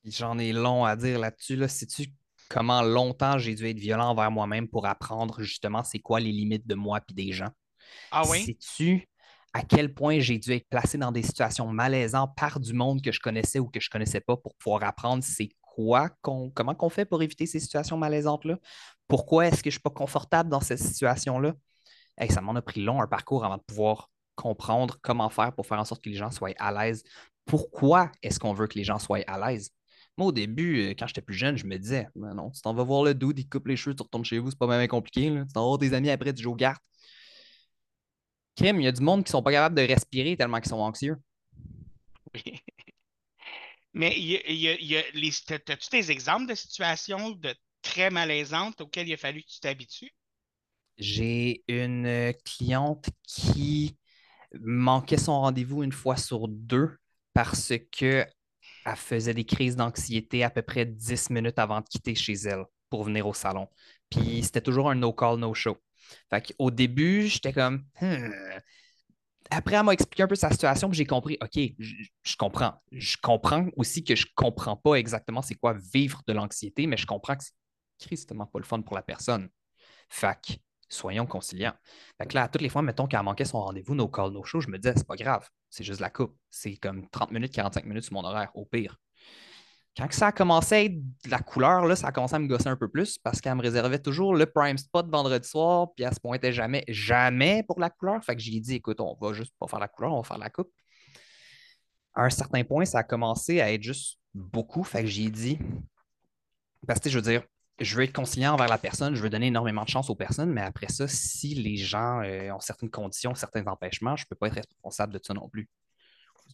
J'en 0.05 0.39
ai 0.39 0.53
long 0.53 0.85
à 0.85 0.97
dire 0.97 1.19
là-dessus. 1.19 1.57
Là. 1.57 1.69
Sais-tu 1.69 2.13
comment 2.49 2.83
longtemps 2.83 3.39
j'ai 3.39 3.55
dû 3.55 3.67
être 3.67 3.79
violent 3.79 4.11
envers 4.11 4.31
moi-même 4.31 4.69
pour 4.69 4.87
apprendre 4.87 5.43
justement 5.43 5.83
c'est 5.83 5.99
quoi 5.99 6.21
les 6.21 6.31
limites 6.31 6.67
de 6.67 6.75
moi 6.75 7.01
puis 7.01 7.15
des 7.15 7.33
gens? 7.33 7.51
Ah 8.13 8.23
oui? 8.29 8.45
Sais-tu 8.45 9.09
à 9.53 9.63
quel 9.63 9.95
point 9.95 10.21
j'ai 10.21 10.39
dû 10.39 10.53
être 10.53 10.69
placé 10.69 10.99
dans 10.99 11.11
des 11.11 11.23
situations 11.23 11.67
malaisantes 11.73 12.37
par 12.37 12.61
du 12.61 12.75
monde 12.75 13.01
que 13.03 13.11
je 13.11 13.21
connaissais 13.21 13.59
ou 13.59 13.69
que 13.69 13.81
je 13.81 13.89
connaissais 13.89 14.21
pas 14.21 14.37
pour 14.37 14.55
pouvoir 14.57 14.85
apprendre 14.85 15.25
c'est 15.25 15.49
comment 16.53 16.75
qu'on 16.75 16.89
fait 16.89 17.05
pour 17.05 17.23
éviter 17.23 17.47
ces 17.47 17.61
situations 17.61 17.97
malaisantes-là? 17.97 18.59
Pourquoi 19.09 19.47
est-ce 19.47 19.63
que 19.63 19.71
je 19.71 19.75
suis 19.75 19.83
pas 19.83 19.91
confortable 19.91 20.51
dans 20.51 20.61
cette 20.61 20.79
situation-là? 20.79 21.55
Ça 22.31 22.41
m'en 22.41 22.55
a 22.55 22.63
pris 22.63 22.83
long 22.83 23.01
un 23.03 23.07
parcours 23.07 23.45
avant 23.45 23.59
de 23.59 23.63
pouvoir 23.63 24.11
comprendre 24.37 24.97
comment 25.03 25.31
faire 25.31 25.53
pour 25.55 25.67
faire 25.67 25.79
en 25.79 25.85
sorte 25.85 26.03
que 26.03 26.09
les 26.09 26.17
gens 26.17 26.31
soient 26.31 26.55
à 26.59 26.73
l'aise. 26.73 27.03
Pourquoi 27.45 28.11
est-ce 28.23 28.39
qu'on 28.39 28.53
veut 28.53 28.67
que 28.67 28.79
les 28.79 28.85
gens 28.85 28.99
soient 28.99 29.21
à 29.27 29.39
l'aise? 29.51 29.71
Moi, 30.19 30.29
au 30.29 30.33
début, 30.33 30.83
euh, 30.83 30.91
quand 30.99 31.07
j'étais 31.07 31.21
plus 31.21 31.35
jeune, 31.35 31.57
je 31.57 31.67
me 31.67 31.77
disais, 31.79 32.09
Ben 32.17 32.35
non, 32.35 32.51
tu 32.51 32.61
t'en 32.63 32.75
vas 32.75 32.85
voir 32.85 33.03
le 33.05 33.15
dude, 33.15 33.39
il 33.39 33.49
coupe 33.49 33.67
les 33.67 33.77
cheveux, 33.77 33.95
tu 33.95 34.03
retournes 34.03 34.25
chez 34.25 34.39
vous, 34.39 34.51
c'est 34.51 34.59
pas 34.59 34.67
même 34.67 34.87
compliqué. 34.89 35.31
Tu 35.31 35.53
t'en 35.53 35.71
vas 35.71 35.79
tes 35.79 35.93
amis 35.93 36.11
après, 36.11 36.33
tu 36.33 36.43
joues 36.43 36.53
aux 36.53 36.57
cartes. 36.57 36.83
Kim, 38.55 38.81
il 38.81 38.85
y 38.85 38.87
a 38.89 38.93
du 38.93 39.03
monde 39.03 39.25
qui 39.25 39.31
sont 39.31 39.43
pas 39.43 39.53
capables 39.53 39.75
de 39.75 39.83
respirer 39.83 40.37
tellement 40.37 40.59
qu'ils 40.61 40.71
sont 40.71 40.77
anxieux. 40.77 41.17
Mais 43.97 44.17
y 44.17 44.35
y 44.55 44.97
a- 44.97 45.11
les, 45.15 45.33
t'as-tu 45.45 45.91
des 45.91 46.13
exemples 46.13 46.47
de 46.47 46.55
situations 46.55 47.31
de 47.31 47.53
très 47.83 48.11
malaisantes 48.11 48.81
auxquelles 48.81 49.09
il 49.09 49.15
a 49.15 49.17
fallu 49.17 49.43
que 49.43 49.49
tu 49.51 49.59
t'habitues? 49.61 50.13
J'ai 50.99 51.63
une 51.69 52.07
euh, 52.07 52.33
cliente 52.45 53.07
qui 53.25 53.99
manquait 54.61 55.19
son 55.19 55.41
rendez-vous 55.41 55.83
une 55.85 55.93
fois 55.93 56.17
sur 56.17 56.49
deux 56.49 56.97
parce 57.35 57.73
que 57.93 58.27
elle 58.87 58.97
faisait 58.97 59.35
des 59.35 59.45
crises 59.47 59.77
d'anxiété 59.77 60.45
à 60.45 60.51
peu 60.51 60.63
près 60.63 60.87
10 60.87 61.31
minutes 61.31 61.59
avant 61.59 61.81
de 61.81 61.87
quitter 61.89 62.15
chez 62.17 62.35
elle 62.35 62.65
pour 62.91 63.05
venir 63.05 63.27
au 63.29 63.35
salon. 63.35 63.69
Puis 64.11 64.43
c'était 64.45 64.63
toujours 64.63 64.91
un 64.91 64.97
no-call, 64.97 65.39
no-show. 65.39 65.77
Fait 66.31 66.55
qu'au 66.59 66.71
début, 66.71 67.29
j'étais 67.29 67.53
comme. 67.53 67.85
Hmm. 68.01 68.29
Après, 69.51 69.77
elle 69.77 69.85
m'a 69.85 69.93
expliqué 69.93 70.23
un 70.23 70.27
peu 70.27 70.35
sa 70.35 70.51
situation, 70.51 70.89
puis 70.89 70.99
j'ai 70.99 71.07
compris, 71.07 71.39
OK, 71.41 71.59
je, 71.79 72.37
comprends. 72.37 72.75
Je 72.93 73.17
comprends 73.23 73.67
aussi 73.77 74.05
que 74.05 74.15
je 74.15 74.27
comprends 74.35 74.77
pas 74.77 74.95
exactement 74.95 75.43
c'est 75.43 75.55
quoi 75.55 75.75
vivre 75.75 76.23
de 76.27 76.33
l'anxiété, 76.33 76.87
mais 76.87 76.97
je 76.97 77.07
comprends 77.07 77.37
que 77.37 77.45
c'est 77.45 77.55
tristement 77.99 78.47
pas 78.47 78.59
le 78.59 78.65
fun 78.65 78.83
pour 78.83 78.97
la 78.97 79.03
personne. 79.03 79.49
Que, 80.21 80.55
soyons 80.89 81.27
conciliants. 81.27 81.75
Fait 82.19 82.27
que 82.27 82.35
là, 82.35 82.49
toutes 82.49 82.63
les 82.63 82.69
fois, 82.69 82.83
mettons 82.83 83.07
qu'elle 83.07 83.23
manquait 83.23 83.45
son 83.45 83.61
rendez-vous, 83.61 83.95
no 83.95 84.09
call, 84.09 84.31
no 84.31 84.45
show, 84.45 84.61
je 84.61 84.69
me 84.69 84.79
disais, 84.79 84.95
c'est 84.97 85.07
pas 85.07 85.17
grave, 85.17 85.49
c'est 85.71 85.85
juste 85.85 86.01
la 86.01 86.11
coupe. 86.11 86.37
C'est 86.51 86.77
comme 86.77 87.09
30 87.11 87.33
minutes, 87.33 87.53
45 87.53 87.85
minutes 87.85 88.05
sur 88.05 88.15
mon 88.15 88.25
horaire, 88.25 88.51
au 88.55 88.65
pire. 88.65 88.99
Quand 89.97 90.09
que 90.09 90.15
ça 90.15 90.27
a 90.27 90.33
commencé 90.33 90.75
à 90.75 90.83
être 90.85 90.99
de 91.25 91.31
la 91.31 91.39
couleur, 91.39 91.87
là, 91.87 91.97
ça 91.97 92.09
a 92.09 92.13
commencé 92.13 92.35
à 92.35 92.39
me 92.39 92.47
gosser 92.47 92.69
un 92.69 92.77
peu 92.77 92.89
plus 92.89 93.17
parce 93.17 93.41
qu'elle 93.41 93.55
me 93.55 93.63
réservait 93.63 93.99
toujours 93.99 94.35
le 94.35 94.45
prime 94.45 94.77
spot 94.77 95.09
vendredi 95.09 95.49
soir, 95.49 95.89
puis 95.95 96.05
elle 96.05 96.13
se 96.13 96.21
pointait 96.21 96.53
jamais, 96.53 96.85
jamais 96.89 97.63
pour 97.63 97.81
la 97.81 97.89
couleur. 97.89 98.23
Fait 98.23 98.37
que 98.37 98.43
j'ai 98.43 98.61
dit, 98.61 98.75
écoute, 98.75 99.01
on 99.01 99.17
va 99.19 99.33
juste 99.33 99.55
pas 99.59 99.67
faire 99.67 99.79
la 99.79 99.89
couleur, 99.89 100.13
on 100.13 100.21
va 100.21 100.29
faire 100.29 100.39
la 100.39 100.51
coupe. 100.51 100.71
À 102.15 102.25
un 102.25 102.31
certain 102.31 102.63
point, 102.63 102.85
ça 102.85 102.99
a 102.99 103.05
commencé 103.05 103.61
à 103.61 103.73
être 103.73 103.83
juste 103.83 104.19
beaucoup. 104.35 104.85
Fait 104.85 105.01
que 105.01 105.07
j'ai 105.07 105.31
dit, 105.31 105.59
parce 106.87 107.01
que 107.01 107.09
je 107.09 107.19
veux 107.19 107.23
dire, 107.23 107.43
je 107.79 107.97
veux 107.97 108.05
être 108.05 108.13
conciliant 108.13 108.53
envers 108.53 108.69
la 108.69 108.79
personne, 108.79 109.15
je 109.15 109.23
veux 109.23 109.31
donner 109.31 109.47
énormément 109.47 109.85
de 109.85 109.89
chance 109.89 110.11
aux 110.11 110.15
personnes, 110.15 110.51
mais 110.51 110.63
après 110.63 110.89
ça, 110.89 111.09
si 111.09 111.55
les 111.55 111.77
gens 111.77 112.21
euh, 112.23 112.51
ont 112.53 112.61
certaines 112.61 112.91
conditions, 112.91 113.35
certains 113.35 113.67
empêchements, 113.67 114.17
je 114.17 114.25
ne 114.25 114.29
peux 114.29 114.37
pas 114.37 114.49
être 114.49 114.57
responsable 114.57 115.15
de 115.15 115.21
ça 115.23 115.35
non 115.35 115.49
plus. 115.49 115.69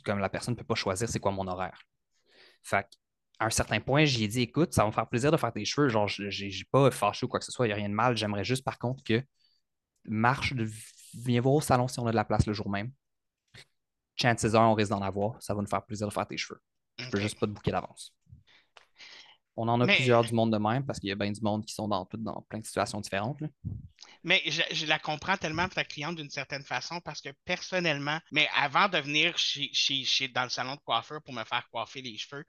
Comme 0.05 0.19
la 0.19 0.29
personne 0.29 0.55
ne 0.55 0.59
peut 0.59 0.65
pas 0.65 0.75
choisir 0.75 1.09
c'est 1.09 1.21
quoi 1.21 1.33
mon 1.33 1.47
horaire. 1.47 1.81
Fait 2.63 2.87
à 3.43 3.47
un 3.47 3.51
certain 3.51 3.81
point, 3.81 4.05
j'ai 4.05 4.29
dit 4.29 4.43
écoute, 4.43 4.73
ça 4.73 4.83
va 4.83 4.89
me 4.89 4.93
faire 4.93 5.09
plaisir 5.09 5.31
de 5.33 5.37
faire 5.37 5.53
tes 5.53 5.65
cheveux. 5.65 5.89
Genre, 5.89 6.07
je 6.09 6.23
n'ai 6.45 6.53
pas 6.71 6.91
fâché 6.91 7.27
ou 7.27 7.29
quoi 7.29 7.41
que 7.41 7.45
ce 7.47 7.53
soit, 7.53 7.67
il 7.67 7.71
n'y 7.71 7.73
a 7.75 7.77
rien 7.77 7.89
de 7.89 7.95
mal. 7.95 8.17
J'aimerais 8.17 8.45
juste 8.45 8.65
par 8.65 8.79
contre 8.79 9.03
que 9.03 9.23
marche, 10.05 10.55
viens 11.15 11.41
voir 11.41 11.55
au 11.55 11.61
salon 11.61 11.89
si 11.89 11.99
on 12.01 12.07
a 12.07 12.11
de 12.11 12.17
la 12.17 12.25
place 12.25 12.47
le 12.47 12.53
jour 12.53 12.69
même. 12.71 12.93
Chances 14.21 14.55
are, 14.55 14.71
on 14.71 14.75
risque 14.75 14.91
d'en 14.91 15.03
avoir. 15.03 15.43
Ça 15.43 15.55
va 15.55 15.61
nous 15.63 15.69
faire 15.69 15.85
plaisir 15.85 16.07
de 16.07 16.13
faire 16.13 16.27
tes 16.27 16.37
cheveux. 16.37 16.61
Je 16.99 17.09
peux 17.11 17.21
juste 17.21 17.39
pas 17.39 17.47
te 17.47 17.53
bouquer 17.53 17.71
d'avance. 17.73 18.15
On 19.57 19.69
en 19.69 19.81
a 19.83 19.87
Mais- 19.87 19.97
plusieurs 19.97 20.25
du 20.25 20.33
monde 20.33 20.51
de 20.53 20.57
même 20.59 20.85
parce 20.87 20.99
qu'il 20.99 21.09
y 21.09 21.13
a 21.13 21.15
bien 21.15 21.31
du 21.31 21.41
monde 21.43 21.65
qui 21.67 21.75
sont 21.75 21.87
dans, 21.89 22.09
dans 22.15 22.41
plein 22.49 22.61
de 22.61 22.65
situations 22.65 23.01
différentes. 23.01 23.41
là. 23.41 23.49
Mais 24.25 24.41
je, 24.47 24.63
je 24.73 24.87
la 24.87 24.99
comprends 24.99 25.37
tellement 25.37 25.69
ta 25.69 25.85
cliente 25.85 26.17
d'une 26.17 26.31
certaine 26.31 26.63
façon 26.63 27.01
parce 27.01 27.21
que 27.21 27.29
personnellement, 27.45 28.19
mais 28.31 28.49
avant 28.57 28.89
de 28.89 28.97
venir 28.99 29.37
chez, 29.37 29.69
chez- 29.73 30.05
chez- 30.05 30.29
dans 30.29 30.45
le 30.45 30.49
salon 30.49 30.77
de 30.77 30.81
coiffeur 30.81 31.21
pour 31.23 31.35
me 31.35 31.45
faire 31.45 31.69
coiffer 31.71 32.01
les 32.03 32.17
cheveux, 32.17 32.45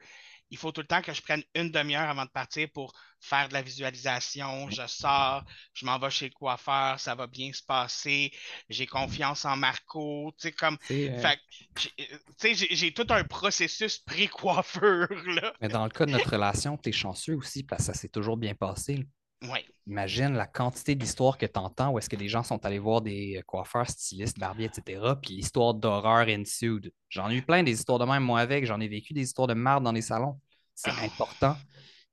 il 0.54 0.58
faut 0.58 0.72
tout 0.72 0.82
le 0.82 0.88
temps 0.88 1.02
que 1.02 1.14
je 1.14 1.22
prenne 1.22 1.44
une 1.56 1.72
demi-heure 1.72 2.08
avant 2.10 2.26
de 2.26 2.30
partir 2.30 2.68
pour 2.74 2.94
faire 3.20 3.50
de 3.50 3.54
la 3.54 3.64
visualisation. 3.64 4.70
Je 4.70 4.86
sors, 4.88 5.44
je 5.74 5.86
m'en 5.86 5.98
vais 5.98 6.12
chez 6.12 6.26
le 6.28 6.34
coiffeur, 6.34 7.00
ça 7.00 7.16
va 7.16 7.26
bien 7.28 7.52
se 7.54 7.64
passer. 7.64 8.32
J'ai 8.70 8.86
confiance 8.86 9.46
en 9.46 9.56
Marco. 9.58 10.32
Tu 10.38 10.50
sais, 10.50 10.52
comme. 10.52 10.78
Euh, 10.92 11.20
Fait 11.22 11.38
que, 11.38 11.82
j'ai- 11.82 12.08
tu 12.08 12.16
sais, 12.38 12.56
j'ai 12.56 12.76
j'ai 12.76 12.94
tout 12.94 13.08
un 13.10 13.24
processus 13.24 13.98
pré-coiffure, 14.00 15.08
là. 15.28 15.54
Mais 15.62 15.70
dans 15.70 15.84
le 15.86 15.90
cas 15.90 16.06
de 16.06 16.12
notre 16.12 16.32
relation, 16.32 16.78
tu 16.78 16.90
es 16.90 16.92
chanceux 16.92 17.36
aussi 17.36 17.64
parce 17.64 17.88
que 17.88 17.94
ça 17.94 17.94
s'est 17.94 18.10
toujours 18.10 18.38
bien 18.38 18.54
passé. 18.54 19.08
Ouais. 19.44 19.66
Imagine 19.88 20.34
la 20.34 20.48
quantité 20.48 20.96
d'histoires 20.96 21.38
que 21.38 21.46
tu 21.46 21.60
entends 21.60 21.92
où 21.92 22.00
est-ce 22.00 22.10
que 22.10 22.16
les 22.16 22.30
gens 22.30 22.44
sont 22.44 22.66
allés 22.66 22.80
voir 22.80 23.02
des 23.02 23.38
euh, 23.38 23.42
coiffeurs, 23.42 23.90
stylistes, 23.90 24.40
barbiers, 24.40 24.66
etc. 24.66 25.20
Puis 25.22 25.36
l'histoire 25.36 25.74
d'horreur 25.74 26.28
ensued. 26.30 26.94
J'en 27.10 27.30
ai 27.30 27.36
eu 27.36 27.42
plein 27.42 27.64
des 27.64 27.74
histoires 27.74 28.00
de 28.00 28.06
même, 28.06 28.24
moi, 28.24 28.40
avec. 28.40 28.66
J'en 28.66 28.80
ai 28.80 28.88
vécu 28.88 29.14
des 29.14 29.24
histoires 29.24 29.48
de 29.48 29.54
merde 29.54 29.84
dans 29.84 29.92
les 29.92 30.02
salons. 30.02 30.40
C'est 30.74 30.92
Ah. 30.92 31.04
important 31.04 31.58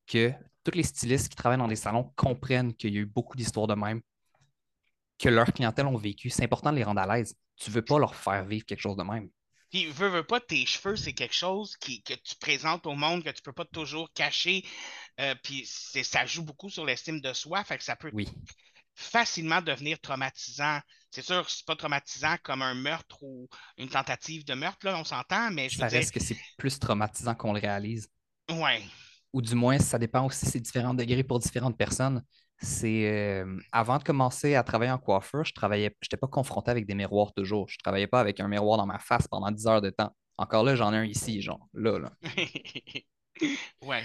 que 0.06 0.32
tous 0.64 0.72
les 0.72 0.82
stylistes 0.82 1.28
qui 1.28 1.36
travaillent 1.36 1.58
dans 1.58 1.68
des 1.68 1.76
salons 1.76 2.12
comprennent 2.16 2.74
qu'il 2.74 2.94
y 2.94 2.98
a 2.98 3.00
eu 3.02 3.06
beaucoup 3.06 3.36
d'histoires 3.36 3.68
de 3.68 3.74
même, 3.74 4.00
que 5.18 5.28
leurs 5.28 5.52
clientèles 5.52 5.86
ont 5.86 5.96
vécu. 5.96 6.30
C'est 6.30 6.44
important 6.44 6.70
de 6.72 6.76
les 6.76 6.84
rendre 6.84 7.00
à 7.00 7.16
l'aise. 7.16 7.36
Tu 7.56 7.70
veux 7.70 7.82
pas 7.82 7.98
leur 7.98 8.14
faire 8.14 8.44
vivre 8.44 8.64
quelque 8.64 8.80
chose 8.80 8.96
de 8.96 9.02
même. 9.02 9.28
Puis, 9.70 9.86
veux, 9.86 10.08
veux 10.08 10.24
pas, 10.24 10.40
tes 10.40 10.66
cheveux, 10.66 10.96
c'est 10.96 11.12
quelque 11.14 11.34
chose 11.34 11.76
qui, 11.76 12.02
que 12.02 12.14
tu 12.14 12.34
présentes 12.36 12.86
au 12.86 12.94
monde, 12.94 13.24
que 13.24 13.30
tu 13.30 13.42
peux 13.42 13.52
pas 13.52 13.64
toujours 13.64 14.12
cacher. 14.12 14.64
Euh, 15.20 15.34
puis, 15.42 15.66
ça 15.66 16.26
joue 16.26 16.44
beaucoup 16.44 16.70
sur 16.70 16.84
l'estime 16.86 17.20
de 17.20 17.32
soi. 17.32 17.64
Fait 17.64 17.78
que 17.78 17.84
ça 17.84 17.96
peut 17.96 18.12
Oui. 18.12 18.28
facilement 18.94 19.62
devenir 19.62 20.00
traumatisant. 20.00 20.80
C'est 21.10 21.22
sûr, 21.24 21.48
c'est 21.50 21.66
pas 21.66 21.76
traumatisant 21.76 22.36
comme 22.42 22.62
un 22.62 22.74
meurtre 22.74 23.22
ou 23.22 23.48
une 23.78 23.88
tentative 23.88 24.44
de 24.44 24.54
meurtre, 24.54 24.86
là, 24.86 24.98
on 24.98 25.04
s'entend, 25.04 25.50
mais 25.52 25.68
je 25.70 25.78
Ça 25.78 25.82
veux 25.82 25.86
dire, 25.86 26.04
reste 26.04 26.12
que 26.12 26.20
c'est 26.20 26.38
plus 26.56 26.78
traumatisant 26.78 27.34
qu'on 27.34 27.52
le 27.54 27.60
réalise. 27.60 28.08
ouais. 28.50 28.82
ou 29.32 29.42
du 29.42 29.54
moins, 29.54 29.78
ça 29.78 29.98
dépend 29.98 30.26
aussi, 30.26 30.46
c'est 30.46 30.60
différents 30.60 30.94
degrés 30.94 31.24
pour 31.24 31.38
différentes 31.38 31.76
personnes. 31.76 32.22
C'est 32.62 33.08
euh, 33.10 33.58
avant 33.72 33.98
de 33.98 34.04
commencer 34.04 34.54
à 34.54 34.62
travailler 34.62 34.90
en 34.90 34.98
coiffure, 34.98 35.44
je 35.44 35.54
travaillais, 35.54 35.96
je 36.02 36.06
n'étais 36.06 36.18
pas 36.18 36.26
confronté 36.26 36.70
avec 36.70 36.86
des 36.86 36.94
miroirs 36.94 37.32
toujours. 37.32 37.68
Je 37.68 37.76
ne 37.76 37.82
travaillais 37.82 38.06
pas 38.06 38.20
avec 38.20 38.38
un 38.38 38.48
miroir 38.48 38.76
dans 38.76 38.86
ma 38.86 38.98
face 38.98 39.26
pendant 39.28 39.50
10 39.50 39.66
heures 39.66 39.80
de 39.80 39.90
temps. 39.90 40.14
Encore 40.36 40.64
là, 40.64 40.74
j'en 40.76 40.92
ai 40.92 40.96
un 40.96 41.04
ici, 41.04 41.40
genre 41.40 41.68
là, 41.72 41.98
là. 41.98 42.12
ouais. 43.82 44.02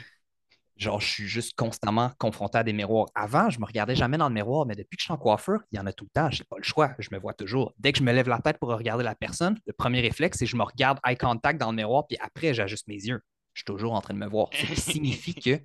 Genre, 0.78 1.00
je 1.00 1.08
suis 1.08 1.28
juste 1.28 1.56
constamment 1.56 2.12
confronté 2.18 2.58
à 2.58 2.64
des 2.64 2.74
miroirs. 2.74 3.08
Avant, 3.16 3.50
je 3.50 3.60
me 3.60 3.66
regardais 3.66 3.96
jamais 3.96 4.18
dans 4.18 4.28
le 4.28 4.34
miroir, 4.34 4.66
mais 4.66 4.76
depuis 4.76 4.98
que 4.98 5.02
je 5.02 5.06
suis 5.06 5.14
en 5.14 5.18
coiffure, 5.18 5.62
il 5.72 5.78
y 5.78 5.80
en 5.80 5.86
a 5.86 5.94
tout 5.94 6.06
le 6.06 6.10
temps. 6.10 6.30
Je 6.32 6.42
n'ai 6.42 6.46
pas 6.50 6.58
le 6.58 6.64
choix. 6.64 6.94
Je 7.00 7.10
me 7.12 7.20
vois 7.20 7.34
toujours. 7.34 7.74
Dès 7.78 7.94
que 7.94 8.00
je 8.00 8.04
me 8.04 8.12
lève 8.12 8.28
la 8.28 8.40
tête 8.40 8.58
pour 8.58 8.70
regarder 8.70 9.04
la 9.04 9.16
personne, 9.16 9.58
le 9.66 9.74
premier 9.74 10.02
réflexe, 10.02 10.38
c'est 10.38 10.46
que 10.46 10.52
je 10.52 10.58
me 10.58 10.64
regarde 10.64 11.00
eye 11.06 11.18
contact 11.18 11.60
dans 11.60 11.72
le 11.72 11.78
miroir, 11.78 12.06
puis 12.08 12.18
après, 12.20 12.54
j'ajuste 12.54 12.88
mes 12.88 12.96
yeux. 12.96 13.22
Je 13.54 13.60
suis 13.62 13.66
toujours 13.66 13.94
en 13.94 14.02
train 14.02 14.14
de 14.14 14.20
me 14.20 14.28
voir. 14.28 14.50
Ce 14.52 14.66
qui 14.66 14.76
signifie 14.82 15.34
que 15.34 15.62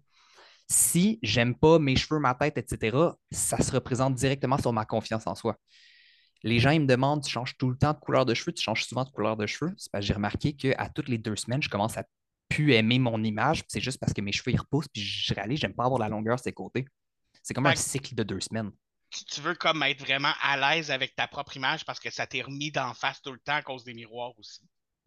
si 0.71 1.18
j'aime 1.23 1.57
pas 1.57 1.81
mes 1.81 1.97
cheveux, 1.97 2.21
ma 2.21 2.35
tête, 2.35 2.57
etc., 2.57 2.97
ça 3.33 3.61
se 3.61 3.73
représente 3.73 4.14
directement 4.14 4.57
sur 4.57 4.73
ma 4.73 4.85
confiance 4.85 5.27
en 5.27 5.35
soi. 5.35 5.57
Les 6.45 6.61
gens, 6.61 6.71
ils 6.71 6.81
me 6.81 6.87
demandent, 6.87 7.25
tu 7.25 7.31
changes 7.31 7.57
tout 7.59 7.68
le 7.68 7.77
temps 7.77 7.93
de 7.93 7.99
couleur 7.99 8.25
de 8.25 8.35
cheveux, 8.35 8.53
tu 8.53 8.62
changes 8.62 8.85
souvent 8.85 9.05
de 9.05 9.11
couleur 9.11 9.37
de 9.37 9.47
cheveux? 9.47 9.75
C'est 9.77 9.91
parce 9.91 10.03
que 10.03 10.07
j'ai 10.07 10.14
remarqué 10.14 10.55
qu'à 10.55 10.89
toutes 10.89 11.09
les 11.09 11.18
deux 11.18 11.35
semaines, 11.35 11.61
je 11.61 11.68
commence 11.68 11.99
à 11.99 12.05
plus 12.49 12.73
aimer 12.73 13.01
mon 13.01 13.23
image. 13.25 13.64
C'est 13.68 13.81
juste 13.81 13.99
parce 13.99 14.12
que 14.12 14.21
mes 14.21 14.33
cheveux, 14.33 14.53
ils 14.53 14.61
repoussent, 14.61 14.89
puis 14.89 15.03
je 15.03 15.35
réalise, 15.35 15.59
j'aime 15.59 15.75
pas 15.75 15.85
avoir 15.85 16.01
la 16.01 16.09
longueur 16.09 16.37
de 16.37 16.41
ses 16.41 16.53
côtés. 16.53 16.87
C'est 17.43 17.53
comme 17.53 17.64
Fait 17.64 17.73
un 17.73 17.77
cycle 17.77 18.14
de 18.14 18.23
deux 18.23 18.41
semaines. 18.41 18.71
Tu, 19.11 19.25
tu 19.25 19.41
veux 19.41 19.57
comme 19.57 19.83
être 19.83 20.01
vraiment 20.01 20.33
à 20.41 20.57
l'aise 20.57 20.93
avec 20.93 21.16
ta 21.16 21.27
propre 21.27 21.57
image 21.57 21.85
parce 21.85 21.99
que 21.99 22.11
ça 22.11 22.29
t'est 22.29 22.43
remis 22.43 22.71
d'en 22.71 22.95
face 22.95 23.21
tout 23.21 23.33
le 23.33 23.41
temps 23.41 23.57
à 23.57 23.62
cause 23.62 23.83
des 23.83 23.95
miroirs 23.95 24.39
aussi? 24.39 24.62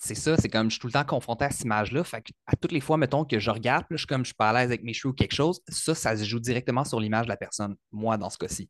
C'est 0.05 0.15
ça, 0.15 0.35
c'est 0.35 0.49
comme 0.49 0.69
je 0.69 0.73
suis 0.73 0.81
tout 0.81 0.87
le 0.87 0.93
temps 0.93 1.05
confronté 1.05 1.45
à 1.45 1.49
cette 1.49 1.61
image-là. 1.61 2.03
Fait 2.03 2.21
que 2.21 2.33
à 2.45 2.57
toutes 2.57 2.73
les 2.73 2.81
fois, 2.81 2.97
mettons 2.97 3.23
que 3.23 3.39
je 3.39 3.49
regarde, 3.49 3.83
là, 3.83 3.95
je 3.95 3.99
suis 3.99 4.07
comme 4.07 4.23
je 4.23 4.27
suis 4.27 4.35
pas 4.35 4.49
à 4.49 4.53
l'aise 4.53 4.65
avec 4.65 4.83
mes 4.83 4.91
cheveux 4.91 5.13
ou 5.13 5.15
quelque 5.15 5.33
chose, 5.33 5.61
ça, 5.69 5.95
ça 5.95 6.17
se 6.17 6.25
joue 6.25 6.41
directement 6.41 6.83
sur 6.83 6.99
l'image 6.99 7.25
de 7.25 7.29
la 7.29 7.37
personne, 7.37 7.77
moi, 7.89 8.17
dans 8.17 8.29
ce 8.29 8.37
cas-ci. 8.37 8.69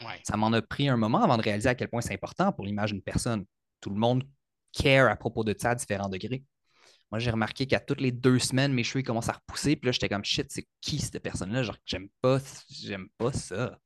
Ouais. 0.00 0.18
Ça 0.24 0.38
m'en 0.38 0.50
a 0.54 0.62
pris 0.62 0.88
un 0.88 0.96
moment 0.96 1.22
avant 1.22 1.36
de 1.36 1.42
réaliser 1.42 1.68
à 1.68 1.74
quel 1.74 1.88
point 1.88 2.00
c'est 2.00 2.14
important 2.14 2.50
pour 2.50 2.64
l'image 2.64 2.92
d'une 2.92 3.02
personne. 3.02 3.44
Tout 3.82 3.90
le 3.90 3.96
monde 3.96 4.24
care 4.72 5.10
à 5.10 5.16
propos 5.16 5.44
de 5.44 5.54
ça 5.58 5.72
à 5.72 5.74
différents 5.74 6.08
degrés. 6.08 6.44
Moi, 7.10 7.18
j'ai 7.18 7.30
remarqué 7.30 7.66
qu'à 7.66 7.80
toutes 7.80 8.00
les 8.00 8.12
deux 8.12 8.38
semaines, 8.38 8.72
mes 8.72 8.82
cheveux 8.82 9.02
commencent 9.02 9.28
à 9.28 9.32
repousser. 9.32 9.76
Puis 9.76 9.84
là, 9.84 9.92
j'étais 9.92 10.08
comme 10.08 10.24
shit, 10.24 10.46
c'est 10.50 10.66
qui 10.80 10.98
cette 10.98 11.22
personne-là? 11.22 11.62
Genre, 11.62 11.76
j'aime 11.84 12.08
pas, 12.22 12.38
j'aime 12.70 13.08
pas 13.18 13.32
ça. 13.32 13.78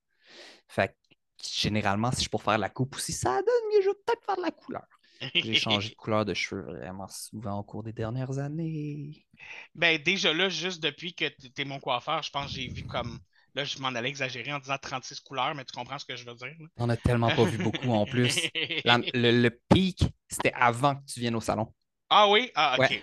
Fait 0.68 0.88
que 0.88 1.16
généralement, 1.42 2.12
si 2.12 2.18
je 2.18 2.20
suis 2.20 2.30
pour 2.30 2.45
faire 2.45 2.59
la 2.59 2.70
coupe 2.70 2.95
aussi, 2.95 3.12
ça 3.12 3.30
donne 3.30 3.72
mieux, 3.72 3.82
je 3.82 3.88
vais 3.88 3.97
peut-être 4.07 4.24
faire 4.24 4.36
de 4.36 4.42
la 4.42 4.53
couleur. 4.53 4.86
J'ai 5.35 5.55
changé 5.61 5.91
de 5.91 5.95
couleur 5.95 6.25
de 6.25 6.35
cheveux 6.35 6.62
vraiment 6.62 7.09
souvent 7.09 7.59
au 7.59 7.62
cours 7.62 7.83
des 7.83 7.93
dernières 7.93 8.39
années. 8.39 9.27
Ben, 9.75 10.01
déjà 10.03 10.33
là, 10.33 10.49
juste 10.49 10.83
depuis 10.83 11.14
que 11.14 11.27
tu 11.29 11.51
es 11.57 11.64
mon 11.64 11.81
coiffeur, 11.81 12.22
je 12.22 12.31
pense 12.31 12.47
que 12.47 12.53
j'ai 12.61 12.68
vu 12.68 12.85
comme. 12.85 13.18
Là, 13.57 13.62
je 13.64 13.79
m'en 13.79 13.89
allais 13.89 14.09
exagérer 14.09 14.53
en 14.53 14.59
disant 14.59 14.77
36 14.83 15.20
couleurs, 15.20 15.55
mais 15.55 15.64
tu 15.64 15.72
comprends 15.72 15.97
ce 15.99 16.05
que 16.05 16.16
je 16.16 16.25
veux 16.27 16.35
dire. 16.35 16.49
là? 16.59 16.66
On 16.77 16.89
a 16.89 16.97
tellement 16.97 17.31
pas 17.31 17.45
vu 17.45 17.57
beaucoup 17.59 17.89
en 17.93 18.05
plus. 18.05 18.41
La- 18.85 18.99
le, 18.99 19.43
le 19.43 19.51
pic, 19.68 20.03
c'était 20.29 20.53
avant 20.55 20.97
que 20.97 21.05
tu 21.07 21.20
viennes 21.20 21.37
au 21.37 21.41
salon. 21.41 21.72
Ah 22.11 22.29
oui? 22.29 22.51
Ah, 22.57 22.77
ok. 22.77 22.91
Ouais. 22.91 23.03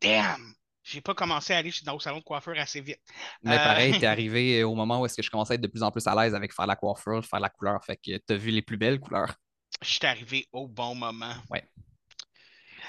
Damn! 0.00 0.54
J'ai 0.82 1.00
pas 1.00 1.14
commencé 1.14 1.52
à 1.52 1.58
aller 1.58 1.70
dans 1.84 1.92
le 1.92 2.00
salon 2.00 2.18
de 2.18 2.24
coiffeur 2.24 2.58
assez 2.58 2.80
vite. 2.80 3.00
Mais 3.44 3.54
Euh, 3.54 3.58
pareil, 3.58 3.92
t'es 3.92 4.06
arrivé 4.06 4.64
au 4.64 4.74
moment 4.74 5.00
où 5.00 5.06
est-ce 5.06 5.14
que 5.16 5.22
je 5.22 5.30
commençais 5.30 5.52
à 5.52 5.54
être 5.54 5.60
de 5.60 5.68
plus 5.68 5.84
en 5.84 5.92
plus 5.92 6.04
à 6.08 6.14
l'aise 6.16 6.34
avec 6.34 6.52
faire 6.52 6.66
la 6.66 6.74
coiffure, 6.74 7.24
faire 7.24 7.38
la 7.38 7.48
couleur. 7.50 7.84
Fait 7.84 7.96
que 7.96 8.16
t'as 8.16 8.34
vu 8.34 8.50
les 8.50 8.62
plus 8.62 8.76
belles 8.76 8.98
couleurs. 8.98 9.34
Je 9.82 9.88
suis 9.88 10.06
arrivé 10.06 10.46
au 10.52 10.68
bon 10.68 10.94
moment. 10.94 11.34
Ouais. 11.50 11.64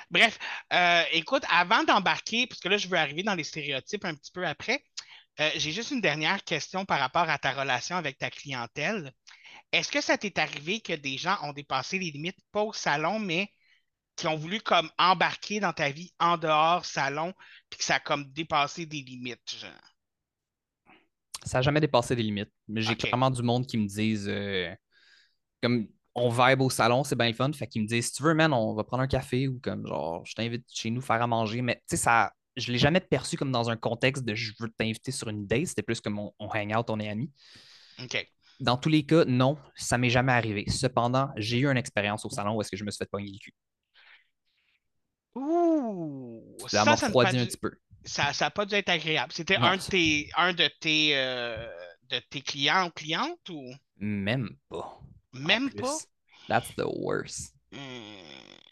Bref, 0.09 0.37
euh, 0.73 1.03
écoute, 1.13 1.43
avant 1.49 1.83
d'embarquer, 1.83 2.47
parce 2.47 2.59
que 2.59 2.67
là, 2.67 2.77
je 2.77 2.87
veux 2.87 2.97
arriver 2.97 3.23
dans 3.23 3.35
les 3.35 3.45
stéréotypes 3.45 4.03
un 4.03 4.13
petit 4.13 4.31
peu 4.31 4.45
après, 4.45 4.83
euh, 5.39 5.49
j'ai 5.55 5.71
juste 5.71 5.91
une 5.91 6.01
dernière 6.01 6.43
question 6.43 6.85
par 6.85 6.99
rapport 6.99 7.29
à 7.29 7.37
ta 7.37 7.51
relation 7.51 7.95
avec 7.95 8.17
ta 8.17 8.29
clientèle. 8.29 9.13
Est-ce 9.71 9.89
que 9.89 10.01
ça 10.01 10.17
t'est 10.17 10.37
arrivé 10.37 10.81
que 10.81 10.93
des 10.93 11.17
gens 11.17 11.37
ont 11.43 11.53
dépassé 11.53 11.97
les 11.97 12.11
limites, 12.11 12.37
pas 12.51 12.61
au 12.61 12.73
salon, 12.73 13.19
mais 13.19 13.49
qui 14.17 14.27
ont 14.27 14.35
voulu 14.35 14.59
comme 14.59 14.89
embarquer 14.97 15.61
dans 15.61 15.71
ta 15.71 15.89
vie 15.89 16.13
en 16.19 16.37
dehors 16.37 16.85
salon, 16.85 17.33
puis 17.69 17.77
que 17.79 17.85
ça 17.85 17.95
a 17.95 17.99
comme 18.01 18.25
dépassé 18.33 18.85
des 18.85 19.01
limites, 19.01 19.59
genre? 19.59 19.71
Ça 21.43 21.57
n'a 21.57 21.61
jamais 21.61 21.79
dépassé 21.79 22.15
des 22.15 22.23
limites. 22.23 22.51
Mais 22.67 22.81
j'ai 22.81 22.95
clairement 22.95 23.31
du 23.31 23.41
monde 23.41 23.65
qui 23.65 23.77
me 23.77 23.87
disent 23.87 24.27
euh, 24.29 24.69
comme 25.63 25.87
on 26.15 26.29
vibe 26.29 26.61
au 26.61 26.69
salon, 26.69 27.03
c'est 27.03 27.15
bien 27.15 27.27
le 27.27 27.33
fun. 27.33 27.51
Fait 27.53 27.67
qu'ils 27.67 27.83
me 27.83 27.87
disent 27.87 28.07
si 28.07 28.13
tu 28.13 28.23
veux, 28.23 28.33
man, 28.33 28.53
on 28.53 28.73
va 28.73 28.83
prendre 28.83 29.03
un 29.03 29.07
café 29.07 29.47
ou 29.47 29.59
comme 29.59 29.87
genre 29.87 30.25
je 30.25 30.33
t'invite 30.35 30.65
chez 30.71 30.89
nous 30.89 31.01
faire 31.01 31.21
à 31.21 31.27
manger. 31.27 31.61
Mais 31.61 31.75
tu 31.77 31.81
sais, 31.91 31.97
ça. 31.97 32.31
Je 32.57 32.67
ne 32.67 32.73
l'ai 32.73 32.79
jamais 32.79 32.99
perçu 32.99 33.37
comme 33.37 33.51
dans 33.51 33.69
un 33.69 33.77
contexte 33.77 34.25
de 34.25 34.35
je 34.35 34.51
veux 34.59 34.69
t'inviter 34.77 35.11
sur 35.11 35.29
une 35.29 35.47
date. 35.47 35.67
C'était 35.67 35.83
plus 35.83 36.01
comme 36.01 36.19
on, 36.19 36.33
on 36.37 36.49
hang 36.49 36.75
out, 36.77 36.89
on 36.89 36.99
est 36.99 37.07
amis. 37.09 37.31
OK. 37.99 38.27
Dans 38.59 38.77
tous 38.77 38.89
les 38.89 39.05
cas, 39.05 39.25
non, 39.25 39.57
ça 39.75 39.97
m'est 39.97 40.09
jamais 40.09 40.33
arrivé. 40.33 40.65
Cependant, 40.69 41.29
j'ai 41.37 41.59
eu 41.59 41.67
une 41.67 41.77
expérience 41.77 42.25
au 42.25 42.29
salon 42.29 42.55
où 42.55 42.61
est-ce 42.61 42.71
que 42.71 42.77
je 42.77 42.83
me 42.83 42.91
suis 42.91 42.99
fait 42.99 43.09
pogner 43.09 43.31
le 43.31 43.39
cul. 43.39 43.53
Ouh! 45.35 46.67
Ça 46.67 46.85
m'a 46.85 46.91
n'a 46.91 46.95
refroidi 46.95 47.37
un 47.37 47.45
petit 47.45 47.57
peu. 47.57 47.71
ça, 48.05 48.33
ça 48.33 48.47
a 48.47 48.51
pas 48.51 48.65
dû 48.65 48.75
être 48.75 48.89
agréable. 48.89 49.31
C'était 49.33 49.57
un 49.57 49.77
de 49.77 49.81
tes, 49.81 50.29
un 50.35 50.53
de 50.53 50.67
tes, 50.79 51.17
euh, 51.17 51.67
de 52.09 52.19
tes 52.29 52.41
clients 52.41 52.87
ou 52.87 52.91
clientes 52.91 53.49
ou? 53.49 53.73
Même 53.97 54.49
pas. 54.69 55.00
Même 55.33 55.69
plus. 55.69 55.81
pas? 55.81 55.97
That's 56.47 56.75
the 56.75 56.85
worst. 56.85 57.53
Hmm. 57.71 57.79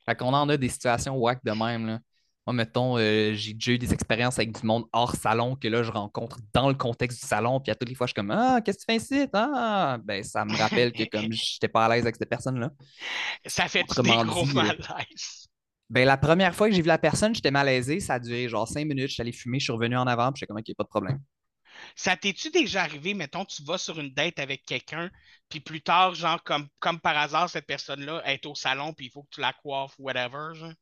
Fait 0.05 0.15
qu'on 0.15 0.33
en 0.33 0.49
a 0.49 0.57
des 0.57 0.69
situations 0.69 1.15
whack 1.17 1.43
de 1.43 1.51
même. 1.51 1.87
Là. 1.87 1.99
Moi, 2.47 2.53
mettons, 2.55 2.97
euh, 2.97 3.33
j'ai 3.35 3.53
déjà 3.53 3.73
eu 3.73 3.77
des 3.77 3.93
expériences 3.93 4.39
avec 4.39 4.59
du 4.59 4.65
monde 4.65 4.85
hors 4.91 5.15
salon 5.15 5.55
que 5.55 5.67
là, 5.67 5.83
je 5.83 5.91
rencontre 5.91 6.39
dans 6.51 6.67
le 6.67 6.73
contexte 6.73 7.21
du 7.21 7.27
salon. 7.27 7.59
Puis 7.59 7.71
à 7.71 7.75
toutes 7.75 7.89
les 7.89 7.95
fois, 7.95 8.07
je 8.07 8.09
suis 8.09 8.15
comme 8.15 8.31
Ah, 8.31 8.59
qu'est-ce 8.65 8.79
que 8.79 8.91
tu 8.91 8.91
fais 8.91 8.95
ici? 8.97 9.29
Ah, 9.33 9.99
ben, 10.03 10.23
ça 10.23 10.45
me 10.45 10.57
rappelle 10.57 10.91
que 10.91 11.03
comme 11.03 11.27
j'étais 11.31 11.67
pas 11.67 11.85
à 11.85 11.89
l'aise 11.89 12.03
avec 12.03 12.15
cette 12.15 12.29
personne-là. 12.29 12.71
Ça 13.45 13.67
fait 13.67 13.83
Autrement 13.83 14.25
gros 14.25 14.49
euh, 14.49 14.53
malaises. 14.53 15.47
Ben, 15.91 16.05
la 16.05 16.17
première 16.17 16.55
fois 16.55 16.69
que 16.69 16.75
j'ai 16.75 16.81
vu 16.81 16.87
la 16.87 16.97
personne, 16.97 17.35
j'étais 17.35 17.51
malaisé. 17.51 17.99
Ça 17.99 18.15
a 18.15 18.19
duré 18.19 18.49
genre 18.49 18.67
cinq 18.67 18.87
minutes. 18.87 19.11
Allé 19.19 19.31
fumer, 19.31 19.59
je 19.59 19.65
suis 19.65 19.73
revenu 19.73 19.95
en 19.95 20.07
avant. 20.07 20.31
Puis 20.31 20.39
j'étais 20.39 20.47
comme 20.47 20.57
OK, 20.57 20.75
pas 20.75 20.83
de 20.83 20.89
problème. 20.89 21.19
Ça 21.95 22.15
t'es-tu 22.17 22.49
déjà 22.51 22.83
arrivé, 22.83 23.13
mettons, 23.13 23.45
tu 23.45 23.63
vas 23.63 23.77
sur 23.77 23.99
une 23.99 24.11
date 24.13 24.39
avec 24.39 24.65
quelqu'un, 24.65 25.09
puis 25.49 25.59
plus 25.59 25.81
tard, 25.81 26.15
genre, 26.15 26.43
comme, 26.43 26.67
comme 26.79 26.99
par 26.99 27.17
hasard, 27.17 27.49
cette 27.49 27.65
personne-là 27.67 28.21
est 28.31 28.45
au 28.45 28.55
salon, 28.55 28.93
puis 28.93 29.07
il 29.07 29.11
faut 29.11 29.23
que 29.23 29.29
tu 29.31 29.41
la 29.41 29.53
coiffes, 29.53 29.95
whatever, 29.99 30.53
genre? 30.55 30.73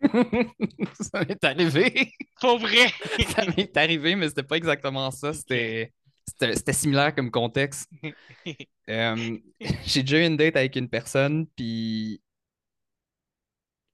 ça 1.00 1.24
m'est 1.24 1.44
arrivé. 1.44 2.12
Pas 2.40 2.56
vrai! 2.56 2.88
ça 3.36 3.44
m'est 3.56 3.76
arrivé, 3.76 4.16
mais 4.16 4.28
c'était 4.28 4.42
pas 4.42 4.56
exactement 4.56 5.10
ça. 5.10 5.32
C'était 5.32 5.92
c'était- 6.26 6.56
c'était 6.56 6.72
similaire 6.72 7.14
comme 7.14 7.30
contexte. 7.30 7.88
Euh, 8.90 9.38
j'ai 9.86 10.02
déjà 10.02 10.18
eu 10.18 10.26
une 10.26 10.36
date 10.36 10.56
avec 10.56 10.76
une 10.76 10.90
personne, 10.90 11.46
puis 11.56 12.20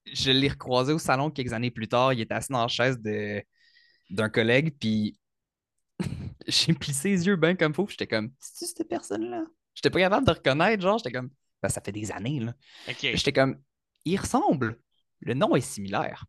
je 0.05 0.31
l'ai 0.31 0.49
recroisé 0.49 0.93
au 0.93 0.99
salon 0.99 1.29
quelques 1.31 1.53
années 1.53 1.71
plus 1.71 1.87
tard. 1.87 2.13
Il 2.13 2.21
était 2.21 2.33
assis 2.33 2.51
dans 2.51 2.61
la 2.61 2.67
chaise 2.67 2.99
de- 2.99 3.43
d'un 4.11 4.29
collègue, 4.29 4.75
puis 4.79 5.17
j'ai 6.47 6.73
plissé 6.73 7.09
les 7.09 7.25
yeux 7.27 7.35
bien 7.35 7.55
comme 7.55 7.73
puis 7.73 7.85
J'étais 7.89 8.07
comme, 8.07 8.31
c'est-tu 8.39 8.71
cette 8.71 8.87
personne-là? 8.87 9.43
J'étais 9.75 9.89
pas 9.89 9.99
capable 9.99 10.25
de 10.25 10.31
reconnaître, 10.31 10.81
genre, 10.81 10.97
j'étais 10.97 11.11
comme, 11.11 11.29
Ben, 11.61 11.69
ça 11.69 11.81
fait 11.81 11.91
des 11.91 12.11
années, 12.11 12.39
là. 12.39 12.53
J'étais 12.99 13.33
comme, 13.33 13.61
il 14.05 14.17
ressemble. 14.19 14.79
Le 15.21 15.33
nom 15.33 15.55
est 15.55 15.61
similaire. 15.61 16.25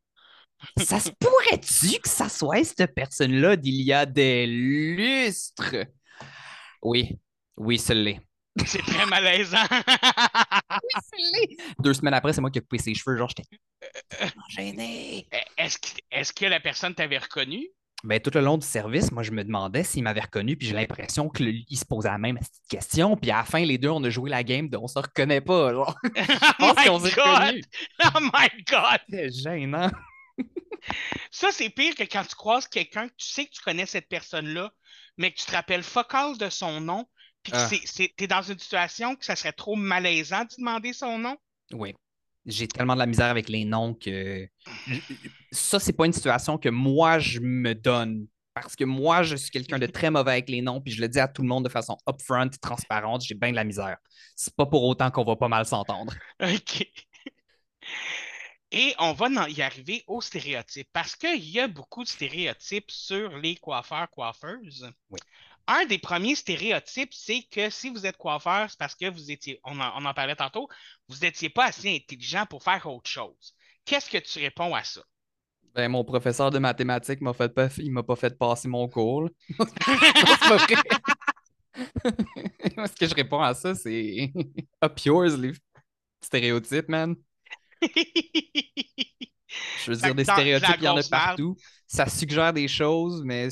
Ça 0.79 1.01
se 1.01 1.11
pourrait-tu 1.11 1.99
que 2.01 2.09
ça 2.09 2.29
soit 2.29 2.62
cette 2.64 2.95
personne-là 2.95 3.57
d'il 3.57 3.83
y 3.83 3.93
a 3.93 4.07
des 4.07 4.47
lustres? 4.47 5.75
Oui, 6.83 7.18
oui, 7.57 7.79
ce 7.79 7.93
l'est. 7.93 8.20
C'est 8.66 8.83
très 8.83 9.07
malaisant. 9.07 9.57
Oui. 11.14 11.57
Deux 11.79 11.95
semaines 11.95 12.14
après, 12.14 12.33
c'est 12.33 12.41
moi 12.41 12.51
qui 12.51 12.59
ai 12.59 12.62
coupé 12.62 12.79
ses 12.79 12.95
cheveux. 12.95 13.16
Genre, 13.16 13.29
j'étais 13.29 13.49
tellement 14.09 14.49
gêné. 14.49 15.29
Est-ce 15.57 15.79
que, 15.79 15.89
est-ce 16.11 16.33
que 16.33 16.47
la 16.47 16.61
personne 16.61 16.95
t'avait 16.95 17.18
reconnu? 17.18 17.68
Ben, 18.05 18.19
tout 18.21 18.31
le 18.35 18.41
long 18.41 18.59
du 18.59 18.67
service, 18.67 19.13
moi, 19.13 19.23
je 19.23 19.31
me 19.31 19.45
demandais 19.45 19.85
s'il 19.85 20.03
m'avait 20.03 20.21
reconnu, 20.23 20.57
puis 20.57 20.67
j'ai 20.67 20.75
l'impression 20.75 21.29
qu'il 21.29 21.65
se 21.71 21.85
posait 21.85 22.09
la 22.09 22.19
même 22.19 22.37
petite 22.37 22.67
question. 22.69 23.17
Puis 23.17 23.31
à 23.31 23.37
la 23.39 23.45
fin, 23.45 23.65
les 23.65 23.79
deux, 23.79 23.91
on 23.91 24.03
a 24.03 24.11
joué 24.11 24.29
la 24.29 24.43
game 24.43 24.69
de 24.69 24.77
on 24.77 24.89
se 24.89 24.99
reconnaît 24.99 25.41
pas. 25.41 25.73
Genre, 25.73 25.97
oh 26.61 26.73
pense 26.75 27.03
my 27.05 27.11
God! 27.13 27.65
Oh 28.17 28.19
my 28.21 28.65
God! 28.69 29.01
C'était 29.09 29.31
gênant. 29.31 29.91
Ça, 31.31 31.51
c'est 31.53 31.71
pire 31.71 31.95
que 31.95 32.03
quand 32.03 32.25
tu 32.25 32.35
croises 32.35 32.67
quelqu'un 32.67 33.09
que 33.09 33.15
tu 33.17 33.29
sais 33.29 33.47
que 33.47 33.53
tu 33.53 33.61
connais 33.63 33.87
cette 33.87 34.09
personne-là, 34.09 34.73
mais 35.17 35.31
que 35.31 35.39
tu 35.39 35.47
te 35.47 35.53
rappelles 35.53 35.85
focal 35.85 36.37
de 36.39 36.49
son 36.51 36.81
nom, 36.81 37.07
puis 37.45 37.53
que 37.53 37.59
Ah. 37.59 37.69
c'est, 37.69 37.81
c'est- 37.85 38.13
t'es 38.17 38.27
dans 38.27 38.43
une 38.43 38.59
situation 38.59 39.15
que 39.15 39.25
ça 39.25 39.37
serait 39.37 39.53
trop 39.53 39.77
malaisant 39.77 40.43
de 40.43 40.49
demander 40.59 40.93
son 40.93 41.19
nom. 41.19 41.37
Oui. 41.73 41.95
J'ai 42.47 42.66
tellement 42.66 42.95
de 42.95 42.99
la 42.99 43.07
misère 43.07 43.26
avec 43.26 43.49
les 43.49 43.64
noms 43.64 43.95
que 43.95 44.49
ça, 45.51 45.78
c'est 45.78 45.93
pas 45.93 46.07
une 46.07 46.12
situation 46.12 46.59
que 46.59 46.68
moi, 46.68 47.18
je 47.18 47.40
me 47.40 47.74
donne. 47.74 48.26
Parce 48.55 48.76
que 48.76 48.84
moi, 48.84 49.22
je 49.22 49.34
suis 49.34 49.51
quelqu'un 49.51 49.78
de 49.78 49.86
très 49.86 50.11
mauvais 50.11 50.32
avec 50.32 50.51
les 50.51 50.61
noms, 50.61 50.82
puis 50.82 50.93
je 50.93 51.01
le 51.01 51.09
dis 51.09 51.18
à 51.18 51.26
tout 51.26 51.40
le 51.40 51.49
monde 51.49 51.64
de 51.64 51.70
façon 51.70 51.97
upfront, 52.07 52.51
transparente, 52.61 53.22
j'ai 53.24 53.34
bien 53.34 53.51
de 53.51 53.57
la 53.57 53.64
misère. 53.64 53.97
C'est 54.36 54.55
pas 54.55 54.66
pour 54.66 54.84
autant 54.84 55.11
qu'on 55.11 55.24
va 55.24 55.36
pas 55.36 55.49
mal 55.49 55.64
s'entendre. 55.64 56.12
OK. 56.43 56.86
Et 58.72 58.95
on 58.99 59.12
va 59.14 59.28
y 59.49 59.62
arriver 59.62 60.05
aux 60.07 60.20
stéréotypes, 60.20 60.88
parce 60.93 61.16
qu'il 61.16 61.49
y 61.49 61.61
a 61.61 61.68
beaucoup 61.68 62.05
de 62.05 62.09
stéréotypes 62.09 62.90
sur 62.90 63.38
les 63.38 63.57
coiffeurs, 63.57 64.11
coiffeuses. 64.11 64.90
Oui. 65.09 65.20
Un 65.67 65.85
des 65.87 65.99
premiers 65.99 66.35
stéréotypes, 66.35 67.15
c'est 67.15 67.43
que 67.51 67.71
si 67.71 67.91
vous 67.91 68.07
êtes 68.07 68.17
coiffeur, 68.17 68.69
c'est 68.71 68.79
parce 68.79 68.95
que 68.95 69.09
vous 69.09 69.31
étiez, 69.31 69.61
on 69.65 69.79
en, 69.81 69.93
on 70.03 70.05
en 70.05 70.15
parlait 70.15 70.37
tantôt, 70.37 70.69
vous 71.09 71.19
n'étiez 71.19 71.51
pas 71.51 71.67
assez 71.67 71.95
intelligent 71.95 72.47
pour 72.47 72.63
faire 72.63 72.85
autre 72.87 73.09
chose. 73.09 73.55
Qu'est-ce 73.85 74.11
que 74.11 74.19
tu 74.19 74.39
réponds 74.39 74.75
à 74.75 74.85
ça? 74.85 75.03
Ben, 75.75 75.89
mon 75.91 76.05
professeur 76.05 76.51
de 76.51 76.59
mathématiques 76.59 77.23
m'a 77.23 77.33
fait 77.33 77.49
pas, 77.49 77.69
il 77.79 77.93
m'a 77.93 78.03
pas 78.03 78.17
fait 78.17 78.37
passer 78.37 78.69
mon 78.69 78.89
cours. 78.89 79.31
Non, 79.59 79.67
pas 80.49 80.57
vrai. 80.57 80.77
Ce 81.75 82.95
que 82.99 83.07
je 83.07 83.15
réponds 83.15 83.41
à 83.41 83.55
ça, 83.55 83.75
c'est 83.75 84.33
up 84.85 85.01
yours, 85.01 85.37
les 85.37 85.53
stéréotypes, 86.21 86.89
man. 86.89 87.15
Je 89.85 89.91
veux 89.91 89.97
dire, 89.97 90.15
des 90.15 90.25
stéréotypes, 90.25 90.77
il 90.79 90.85
y 90.85 90.89
en 90.89 90.97
a 90.97 91.03
partout. 91.03 91.57
Ça 91.87 92.07
suggère 92.07 92.53
des 92.53 92.69
choses, 92.69 93.23
mais 93.25 93.49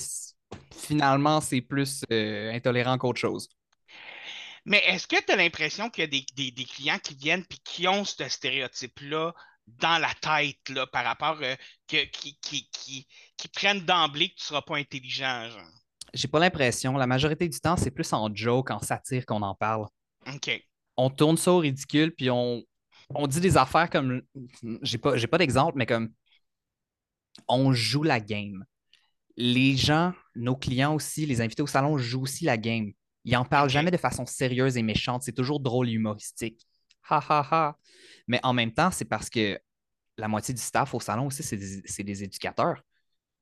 finalement, 0.72 1.40
c'est 1.40 1.60
plus 1.60 2.04
euh, 2.12 2.52
intolérant 2.52 2.98
qu'autre 2.98 3.20
chose. 3.20 3.48
Mais 4.64 4.82
est-ce 4.86 5.06
que 5.06 5.22
tu 5.22 5.32
as 5.32 5.36
l'impression 5.36 5.90
qu'il 5.90 6.02
y 6.02 6.04
a 6.04 6.06
des, 6.06 6.24
des- 6.34 6.50
des 6.50 6.64
clients 6.64 6.98
qui 6.98 7.14
viennent 7.14 7.44
puis 7.44 7.58
qui 7.64 7.86
ont 7.88 8.04
ce 8.04 8.26
stéréotype-là 8.28 9.34
dans 9.66 9.98
la 9.98 10.12
tête 10.14 10.68
là, 10.70 10.86
par 10.86 11.04
rapport 11.04 11.38
euh, 11.42 11.56
que, 11.88 12.04
qui, 12.06 12.38
qui, 12.40 12.68
qui, 12.70 13.06
qui 13.36 13.48
prennent 13.48 13.84
d'emblée 13.84 14.30
que 14.30 14.34
tu 14.36 14.42
ne 14.42 14.46
seras 14.46 14.62
pas 14.62 14.76
intelligent, 14.76 15.48
genre? 15.50 15.70
J'ai 16.14 16.28
pas 16.28 16.38
l'impression. 16.40 16.96
La 16.96 17.06
majorité 17.06 17.48
du 17.48 17.60
temps, 17.60 17.76
c'est 17.76 17.90
plus 17.90 18.12
en 18.12 18.32
joke, 18.34 18.70
en 18.70 18.80
satire 18.80 19.26
qu'on 19.26 19.42
en 19.42 19.54
parle. 19.54 19.86
OK. 20.26 20.48
on 20.96 21.10
tourne 21.10 21.36
ça 21.36 21.52
au 21.52 21.58
ridicule, 21.58 22.14
puis 22.14 22.30
on, 22.30 22.62
on 23.14 23.26
dit 23.26 23.40
des 23.40 23.56
affaires 23.56 23.90
comme. 23.90 24.22
J'ai 24.82 24.98
pas, 24.98 25.16
j'ai 25.16 25.26
pas 25.26 25.38
d'exemple, 25.38 25.76
mais 25.76 25.86
comme. 25.86 26.10
On 27.48 27.72
joue 27.74 28.02
la 28.02 28.18
game. 28.20 28.64
Les 29.36 29.76
gens, 29.76 30.14
nos 30.34 30.56
clients 30.56 30.94
aussi, 30.94 31.26
les 31.26 31.40
invités 31.40 31.62
au 31.62 31.66
salon 31.66 31.98
jouent 31.98 32.22
aussi 32.22 32.44
la 32.44 32.56
game. 32.56 32.92
Ils 33.24 33.36
en 33.36 33.44
parlent 33.44 33.70
jamais 33.70 33.90
de 33.90 33.96
façon 33.96 34.26
sérieuse 34.26 34.76
et 34.76 34.82
méchante. 34.82 35.22
C'est 35.22 35.32
toujours 35.32 35.60
drôle 35.60 35.88
et 35.88 35.92
humoristique. 35.92 36.66
Ha 37.08 37.22
ha 37.28 37.46
ha. 37.50 37.78
Mais 38.26 38.40
en 38.42 38.52
même 38.52 38.72
temps, 38.72 38.90
c'est 38.90 39.04
parce 39.04 39.28
que 39.28 39.58
la 40.16 40.28
moitié 40.28 40.54
du 40.54 40.60
staff 40.60 40.94
au 40.94 41.00
salon 41.00 41.26
aussi, 41.26 41.42
c'est 41.42 41.56
des, 41.56 41.82
c'est 41.84 42.04
des 42.04 42.24
éducateurs. 42.24 42.82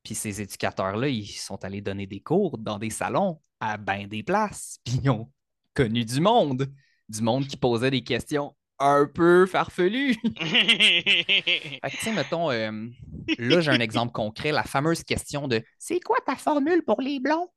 Puis 0.02 0.14
ces 0.14 0.40
éducateurs-là, 0.40 1.08
ils 1.08 1.26
sont 1.26 1.62
allés 1.64 1.80
donner 1.80 2.06
des 2.06 2.20
cours 2.20 2.58
dans 2.58 2.78
des 2.78 2.90
salons 2.90 3.40
à 3.60 3.76
ben 3.76 4.06
des 4.06 4.22
places. 4.22 4.78
Puis 4.84 5.00
ils 5.02 5.10
ont 5.10 5.30
connu 5.74 6.04
du 6.04 6.20
monde. 6.20 6.72
Du 7.08 7.22
monde 7.22 7.46
qui 7.46 7.56
posait 7.56 7.90
des 7.90 8.04
questions 8.04 8.54
un 8.78 9.06
peu 9.06 9.46
farfelues. 9.46 10.14
Fait 10.38 11.80
que, 11.82 11.96
tu 11.96 12.02
sais, 12.04 12.12
mettons, 12.12 12.50
euh, 12.50 12.70
là, 13.38 13.60
j'ai 13.60 13.70
un 13.70 13.80
exemple 13.80 14.12
concret, 14.12 14.52
la 14.52 14.62
fameuse 14.62 15.02
question 15.02 15.48
de 15.48 15.62
C'est 15.78 16.00
quoi 16.00 16.18
ta 16.24 16.36
formule 16.36 16.82
pour 16.84 17.00
les 17.00 17.20
blonds? 17.20 17.48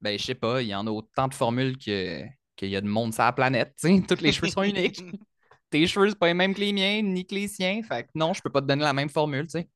Ben, 0.00 0.18
je 0.18 0.24
sais 0.24 0.34
pas, 0.34 0.62
il 0.62 0.68
y 0.68 0.74
en 0.74 0.86
a 0.86 0.90
autant 0.90 1.28
de 1.28 1.34
formules 1.34 1.78
que 1.78 2.22
qu'il 2.56 2.68
y 2.68 2.76
a 2.76 2.80
de 2.80 2.86
monde 2.86 3.14
sur 3.14 3.22
la 3.22 3.32
planète, 3.32 3.74
tu 3.78 3.88
sais. 3.88 4.02
Tous 4.08 4.22
les 4.22 4.32
cheveux 4.32 4.48
sont 4.48 4.62
uniques. 4.62 5.02
Tes 5.70 5.86
cheveux, 5.86 6.10
c'est 6.10 6.18
pas 6.18 6.26
les 6.26 6.34
mêmes 6.34 6.54
que 6.54 6.60
les 6.60 6.72
miens, 6.72 7.00
ni 7.02 7.26
que 7.26 7.34
les 7.34 7.48
siens. 7.48 7.82
Fait 7.82 8.04
que 8.04 8.10
non, 8.14 8.34
je 8.34 8.42
peux 8.42 8.50
pas 8.50 8.60
te 8.60 8.66
donner 8.66 8.82
la 8.82 8.92
même 8.92 9.08
formule, 9.08 9.46
tu 9.46 9.52
sais. 9.52 9.68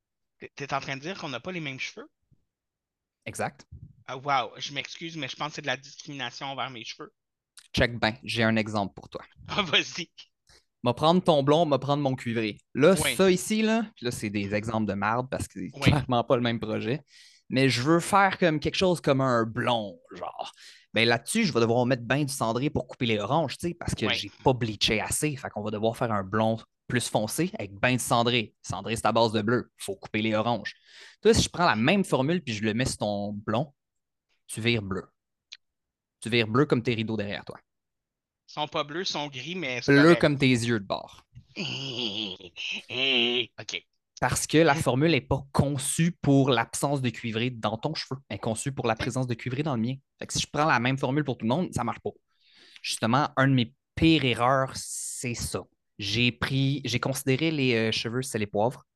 T'es 0.54 0.74
en 0.74 0.80
train 0.80 0.96
de 0.96 1.00
dire 1.00 1.18
qu'on 1.18 1.30
n'a 1.30 1.40
pas 1.40 1.52
les 1.52 1.61
mêmes 1.61 1.80
cheveux? 1.80 2.07
Exact. 3.24 3.66
Ah, 4.07 4.16
wow, 4.16 4.52
je 4.59 4.72
m'excuse, 4.72 5.16
mais 5.16 5.28
je 5.28 5.36
pense 5.36 5.48
que 5.48 5.54
c'est 5.57 5.62
de 5.62 5.66
la 5.66 5.76
discrimination 5.76 6.46
envers 6.46 6.70
mes 6.70 6.84
cheveux. 6.84 7.12
Check 7.72 7.98
ben, 7.98 8.14
j'ai 8.22 8.42
un 8.42 8.57
exemple 8.57 8.94
pour 8.94 9.09
toi. 9.09 9.22
Ah, 9.48 9.62
vas-y. 9.62 10.09
M'a 10.82 10.94
prendre 10.94 11.22
ton 11.22 11.42
blond, 11.42 11.66
m'a 11.66 11.78
prendre 11.78 12.02
mon 12.02 12.14
cuivré. 12.14 12.58
Là, 12.74 12.94
Oui. 13.02 13.14
ça 13.16 13.30
ici, 13.30 13.62
là, 13.62 13.86
c'est 14.10 14.30
des 14.30 14.54
exemples 14.54 14.86
de 14.86 14.94
merde 14.94 15.28
parce 15.30 15.48
que 15.48 15.54
c'est 15.60 15.70
Oui. 15.74 15.80
clairement 15.80 16.22
pas 16.24 16.36
le 16.36 16.42
même 16.42 16.60
projet. 16.60 17.02
Mais 17.48 17.68
je 17.68 17.82
veux 17.82 18.00
faire 18.00 18.38
comme 18.38 18.60
quelque 18.60 18.74
chose 18.76 19.00
comme 19.00 19.20
un 19.20 19.44
blond, 19.44 19.98
genre. 20.12 20.52
Ben 20.94 21.06
là-dessus, 21.08 21.44
je 21.44 21.52
vais 21.52 21.60
devoir 21.60 21.84
mettre 21.86 22.02
bien 22.04 22.24
du 22.24 22.32
cendré 22.32 22.70
pour 22.70 22.86
couper 22.86 23.06
les 23.06 23.18
oranges, 23.18 23.58
tu 23.58 23.68
sais, 23.68 23.74
parce 23.74 23.94
que 23.94 24.06
Oui. 24.06 24.14
j'ai 24.14 24.30
pas 24.42 24.52
bleaché 24.52 25.00
assez. 25.00 25.36
Fait 25.36 25.48
qu'on 25.50 25.62
va 25.62 25.70
devoir 25.70 25.96
faire 25.96 26.10
un 26.12 26.22
blond 26.24 26.58
plus 26.88 27.08
foncé 27.08 27.50
avec 27.58 27.72
bien 27.78 27.94
de 27.96 28.00
cendré. 28.00 28.54
Cendré, 28.62 28.96
c'est 28.96 29.06
à 29.06 29.12
base 29.12 29.32
de 29.32 29.42
bleu. 29.42 29.70
Il 29.80 29.84
faut 29.84 29.96
couper 29.96 30.22
les 30.22 30.34
oranges. 30.34 30.74
Toi, 31.20 31.34
si 31.34 31.42
je 31.42 31.48
prends 31.48 31.66
la 31.66 31.76
même 31.76 32.04
formule 32.04 32.42
puis 32.42 32.54
je 32.54 32.62
le 32.62 32.74
mets 32.74 32.84
sur 32.84 32.98
ton 32.98 33.32
blond, 33.32 33.72
tu 34.46 34.60
vires 34.60 34.82
bleu. 34.82 35.04
Tu 36.20 36.30
vires 36.30 36.46
bleu 36.48 36.64
comme 36.66 36.82
tes 36.82 36.94
rideaux 36.94 37.16
derrière 37.16 37.44
toi. 37.44 37.58
Sont 38.57 38.68
pas 38.68 38.84
bleus, 38.84 39.04
sont 39.04 39.28
gris, 39.28 39.54
mais 39.54 39.82
Bleu 39.86 40.14
comme 40.14 40.38
tes 40.38 40.48
yeux 40.48 40.80
de 40.80 40.86
bord. 40.86 41.26
OK. 41.59 43.84
Parce 44.18 44.46
que 44.46 44.57
la 44.57 44.74
formule 44.74 45.11
n'est 45.11 45.20
pas 45.20 45.44
conçue 45.52 46.12
pour 46.22 46.48
l'absence 46.48 47.02
de 47.02 47.11
cuivré 47.11 47.50
dans 47.50 47.76
ton 47.76 47.92
cheveu. 47.92 48.18
Elle 48.30 48.36
est 48.36 48.38
conçue 48.38 48.72
pour 48.72 48.86
la 48.86 48.94
présence 48.94 49.26
de 49.26 49.34
cuivré 49.34 49.62
dans 49.62 49.76
le 49.76 49.82
mien. 49.82 49.96
Fait 50.18 50.26
que 50.26 50.32
si 50.32 50.40
je 50.40 50.46
prends 50.50 50.64
la 50.64 50.80
même 50.80 50.96
formule 50.96 51.22
pour 51.22 51.36
tout 51.36 51.44
le 51.44 51.50
monde, 51.50 51.68
ça 51.74 51.82
ne 51.82 51.84
marche 51.84 52.00
pas. 52.00 52.12
Justement, 52.80 53.28
un 53.36 53.48
de 53.48 53.52
mes 53.52 53.74
pires 53.94 54.24
erreurs, 54.24 54.72
c'est 54.74 55.34
ça. 55.34 55.62
J'ai 55.98 56.32
pris, 56.32 56.80
j'ai 56.86 56.98
considéré 56.98 57.50
les 57.50 57.74
euh, 57.74 57.92
cheveux 57.92 58.22
c'est 58.22 58.38
les 58.38 58.46
poivres 58.46 58.86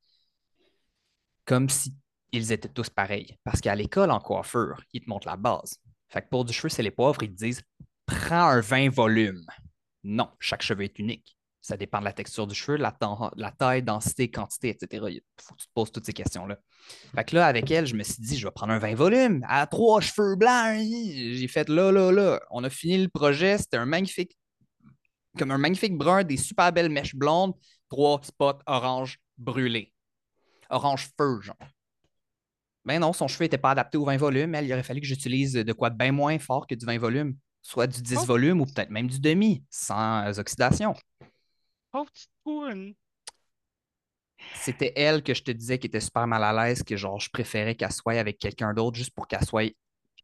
comme 1.45 1.69
si 1.69 1.95
ils 2.33 2.51
étaient 2.51 2.71
tous 2.71 2.89
pareils. 2.89 3.37
Parce 3.45 3.61
qu'à 3.61 3.75
l'école, 3.75 4.11
en 4.11 4.21
coiffure, 4.21 4.83
ils 4.95 5.03
te 5.03 5.11
montrent 5.11 5.29
la 5.29 5.37
base. 5.37 5.77
Fait 6.09 6.23
que 6.23 6.31
pour 6.31 6.47
du 6.47 6.55
cheveu 6.55 6.71
c'est 6.71 6.83
les 6.83 6.91
poivres, 6.91 7.23
ils 7.23 7.31
te 7.31 7.45
disent 7.45 7.63
prends 8.11 8.49
un 8.49 8.61
20 8.61 8.91
volume. 8.91 9.45
Non, 10.05 10.29
chaque 10.39 10.63
cheveu 10.63 10.85
est 10.85 10.99
unique. 10.99 11.37
Ça 11.61 11.77
dépend 11.77 12.01
de 12.01 12.05
la 12.05 12.13
texture 12.13 12.47
du 12.47 12.55
cheveu, 12.55 12.79
la, 12.79 12.97
la 13.37 13.51
taille, 13.53 13.83
densité, 13.83 14.31
quantité, 14.31 14.71
etc. 14.71 15.07
Il 15.11 15.21
faut 15.41 15.55
que 15.55 15.61
tu 15.61 15.67
te 15.67 15.73
poses 15.75 15.93
toutes 15.93 16.07
ces 16.07 16.15
questions-là. 16.15 16.59
Fait 17.15 17.25
que 17.25 17.37
là, 17.37 17.47
avec 17.47 17.71
elle, 17.71 17.87
je 17.87 17.95
me 17.95 18.03
suis 18.03 18.23
dit, 18.23 18.39
je 18.39 18.47
vais 18.47 18.51
prendre 18.51 18.73
un 18.73 18.79
20 18.79 18.95
volumes 18.95 19.45
à 19.47 19.67
trois 19.67 20.01
cheveux 20.01 20.37
blancs. 20.37 20.81
J'ai 20.81 21.49
fait 21.49 21.69
là, 21.69 21.93
là, 21.93 22.11
là. 22.11 22.41
On 22.51 22.65
a 22.65 22.71
fini 22.71 23.03
le 23.03 23.09
projet. 23.09 23.59
C'était 23.59 23.77
un 23.77 23.85
magnifique, 23.85 24.37
comme 25.39 25.51
un 25.51 25.59
magnifique 25.59 25.97
brun, 25.97 26.25
des 26.25 26.39
super 26.39 26.73
belles 26.73 26.89
mèches 26.89 27.15
blondes, 27.15 27.53
trois 27.91 28.21
spots 28.23 28.61
orange 28.67 29.19
brûlés. 29.37 29.93
Orange 30.71 31.11
feu, 31.19 31.43
genre. 31.43 31.57
Ben 32.87 32.99
non, 33.01 33.13
son 33.13 33.29
cheveu 33.29 33.45
n'était 33.45 33.59
pas 33.59 33.73
adapté 33.73 33.99
au 33.99 34.07
20 34.07 34.17
volumes. 34.17 34.55
Elle, 34.55 34.65
il 34.65 34.73
aurait 34.73 34.83
fallu 34.83 35.03
que 35.03 35.07
j'utilise 35.07 35.53
de 35.53 35.73
quoi 35.75 35.91
bien 35.91 36.13
moins 36.13 36.39
fort 36.39 36.67
que 36.67 36.75
du 36.75 36.87
20 36.87 36.99
volumes. 36.99 37.37
Soit 37.63 37.87
du 37.87 38.01
10 38.03 38.19
Oh. 38.23 38.25
volumes 38.25 38.61
ou 38.61 38.67
peut-être 38.67 38.91
même 38.91 39.07
du 39.09 39.21
demi, 39.21 39.63
sans 39.71 40.39
oxydation. 40.39 40.95
Oh, 41.93 42.05
petite. 42.05 42.97
C'était 44.55 44.93
elle 44.97 45.23
que 45.23 45.35
je 45.35 45.43
te 45.43 45.51
disais 45.51 45.79
qui 45.79 45.87
était 45.87 46.01
super 46.01 46.27
mal 46.27 46.43
à 46.43 46.53
l'aise, 46.53 46.83
que 46.83 46.97
genre 46.97 47.21
je 47.21 47.29
préférais 47.31 47.75
qu'elle 47.75 47.93
soit 47.93 48.15
avec 48.19 48.39
quelqu'un 48.39 48.73
d'autre 48.73 48.97
juste 48.97 49.15
pour 49.15 49.29
qu'elle 49.29 49.45
soit 49.45 49.71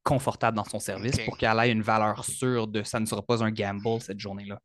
confortable 0.03 0.57
dans 0.57 0.65
son 0.65 0.79
service, 0.79 1.19
pour 1.25 1.37
qu'elle 1.37 1.59
ait 1.59 1.71
une 1.71 1.83
valeur 1.83 2.25
sûre 2.25 2.67
de 2.67 2.83
ça 2.83 2.99
ne 3.01 3.07
sera 3.07 3.23
pas 3.23 3.43
un 3.45 3.51
gamble 3.51 4.01
cette 4.01 4.19
journée-là. 4.21 4.61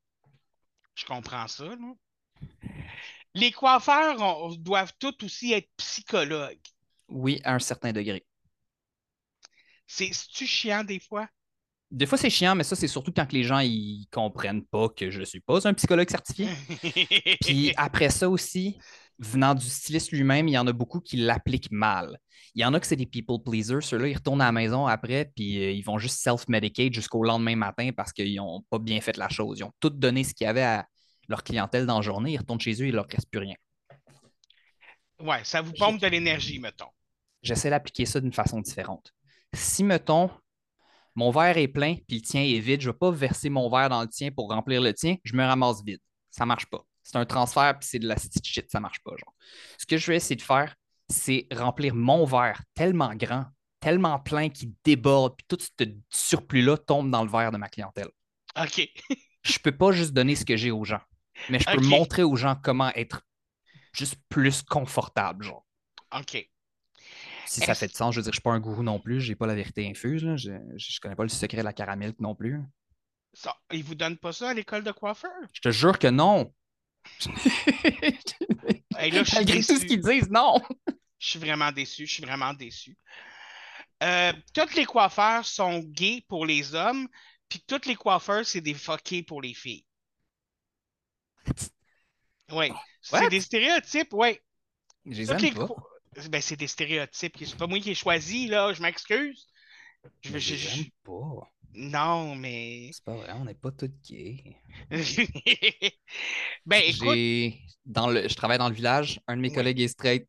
Je 0.95 1.05
comprends 1.05 1.47
ça, 1.47 1.65
là. 1.65 1.76
Les 3.34 3.51
coiffeurs 3.51 4.22
on- 4.22 4.55
doivent 4.55 4.93
tous 4.99 5.15
aussi 5.24 5.53
être 5.53 5.69
psychologues. 5.78 6.59
Oui, 7.09 7.41
à 7.43 7.55
un 7.55 7.59
certain 7.59 7.91
degré. 7.91 8.26
C'est 9.88 10.13
c'est-tu 10.13 10.45
chiant 10.47 10.84
des 10.84 10.99
fois? 10.99 11.28
Des 11.91 12.05
fois, 12.05 12.17
c'est 12.17 12.29
chiant, 12.29 12.55
mais 12.55 12.63
ça, 12.63 12.75
c'est 12.75 12.87
surtout 12.87 13.11
quand 13.13 13.25
que 13.25 13.35
les 13.35 13.43
gens 13.43 13.59
ils 13.59 14.07
comprennent 14.11 14.65
pas 14.65 14.87
que 14.89 15.11
je 15.11 15.23
suis 15.23 15.41
pas 15.41 15.67
un 15.67 15.73
psychologue 15.73 16.09
certifié. 16.09 16.47
Puis 17.41 17.73
après 17.75 18.09
ça 18.09 18.29
aussi, 18.29 18.77
venant 19.19 19.53
du 19.53 19.65
styliste 19.65 20.11
lui-même, 20.11 20.47
il 20.47 20.53
y 20.53 20.57
en 20.57 20.65
a 20.67 20.71
beaucoup 20.71 21.01
qui 21.01 21.17
l'appliquent 21.17 21.71
mal. 21.71 22.17
Il 22.55 22.61
y 22.61 22.65
en 22.65 22.73
a 22.73 22.79
que 22.79 22.87
c'est 22.87 22.95
des 22.95 23.05
people 23.05 23.37
pleasers. 23.43 23.81
Ceux-là, 23.81 24.07
ils 24.07 24.15
retournent 24.15 24.41
à 24.41 24.45
la 24.45 24.51
maison 24.53 24.87
après, 24.87 25.31
puis 25.35 25.63
euh, 25.63 25.71
ils 25.71 25.83
vont 25.83 25.97
juste 25.97 26.19
self-medicate 26.21 26.93
jusqu'au 26.93 27.23
lendemain 27.23 27.55
matin 27.55 27.91
parce 27.95 28.13
qu'ils 28.13 28.35
n'ont 28.35 28.61
pas 28.69 28.79
bien 28.79 29.01
fait 29.01 29.17
la 29.17 29.27
chose. 29.27 29.59
Ils 29.59 29.63
ont 29.63 29.73
tout 29.81 29.89
donné 29.89 30.23
ce 30.23 30.33
qu'il 30.33 30.45
y 30.45 30.47
avait 30.47 30.63
à 30.63 30.87
leur 31.27 31.43
clientèle 31.43 31.85
dans 31.85 31.97
la 31.97 32.01
journée. 32.01 32.31
Ils 32.33 32.37
retournent 32.37 32.59
chez 32.59 32.73
eux, 32.73 32.87
il 32.87 32.91
ne 32.91 32.95
leur 32.95 33.07
reste 33.07 33.29
plus 33.29 33.39
rien. 33.39 33.55
Ouais, 35.19 35.43
ça 35.43 35.61
vous 35.61 35.73
pompe 35.73 35.99
de 35.99 36.07
l'énergie, 36.07 36.59
mettons. 36.59 36.89
J'essaie 37.43 37.69
d'appliquer 37.69 38.05
ça 38.05 38.19
d'une 38.19 38.33
façon 38.33 38.59
différente. 38.59 39.13
Si, 39.53 39.83
mettons, 39.83 40.29
mon 41.16 41.32
verre 41.32 41.57
est 41.57 41.68
plein, 41.68 41.95
puis 42.07 42.18
le 42.18 42.22
tien 42.22 42.41
est 42.41 42.59
vide, 42.59 42.82
je 42.82 42.88
ne 42.88 42.93
vais 42.93 42.97
pas 42.97 43.12
verser 43.12 43.49
mon 43.49 43.70
verre 43.70 43.89
dans 43.89 44.01
le 44.01 44.07
tien 44.07 44.32
pour 44.32 44.49
remplir 44.49 44.82
le 44.82 44.93
tien, 44.93 45.18
je 45.24 45.36
me 45.36 45.43
ramasse 45.43 45.84
vide. 45.84 45.99
Ça 46.30 46.45
ne 46.45 46.47
marche 46.47 46.68
pas. 46.68 46.86
C'est 47.03 47.18
un 47.18 47.26
transfert, 47.26 47.78
puis 47.78 47.88
c'est 47.89 47.99
de 47.99 48.07
la 48.07 48.16
shit, 48.16 48.70
ça 48.70 48.80
ne 48.80 48.84
marche 48.84 49.01
pas. 49.03 49.12
Genre. 49.12 49.34
Ce 49.78 49.86
que 49.86 49.97
je 49.97 50.07
vais 50.07 50.18
essayer 50.18 50.36
de 50.36 50.41
faire, 50.41 50.76
c'est 51.09 51.47
remplir 51.51 51.93
mon 51.95 52.26
verre 52.26 52.62
tellement 52.74 53.14
grand, 53.16 53.45
tellement 53.80 54.20
plein 54.20 54.49
qu'il 54.49 54.74
déborde, 54.84 55.36
puis 55.36 55.45
tout 55.47 55.57
ce 55.59 55.86
surplus-là 56.09 56.78
tombe 56.78 57.12
dans 57.12 57.24
le 57.24 57.30
verre 57.30 57.51
de 57.51 57.57
ma 57.57 57.68
clientèle. 57.68 58.09
OK. 58.59 58.89
je 59.43 59.59
peux 59.59 59.76
pas 59.76 59.91
juste 59.91 60.14
donner 60.14 60.36
ce 60.36 60.45
que 60.45 60.55
j'ai 60.55 60.72
aux 60.72 60.86
gens, 60.86 61.01
mais 61.49 61.59
je 61.59 61.66
peux 61.66 61.82
montrer 61.82 62.24
aux 62.24 62.36
gens 62.36 62.55
comment 62.55 62.91
être 62.95 63.24
juste 63.93 64.16
plus 64.30 64.62
confortable, 64.62 65.43
genre. 65.43 65.66
OK. 66.18 66.51
Si 67.52 67.60
ça 67.60 67.76
fait 67.76 67.88
de 67.89 67.93
sens, 67.93 68.16
je 68.16 68.22
veux 68.22 68.24
dire, 68.24 68.32
je 68.32 68.38
suis 68.38 68.41
pas 68.41 68.54
un 68.54 68.62
gourou 68.62 68.82
non 68.82 68.97
plus, 68.97 69.20
j'ai 69.20 69.36
pas 69.36 69.45
la 69.45 69.56
vérité 69.56 69.86
infuse, 69.86 70.24
là. 70.24 70.38
Je, 70.38 70.52
je 70.78 70.99
connais 71.02 71.18
pas 71.18 71.24
le 71.24 71.30
secret 71.30 71.58
de 71.58 71.64
la 71.64 71.74
caramel 71.74 72.14
non 72.18 72.34
plus. 72.34 72.62
Ça, 73.34 73.54
ils 73.74 73.84
vous 73.84 73.93
donnent 73.93 74.18
pas 74.18 74.32
ça 74.32 74.52
à 74.52 74.54
l'école 74.54 74.86
de 74.86 74.91
coiffeur? 74.93 75.32
Je 75.52 75.60
te 75.60 75.70
jure 75.70 75.99
que 75.99 76.08
non. 76.08 76.54
Hey, 78.97 79.12
là, 79.12 79.24
je 79.24 79.30
suis 79.30 79.36
Malgré 79.36 79.58
tout 79.58 79.64
ce 79.64 79.74
déçu. 79.74 79.86
qu'ils 79.88 79.99
disent, 79.99 80.30
non. 80.30 80.62
Je 81.20 81.30
suis 81.30 81.39
vraiment 81.39 81.74
déçu. 81.74 82.08
Je 82.08 82.14
suis 82.14 82.24
vraiment 82.24 82.54
déçu. 82.54 82.97
Euh, 84.02 84.32
tous 84.54 84.74
les 84.76 84.86
coiffeurs 84.86 85.45
sont 85.45 85.80
gays 85.80 86.24
pour 86.30 86.45
les 86.45 86.74
hommes, 86.74 87.10
puis 87.49 87.62
tous 87.68 87.86
les 87.86 87.95
coiffeurs, 87.95 88.45
c'est 88.45 88.62
des 88.62 88.76
fuckés 88.76 89.24
pour 89.24 89.41
les 89.41 89.54
filles. 89.54 89.86
Oui. 92.54 92.70
C'est 93.02 93.30
des 93.30 93.39
stéréotypes, 93.39 94.14
oui. 94.14 94.38
Je 95.06 95.12
les 95.12 95.32
aime 95.32 95.38
les 95.38 95.52
pas. 95.52 95.68
Ben, 96.30 96.41
c'est 96.41 96.57
des 96.57 96.68
stéréotypes. 96.68 97.38
C'est 97.38 97.57
pas 97.57 97.68
moi 97.68 97.80
qui 97.80 97.91
ai 97.91 97.95
choisi, 97.95 98.47
là. 98.47 98.74
Je 98.74 98.82
m'excuse. 98.82 99.47
Je, 100.24 100.84
pas. 101.03 101.51
Non, 101.74 102.36
mais. 102.36 102.89
C'est 102.91 103.03
pas 103.03 103.16
vrai, 103.16 103.32
on 103.34 103.45
n'est 103.45 103.53
pas 103.53 103.72
tous 103.72 103.91
gays. 104.03 104.57
ben, 106.66 106.82
écoute, 106.86 107.59
dans 107.86 108.09
le, 108.09 108.28
je 108.28 108.36
travaille 108.36 108.57
dans 108.57 108.70
le 108.70 108.76
village, 108.76 109.22
un 109.28 109.38
de 109.38 109.41
mes 109.41 109.53
collègues 109.53 109.80
est 109.80 109.88
straight, 109.88 110.28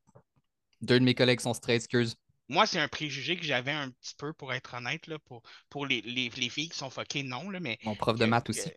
deux 0.82 1.00
de 1.00 1.04
mes 1.04 1.14
collègues 1.14 1.40
sont 1.40 1.54
straight, 1.54 1.76
excuse. 1.76 2.14
moi, 2.48 2.66
c'est 2.66 2.78
un 2.78 2.88
préjugé 2.88 3.36
que 3.36 3.44
j'avais 3.44 3.72
un 3.72 3.90
petit 3.90 4.14
peu, 4.16 4.32
pour 4.32 4.52
être 4.52 4.74
honnête, 4.74 5.06
là, 5.08 5.18
pour, 5.18 5.42
pour 5.68 5.86
les, 5.86 6.00
les, 6.02 6.28
les 6.28 6.48
filles 6.48 6.68
qui 6.68 6.78
sont 6.78 6.90
fuckées, 6.90 7.24
non, 7.24 7.50
là, 7.50 7.58
mais. 7.58 7.78
Mon 7.84 7.96
prof 7.96 8.18
de 8.18 8.26
maths 8.26 8.50
aussi. 8.50 8.70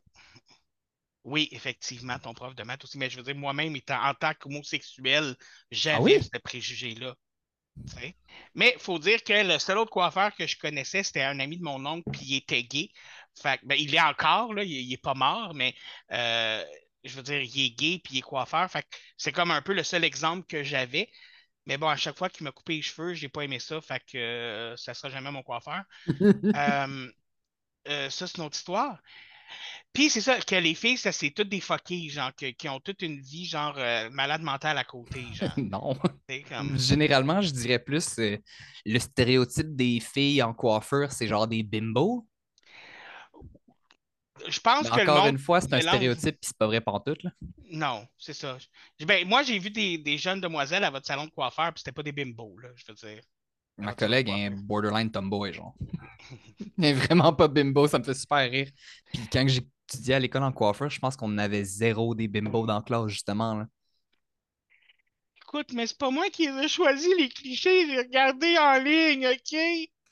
Oui, 1.26 1.50
effectivement, 1.52 2.18
ton 2.20 2.34
prof 2.34 2.56
de 2.56 2.64
maths 2.64 2.84
aussi. 2.86 2.98
Mais 2.98 3.10
je 3.10 3.18
veux 3.18 3.24
dire, 3.24 3.36
moi-même, 3.36 3.76
étant 3.76 4.02
en 4.02 4.14
tant 4.14 4.34
qu'homosexuel, 4.34 5.36
j'avais 5.72 5.98
Ah 5.98 6.02
oui? 6.02 6.20
ce 6.22 6.38
préjugé-là. 6.40 7.16
Mais 8.54 8.74
il 8.76 8.80
faut 8.82 9.00
dire 9.00 9.24
que 9.24 9.34
le 9.34 9.60
seul 9.60 9.78
autre 9.78 9.92
coiffeur 9.92 10.34
que 10.36 10.48
je 10.48 10.58
connaissais, 10.58 11.04
c'était 11.04 11.24
un 11.24 11.40
ami 11.40 11.58
de 11.58 11.64
mon 11.64 11.86
oncle, 11.86 12.08
puis 12.12 12.26
il 12.26 12.36
était 12.38 12.64
gay. 12.64 12.90
Fait 13.42 13.60
que, 13.60 13.66
ben, 13.66 13.76
il 13.80 13.94
est 13.94 14.02
encore, 14.02 14.54
là, 14.54 14.64
il, 14.64 14.72
il 14.72 14.94
est 14.94 14.98
pas 14.98 15.14
mort, 15.14 15.54
mais 15.54 15.76
euh, 16.12 16.64
je 17.04 17.16
veux 17.16 17.24
dire, 17.24 17.42
il 17.42 17.66
est 17.66 17.70
gay, 17.72 18.00
puis 18.04 18.16
il 18.16 18.18
est 18.20 18.22
coiffeur. 18.22 18.70
Fait 18.72 18.84
que 18.84 18.88
c'est 19.18 19.32
comme 19.32 19.52
un 19.52 19.62
peu 19.62 19.74
le 19.74 19.84
seul 19.84 20.04
exemple 20.04 20.46
que 20.48 20.64
j'avais. 20.64 21.10
Mais 21.68 21.78
bon, 21.78 21.90
à 21.90 21.98
chaque 21.98 22.18
fois 22.18 22.30
qu'il 22.30 22.44
m'a 22.46 22.52
coupé 22.52 22.76
les 22.78 22.82
cheveux, 22.84 23.14
j'ai 23.16 23.30
pas 23.30 23.44
aimé 23.44 23.60
ça, 23.60 23.82
fait 23.82 24.02
que 24.06 24.18
euh, 24.18 24.78
ça 24.78 24.94
sera 24.94 25.10
jamais 25.10 25.32
mon 25.32 25.44
coiffeur. 25.44 25.84
Euh, 27.88 28.10
ça, 28.10 28.28
c'est 28.28 28.38
une 28.38 28.44
autre 28.44 28.58
histoire. 28.58 29.00
Puis 29.94 30.10
c'est 30.10 30.22
ça, 30.22 30.40
que 30.40 30.56
les 30.56 30.76
filles, 30.76 30.98
ça, 30.98 31.12
c'est 31.12 31.32
toutes 31.32 31.50
des 31.50 31.62
fuckées, 31.62 32.10
genre, 32.10 32.32
que- 32.36 32.52
qui 32.52 32.68
ont 32.68 32.80
toute 32.80 33.02
une 33.02 33.20
vie, 33.22 33.46
genre, 33.46 33.76
euh, 33.78 34.10
malade 34.10 34.42
mentale 34.42 34.78
à 34.78 34.84
côté, 34.84 35.24
genre. 35.34 35.54
non. 35.58 35.96
comme... 36.50 36.78
Généralement, 36.78 37.42
je 37.42 37.52
dirais 37.52 37.80
plus 37.80 38.20
euh, 38.20 38.38
le 38.86 39.00
stéréotype 39.00 39.76
des 39.76 40.00
filles 40.00 40.44
en 40.44 40.54
coiffure, 40.54 41.12
c'est 41.12 41.28
genre 41.28 41.48
des 41.48 41.64
bimbos. 41.64 42.28
Je 44.48 44.60
pense 44.60 44.84
Mais 44.84 44.90
que 44.90 45.02
encore 45.10 45.28
une 45.28 45.40
fois, 45.40 45.62
c'est 45.62 45.74
un 45.74 45.82
stéréotype, 45.82 46.40
puis 46.42 46.50
c'est 46.50 46.58
pas 46.58 46.68
vrai 46.68 46.82
pantoute. 46.82 47.24
Là. 47.24 47.32
Non, 47.72 48.06
c'est 48.18 48.34
ça. 48.34 48.58
Ben, 49.00 49.26
moi, 49.28 49.44
j'ai 49.44 49.58
vu 49.60 49.70
des, 49.70 49.98
des 49.98 50.18
jeunes 50.18 50.42
demoiselles 50.42 50.84
à 50.84 50.92
votre 50.92 51.06
salon 51.08 51.26
de 51.26 51.32
coiffeur, 51.32 51.74
puis 51.74 51.80
c'était 51.80 51.94
pas 51.94 52.04
des 52.04 52.12
bimbos, 52.12 52.58
là, 52.60 52.70
je 52.76 52.84
veux 52.88 52.94
dire. 52.96 53.22
Ma 53.78 53.94
collègue 53.94 54.30
est 54.30 54.46
un 54.46 54.52
borderline 54.52 55.12
tomboy, 55.12 55.54
genre. 55.54 55.74
Elle 56.78 56.86
est 56.86 56.94
vraiment 56.94 57.34
pas 57.34 57.48
bimbo, 57.48 57.88
ça 57.88 58.00
me 58.00 58.04
fait 58.04 58.14
super 58.14 58.50
rire. 58.50 58.70
Puis 59.14 59.22
quand 59.32 59.46
j'ai 59.48 59.62
étudié 59.90 60.14
à 60.16 60.20
l'école 60.20 60.44
en 60.44 60.52
coiffure, 60.52 60.90
je 60.90 61.00
pense 61.00 61.16
qu'on 61.16 61.38
avait 61.38 61.64
zéro 61.64 62.16
des 62.16 62.28
bimbos 62.28 62.66
dans 62.66 62.76
la 62.78 62.82
classe, 62.82 63.08
justement. 63.08 63.54
Là. 63.56 63.66
Écoute, 65.42 65.74
mais 65.74 65.88
c'est 65.88 65.98
pas 65.98 66.10
moi 66.10 66.30
qui 66.32 66.46
ai 66.46 66.68
choisi 66.68 67.08
les 67.20 67.30
clichés, 67.30 67.88
j'ai 67.88 67.98
regardé 67.98 68.58
en 68.58 68.82
ligne, 68.82 69.28
OK? 69.28 69.60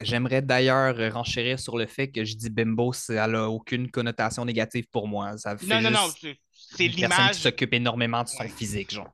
J'aimerais 0.01 0.41
d'ailleurs 0.41 1.13
renchérir 1.13 1.59
sur 1.59 1.77
le 1.77 1.85
fait 1.85 2.11
que 2.11 2.25
je 2.25 2.35
dis 2.35 2.49
bimbo, 2.49 2.91
ça 2.91 3.27
n'a 3.27 3.49
aucune 3.49 3.89
connotation 3.89 4.43
négative 4.43 4.85
pour 4.91 5.07
moi. 5.07 5.37
Ça 5.37 5.57
fait 5.57 5.65
Non, 5.65 5.81
non, 5.81 5.91
non, 5.91 6.09
c'est 6.53 6.87
l'image. 6.87 7.35
qui 7.35 7.41
s'occupe 7.41 7.73
énormément 7.73 8.23
de 8.23 8.27
son 8.27 8.43
Ouais. 8.43 8.49
physique, 8.49 8.91
genre. 8.91 9.09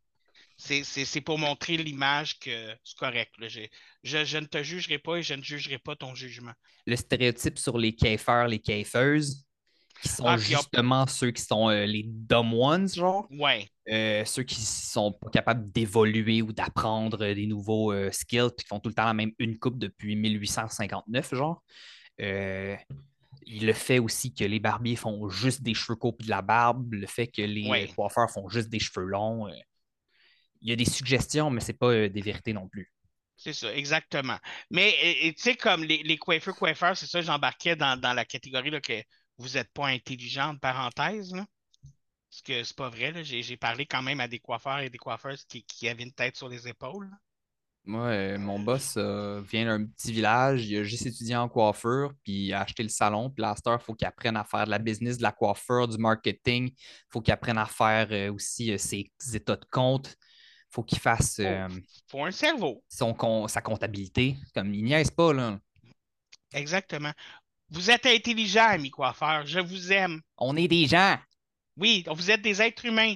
C'est 0.61 1.21
pour 1.21 1.39
montrer 1.39 1.77
l'image 1.77 2.37
que 2.39 2.75
c'est 2.83 2.97
correct. 2.97 3.31
là. 3.39 3.47
J'ai- 3.47 3.69
Je, 4.03 4.23
je 4.25 4.37
ne 4.37 4.45
te 4.45 4.61
jugerai 4.61 4.97
pas 4.99 5.17
et 5.17 5.23
je 5.23 5.33
ne 5.33 5.41
jugerai 5.41 5.77
pas 5.77 5.95
ton 5.95 6.13
jugement. 6.15 6.51
Le 6.85 6.95
stéréotype 6.95 7.57
sur 7.57 7.77
les 7.77 7.93
caifeurs, 7.95 8.47
les 8.47 8.59
caifeuses, 8.59 9.45
qui 10.01 10.07
sont 10.09 10.25
Ah, 10.25 10.37
justement 10.37 11.05
ceux 11.07 11.31
qui 11.31 11.41
sont 11.41 11.69
euh, 11.69 11.85
les 11.85 12.03
dumb 12.05 12.53
ones, 12.53 12.87
genre. 12.89 13.27
Ouais. 13.31 13.67
Euh, 13.89 14.23
ceux 14.25 14.43
qui 14.43 14.55
sont 14.61 15.11
pas 15.13 15.29
capables 15.29 15.69
d'évoluer 15.71 16.41
ou 16.41 16.53
d'apprendre 16.53 17.21
euh, 17.25 17.33
des 17.33 17.47
nouveaux 17.47 17.91
euh, 17.91 18.09
skills, 18.11 18.49
puis 18.55 18.63
qui 18.63 18.67
font 18.67 18.79
tout 18.79 18.87
le 18.89 18.95
temps 18.95 19.05
la 19.05 19.13
même 19.13 19.31
une 19.39 19.57
coupe 19.59 19.77
depuis 19.79 20.15
1859, 20.15 21.35
genre. 21.35 21.63
Le 22.17 23.73
fait 23.73 23.99
aussi 23.99 24.33
que 24.33 24.43
les 24.43 24.59
barbiers 24.59 24.95
font 24.95 25.27
juste 25.29 25.63
des 25.63 25.73
cheveux 25.73 25.95
courts 25.95 26.15
et 26.19 26.23
de 26.23 26.29
la 26.29 26.41
barbe, 26.41 26.93
le 26.93 27.07
fait 27.07 27.27
que 27.27 27.41
les 27.41 27.67
Ouais. 27.67 27.87
coiffeurs 27.95 28.29
font 28.29 28.47
juste 28.49 28.69
des 28.69 28.79
cheveux 28.79 29.05
longs. 29.05 29.47
Euh, 30.59 30.65
il 30.65 30.69
y 30.69 30.73
a 30.73 30.75
des 30.75 30.85
suggestions, 30.85 31.49
mais 31.49 31.61
c'est 31.61 31.73
pas 31.73 31.91
euh, 31.91 32.09
des 32.09 32.21
vérités 32.21 32.53
non 32.53 32.67
plus. 32.67 32.91
C'est 33.35 33.53
ça, 33.53 33.73
exactement. 33.73 34.37
Mais 34.69 34.93
tu 35.35 35.41
sais, 35.41 35.55
comme 35.55 35.83
les, 35.83 36.03
les 36.03 36.17
coiffeurs, 36.17 36.55
coiffeurs, 36.55 36.97
c'est 36.97 37.07
ça, 37.07 37.21
j'embarquais 37.21 37.75
dans, 37.75 37.99
dans 37.99 38.13
la 38.13 38.25
catégorie 38.25 38.69
là, 38.69 38.81
que 38.81 39.01
vous 39.37 39.49
n'êtes 39.49 39.71
pas 39.73 39.87
intelligent, 39.87 40.49
entre 40.49 40.59
parenthèses. 40.59 41.33
Là. 41.33 41.45
Parce 42.29 42.41
que 42.43 42.63
c'est 42.63 42.75
pas 42.75 42.89
vrai, 42.89 43.11
là. 43.11 43.23
J'ai, 43.23 43.41
j'ai 43.41 43.57
parlé 43.57 43.85
quand 43.85 44.01
même 44.01 44.19
à 44.19 44.27
des 44.27 44.39
coiffeurs 44.39 44.79
et 44.79 44.89
des 44.89 44.97
coiffeuses 44.97 45.45
qui, 45.45 45.63
qui 45.63 45.87
avaient 45.87 46.03
une 46.03 46.13
tête 46.13 46.35
sur 46.35 46.49
les 46.49 46.67
épaules. 46.67 47.09
là. 47.09 47.17
Moi, 47.85 48.07
euh, 48.07 48.37
mon 48.37 48.59
boss 48.59 48.95
euh, 48.97 49.41
vient 49.41 49.65
d'un 49.65 49.85
petit 49.85 50.11
village, 50.11 50.65
il 50.67 50.77
a 50.77 50.83
juste 50.83 51.07
étudié 51.07 51.35
en 51.35 51.49
coiffure, 51.49 52.13
puis 52.23 52.47
il 52.47 52.53
a 52.53 52.61
acheté 52.61 52.83
le 52.83 52.89
salon, 52.89 53.31
puis 53.31 53.41
là, 53.41 53.55
il 53.57 53.79
faut 53.79 53.95
qu'il 53.95 54.07
apprenne 54.07 54.37
à 54.37 54.43
faire 54.43 54.65
de 54.65 54.69
la 54.69 54.77
business, 54.77 55.17
de 55.17 55.23
la 55.23 55.31
coiffure, 55.31 55.87
du 55.87 55.97
marketing, 55.97 56.69
il 56.69 56.75
faut 57.09 57.21
qu'il 57.21 57.33
apprenne 57.33 57.57
à 57.57 57.65
faire 57.65 58.09
euh, 58.11 58.31
aussi 58.33 58.71
euh, 58.71 58.77
ses 58.77 59.09
états 59.33 59.55
de 59.55 59.65
compte, 59.71 60.09
il 60.09 60.28
faut 60.69 60.83
qu'il 60.83 60.99
fasse 60.99 61.39
euh, 61.39 61.67
Faut 62.07 62.23
un 62.25 62.31
cerveau. 62.31 62.83
son, 62.87 63.47
sa 63.47 63.61
comptabilité. 63.61 64.35
Comme 64.53 64.73
il 64.73 64.83
niaise 64.83 65.11
pas, 65.11 65.33
là. 65.33 65.59
Exactement. 66.53 67.11
Vous 67.69 67.91
êtes 67.91 68.05
intelligents, 68.05 68.69
amis 68.69 68.89
coiffeurs. 68.89 69.45
Je 69.45 69.59
vous 69.59 69.91
aime. 69.91 70.21
On 70.37 70.55
est 70.55 70.67
des 70.67 70.87
gens. 70.87 71.17
Oui, 71.77 72.03
vous 72.07 72.31
êtes 72.31 72.41
des 72.41 72.61
êtres 72.61 72.85
humains. 72.85 73.15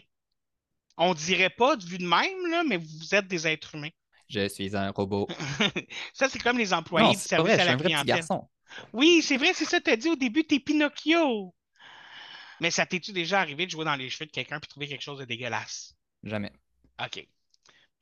On 0.97 1.13
dirait 1.13 1.49
pas 1.49 1.75
de 1.75 1.83
vue 1.83 1.97
de 1.97 2.07
même, 2.07 2.51
là, 2.51 2.63
mais 2.63 2.77
vous 2.77 3.15
êtes 3.15 3.27
des 3.27 3.47
êtres 3.47 3.75
humains. 3.75 3.89
Je 4.29 4.47
suis 4.47 4.75
un 4.75 4.91
robot. 4.91 5.27
ça, 6.13 6.29
c'est 6.29 6.39
comme 6.39 6.57
les 6.57 6.73
employés 6.73 7.07
Non, 7.07 7.13
du 7.13 7.19
service 7.19 7.53
vrai, 7.53 7.61
à 7.61 7.65
la 7.65 7.71
un 7.71 7.75
vrai 7.75 7.89
petit 7.89 8.03
clientèle. 8.03 8.25
Oui, 8.93 9.21
c'est 9.21 9.37
vrai, 9.37 9.53
c'est 9.53 9.65
ça, 9.65 9.79
t'as 9.81 9.95
dit 9.95 10.09
au 10.09 10.15
début, 10.15 10.43
t'es 10.45 10.59
Pinocchio. 10.59 11.53
Mais 12.59 12.71
ça 12.71 12.85
t'es-tu 12.85 13.11
déjà 13.11 13.41
arrivé 13.41 13.65
de 13.65 13.71
jouer 13.71 13.85
dans 13.85 13.95
les 13.95 14.09
cheveux 14.09 14.25
de 14.25 14.31
quelqu'un 14.31 14.59
puis 14.59 14.69
trouver 14.69 14.87
quelque 14.87 15.01
chose 15.01 15.19
de 15.19 15.25
dégueulasse? 15.25 15.95
Jamais. 16.23 16.51
OK. 17.03 17.27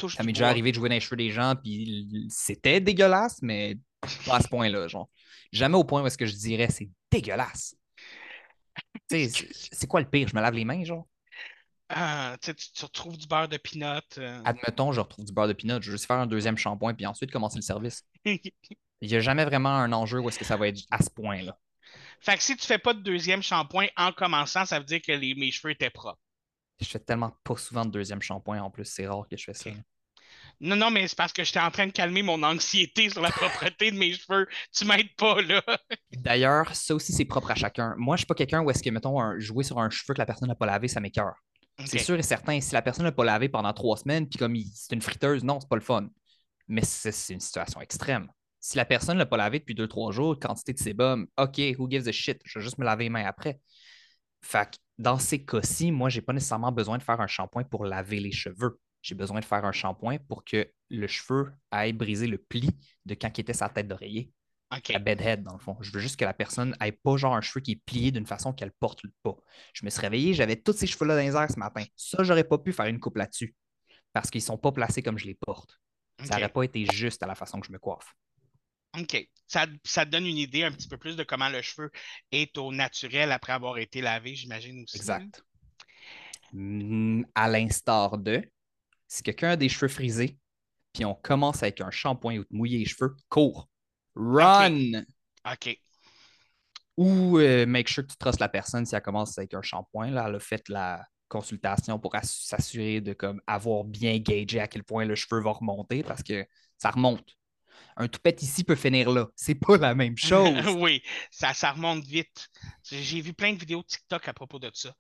Touche 0.02 0.16
Ça 0.16 0.24
m'est 0.24 0.34
déjà 0.34 0.50
arrivé 0.50 0.72
de 0.72 0.76
jouer 0.76 0.90
dans 0.90 0.96
les 0.96 1.00
cheveux 1.00 1.16
des 1.16 1.30
gens, 1.30 1.56
puis 1.56 2.28
c'était 2.30 2.82
dégueulasse, 2.82 3.40
mais 3.44 3.78
pas 4.26 4.38
à 4.38 4.42
ce 4.42 4.48
point-là, 4.48 4.88
genre. 4.88 5.10
Jamais 5.52 5.78
au 5.78 5.84
point 5.84 6.02
où 6.02 6.08
est-ce 6.08 6.18
que 6.18 6.26
je 6.26 6.36
dirais 6.36 6.70
c'est 6.72 6.90
dégueulasse. 7.12 7.76
C'est- 9.10 9.88
quoi 9.88 10.00
le 10.02 10.10
pire? 10.10 10.28
Je 10.28 10.36
me 10.36 10.42
lave 10.42 10.56
les 10.56 10.66
mains, 10.66 10.84
genre? 10.84 11.06
Ah, 11.90 12.36
tu, 12.42 12.56
tu- 12.56 12.86
retrouves 12.86 13.18
du 13.18 13.28
beurre 13.28 13.48
de 13.50 13.58
pinot. 13.58 14.00
euh. 14.18 14.42
Admettons, 14.46 14.92
je 14.92 15.02
retrouve 15.02 15.26
du 15.26 15.34
beurre 15.34 15.50
de 15.50 15.54
pinot, 15.54 15.82
je 15.82 15.92
vais 15.92 15.98
juste 15.98 16.06
faire 16.06 16.18
un 16.18 16.26
deuxième 16.26 16.58
shampoing, 16.58 16.94
puis 16.94 17.06
ensuite 17.06 17.32
commencer 17.32 17.58
le 17.58 17.64
service. 17.64 18.04
Il 18.26 19.10
n'y 19.10 19.16
a 19.16 19.20
jamais 19.20 19.46
vraiment 19.46 19.70
un 19.70 19.92
enjeu 19.92 20.20
où 20.20 20.30
est-ce 20.30 20.40
que 20.40 20.46
ça 20.46 20.58
va 20.58 20.68
être 20.68 20.82
à 20.90 21.02
ce 21.02 21.10
point-là. 21.10 21.58
fait 22.22 22.38
que 22.38 22.44
si 22.44 22.56
tu 22.56 22.66
fais 22.66 22.78
pas 22.78 22.94
de 22.94 23.02
deuxième 23.02 23.42
shampoing 23.42 23.88
en 23.98 24.12
commençant, 24.14 24.66
ça 24.66 24.80
veut 24.80 24.86
dire 24.86 25.02
que 25.02 25.12
les- 25.12 25.36
mes 25.36 25.52
cheveux 25.52 25.72
étaient 25.74 25.90
propres. 25.90 26.22
Je 26.80 26.86
fais 26.86 27.00
tellement 27.00 27.32
pas 27.44 27.58
souvent 27.58 27.86
de 27.86 27.92
deuxième 27.92 28.22
shampoing 28.22 28.62
en 28.62 28.72
plus, 28.72 28.86
c'est 28.86 29.08
rare 29.08 29.28
que 29.30 29.38
je 29.38 29.44
fais 29.44 29.54
ça. 29.54 29.70
Non, 30.62 30.76
non, 30.76 30.92
mais 30.92 31.08
c'est 31.08 31.18
parce 31.18 31.34
que 31.34 31.44
j'étais 31.44 31.60
en 31.60 31.72
train 31.72 31.88
de 31.88 31.92
calmer 31.92 32.22
mon 32.22 32.42
anxiété 32.44 33.10
sur 33.10 33.22
la 33.22 33.32
propreté 33.32 33.92
de 33.92 33.98
mes 33.98 34.14
cheveux. 34.14 34.48
Tu 34.72 34.86
m'aides 34.86 35.14
pas, 35.16 35.42
là. 35.42 35.64
D'ailleurs, 36.12 36.76
ça 36.76 36.94
aussi, 36.94 37.14
c'est 37.14 37.26
propre 37.26 37.52
à 37.52 37.56
chacun. 37.56 37.96
Moi, 37.98 38.16
je 38.16 38.22
suis 38.22 38.26
pas 38.28 38.36
quelqu'un 38.36 38.62
où 38.62 38.70
est-ce 38.70 38.84
que, 38.84 38.90
mettons, 38.90 39.20
un- 39.20 39.40
jouer 39.40 39.64
sur 39.64 39.80
un 39.80 39.90
cheveu 39.90 40.14
que 40.14 40.20
la 40.20 40.26
personne 40.26 40.50
n'a 40.50 40.56
pas 40.56 40.66
lavé, 40.66 40.88
ça 40.88 41.00
m'écœure. 41.00 41.36
C'est 41.86 41.98
sûr 41.98 42.16
et 42.16 42.22
certain, 42.22 42.62
si 42.62 42.74
la 42.74 42.82
personne 42.82 43.06
n'a 43.06 43.12
pas 43.12 43.24
lavé 43.24 43.50
pendant 43.50 43.74
trois 43.74 43.98
semaines, 43.98 44.28
puis 44.30 44.38
comme 44.38 44.56
c'est 44.76 44.94
une 44.94 45.02
friteuse, 45.02 45.44
non, 45.44 45.60
c'est 45.60 45.70
pas 45.70 45.78
le 45.78 45.82
fun. 45.82 46.10
Mais 46.68 46.84
c'est 46.84 47.12
c'est 47.12 47.34
une 47.34 47.40
situation 47.40 47.82
extrême. 47.82 48.28
Si 48.60 48.78
la 48.78 48.86
personne 48.86 49.16
ne 49.16 49.20
l'a 49.20 49.26
pas 49.26 49.38
lavé 49.38 49.58
depuis 49.60 49.74
deux, 49.74 49.88
trois 49.88 50.12
jours, 50.12 50.38
quantité 50.40 50.74
de 50.74 50.78
sébum, 50.80 51.28
OK, 51.38 51.60
who 51.80 51.90
gives 51.90 52.08
a 52.08 52.12
shit? 52.12 52.40
Je 52.46 52.60
vais 52.60 52.64
juste 52.64 52.78
me 52.78 52.86
laver 52.86 53.06
les 53.06 53.10
mains 53.10 53.26
après. 53.26 53.60
Fait 54.44 54.70
que 54.70 54.78
dans 55.00 55.18
ces 55.18 55.44
cas-ci, 55.44 55.92
moi, 55.92 56.10
j'ai 56.10 56.22
pas 56.22 56.34
nécessairement 56.34 56.72
besoin 56.72 56.98
de 57.00 57.04
faire 57.04 57.20
un 57.20 57.28
shampoing 57.28 57.64
pour 57.64 57.86
laver 57.86 58.20
les 58.20 58.32
cheveux. 58.32 58.80
J'ai 59.02 59.16
besoin 59.16 59.40
de 59.40 59.46
faire 59.46 59.66
un 59.66 59.72
shampoing 59.72 60.18
pour 60.20 60.44
que 60.44 60.72
le 60.90 61.08
cheveu 61.08 61.52
aille 61.72 61.94
briser 61.94 62.28
le 62.28 62.38
pli 62.38 62.70
de 63.06 63.16
quand 63.16 63.38
était 63.40 63.54
sa 63.54 63.70
tête 63.70 63.88
d'oreiller 63.88 64.32
OK. 64.76 64.90
la 64.90 65.00
bedhead, 65.00 65.44
dans 65.44 65.54
le 65.54 65.60
fond. 65.60 65.76
Je 65.82 65.92
veux 65.92 66.00
juste 66.00 66.18
que 66.18 66.26
la 66.26 66.34
personne 66.34 66.76
ait 66.82 66.92
pas 66.92 67.18
genre 67.18 67.36
un 67.36 67.42
cheveu 67.42 67.62
qui 67.62 67.72
est 67.74 67.82
plié 67.86 68.12
d'une 68.12 68.26
façon 68.26 68.54
qu'elle 68.54 68.72
porte 68.72 69.02
pas. 69.24 69.36
Je 69.74 69.84
me 69.86 69.90
suis 69.90 70.02
réveillé, 70.02 70.34
j'avais 70.34 70.56
tous 70.56 70.74
ces 70.74 70.88
cheveux-là 70.88 71.16
dans 71.16 71.22
les 71.22 71.36
airs 71.36 71.52
ce 71.52 71.60
matin. 71.60 71.84
Ça, 71.96 72.24
j'aurais 72.24 72.44
pas 72.44 72.58
pu 72.58 72.72
faire 72.72 72.86
une 72.86 73.00
coupe 73.00 73.18
là-dessus 73.18 73.56
parce 74.14 74.30
qu'ils 74.30 74.42
sont 74.42 74.58
pas 74.58 74.72
placés 74.72 75.02
comme 75.02 75.18
je 75.18 75.26
les 75.26 75.36
porte. 75.36 75.80
Ça 76.24 76.36
n'aurait 76.36 76.50
pas 76.50 76.64
été 76.64 76.86
juste 76.94 77.24
à 77.24 77.28
la 77.28 77.36
façon 77.36 77.60
que 77.60 77.68
je 77.68 77.72
me 77.72 77.80
coiffe. 77.80 78.14
OK. 79.00 79.28
Ça, 79.48 79.66
ça 79.84 80.06
te 80.06 80.12
donne 80.12 80.26
une 80.26 80.38
idée 80.38 80.64
un 80.64 80.72
petit 80.72 80.88
peu 80.88 80.98
plus 80.98 81.16
de 81.16 81.24
comment 81.24 81.50
le 81.50 81.62
cheveu 81.62 81.90
est 82.32 82.58
au 82.58 82.72
naturel 82.72 83.32
après 83.32 83.54
avoir 83.54 83.78
été 83.78 84.02
lavé, 84.02 84.36
j'imagine 84.36 84.84
aussi. 84.84 84.98
Exact. 84.98 85.44
Mm, 86.54 87.24
À 87.36 87.48
l'instar 87.50 88.18
de, 88.18 88.44
si 89.12 89.24
quelqu'un 89.24 89.50
a 89.52 89.56
des 89.58 89.68
cheveux 89.68 89.90
frisés, 89.90 90.38
puis 90.94 91.04
on 91.04 91.16
commence 91.16 91.64
avec 91.64 91.82
un 91.82 91.92
shampoing 91.92 92.38
ou 92.38 92.46
te 92.46 92.56
mouiller 92.56 92.78
les 92.80 92.86
cheveux, 92.86 93.14
cours. 93.28 93.68
Run! 94.16 95.04
OK. 95.46 95.78
Ou 96.96 97.38
euh, 97.40 97.66
make 97.66 97.90
sure 97.90 98.04
que 98.04 98.12
tu 98.12 98.18
trustes 98.18 98.40
la 98.40 98.48
personne 98.48 98.86
si 98.86 98.96
elle 98.96 99.02
commence 99.02 99.38
avec 99.38 99.54
un 99.54 99.62
shampoing. 99.62 100.12
Là, 100.12 100.26
elle 100.30 100.36
a 100.36 100.40
fait 100.40 100.68
la 100.70 101.06
consultation 101.28 102.00
pour 102.00 102.16
ass- 102.16 102.46
s'assurer 102.46 103.02
de 103.02 103.12
comme, 103.12 103.42
avoir 103.48 103.84
bien 103.84 104.18
gagé 104.20 104.62
à 104.62 104.68
quel 104.70 104.84
point 104.86 105.04
le 105.04 105.16
cheveu 105.16 105.42
va 105.42 105.52
remonter 105.52 106.04
parce 106.04 106.24
que 106.24 106.46
ça 106.78 106.92
remonte. 106.92 107.36
Un 107.98 108.08
toupette 108.08 108.42
ici 108.42 108.64
peut 108.64 108.76
finir 108.76 109.12
là. 109.12 109.28
C'est 109.36 109.56
pas 109.56 109.76
la 109.78 109.94
même 109.94 110.18
chose. 110.18 110.68
oui, 110.78 111.02
ça, 111.32 111.54
ça 111.54 111.74
remonte 111.74 112.06
vite. 112.06 112.48
J'ai 112.90 113.20
vu 113.20 113.34
plein 113.34 113.52
de 113.54 113.60
vidéos 113.60 113.84
TikTok 113.84 114.26
à 114.30 114.34
propos 114.34 114.60
de 114.60 114.72
ça. 114.74 114.96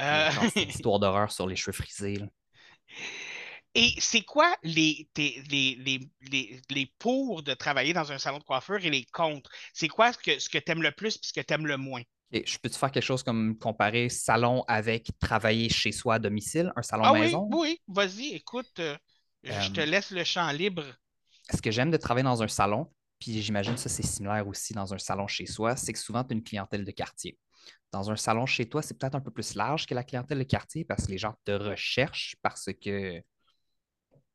Euh, 0.00 0.30
Genre, 0.30 0.44
une 0.56 0.62
histoire 0.70 0.98
d'horreur 0.98 1.30
sur 1.30 1.46
les 1.46 1.56
cheveux 1.56 1.72
frisés. 1.76 2.16
là. 2.16 2.26
Et 3.74 3.94
c'est 4.00 4.22
quoi 4.22 4.54
les, 4.62 5.08
les, 5.16 5.42
les, 5.50 6.10
les, 6.22 6.60
les 6.70 6.86
pour 6.98 7.42
de 7.42 7.54
travailler 7.54 7.92
dans 7.92 8.10
un 8.12 8.18
salon 8.18 8.38
de 8.38 8.44
coiffure 8.44 8.84
et 8.84 8.90
les 8.90 9.04
contre? 9.06 9.50
C'est 9.74 9.88
quoi 9.88 10.12
ce 10.12 10.18
que, 10.18 10.38
ce 10.38 10.48
que 10.48 10.58
tu 10.58 10.70
aimes 10.72 10.82
le 10.82 10.92
plus 10.92 11.16
et 11.16 11.20
ce 11.22 11.32
que 11.32 11.40
tu 11.40 11.54
aimes 11.54 11.66
le 11.66 11.76
moins? 11.76 12.02
Et 12.32 12.44
je 12.46 12.58
peux-tu 12.58 12.78
faire 12.78 12.90
quelque 12.92 13.04
chose 13.04 13.22
comme 13.22 13.58
comparer 13.58 14.08
salon 14.08 14.64
avec 14.68 15.10
travailler 15.18 15.68
chez 15.68 15.92
soi 15.92 16.14
à 16.14 16.18
domicile, 16.18 16.72
un 16.76 16.82
salon 16.82 17.06
Ah 17.06 17.12
oui, 17.14 17.42
maison? 17.42 17.50
oui, 17.50 17.78
vas-y, 17.88 18.34
écoute, 18.34 18.78
euh, 18.80 18.96
je 19.44 19.70
te 19.70 19.80
Euh, 19.80 19.82
laisse 19.82 20.10
le 20.12 20.24
champ 20.24 20.50
libre. 20.50 20.84
ce 21.52 21.60
que 21.62 21.70
j'aime 21.70 21.90
de 21.90 21.96
travailler 21.96 22.24
dans 22.24 22.42
un 22.42 22.48
salon, 22.48 22.92
puis 23.18 23.42
j'imagine 23.42 23.74
que 23.74 23.80
ça 23.80 23.88
c'est 23.88 24.02
similaire 24.06 24.46
aussi 24.46 24.72
dans 24.72 24.94
un 24.94 24.98
salon 24.98 25.26
chez 25.26 25.46
soi, 25.46 25.76
c'est 25.76 25.92
que 25.92 25.98
souvent 25.98 26.24
tu 26.24 26.32
as 26.32 26.36
une 26.36 26.42
clientèle 26.44 26.84
de 26.84 26.90
quartier. 26.90 27.38
Dans 27.92 28.10
un 28.10 28.16
salon 28.16 28.46
chez 28.46 28.68
toi, 28.68 28.82
c'est 28.82 28.98
peut-être 28.98 29.16
un 29.16 29.20
peu 29.20 29.30
plus 29.32 29.54
large 29.54 29.86
que 29.86 29.94
la 29.94 30.04
clientèle 30.04 30.38
de 30.38 30.44
quartier 30.44 30.84
parce 30.84 31.06
que 31.06 31.12
les 31.12 31.18
gens 31.18 31.34
te 31.44 31.52
recherchent 31.52 32.36
parce 32.42 32.70
que 32.82 33.22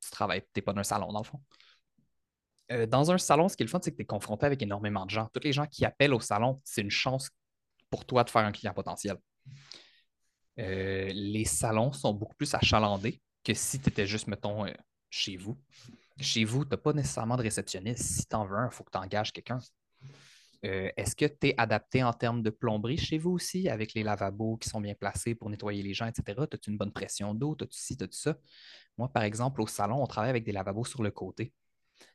tu 0.05 0.11
travailles, 0.11 0.41
tu 0.41 0.47
n'es 0.55 0.61
pas 0.61 0.73
dans 0.73 0.79
un 0.79 0.83
salon 0.83 1.11
dans 1.11 1.19
le 1.19 1.25
fond. 1.25 1.41
Euh, 2.71 2.85
dans 2.85 3.11
un 3.11 3.17
salon, 3.17 3.47
ce 3.47 3.55
qui 3.55 3.63
est 3.63 3.65
le 3.65 3.69
fun, 3.69 3.79
c'est 3.81 3.91
que 3.91 3.97
tu 3.97 4.01
es 4.01 4.05
confronté 4.05 4.45
avec 4.45 4.61
énormément 4.61 5.05
de 5.05 5.11
gens. 5.11 5.29
Tous 5.33 5.41
les 5.43 5.53
gens 5.53 5.67
qui 5.67 5.85
appellent 5.85 6.13
au 6.13 6.19
salon, 6.19 6.61
c'est 6.63 6.81
une 6.81 6.89
chance 6.89 7.29
pour 7.89 8.05
toi 8.05 8.23
de 8.23 8.29
faire 8.29 8.43
un 8.43 8.51
client 8.51 8.73
potentiel. 8.73 9.17
Euh, 10.57 11.11
les 11.13 11.45
salons 11.45 11.91
sont 11.91 12.13
beaucoup 12.13 12.35
plus 12.35 12.53
achalandés 12.53 13.21
que 13.43 13.53
si 13.53 13.79
tu 13.79 13.89
étais 13.89 14.07
juste, 14.07 14.27
mettons, 14.27 14.65
euh, 14.65 14.73
chez 15.09 15.37
vous. 15.37 15.57
Chez 16.19 16.45
vous, 16.45 16.65
tu 16.65 16.71
n'as 16.71 16.77
pas 16.77 16.93
nécessairement 16.93 17.37
de 17.37 17.43
réceptionniste. 17.43 18.03
Si 18.03 18.25
tu 18.25 18.35
en 18.35 18.45
veux 18.45 18.57
un, 18.57 18.67
il 18.67 18.73
faut 18.73 18.83
que 18.83 18.91
tu 18.91 18.97
engages 18.97 19.31
quelqu'un. 19.31 19.59
Euh, 20.63 20.89
Est-ce 20.95 21.15
que 21.15 21.25
tu 21.25 21.47
es 21.47 21.55
adapté 21.57 22.03
en 22.03 22.13
termes 22.13 22.41
de 22.41 22.49
plomberie 22.49 22.97
chez 22.97 23.17
vous 23.17 23.31
aussi, 23.31 23.69
avec 23.69 23.93
les 23.93 24.03
lavabos 24.03 24.57
qui 24.57 24.69
sont 24.69 24.81
bien 24.81 24.93
placés 24.93 25.35
pour 25.35 25.49
nettoyer 25.49 25.83
les 25.83 25.93
gens, 25.93 26.07
etc.? 26.07 26.41
As-tu 26.51 26.71
une 26.71 26.77
bonne 26.77 26.93
pression 26.93 27.33
d'eau? 27.33 27.55
As-tu 27.59 27.77
ci, 27.77 27.97
as-tu 27.99 28.17
ça? 28.17 28.37
Moi, 28.97 29.09
par 29.09 29.23
exemple, 29.23 29.61
au 29.61 29.67
salon, 29.67 30.01
on 30.01 30.07
travaille 30.07 30.29
avec 30.29 30.43
des 30.43 30.51
lavabos 30.51 30.85
sur 30.85 31.03
le 31.03 31.11
côté. 31.11 31.53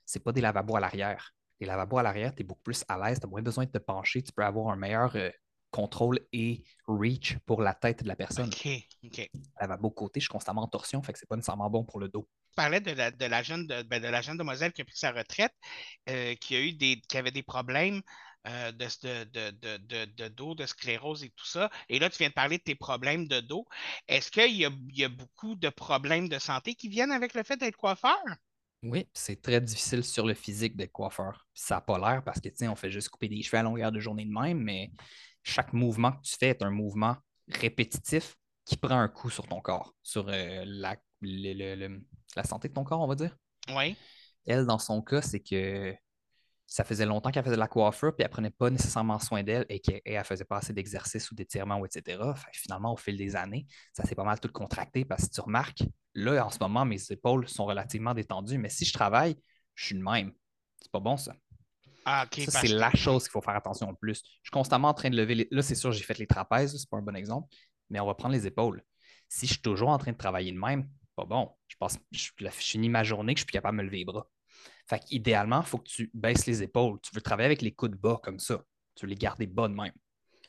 Ce 0.07 0.19
pas 0.19 0.33
des 0.33 0.41
lavabos 0.41 0.77
à 0.77 0.81
l'arrière. 0.81 1.35
Les 1.61 1.67
lavabos 1.67 1.99
à 1.99 2.03
l'arrière, 2.03 2.35
tu 2.35 2.43
es 2.43 2.45
beaucoup 2.45 2.63
plus 2.63 2.85
à 2.89 2.97
l'aise, 2.99 3.21
tu 3.21 3.27
as 3.27 3.29
moins 3.29 3.43
besoin 3.43 3.65
de 3.67 3.71
te 3.71 3.79
pencher, 3.79 4.23
tu 4.23 4.33
peux 4.33 4.45
avoir 4.45 4.73
un 4.73 4.77
meilleur 4.77 5.15
euh, 5.15 5.31
contrôle 5.71 6.21
et 6.33 6.65
reach 6.87 7.39
pour 7.47 7.63
la 7.63 7.75
tête 7.75 8.03
de 8.03 8.09
la 8.09 8.17
personne. 8.17 8.49
OK, 8.49 8.69
OK. 9.05 9.31
Lavabo 9.61 9.91
côté, 9.91 10.21
je 10.21 10.25
suis 10.25 10.33
constamment 10.33 10.63
en 10.63 10.69
torsion, 10.69 11.03
fait 11.03 11.13
que 11.13 11.19
c'est 11.19 11.29
pas 11.29 11.37
nécessairement 11.37 11.71
bon 11.71 11.85
pour 11.85 12.01
le 12.01 12.09
dos. 12.09 12.29
Tu 12.51 12.57
parlais 12.57 12.81
de 12.81 12.91
la, 12.91 13.11
de 13.11 13.25
la 13.27 13.43
jeune, 13.43 13.67
de, 13.67 13.83
ben, 13.83 14.03
de 14.03 14.09
la 14.09 14.23
jeune 14.23 14.37
demoiselle 14.37 14.73
qui 14.73 14.83
a 14.83 14.85
pris 14.85 14.97
sa 14.97 15.13
retraite, 15.13 15.53
euh, 16.09 16.35
qui 16.35 16.57
a 16.57 16.61
eu 16.61 16.73
des, 16.73 17.01
qui 17.09 17.17
avait 17.17 17.31
des 17.31 17.45
problèmes 17.45 18.03
euh, 18.47 18.73
de, 18.73 18.87
de, 19.25 19.51
de, 19.79 20.05
de, 20.07 20.29
dos, 20.29 20.55
de 20.55 20.67
sclérose 20.67 21.23
et 21.25 21.31
tout 21.31 21.47
ça. 21.47 21.71
Et 21.89 21.99
là, 21.99 22.11
tu 22.11 22.19
viens 22.19 22.29
de 22.29 22.35
parler 22.35 22.59
de 22.59 22.63
tes 22.63 22.75
problèmes 22.75 23.29
de 23.29 23.41
dos. 23.41 23.67
Est-ce 24.09 24.31
qu'il 24.31 24.53
y 24.57 24.67
y 24.99 25.05
a 25.05 25.09
beaucoup 25.09 25.55
de 25.57 25.69
problèmes 25.69 26.29
de 26.29 26.39
santé 26.39 26.75
qui 26.75 26.89
viennent 26.89 27.13
avec 27.13 27.35
le 27.35 27.43
fait 27.43 27.57
d'être 27.57 27.77
coiffeur? 27.77 28.17
Oui, 28.83 29.07
c'est 29.13 29.43
très 29.43 29.61
difficile 29.61 30.03
sur 30.03 30.27
le 30.27 30.33
physique 30.33 30.75
d'être 30.75 30.93
coiffeur. 30.93 31.47
Ça 31.53 31.77
n'a 31.77 31.81
pas 31.83 31.99
l'air 31.99 32.23
parce 32.25 32.41
que, 32.41 32.49
tu 32.49 32.57
sais, 32.57 32.69
on 32.69 32.77
fait 32.77 32.91
juste 32.91 33.11
couper 33.11 33.29
des 33.29 33.43
cheveux 33.43 33.59
à 33.59 33.63
longueur 33.63 33.93
de 33.93 34.01
journée 34.01 34.25
de 34.25 34.31
même, 34.33 34.59
mais 34.63 34.91
chaque 35.43 35.75
mouvement 35.75 36.13
que 36.13 36.23
tu 36.23 36.35
fais 36.39 36.49
est 36.49 36.63
un 36.63 36.71
mouvement 36.71 37.17
répétitif 37.49 38.37
qui 38.65 38.77
prend 38.79 38.99
un 38.99 39.09
coup 39.09 39.29
sur 39.29 39.47
ton 39.47 39.61
corps, 39.61 39.95
sur 40.03 40.27
euh, 40.29 40.65
la, 40.67 40.97
le- 41.21 41.53
le- 41.53 41.89
le- 41.89 42.07
la 42.37 42.45
santé 42.45 42.69
de 42.69 42.73
ton 42.75 42.85
corps, 42.85 43.01
on 43.01 43.07
va 43.07 43.17
dire. 43.17 43.37
Oui. 43.69 43.97
Elle, 44.47 44.67
dans 44.67 44.79
son 44.79 45.03
cas, 45.03 45.23
c'est 45.23 45.41
que 45.41 45.95
ça 46.71 46.85
faisait 46.85 47.05
longtemps 47.05 47.33
qu'elle 47.33 47.43
faisait 47.43 47.57
de 47.57 47.61
la 47.61 47.67
coiffure, 47.67 48.15
puis 48.15 48.23
elle 48.23 48.31
prenait 48.31 48.51
pas 48.51 48.71
nécessairement 48.71 49.19
soin 49.19 49.43
d'elle 49.43 49.67
et 49.69 49.81
qu'elle 49.81 50.01
ne 50.07 50.23
faisait 50.23 50.45
pas 50.45 50.59
assez 50.59 50.73
d'exercice 50.73 51.29
ou 51.33 51.35
d'étirement, 51.35 51.79
ou 51.79 51.85
etc. 51.85 52.23
Fait 52.37 52.53
finalement, 52.53 52.93
au 52.93 52.97
fil 52.97 53.17
des 53.17 53.35
années, 53.35 53.67
ça 53.93 54.05
s'est 54.05 54.15
pas 54.15 54.23
mal 54.23 54.39
tout 54.39 54.53
contracté 54.53 55.05
parce 55.05 55.27
que 55.27 55.35
tu 55.35 55.41
remarques, 55.41 55.83
là, 56.15 56.47
en 56.47 56.51
ce 56.51 56.61
moment, 56.61 56.85
mes 56.85 57.11
épaules 57.11 57.49
sont 57.49 57.65
relativement 57.65 58.15
détendues, 58.15 58.57
mais 58.57 58.69
si 58.69 58.85
je 58.85 58.93
travaille, 58.93 59.35
je 59.75 59.87
suis 59.87 59.97
le 59.97 60.05
même. 60.05 60.33
C'est 60.81 60.93
pas 60.93 61.01
bon, 61.01 61.17
ça. 61.17 61.35
Ah. 62.05 62.25
Ça, 62.31 62.61
c'est 62.61 62.69
que- 62.69 62.73
la 62.75 62.93
chose 62.93 63.25
qu'il 63.25 63.33
faut 63.33 63.43
faire 63.43 63.57
attention 63.57 63.91
le 63.91 63.97
plus. 63.97 64.23
Je 64.25 64.49
suis 64.49 64.53
constamment 64.53 64.89
en 64.91 64.95
train 64.95 65.11
de 65.11 65.17
lever 65.17 65.35
les... 65.35 65.49
Là, 65.51 65.63
c'est 65.63 65.75
sûr, 65.75 65.91
j'ai 65.91 66.05
fait 66.05 66.19
les 66.19 66.29
trapèzes, 66.29 66.79
c'est 66.79 66.89
pas 66.89 66.99
un 66.99 67.03
bon 67.03 67.17
exemple, 67.17 67.49
mais 67.91 67.99
on 67.99 68.07
va 68.07 68.15
prendre 68.15 68.35
les 68.35 68.47
épaules. 68.47 68.81
Si 69.29 69.49
je 69.49 69.55
suis 69.55 69.63
toujours 69.63 69.89
en 69.89 69.99
train 69.99 70.13
de 70.13 70.17
travailler 70.17 70.53
de 70.53 70.59
même, 70.59 70.89
pas 71.17 71.25
bon. 71.25 71.51
Je 71.67 71.75
pense 71.81 71.99
je, 72.13 72.31
je 72.39 72.49
finis 72.51 72.89
ma 72.89 73.03
journée 73.03 73.35
que 73.35 73.39
je 73.39 73.43
suis 73.43 73.47
plus 73.47 73.55
capable 73.55 73.77
de 73.77 73.83
me 73.83 73.87
lever 73.87 73.99
les 73.99 74.05
bras. 74.05 74.29
Fait 74.89 75.01
qu'idéalement, 75.01 75.61
il 75.61 75.67
faut 75.67 75.79
que 75.79 75.89
tu 75.89 76.11
baisses 76.15 76.47
les 76.47 76.63
épaules. 76.63 76.99
Tu 77.03 77.15
veux 77.15 77.21
travailler 77.21 77.47
avec 77.47 77.63
les 77.63 77.73
coudes 77.73 77.97
bas 77.97 78.19
comme 78.23 78.39
ça. 78.39 78.63
Tu 78.95 79.07
veux 79.07 79.11
les 79.11 79.17
garder 79.17 79.47
bas 79.47 79.69
de 79.69 79.75
même. 79.75 79.93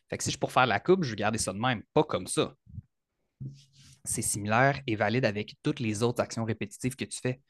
Fait 0.09 0.17
que 0.17 0.23
si 0.23 0.31
je 0.31 0.37
pour 0.37 0.51
faire 0.51 0.65
la 0.65 0.79
coupe, 0.79 1.03
je 1.03 1.11
veux 1.11 1.15
garder 1.15 1.37
ça 1.37 1.53
de 1.53 1.59
même, 1.59 1.83
pas 1.93 2.03
comme 2.03 2.27
ça. 2.27 2.53
C'est 4.03 4.21
similaire 4.21 4.81
et 4.87 4.95
valide 4.95 5.25
avec 5.25 5.55
toutes 5.63 5.79
les 5.79 6.03
autres 6.03 6.21
actions 6.21 6.43
répétitives 6.43 6.95
que 6.95 7.05
tu 7.05 7.19
fais 7.19 7.41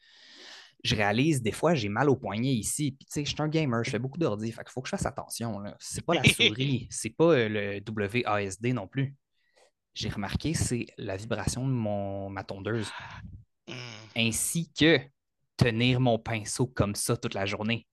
je 0.84 0.96
réalise 0.96 1.42
des 1.42 1.52
fois, 1.52 1.74
j'ai 1.74 1.88
mal 1.88 2.10
au 2.10 2.16
poignet 2.16 2.52
ici. 2.52 2.90
Puis, 2.92 3.06
tu 3.06 3.12
sais, 3.12 3.24
je 3.24 3.30
suis 3.30 3.40
un 3.40 3.48
gamer, 3.48 3.84
je 3.84 3.90
fais 3.90 4.00
beaucoup 4.00 4.18
d'ordi. 4.18 4.50
Fait 4.50 4.64
qu'il 4.64 4.72
faut 4.72 4.82
que 4.82 4.88
je 4.88 4.96
fasse 4.96 5.06
attention. 5.06 5.62
C'est 5.78 6.04
pas 6.04 6.14
la 6.14 6.24
souris, 6.24 6.88
c'est 6.90 7.10
pas 7.10 7.32
euh, 7.34 7.80
le 7.86 8.24
WASD 8.24 8.74
non 8.74 8.88
plus. 8.88 9.14
J'ai 9.94 10.08
remarqué, 10.08 10.54
c'est 10.54 10.86
la 10.96 11.16
vibration 11.16 11.66
de 11.68 11.72
mon, 11.72 12.30
ma 12.30 12.42
tondeuse, 12.42 12.90
Hmm, 13.68 13.74
ainsi 14.16 14.72
que 14.72 14.98
tenir 15.62 16.00
mon 16.00 16.18
pinceau 16.18 16.66
comme 16.66 16.94
ça 16.94 17.16
toute 17.16 17.34
la 17.34 17.46
journée. 17.46 17.86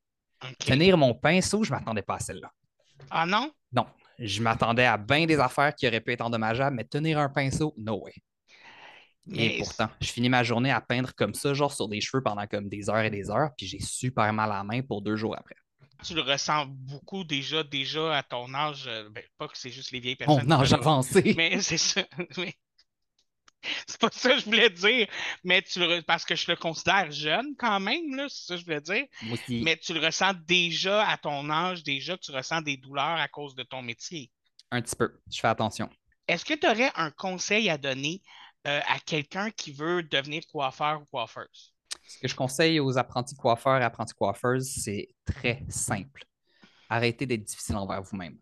Tenir 0.60 0.98
mon 0.98 1.14
pinceau, 1.14 1.64
je 1.64 1.72
m'attendais 1.72 2.02
pas 2.02 2.16
à 2.16 2.20
celle-là. 2.20 2.52
Ah 3.10 3.26
non? 3.26 3.52
Non, 3.72 3.86
je 4.18 4.42
m'attendais 4.42 4.86
à 4.86 4.98
bien 4.98 5.26
des 5.26 5.40
affaires 5.40 5.76
qui 5.76 5.88
auraient 5.88 6.02
pu 6.02 6.14
être 6.14 6.22
endommageables, 6.22 6.76
mais 6.76 6.86
tenir 6.86 7.20
un 7.20 7.30
pinceau, 7.30 7.74
no 7.78 8.04
way. 8.04 8.14
Et 9.32 9.60
pourtant, 9.60 9.90
je 10.02 10.12
finis 10.12 10.30
ma 10.30 10.44
journée 10.44 10.72
à 10.72 10.82
peindre 10.82 11.14
comme 11.16 11.36
ça, 11.36 11.54
genre 11.54 11.72
sur 11.72 11.88
des 11.88 12.02
cheveux 12.02 12.24
pendant 12.24 12.48
comme 12.48 12.68
des 12.68 12.90
heures 12.90 13.04
et 13.04 13.12
des 13.12 13.30
heures, 13.30 13.52
puis 13.56 13.68
j'ai 13.68 13.80
super 13.80 14.32
mal 14.34 14.52
à 14.52 14.56
la 14.58 14.64
main 14.64 14.82
pour 14.82 15.02
deux 15.02 15.16
jours 15.16 15.36
après. 15.38 15.56
tu 16.04 16.16
le 16.16 16.22
ressens 16.22 16.66
beaucoup 16.68 17.24
déjà, 17.24 17.64
déjà 17.64 18.18
à 18.18 18.24
ton 18.24 18.52
âge. 18.54 18.86
euh, 18.88 19.10
ben, 19.12 19.24
pas 19.38 19.48
que 19.48 19.58
c'est 19.58 19.70
juste 19.70 19.92
les 19.92 20.00
vieilles 20.00 20.16
personnes. 20.16 20.48
Mon 20.48 20.52
âge 20.52 20.74
avancé. 20.74 21.34
Mais 21.38 21.62
c'est 21.62 21.78
ça. 21.78 22.04
mais- 22.38 22.56
C'est 23.88 24.00
pas 24.00 24.10
ça 24.12 24.30
que 24.30 24.40
je 24.40 24.46
voulais 24.46 24.70
dire, 24.70 25.08
mais 25.44 25.62
tu 25.62 25.80
le 25.80 26.02
parce 26.02 26.26
que 26.26 26.36
je 26.36 26.50
le 26.50 26.56
considère 26.56 27.12
jeune 27.12 27.56
quand 27.58 27.80
même, 27.80 28.16
là, 28.16 28.28
c'est 28.30 28.46
ça 28.46 28.54
que 28.56 28.62
je 28.62 28.66
voulais 28.66 28.82
dire. 28.82 29.06
Aussi. 29.32 29.62
Mais 29.64 29.78
tu 29.78 29.94
le 29.94 30.00
ressens 30.00 30.34
déjà 30.46 31.08
à 31.08 31.18
ton 31.18 31.50
âge, 31.50 31.84
déjà 31.84 32.16
que 32.16 32.22
tu 32.22 32.32
ressens 32.32 32.62
des 32.62 32.78
douleurs 32.78 33.20
à 33.20 33.28
cause 33.28 33.56
de 33.56 33.64
ton 33.64 33.82
métier. 33.82 34.32
Un 34.72 34.82
petit 34.82 34.96
peu. 34.96 35.20
Je 35.32 35.40
fais 35.40 35.48
attention. 35.48 35.90
Est-ce 36.28 36.46
que 36.46 36.54
tu 36.54 36.68
aurais 36.68 36.92
un 36.96 37.12
conseil 37.12 37.70
à 37.70 37.78
donner 37.78 38.22
euh, 38.68 38.80
à 38.88 39.00
quelqu'un 39.00 39.52
qui 39.52 39.72
veut 39.72 40.04
devenir 40.04 40.44
coiffeur 40.48 41.02
ou 41.02 41.06
coiffeuse? 41.06 41.74
Ce 42.08 42.20
que 42.20 42.28
je 42.28 42.36
conseille 42.36 42.80
aux 42.80 42.98
apprentis 42.98 43.36
coiffeurs 43.36 43.82
et 43.82 43.84
apprentis 43.84 44.14
coiffeuses, 44.14 44.70
c'est 44.70 45.10
très 45.26 45.64
simple. 45.70 46.24
Arrêtez 46.88 47.26
d'être 47.26 47.44
difficile 47.44 47.76
envers 47.76 48.02
vous-même. 48.02 48.38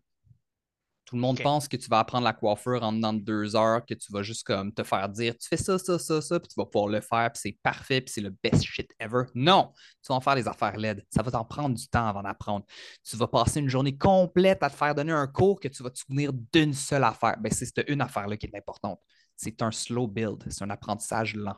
Tout 1.08 1.16
le 1.16 1.22
monde 1.22 1.40
pense 1.40 1.68
que 1.68 1.78
tu 1.78 1.88
vas 1.88 2.00
apprendre 2.00 2.24
la 2.24 2.34
coiffure 2.34 2.82
en 2.82 2.92
dedans 2.92 3.14
de 3.14 3.20
deux 3.20 3.56
heures, 3.56 3.82
que 3.86 3.94
tu 3.94 4.12
vas 4.12 4.22
juste 4.22 4.44
comme 4.44 4.74
te 4.74 4.82
faire 4.82 5.08
dire 5.08 5.34
tu 5.38 5.48
fais 5.48 5.56
ça, 5.56 5.78
ça, 5.78 5.98
ça, 5.98 6.20
ça, 6.20 6.38
puis 6.38 6.48
tu 6.48 6.54
vas 6.54 6.66
pouvoir 6.66 6.90
le 6.90 7.00
faire, 7.00 7.32
puis 7.32 7.40
c'est 7.42 7.58
parfait, 7.62 8.02
puis 8.02 8.12
c'est 8.12 8.20
le 8.20 8.28
best 8.28 8.62
shit 8.62 8.92
ever. 9.00 9.22
Non! 9.34 9.72
Tu 10.02 10.08
vas 10.10 10.16
en 10.16 10.20
faire 10.20 10.34
des 10.34 10.46
affaires 10.46 10.76
LED. 10.76 11.02
Ça 11.08 11.22
va 11.22 11.30
t'en 11.30 11.46
prendre 11.46 11.74
du 11.74 11.88
temps 11.88 12.06
avant 12.06 12.22
d'apprendre. 12.22 12.66
Tu 13.02 13.16
vas 13.16 13.26
passer 13.26 13.60
une 13.60 13.70
journée 13.70 13.96
complète 13.96 14.62
à 14.62 14.68
te 14.68 14.76
faire 14.76 14.94
donner 14.94 15.12
un 15.12 15.26
cours 15.26 15.58
que 15.58 15.68
tu 15.68 15.82
vas 15.82 15.88
te 15.88 15.98
souvenir 15.98 16.30
d'une 16.52 16.74
seule 16.74 17.04
affaire. 17.04 17.38
Ben, 17.40 17.50
c'est 17.50 17.64
cette 17.64 17.88
une 17.88 18.02
affaire-là 18.02 18.36
qui 18.36 18.44
est 18.44 18.54
importante. 18.54 19.00
C'est 19.34 19.62
un 19.62 19.70
slow 19.70 20.08
build, 20.08 20.44
c'est 20.50 20.62
un 20.62 20.68
apprentissage 20.68 21.34
lent. 21.34 21.56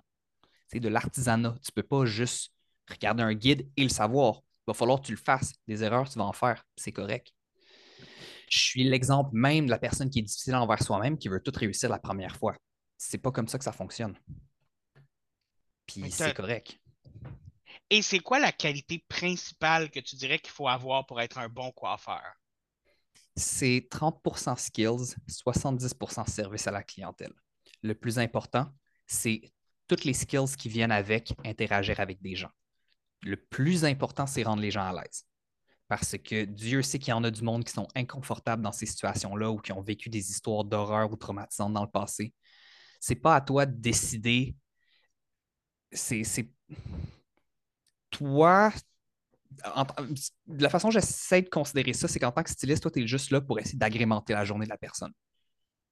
C'est 0.68 0.78
de 0.78 0.88
l'artisanat. 0.88 1.56
Tu 1.60 1.72
ne 1.76 1.82
peux 1.82 1.88
pas 1.88 2.04
juste 2.04 2.52
regarder 2.88 3.24
un 3.24 3.34
guide 3.34 3.68
et 3.76 3.82
le 3.82 3.88
savoir. 3.88 4.36
Il 4.36 4.68
va 4.68 4.74
falloir 4.74 5.00
que 5.00 5.06
tu 5.06 5.12
le 5.12 5.18
fasses. 5.18 5.54
Des 5.66 5.82
erreurs, 5.82 6.08
tu 6.08 6.20
vas 6.20 6.26
en 6.26 6.32
faire. 6.32 6.64
C'est 6.76 6.92
correct. 6.92 7.32
Je 8.50 8.58
suis 8.58 8.84
l'exemple 8.84 9.30
même 9.32 9.66
de 9.66 9.70
la 9.70 9.78
personne 9.78 10.10
qui 10.10 10.18
est 10.18 10.22
difficile 10.22 10.56
envers 10.56 10.82
soi-même, 10.82 11.16
qui 11.16 11.28
veut 11.28 11.40
tout 11.40 11.52
réussir 11.54 11.88
la 11.88 12.00
première 12.00 12.36
fois. 12.36 12.56
C'est 12.98 13.18
pas 13.18 13.30
comme 13.30 13.48
ça 13.48 13.56
que 13.56 13.64
ça 13.64 13.72
fonctionne. 13.72 14.18
Puis 15.86 16.10
c'est 16.10 16.34
correct. 16.34 16.78
Et 17.88 18.02
c'est 18.02 18.18
quoi 18.18 18.40
la 18.40 18.52
qualité 18.52 19.04
principale 19.08 19.90
que 19.90 20.00
tu 20.00 20.16
dirais 20.16 20.40
qu'il 20.40 20.52
faut 20.52 20.68
avoir 20.68 21.06
pour 21.06 21.20
être 21.20 21.38
un 21.38 21.48
bon 21.48 21.70
coiffeur? 21.70 22.22
C'est 23.36 23.88
30% 23.90 24.58
skills, 24.58 25.14
70% 25.28 26.28
service 26.28 26.66
à 26.66 26.72
la 26.72 26.82
clientèle. 26.82 27.32
Le 27.82 27.94
plus 27.94 28.18
important, 28.18 28.66
c'est 29.06 29.52
toutes 29.86 30.04
les 30.04 30.14
skills 30.14 30.56
qui 30.58 30.68
viennent 30.68 30.92
avec 30.92 31.32
interagir 31.44 32.00
avec 32.00 32.20
des 32.20 32.34
gens. 32.34 32.50
Le 33.22 33.36
plus 33.36 33.84
important, 33.84 34.26
c'est 34.26 34.42
rendre 34.42 34.62
les 34.62 34.70
gens 34.72 34.84
à 34.84 34.92
l'aise. 34.92 35.24
Parce 35.90 36.16
que 36.18 36.46
Dieu 36.46 36.82
sait 36.82 37.00
qu'il 37.00 37.10
y 37.10 37.14
en 37.14 37.24
a 37.24 37.32
du 37.32 37.42
monde 37.42 37.64
qui 37.64 37.72
sont 37.74 37.88
inconfortables 37.96 38.62
dans 38.62 38.72
ces 38.72 38.86
situations-là 38.86 39.50
ou 39.50 39.58
qui 39.58 39.72
ont 39.72 39.82
vécu 39.82 40.08
des 40.08 40.30
histoires 40.30 40.64
d'horreur 40.64 41.12
ou 41.12 41.16
traumatisantes 41.16 41.74
dans 41.74 41.84
le 41.84 41.90
passé. 41.90 42.32
C'est 43.00 43.16
pas 43.16 43.36
à 43.36 43.42
toi 43.42 43.66
de 43.66 43.76
décider. 43.76 44.56
C'est 45.92 46.24
toi. 48.10 48.72
en- 49.64 49.86
la 50.48 50.68
façon 50.70 50.88
dont 50.88 50.92
j'essaie 50.92 51.42
de 51.42 51.48
considérer 51.48 51.92
ça, 51.92 52.08
c'est 52.08 52.18
qu'en 52.20 52.32
tant 52.32 52.42
que 52.42 52.50
styliste, 52.50 52.82
toi, 52.82 52.90
tu 52.90 53.02
es 53.02 53.06
juste 53.06 53.30
là 53.30 53.40
pour 53.40 53.58
essayer 53.58 53.78
d'agrémenter 53.78 54.32
la 54.34 54.44
journée 54.44 54.64
de 54.66 54.70
la 54.70 54.78
personne. 54.78 55.12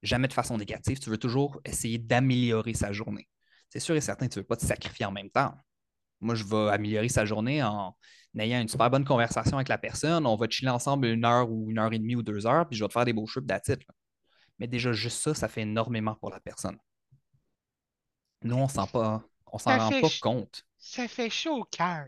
Jamais 0.02 0.28
de 0.28 0.34
façon 0.34 0.58
négative. 0.58 1.00
Tu 1.00 1.10
veux 1.10 1.18
toujours 1.18 1.60
essayer 1.64 1.98
d'améliorer 1.98 2.74
sa 2.74 2.92
journée. 2.92 3.28
C'est 3.70 3.80
sûr 3.80 3.96
et 3.96 4.00
certain 4.02 4.28
que 4.28 4.34
tu 4.34 4.38
ne 4.40 4.42
veux 4.44 4.48
pas 4.48 4.56
te 4.56 4.66
sacrifier 4.66 5.06
en 5.06 5.12
même 5.12 5.30
temps. 5.30 5.54
Moi, 6.20 6.34
je 6.34 6.44
vais 6.44 6.70
améliorer 6.70 7.08
sa 7.08 7.24
journée 7.24 7.62
en 7.62 7.94
ayant 8.38 8.60
une 8.60 8.68
super 8.68 8.90
bonne 8.90 9.04
conversation 9.04 9.56
avec 9.56 9.68
la 9.68 9.78
personne. 9.78 10.26
On 10.26 10.36
va 10.36 10.48
chiller 10.48 10.70
ensemble 10.70 11.06
une 11.06 11.24
heure 11.24 11.50
ou 11.50 11.70
une 11.70 11.78
heure 11.78 11.92
et 11.92 11.98
demie 11.98 12.16
ou 12.16 12.22
deux 12.22 12.46
heures, 12.46 12.66
puis 12.68 12.76
je 12.76 12.84
vais 12.84 12.88
te 12.88 12.92
faire 12.92 13.04
des 13.04 13.12
beaux 13.12 13.26
it, 13.26 13.68
là. 13.68 13.94
Mais 14.58 14.66
déjà, 14.66 14.92
juste 14.92 15.20
ça, 15.20 15.34
ça 15.34 15.48
fait 15.48 15.62
énormément 15.62 16.14
pour 16.16 16.30
la 16.30 16.40
personne. 16.40 16.76
Nous, 18.42 18.56
on 18.56 18.68
s'en 18.68 18.86
pas, 18.86 19.22
on 19.52 19.58
s'en 19.58 19.76
rend 19.76 20.00
pas 20.00 20.08
compte. 20.20 20.64
Ça 20.78 21.08
fait 21.08 21.30
chaud 21.30 21.60
au 21.60 21.64
cœur. 21.64 22.06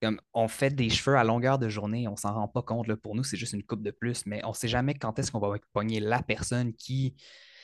Comme 0.00 0.20
on 0.34 0.48
fait 0.48 0.70
des 0.70 0.90
cheveux 0.90 1.16
à 1.16 1.24
longueur 1.24 1.58
de 1.58 1.68
journée, 1.68 2.08
on 2.08 2.16
s'en 2.16 2.34
rend 2.34 2.48
pas 2.48 2.62
compte. 2.62 2.88
là. 2.88 2.96
Pour 2.96 3.14
nous, 3.14 3.24
c'est 3.24 3.36
juste 3.36 3.52
une 3.52 3.62
coupe 3.62 3.82
de 3.82 3.90
plus, 3.90 4.26
mais 4.26 4.44
on 4.44 4.52
sait 4.52 4.68
jamais 4.68 4.94
quand 4.94 5.18
est-ce 5.18 5.30
qu'on 5.30 5.38
va 5.38 5.56
pogner 5.72 6.00
la 6.00 6.22
personne 6.22 6.74
qui, 6.74 7.14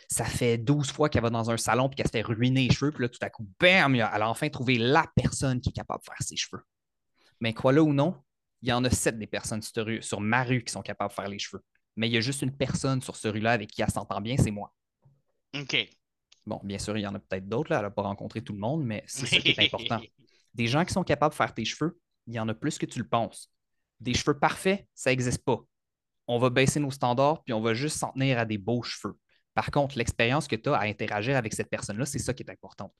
ça 0.08 0.24
fait 0.24 0.56
12 0.58 0.90
fois 0.90 1.08
qu'elle 1.08 1.22
va 1.22 1.30
dans 1.30 1.50
un 1.50 1.56
salon 1.58 1.88
puis 1.88 1.96
qu'elle 1.96 2.06
se 2.06 2.12
fait 2.12 2.22
ruiner 2.22 2.66
les 2.66 2.74
cheveux, 2.74 2.90
puis 2.90 3.02
là, 3.02 3.08
tout 3.08 3.18
à 3.20 3.28
coup, 3.30 3.46
bam, 3.60 3.94
elle 3.94 4.00
a 4.02 4.28
enfin 4.28 4.48
trouvé 4.48 4.78
la 4.78 5.06
personne 5.14 5.60
qui 5.60 5.68
est 5.68 5.72
capable 5.72 6.00
de 6.00 6.04
faire 6.06 6.20
ses 6.20 6.36
cheveux. 6.36 6.62
Mais 7.40 7.52
crois-le 7.52 7.82
ou 7.82 7.92
non, 7.92 8.16
il 8.62 8.70
y 8.70 8.72
en 8.72 8.82
a 8.84 8.90
sept 8.90 9.18
des 9.18 9.26
personnes 9.26 9.62
sur, 9.62 9.84
rue- 9.84 10.02
sur 10.02 10.20
ma 10.20 10.42
rue 10.44 10.64
qui 10.64 10.72
sont 10.72 10.82
capables 10.82 11.10
de 11.10 11.14
faire 11.14 11.28
les 11.28 11.38
cheveux. 11.38 11.62
Mais 11.96 12.08
il 12.08 12.14
y 12.14 12.16
a 12.16 12.20
juste 12.20 12.42
une 12.42 12.56
personne 12.56 13.02
sur 13.02 13.16
ce 13.16 13.28
rue-là 13.28 13.52
avec 13.52 13.70
qui 13.70 13.82
elle 13.82 13.90
s'entend 13.90 14.20
bien, 14.20 14.36
c'est 14.38 14.50
moi. 14.50 14.72
OK. 15.54 15.88
Bon, 16.46 16.60
bien 16.64 16.78
sûr, 16.78 16.96
il 16.96 17.02
y 17.02 17.06
en 17.06 17.14
a 17.14 17.18
peut-être 17.18 17.46
d'autres, 17.48 17.70
là, 17.70 17.78
elle 17.78 17.84
n'a 17.84 17.90
pas 17.90 18.02
rencontré 18.02 18.40
tout 18.42 18.54
le 18.54 18.58
monde, 18.58 18.82
mais 18.84 19.04
c'est 19.06 19.26
ça 19.26 19.36
qui 19.38 19.50
est 19.50 19.58
important. 19.66 20.00
Des 20.54 20.66
gens 20.66 20.84
qui 20.84 20.92
sont 20.94 21.04
capables 21.04 21.32
de 21.32 21.36
faire 21.36 21.52
tes 21.52 21.64
cheveux, 21.64 21.98
il 22.26 22.34
y 22.34 22.40
en 22.40 22.48
a 22.48 22.54
plus 22.54 22.78
que 22.78 22.86
tu 22.86 22.98
le 22.98 23.06
penses. 23.06 23.52
Des 24.00 24.14
cheveux 24.14 24.38
parfaits, 24.38 24.86
ça 24.94 25.10
n'existe 25.10 25.44
pas. 25.44 25.58
On 26.26 26.38
va 26.38 26.50
baisser 26.50 26.80
nos 26.80 26.90
standards, 26.90 27.42
puis 27.44 27.52
on 27.52 27.60
va 27.60 27.74
juste 27.74 27.98
s'en 27.98 28.12
tenir 28.12 28.38
à 28.38 28.44
des 28.44 28.58
beaux 28.58 28.82
cheveux. 28.82 29.18
Par 29.58 29.72
contre, 29.72 29.98
l'expérience 29.98 30.46
que 30.46 30.54
tu 30.54 30.68
as 30.68 30.76
à 30.76 30.84
interagir 30.84 31.36
avec 31.36 31.52
cette 31.52 31.68
personne-là, 31.68 32.06
c'est 32.06 32.20
ça 32.20 32.32
qui 32.32 32.44
est 32.44 32.50
important. 32.52 32.94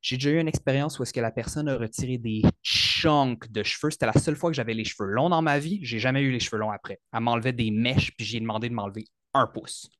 J'ai 0.00 0.16
déjà 0.16 0.30
eu 0.30 0.40
une 0.40 0.48
expérience 0.48 0.98
où 0.98 1.02
est-ce 1.02 1.12
que 1.12 1.20
la 1.20 1.30
personne 1.30 1.68
a 1.68 1.76
retiré 1.76 2.16
des 2.16 2.40
chunks 2.62 3.46
de 3.52 3.62
cheveux. 3.62 3.90
C'était 3.90 4.06
la 4.06 4.14
seule 4.14 4.34
fois 4.34 4.48
que 4.48 4.56
j'avais 4.56 4.72
les 4.72 4.84
cheveux 4.84 5.10
longs 5.10 5.28
dans 5.28 5.42
ma 5.42 5.58
vie. 5.58 5.78
J'ai 5.82 5.98
jamais 5.98 6.22
eu 6.22 6.30
les 6.30 6.40
cheveux 6.40 6.56
longs 6.56 6.70
après. 6.70 7.00
Elle 7.12 7.20
m'enlevait 7.20 7.52
des 7.52 7.70
mèches, 7.70 8.16
puis 8.16 8.24
j'ai 8.24 8.40
demandé 8.40 8.70
de 8.70 8.74
m'enlever 8.74 9.04
un 9.34 9.46
pouce. 9.46 9.90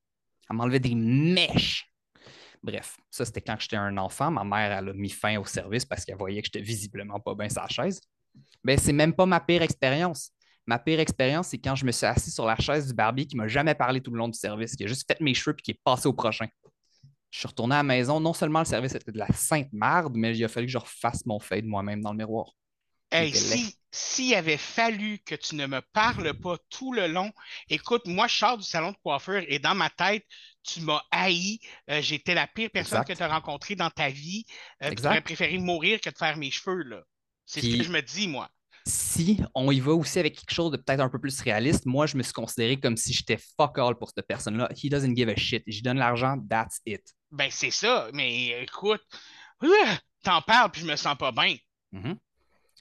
Elle 0.48 0.56
m'enlevait 0.56 0.80
des 0.80 0.94
mèches. 0.94 1.92
Bref, 2.62 2.96
ça, 3.10 3.26
c'était 3.26 3.42
quand 3.42 3.60
j'étais 3.60 3.76
un 3.76 3.98
enfant. 3.98 4.30
Ma 4.30 4.42
mère, 4.42 4.72
elle 4.72 4.88
a 4.88 4.92
mis 4.94 5.10
fin 5.10 5.38
au 5.38 5.44
service 5.44 5.84
parce 5.84 6.06
qu'elle 6.06 6.16
voyait 6.16 6.40
que 6.40 6.46
j'étais 6.46 6.64
visiblement 6.64 7.20
pas 7.20 7.34
bien 7.34 7.50
sa 7.50 7.68
chaise. 7.68 8.00
Mais 8.64 8.78
c'est 8.78 8.94
même 8.94 9.12
pas 9.12 9.26
ma 9.26 9.40
pire 9.40 9.60
expérience. 9.60 10.30
Ma 10.66 10.78
pire 10.78 10.98
expérience, 10.98 11.48
c'est 11.48 11.58
quand 11.58 11.76
je 11.76 11.84
me 11.84 11.92
suis 11.92 12.06
assis 12.06 12.30
sur 12.30 12.44
la 12.44 12.56
chaise 12.56 12.88
du 12.88 12.94
barbier 12.94 13.26
qui 13.26 13.36
m'a 13.36 13.46
jamais 13.46 13.74
parlé 13.74 14.00
tout 14.00 14.10
le 14.10 14.18
long 14.18 14.28
du 14.28 14.38
service, 14.38 14.74
qui 14.74 14.84
a 14.84 14.86
juste 14.88 15.06
fait 15.06 15.20
mes 15.20 15.32
cheveux 15.32 15.54
puis 15.54 15.62
qui 15.62 15.70
est 15.70 15.80
passé 15.84 16.08
au 16.08 16.12
prochain. 16.12 16.48
Je 17.30 17.38
suis 17.38 17.48
retourné 17.48 17.74
à 17.74 17.78
la 17.78 17.82
maison. 17.82 18.18
Non 18.18 18.32
seulement 18.32 18.60
le 18.60 18.64
service 18.64 18.94
était 18.94 19.12
de 19.12 19.18
la 19.18 19.28
sainte 19.28 19.72
marde, 19.72 20.14
mais 20.16 20.36
il 20.36 20.44
a 20.44 20.48
fallu 20.48 20.66
que 20.66 20.72
je 20.72 20.78
refasse 20.78 21.24
mon 21.26 21.38
fade 21.38 21.64
moi-même 21.64 22.00
dans 22.00 22.12
le 22.12 22.18
miroir. 22.18 22.52
Hey, 23.12 23.32
si, 23.32 23.76
s'il 23.92 24.34
avait 24.34 24.56
fallu 24.56 25.20
que 25.24 25.36
tu 25.36 25.54
ne 25.54 25.66
me 25.66 25.80
parles 25.92 26.34
pas 26.34 26.56
tout 26.70 26.92
le 26.92 27.06
long, 27.06 27.30
écoute, 27.68 28.02
moi, 28.06 28.26
je 28.26 28.36
sors 28.36 28.58
du 28.58 28.64
salon 28.64 28.90
de 28.90 28.96
coiffure 28.96 29.44
et 29.46 29.60
dans 29.60 29.74
ma 29.76 29.90
tête, 29.90 30.24
tu 30.64 30.80
m'as 30.80 31.02
haï. 31.12 31.60
Euh, 31.88 32.00
J'étais 32.02 32.34
la 32.34 32.48
pire 32.48 32.70
personne 32.72 33.02
Exact. 33.02 33.14
que 33.14 33.18
tu 33.18 33.22
as 33.22 33.28
rencontrée 33.28 33.76
dans 33.76 33.90
ta 33.90 34.08
vie. 34.08 34.44
Euh, 34.82 34.90
tu 34.90 35.06
aurais 35.06 35.20
préféré 35.20 35.56
mourir 35.58 36.00
que 36.00 36.10
de 36.10 36.16
faire 36.16 36.36
mes 36.36 36.50
cheveux, 36.50 36.82
là. 36.82 37.02
C'est 37.44 37.60
ce 37.60 37.76
que 37.76 37.84
je 37.84 37.90
me 37.90 38.02
dis, 38.02 38.26
moi. 38.26 38.50
Si 38.86 39.40
on 39.54 39.70
y 39.72 39.80
va 39.80 39.92
aussi 39.92 40.18
avec 40.18 40.36
quelque 40.38 40.52
chose 40.52 40.70
de 40.70 40.76
peut-être 40.76 41.00
un 41.00 41.08
peu 41.08 41.18
plus 41.18 41.40
réaliste, 41.40 41.86
moi, 41.86 42.06
je 42.06 42.16
me 42.16 42.22
suis 42.22 42.32
considéré 42.32 42.78
comme 42.78 42.96
si 42.96 43.12
j'étais 43.12 43.38
fuck 43.58 43.78
all 43.78 43.96
pour 43.96 44.10
cette 44.14 44.26
personne-là. 44.26 44.68
He 44.76 44.88
doesn't 44.88 45.16
give 45.16 45.28
a 45.28 45.36
shit. 45.36 45.64
J'y 45.66 45.82
donne 45.82 45.98
l'argent, 45.98 46.36
that's 46.48 46.80
it. 46.86 47.02
Ben, 47.30 47.48
c'est 47.50 47.72
ça. 47.72 48.08
Mais 48.12 48.62
écoute, 48.62 49.02
t'en 50.22 50.40
parles 50.42 50.70
puis 50.70 50.82
je 50.82 50.86
me 50.86 50.96
sens 50.96 51.16
pas 51.16 51.32
bien. 51.32 51.56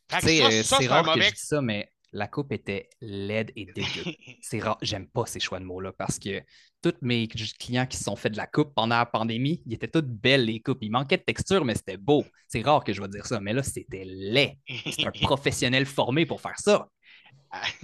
Ça, 0.09 0.21
c'est 0.21 0.87
rare 0.87 1.13
que 1.13 1.21
je 1.21 1.29
dis 1.29 1.35
ça, 1.35 1.61
mais 1.61 1.89
la 2.15 2.27
coupe 2.27 2.53
était 2.53 2.89
laide 3.01 3.51
et 3.55 3.65
dégueu. 3.65 4.03
C'est 4.41 4.59
rare. 4.59 4.77
J'aime 4.81 5.07
pas 5.07 5.25
ces 5.25 5.39
choix 5.39 5.59
de 5.59 5.65
mots-là 5.65 5.91
parce 5.91 6.17
que 6.17 6.41
tous 6.81 6.95
mes 7.01 7.27
clients 7.27 7.85
qui 7.85 7.97
se 7.97 8.05
sont 8.05 8.15
fait 8.15 8.29
de 8.29 8.37
la 8.37 8.47
coupe 8.47 8.73
pendant 8.73 8.97
la 8.97 9.05
pandémie, 9.05 9.61
ils 9.65 9.73
étaient 9.73 9.89
toutes 9.89 10.07
belles, 10.07 10.45
les 10.45 10.61
coupes. 10.61 10.77
Il 10.81 10.91
manquait 10.91 11.17
de 11.17 11.23
texture, 11.23 11.65
mais 11.65 11.75
c'était 11.75 11.97
beau. 11.97 12.23
C'est 12.47 12.61
rare 12.61 12.83
que 12.83 12.93
je 12.93 13.01
vais 13.01 13.09
dire 13.09 13.25
ça, 13.25 13.41
mais 13.41 13.51
là, 13.51 13.63
c'était 13.63 14.05
laid. 14.05 14.57
C'est 14.67 15.05
un 15.05 15.11
professionnel 15.21 15.85
formé 15.85 16.25
pour 16.25 16.39
faire 16.39 16.57
ça. 16.57 16.87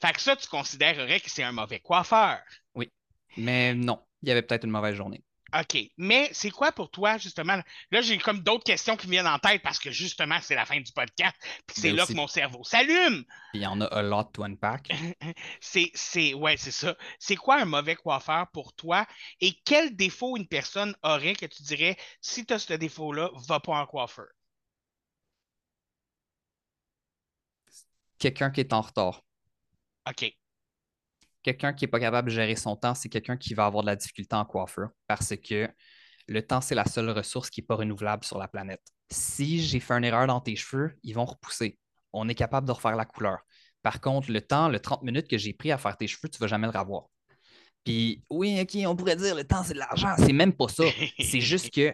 fait 0.00 0.12
que 0.12 0.20
ça, 0.20 0.34
tu 0.34 0.48
considérerais 0.48 1.20
que 1.20 1.30
c'est 1.30 1.44
un 1.44 1.52
mauvais 1.52 1.78
coiffeur. 1.78 2.38
Mais 3.36 3.74
non, 3.74 4.00
il 4.22 4.28
y 4.28 4.32
avait 4.32 4.42
peut-être 4.42 4.64
une 4.64 4.70
mauvaise 4.70 4.96
journée. 4.96 5.22
OK. 5.54 5.76
Mais 5.98 6.30
c'est 6.32 6.50
quoi 6.50 6.72
pour 6.72 6.90
toi, 6.90 7.18
justement? 7.18 7.60
Là, 7.90 8.00
j'ai 8.00 8.16
comme 8.18 8.40
d'autres 8.40 8.64
questions 8.64 8.96
qui 8.96 9.06
me 9.06 9.12
viennent 9.12 9.26
en 9.26 9.38
tête 9.38 9.62
parce 9.62 9.78
que 9.78 9.90
justement, 9.90 10.38
c'est 10.40 10.54
la 10.54 10.64
fin 10.64 10.80
du 10.80 10.90
podcast. 10.92 11.34
Puis 11.66 11.76
c'est 11.80 11.90
Mais 11.90 11.96
là 11.96 12.02
aussi- 12.04 12.12
que 12.12 12.16
mon 12.16 12.26
cerveau 12.26 12.64
s'allume. 12.64 13.24
Il 13.54 13.60
y 13.62 13.66
en 13.66 13.80
a 13.80 13.86
a 13.86 14.02
lot 14.02 14.24
to 14.32 14.44
unpack. 14.44 14.88
C'est, 15.60 15.90
c'est, 15.94 16.32
ouais, 16.34 16.56
c'est 16.56 16.70
ça. 16.70 16.96
C'est 17.18 17.36
quoi 17.36 17.60
un 17.60 17.64
mauvais 17.66 17.96
coiffeur 17.96 18.46
pour 18.52 18.72
toi? 18.74 19.06
Et 19.40 19.52
quel 19.64 19.94
défaut 19.94 20.36
une 20.36 20.46
personne 20.48 20.94
aurait 21.02 21.34
que 21.34 21.46
tu 21.46 21.62
dirais, 21.62 21.96
si 22.22 22.46
tu 22.46 22.54
as 22.54 22.58
ce 22.58 22.72
défaut-là, 22.72 23.30
va 23.46 23.60
pas 23.60 23.74
en 23.74 23.86
coiffeur? 23.86 24.26
Quelqu'un 28.18 28.50
qui 28.50 28.60
est 28.60 28.72
en 28.72 28.80
retard. 28.80 29.22
OK. 30.08 30.34
Quelqu'un 31.42 31.72
qui 31.72 31.84
n'est 31.84 31.90
pas 31.90 32.00
capable 32.00 32.28
de 32.28 32.34
gérer 32.34 32.56
son 32.56 32.76
temps, 32.76 32.94
c'est 32.94 33.08
quelqu'un 33.08 33.36
qui 33.36 33.54
va 33.54 33.66
avoir 33.66 33.82
de 33.82 33.88
la 33.88 33.96
difficulté 33.96 34.34
en 34.36 34.44
coiffure 34.44 34.88
parce 35.06 35.34
que 35.36 35.68
le 36.28 36.46
temps, 36.46 36.60
c'est 36.60 36.74
la 36.74 36.84
seule 36.84 37.10
ressource 37.10 37.50
qui 37.50 37.60
n'est 37.60 37.66
pas 37.66 37.74
renouvelable 37.74 38.24
sur 38.24 38.38
la 38.38 38.48
planète. 38.48 38.82
Si 39.10 39.60
j'ai 39.62 39.80
fait 39.80 39.94
une 39.94 40.04
erreur 40.04 40.26
dans 40.26 40.40
tes 40.40 40.56
cheveux, 40.56 40.94
ils 41.02 41.14
vont 41.14 41.24
repousser. 41.24 41.78
On 42.12 42.28
est 42.28 42.34
capable 42.34 42.66
de 42.66 42.72
refaire 42.72 42.96
la 42.96 43.04
couleur. 43.04 43.38
Par 43.82 44.00
contre, 44.00 44.30
le 44.30 44.40
temps, 44.40 44.68
le 44.68 44.78
30 44.78 45.02
minutes 45.02 45.28
que 45.28 45.38
j'ai 45.38 45.52
pris 45.52 45.72
à 45.72 45.78
faire 45.78 45.96
tes 45.96 46.06
cheveux, 46.06 46.28
tu 46.28 46.36
ne 46.36 46.40
vas 46.40 46.46
jamais 46.46 46.68
le 46.72 46.78
revoir. 46.78 47.06
Puis, 47.84 48.22
oui, 48.30 48.60
OK, 48.60 48.78
on 48.86 48.94
pourrait 48.94 49.16
dire 49.16 49.34
le 49.34 49.44
temps, 49.44 49.64
c'est 49.64 49.74
de 49.74 49.78
l'argent. 49.78 50.14
C'est 50.16 50.32
même 50.32 50.52
pas 50.52 50.68
ça. 50.68 50.84
C'est 51.18 51.40
juste 51.40 51.74
que 51.74 51.92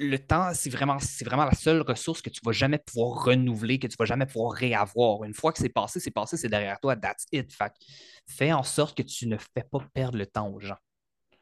le 0.00 0.18
temps, 0.18 0.52
c'est 0.54 0.70
vraiment, 0.70 0.98
c'est 0.98 1.24
vraiment 1.24 1.44
la 1.44 1.52
seule 1.52 1.82
ressource 1.82 2.22
que 2.22 2.30
tu 2.30 2.40
vas 2.42 2.52
jamais 2.52 2.78
pouvoir 2.78 3.22
renouveler, 3.24 3.78
que 3.78 3.86
tu 3.86 3.96
vas 3.98 4.06
jamais 4.06 4.24
pouvoir 4.24 4.52
réavoir. 4.52 5.24
Une 5.24 5.34
fois 5.34 5.52
que 5.52 5.58
c'est 5.58 5.68
passé, 5.68 6.00
c'est 6.00 6.10
passé, 6.10 6.38
c'est 6.38 6.48
derrière 6.48 6.80
toi, 6.80 6.96
that's 6.96 7.26
it. 7.32 7.52
Fait 7.52 7.72
fais 8.26 8.52
en 8.52 8.62
sorte 8.62 8.96
que 8.96 9.02
tu 9.02 9.26
ne 9.26 9.36
fais 9.36 9.62
pas 9.70 9.80
perdre 9.92 10.16
le 10.16 10.26
temps 10.26 10.48
aux 10.48 10.58
gens. 10.58 10.78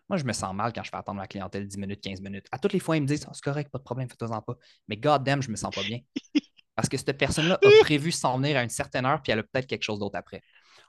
Moi, 0.09 0.17
je 0.17 0.25
me 0.25 0.33
sens 0.33 0.53
mal 0.55 0.73
quand 0.73 0.83
je 0.83 0.91
fais 0.91 0.97
attendre 0.97 1.21
ma 1.21 1.29
clientèle 1.29 1.69
10 1.69 1.79
minutes, 1.79 2.01
15 2.01 2.21
minutes. 2.21 2.47
À 2.51 2.59
toutes 2.59 2.73
les 2.73 2.81
fois, 2.81 2.97
ils 2.97 3.03
me 3.03 3.07
disent 3.07 3.25
oh, 3.29 3.31
c'est 3.33 3.45
correct, 3.45 3.71
pas 3.71 3.79
de 3.79 3.85
problème, 3.85 4.09
fais-toi-en 4.09 4.43
pas. 4.43 4.57
Mais 4.89 4.97
god 4.97 5.23
damn, 5.23 5.41
je 5.41 5.51
me 5.51 5.57
sens 5.57 5.73
pas 5.73 5.83
bien. 5.83 6.01
Parce 6.75 6.89
que 6.89 6.97
cette 6.97 7.17
personne-là 7.17 7.59
a 7.63 7.69
prévu 7.83 8.11
s'en 8.11 8.39
venir 8.39 8.57
à 8.57 8.63
une 8.65 8.71
certaine 8.71 9.05
heure, 9.07 9.23
puis 9.23 9.33
elle 9.33 9.41
a 9.41 9.43
peut-être 9.43 9.67
quelque 9.67 9.85
chose 9.85 9.99
d'autre 10.01 10.17
après. 10.17 10.43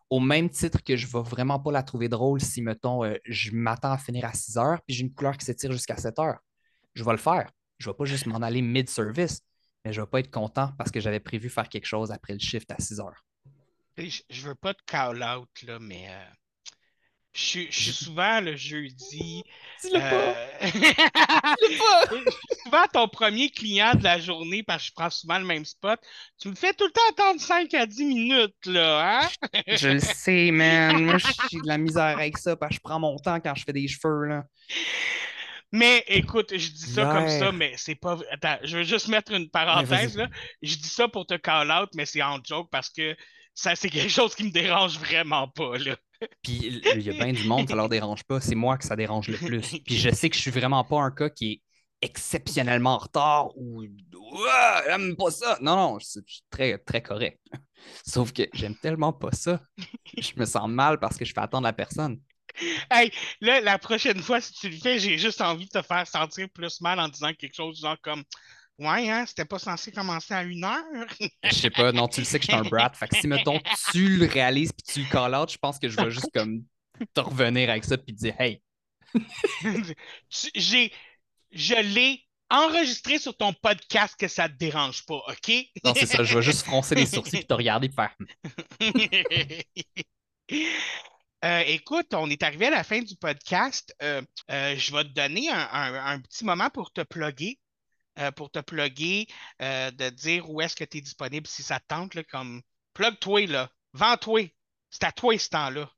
Au 0.10 0.20
même 0.20 0.50
titre 0.50 0.84
que 0.84 0.96
je 0.96 1.06
ne 1.06 1.12
vais 1.12 1.30
vraiment 1.30 1.60
pas 1.60 1.72
la 1.72 1.84
trouver 1.84 2.10
drôle 2.10 2.42
si, 2.42 2.62
mettons, 2.62 3.04
euh, 3.04 3.16
je 3.26 3.52
m'attends 3.52 3.92
à 3.92 3.98
finir 3.98 4.26
à 4.26 4.34
6 4.34 4.58
heures, 4.58 4.82
puis 4.88 4.96
j'ai 4.96 5.04
une 5.04 5.14
couleur 5.14 5.38
qui 5.38 5.46
s'étire 5.46 5.72
jusqu'à 5.72 5.98
7 5.98 6.18
heures. 6.20 6.40
Je 6.96 7.04
vais 7.04 7.12
le 7.12 7.18
faire. 7.18 7.52
Je 7.80 7.88
ne 7.88 7.94
vais 7.94 7.98
pas 7.98 8.06
juste 8.06 8.26
m'en 8.26 8.42
aller 8.42 8.62
mid-service, 8.62 9.42
mais 9.86 9.94
je 9.94 10.02
ne 10.02 10.06
vais 10.06 10.10
pas 10.10 10.20
être 10.20 10.32
content 10.32 10.74
parce 10.78 10.92
que 10.92 11.00
j'avais 11.00 11.22
prévu 11.22 11.50
faire 11.50 11.70
quelque 11.70 11.86
chose 11.86 12.12
après 12.12 12.34
le 12.34 12.40
shift 12.40 12.70
à 12.72 12.76
6 12.78 13.00
heures. 13.00 13.24
Je, 13.98 14.04
ne 14.30 14.48
veux 14.50 14.56
pas 14.56 14.74
te 14.74 14.84
call 14.86 15.24
out, 15.24 15.50
là, 15.64 15.78
mais 15.80 16.08
euh, 16.10 16.24
je, 17.34 17.40
suis- 17.42 17.72
je 17.72 17.80
suis 17.80 18.06
souvent 18.06 18.42
le 18.42 18.56
jeudi. 18.58 19.44
Dis-le 19.82 20.00
pas! 20.00 20.06
euh, 20.06 20.58
Dis-le 20.62 21.78
pas! 21.78 22.06
je 22.26 22.32
suis 22.32 22.62
souvent 22.66 22.86
ton 22.92 23.08
premier 23.08 23.50
client 23.50 23.94
de 23.96 24.04
la 24.04 24.20
journée 24.20 24.62
parce 24.64 24.84
que 24.84 24.88
je 24.90 24.94
prends 24.94 25.10
souvent 25.10 25.40
le 25.40 25.46
même 25.46 25.66
spot. 25.66 26.00
Tu 26.38 26.50
me 26.50 26.56
fais 26.56 26.74
tout 26.74 26.86
le 26.86 26.92
temps 26.92 27.02
attendre 27.12 27.40
5 27.40 27.74
à 27.76 27.86
10 27.86 28.04
minutes, 28.06 28.66
là, 28.66 29.22
hein? 29.24 29.30
Je 29.68 29.88
le 29.90 30.00
sais, 30.00 30.52
man. 30.52 31.02
Moi, 31.04 31.18
j'ai 31.50 31.60
de 31.60 31.68
la 31.68 31.78
misère 31.78 32.18
avec 32.18 32.38
ça 32.38 32.58
parce 32.58 32.72
que 32.72 32.76
je 32.76 32.82
prends 32.82 33.00
mon 33.00 33.18
temps 33.18 33.40
quand 33.40 33.56
je 33.56 33.64
fais 33.64 33.74
des 33.74 33.88
cheveux, 33.88 34.26
là. 34.26 34.44
Mais 35.72 36.04
écoute, 36.08 36.52
je 36.52 36.72
dis 36.72 36.94
ça 36.94 37.06
comme 37.06 37.30
ça, 37.30 37.52
mais 37.52 37.74
c'est 37.78 37.96
pas. 37.96 38.18
Attends, 38.32 38.58
je 38.64 38.78
veux 38.78 38.84
juste 38.84 39.08
mettre 39.08 39.34
une 39.34 39.50
parenthèse, 39.50 40.18
là. 40.18 40.28
Je 40.62 40.76
dis 40.76 40.90
ça 40.90 41.08
pour 41.08 41.26
te 41.28 41.36
call 41.36 41.72
out, 41.72 41.90
mais 41.96 42.06
c'est 42.06 42.24
en 42.24 42.40
joke 42.44 42.70
parce 42.72 42.90
que 42.90 43.16
ça, 43.54 43.76
c'est 43.76 43.90
quelque 43.90 44.10
chose 44.10 44.36
qui 44.36 44.46
me 44.46 44.52
dérange 44.52 44.98
vraiment 44.98 45.48
pas, 45.48 45.78
là. 45.78 45.96
Puis 46.44 46.82
il 46.96 47.02
y 47.02 47.10
a 47.10 47.14
bien 47.14 47.34
du 47.34 47.44
monde, 47.46 47.70
ça 47.70 47.76
leur 47.76 47.90
dérange 47.90 48.24
pas. 48.24 48.42
C'est 48.42 48.56
moi 48.56 48.78
que 48.78 48.86
ça 48.86 48.96
dérange 48.96 49.28
le 49.28 49.38
plus. 49.38 49.62
Puis 49.86 49.98
je 49.98 50.10
sais 50.10 50.30
que 50.30 50.36
je 50.36 50.42
suis 50.42 50.52
vraiment 50.52 50.84
pas 50.84 51.02
un 51.02 51.12
cas 51.12 51.30
qui 51.30 51.52
est 51.52 51.62
exceptionnellement 52.02 52.96
en 52.96 52.98
retard 52.98 53.58
ou 53.58 53.84
j'aime 54.86 55.16
pas 55.16 55.32
ça. 55.32 55.58
Non, 55.62 55.76
non, 55.76 56.00
je 56.00 56.06
suis 56.06 56.22
je 56.26 56.34
suis 56.36 56.44
très, 56.50 56.78
très 56.78 57.02
correct. 57.02 57.40
Sauf 58.06 58.34
que 58.34 58.44
j'aime 58.54 58.76
tellement 58.76 59.14
pas 59.14 59.32
ça. 59.32 59.62
Je 60.18 60.32
me 60.36 60.46
sens 60.46 60.70
mal 60.70 61.00
parce 61.00 61.18
que 61.18 61.26
je 61.26 61.34
fais 61.34 61.42
attendre 61.42 61.64
la 61.64 61.74
personne. 61.74 62.20
Hey, 62.92 63.12
là, 63.42 63.62
la 63.62 63.78
prochaine 63.78 64.22
fois, 64.22 64.42
si 64.42 64.54
tu 64.54 64.70
le 64.70 64.78
fais, 64.78 65.00
j'ai 65.00 65.18
juste 65.18 65.42
envie 65.42 65.66
de 65.66 65.70
te 65.70 65.82
faire 65.82 66.08
sentir 66.08 66.48
plus 66.50 66.82
mal 66.82 67.00
en 67.00 67.08
disant 67.08 67.34
quelque 67.34 67.56
chose 67.56 67.80
genre 67.80 67.98
comme 68.02 68.24
Ouais, 68.80 69.10
hein, 69.10 69.26
c'était 69.26 69.44
pas 69.44 69.60
censé 69.60 69.92
commencer 69.92 70.34
à 70.34 70.44
une 70.44 70.64
heure. 70.64 70.84
Je 71.44 71.54
sais 71.54 71.70
pas, 71.70 71.92
non, 71.92 72.08
tu 72.08 72.22
le 72.22 72.26
sais 72.26 72.40
que 72.40 72.46
je 72.46 72.52
suis 72.52 72.58
un 72.58 72.64
brat. 72.64 72.92
Fait 72.94 73.10
que 73.10 73.18
si, 73.18 73.28
mettons, 73.28 73.60
tu 73.92 74.18
le 74.18 74.26
réalises 74.26 74.72
puis 74.72 74.94
tu 74.94 75.02
le 75.02 75.12
call 75.12 75.36
out, 75.36 75.52
je 75.52 75.58
pense 75.58 75.78
que 75.78 75.90
je 75.90 75.98
vais 75.98 76.10
juste 76.10 76.32
comme 76.34 76.64
te 77.14 77.20
revenir 77.20 77.70
avec 77.70 77.84
ça 77.84 77.98
puis 77.98 78.16
te 78.16 78.20
dire 78.22 78.40
Hey, 78.40 78.62
J'ai, 80.56 80.94
je 81.52 81.76
l'ai 81.76 82.26
enregistré 82.50 83.20
sur 83.20 83.36
ton 83.36 83.54
podcast 83.54 84.16
que 84.18 84.28
ça 84.28 84.50
te 84.50 84.56
dérange 84.56 85.06
pas, 85.06 85.22
OK? 85.28 85.52
non, 85.84 85.94
c'est 85.94 86.06
ça, 86.06 86.24
je 86.24 86.36
vais 86.36 86.42
juste 86.42 86.66
froncer 86.66 86.96
les 86.96 87.06
sourcils 87.06 87.38
puis 87.38 87.46
te 87.46 87.54
regarder 87.54 87.90
faire 87.90 88.16
Euh, 91.46 91.64
écoute, 91.68 92.14
on 92.14 92.30
est 92.30 92.44
arrivé 92.44 92.68
à 92.68 92.72
la 92.72 92.84
fin 92.84 93.02
du 93.02 93.16
podcast. 93.16 93.96
Euh, 94.02 94.22
euh, 94.52 94.76
je 94.76 94.94
vais 94.94 95.04
te 95.06 95.10
donner 95.10 95.50
un, 95.50 96.20
petit 96.20 96.44
moment 96.44 96.70
pour 96.70 96.92
te 96.92 97.02
plugger, 97.02 97.60
pour 98.36 98.52
te 98.52 98.60
plugger, 98.60 99.28
de 99.60 100.10
dire 100.10 100.50
où 100.50 100.60
est-ce 100.60 100.76
que 100.76 100.84
tu 100.84 100.98
es 100.98 101.02
disponible 101.02 101.48
si 101.48 101.64
ça 101.64 101.80
te 101.80 101.86
tente, 101.88 102.16
là, 102.16 102.24
comme 102.26 102.62
plug-toi, 102.94 103.48
là, 103.48 103.72
vends-toi. 103.94 104.54
C'est 104.90 105.06
à 105.06 105.12
toi 105.12 105.38
ce 105.38 105.50
temps-là. 105.50 105.90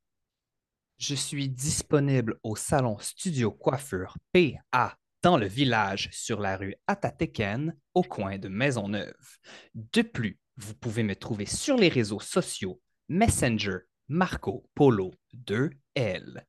Je 0.99 1.15
suis 1.15 1.49
disponible 1.49 2.37
au 2.43 2.55
salon 2.55 2.99
Studio 2.99 3.51
Coiffure 3.51 4.15
PA 4.31 4.97
dans 5.23 5.37
le 5.37 5.47
village 5.47 6.09
sur 6.11 6.39
la 6.39 6.57
rue 6.57 6.75
Atateken 6.85 7.75
au 7.95 8.03
coin 8.03 8.37
de 8.37 8.47
Maisonneuve. 8.47 9.37
De 9.73 10.03
plus, 10.03 10.39
vous 10.57 10.75
pouvez 10.75 11.01
me 11.01 11.15
trouver 11.15 11.47
sur 11.47 11.77
les 11.77 11.89
réseaux 11.89 12.19
sociaux 12.19 12.79
Messenger 13.09 13.79
Marco 14.13 14.67
Polo 14.75 15.13
2L 15.47 16.43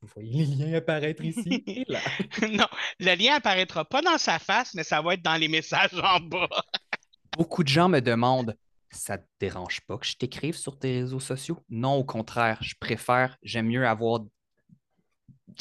Vous 0.01 0.09
voyez 0.15 0.45
les 0.45 0.55
liens 0.55 0.75
apparaître 0.75 1.25
ici 1.25 1.65
et 1.67 1.85
là. 1.89 1.99
non, 2.53 2.69
le 3.01 3.17
lien 3.17 3.35
apparaîtra 3.35 3.85
pas 3.87 4.03
dans 4.03 4.19
sa 4.19 4.39
face, 4.39 4.73
mais 4.75 4.85
ça 4.85 5.03
va 5.03 5.15
être 5.15 5.23
dans 5.23 5.35
les 5.35 5.49
messages 5.49 5.99
en 6.01 6.21
bas. 6.21 6.49
Beaucoup 7.37 7.65
de 7.65 7.69
gens 7.69 7.89
me 7.89 7.99
demandent 7.99 8.57
Ça 8.93 9.19
te 9.19 9.27
dérange 9.41 9.81
pas 9.81 9.99
que 9.99 10.07
je 10.07 10.15
t'écrive 10.15 10.55
sur 10.55 10.79
tes 10.79 11.01
réseaux 11.01 11.19
sociaux? 11.19 11.59
Non, 11.69 11.95
au 11.95 12.05
contraire, 12.05 12.59
je 12.61 12.77
préfère, 12.79 13.37
j'aime 13.43 13.67
mieux 13.67 13.85
avoir. 13.85 14.21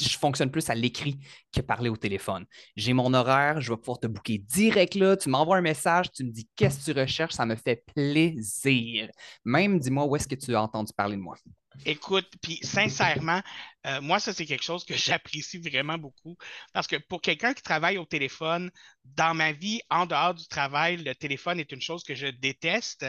Je 0.00 0.16
fonctionne 0.18 0.50
plus 0.50 0.68
à 0.70 0.74
l'écrit 0.74 1.18
que 1.52 1.60
parler 1.60 1.90
au 1.90 1.96
téléphone. 1.96 2.46
J'ai 2.76 2.92
mon 2.92 3.12
horaire, 3.14 3.60
je 3.60 3.72
vais 3.72 3.76
pouvoir 3.76 4.00
te 4.00 4.06
booker 4.06 4.38
direct 4.38 4.94
là. 4.94 5.16
Tu 5.16 5.28
m'envoies 5.28 5.56
un 5.56 5.62
message, 5.62 6.10
tu 6.12 6.24
me 6.24 6.30
dis 6.30 6.48
qu'est-ce 6.56 6.86
que 6.86 6.92
tu 6.92 7.00
recherches, 7.00 7.34
ça 7.34 7.46
me 7.46 7.56
fait 7.56 7.84
plaisir. 7.94 9.08
Même 9.44 9.78
dis-moi 9.78 10.04
où 10.04 10.16
est-ce 10.16 10.28
que 10.28 10.34
tu 10.34 10.54
as 10.54 10.62
entendu 10.62 10.92
parler 10.96 11.16
de 11.16 11.22
moi? 11.22 11.36
Écoute, 11.84 12.28
puis 12.42 12.58
sincèrement, 12.62 13.40
euh, 13.86 14.00
moi, 14.00 14.18
ça, 14.18 14.32
c'est 14.32 14.46
quelque 14.46 14.64
chose 14.64 14.84
que 14.84 14.94
j'apprécie 14.96 15.58
vraiment 15.58 15.98
beaucoup. 15.98 16.36
Parce 16.72 16.86
que 16.86 16.96
pour 16.96 17.20
quelqu'un 17.20 17.54
qui 17.54 17.62
travaille 17.62 17.98
au 17.98 18.04
téléphone, 18.04 18.70
dans 19.04 19.34
ma 19.34 19.52
vie, 19.52 19.80
en 19.90 20.06
dehors 20.06 20.34
du 20.34 20.46
travail, 20.48 20.96
le 20.98 21.14
téléphone 21.14 21.60
est 21.60 21.72
une 21.72 21.80
chose 21.80 22.02
que 22.02 22.14
je 22.14 22.26
déteste. 22.26 23.06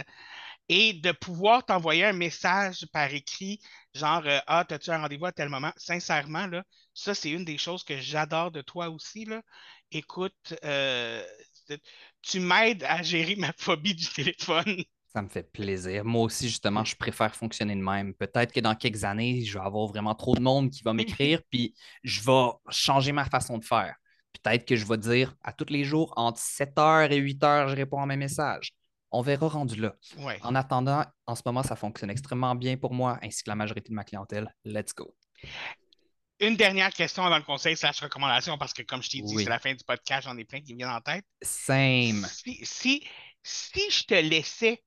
Et 0.69 0.93
de 0.93 1.11
pouvoir 1.11 1.65
t'envoyer 1.65 2.05
un 2.05 2.13
message 2.13 2.85
par 2.93 3.11
écrit, 3.13 3.59
genre 3.93 4.21
euh, 4.25 4.39
Ah, 4.47 4.65
as-tu 4.69 4.91
un 4.91 4.99
rendez-vous 4.99 5.25
à 5.25 5.31
tel 5.31 5.49
moment? 5.49 5.73
Sincèrement, 5.77 6.47
ça, 6.93 7.15
c'est 7.15 7.31
une 7.31 7.43
des 7.45 7.57
choses 7.57 7.83
que 7.83 7.97
j'adore 7.99 8.51
de 8.51 8.61
toi 8.61 8.89
aussi. 8.89 9.27
Écoute, 9.91 10.53
euh, 10.63 11.23
tu 12.21 12.39
m'aides 12.39 12.83
à 12.83 13.01
gérer 13.01 13.35
ma 13.35 13.51
phobie 13.57 13.95
du 13.95 14.07
téléphone. 14.07 14.83
Ça 15.11 15.23
me 15.23 15.27
fait 15.27 15.51
plaisir. 15.51 16.05
Moi 16.05 16.23
aussi, 16.23 16.47
justement, 16.47 16.83
je 16.83 16.95
préfère 16.95 17.35
fonctionner 17.35 17.75
de 17.75 17.81
même. 17.81 18.13
Peut-être 18.13 18.53
que 18.53 18.59
dans 18.59 18.75
quelques 18.75 19.03
années, 19.03 19.43
je 19.43 19.57
vais 19.57 19.65
avoir 19.65 19.87
vraiment 19.87 20.13
trop 20.13 20.35
de 20.35 20.41
monde 20.41 20.69
qui 20.69 20.83
va 20.83 20.93
m'écrire, 20.93 21.41
puis 21.49 21.73
je 22.03 22.21
vais 22.21 22.49
changer 22.69 23.11
ma 23.11 23.25
façon 23.25 23.57
de 23.57 23.65
faire. 23.65 23.95
Peut-être 24.33 24.65
que 24.65 24.75
je 24.75 24.85
vais 24.85 24.97
dire 24.99 25.35
à 25.43 25.51
tous 25.51 25.65
les 25.69 25.83
jours, 25.83 26.13
entre 26.15 26.39
7h 26.39 27.11
et 27.11 27.17
8h, 27.17 27.69
je 27.69 27.75
réponds 27.75 28.01
à 28.01 28.05
mes 28.05 28.17
messages. 28.17 28.71
On 29.11 29.21
verra 29.21 29.47
rendu 29.47 29.75
là. 29.79 29.95
Ouais. 30.17 30.39
En 30.43 30.53
attendant, 30.55 31.03
en 31.25 31.35
ce 31.35 31.41
moment, 31.45 31.63
ça 31.63 31.75
fonctionne 31.75 32.09
extrêmement 32.11 32.53
bien 32.55 32.77
pour 32.77 32.93
moi, 32.93 33.17
ainsi 33.23 33.43
que 33.43 33.49
la 33.49 33.55
majorité 33.55 33.89
de 33.89 33.95
ma 33.95 34.03
clientèle. 34.03 34.53
Let's 34.65 34.93
go. 34.93 35.15
Une 36.39 36.55
dernière 36.55 36.91
question 36.93 37.25
avant 37.25 37.37
le 37.37 37.43
conseil 37.43 37.75
slash 37.75 37.99
recommandation, 38.01 38.57
parce 38.57 38.73
que 38.73 38.81
comme 38.83 39.01
je 39.03 39.09
t'ai 39.09 39.21
dit, 39.21 39.35
Oui. 39.35 39.43
c'est 39.43 39.49
la 39.49 39.59
fin 39.59 39.73
du 39.73 39.83
podcast, 39.83 40.25
j'en 40.25 40.37
ai 40.37 40.45
plein 40.45 40.61
qui 40.61 40.73
me 40.73 40.77
viennent 40.77 40.89
en 40.89 41.01
tête. 41.01 41.25
Same. 41.41 42.25
Si, 42.31 42.59
si, 42.63 43.03
si 43.43 43.91
je 43.91 44.03
te 44.05 44.13
laissais 44.13 44.81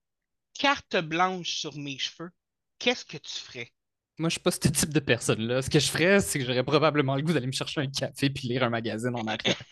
carte 0.58 0.96
blanche 0.96 1.50
sur 1.56 1.76
mes 1.76 1.98
cheveux, 1.98 2.30
qu'est-ce 2.78 3.04
que 3.04 3.18
tu 3.18 3.32
ferais? 3.38 3.70
Moi, 4.18 4.28
je 4.28 4.34
suis 4.34 4.40
pas 4.40 4.50
ce 4.50 4.58
type 4.58 4.90
de 4.92 5.00
personne-là. 5.00 5.62
Ce 5.62 5.68
que 5.70 5.80
je 5.80 5.88
ferais, 5.90 6.20
c'est 6.20 6.38
que 6.38 6.44
j'aurais 6.44 6.62
probablement 6.62 7.16
le 7.16 7.22
goût 7.22 7.32
d'aller 7.32 7.46
me 7.46 7.52
chercher 7.52 7.80
un 7.80 7.86
café 7.90 8.30
puis 8.30 8.46
lire 8.48 8.62
un 8.62 8.70
magazine 8.70 9.14
en 9.14 9.26
arrière. 9.26 9.56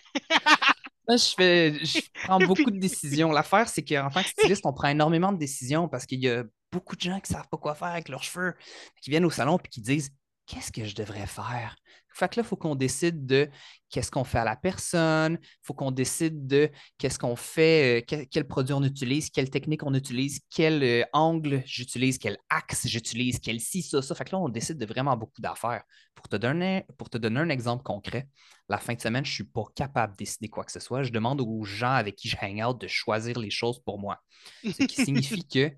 Moi, 1.11 1.17
je, 1.17 1.35
fais, 1.35 1.85
je 1.85 2.01
prends 2.25 2.39
beaucoup 2.39 2.71
de 2.71 2.79
décisions. 2.79 3.33
L'affaire, 3.33 3.69
c'est 3.69 3.83
qu'en 3.83 4.11
tant 4.11 4.23
que 4.23 4.29
styliste, 4.29 4.65
on 4.65 4.73
prend 4.73 4.87
énormément 4.87 5.33
de 5.33 5.39
décisions 5.39 5.89
parce 5.89 6.07
qu'il 6.07 6.21
y 6.21 6.29
a 6.29 6.45
beaucoup 6.71 6.95
de 6.95 7.01
gens 7.01 7.19
qui 7.19 7.33
ne 7.33 7.37
savent 7.37 7.49
pas 7.51 7.57
quoi 7.57 7.75
faire 7.75 7.89
avec 7.89 8.09
leurs 8.09 8.23
cheveux, 8.23 8.55
qui 9.03 9.11
viennent 9.11 9.25
au 9.25 9.31
salon 9.31 9.59
et 9.59 9.69
qui 9.69 9.81
disent 9.81 10.13
Qu'est-ce 10.47 10.71
que 10.71 10.85
je 10.85 10.95
devrais 10.95 11.27
faire? 11.27 11.75
Fait 12.13 12.29
que 12.29 12.41
là, 12.41 12.43
il 12.45 12.49
faut 12.49 12.57
qu'on 12.57 12.75
décide 12.75 13.27
de 13.27 13.49
qu'est-ce 13.89 14.11
qu'on 14.11 14.25
fait 14.25 14.39
à 14.39 14.45
la 14.45 14.57
personne, 14.57 15.39
il 15.41 15.59
faut 15.63 15.75
qu'on 15.75 15.91
décide 15.91 16.47
de 16.47 16.71
qu'est-ce 16.99 17.19
qu'on 17.19 17.37
fait, 17.37 18.01
euh, 18.01 18.05
quel, 18.07 18.27
quel 18.29 18.47
produit 18.47 18.73
on 18.73 18.83
utilise, 18.83 19.31
quelle 19.31 19.51
technique 19.51 19.83
on 19.83 19.95
utilise, 19.95 20.41
quel 20.51 20.83
euh, 20.83 21.05
angle 21.13 21.63
j'utilise, 21.67 22.19
quel 22.19 22.39
axe 22.49 22.87
j'utilise, 22.87 23.39
quel 23.39 23.61
ci, 23.61 23.83
ça, 23.83 24.03
ça. 24.03 24.15
Fait 24.15 24.25
que 24.25 24.33
là, 24.33 24.39
on 24.39 24.49
décide 24.49 24.79
de 24.79 24.87
vraiment 24.87 25.17
beaucoup 25.17 25.41
d'affaires. 25.41 25.83
Pour 26.15 26.29
te 26.29 26.37
donner, 26.37 26.85
pour 26.99 27.09
te 27.09 27.19
donner 27.19 27.41
un 27.41 27.49
exemple 27.49 27.83
concret, 27.83 28.29
la 28.69 28.79
fin 28.79 28.95
de 28.95 29.01
semaine, 29.01 29.25
je 29.25 29.31
ne 29.31 29.35
suis 29.35 29.45
pas 29.45 29.65
capable 29.75 30.13
de 30.13 30.19
décider 30.19 30.49
quoi 30.49 30.65
que 30.65 30.73
ce 30.73 30.81
soit. 30.81 31.03
Je 31.03 31.11
demande 31.11 31.41
aux 31.41 31.65
gens 31.65 31.93
avec 31.93 32.17
qui 32.17 32.29
je 32.29 32.37
hang 32.41 32.63
out 32.63 32.81
de 32.81 32.87
choisir 32.87 33.39
les 33.39 33.51
choses 33.51 33.81
pour 33.81 33.99
moi. 33.99 34.19
Ce 34.65 34.85
qui 34.85 35.05
signifie 35.05 35.47
que 35.49 35.73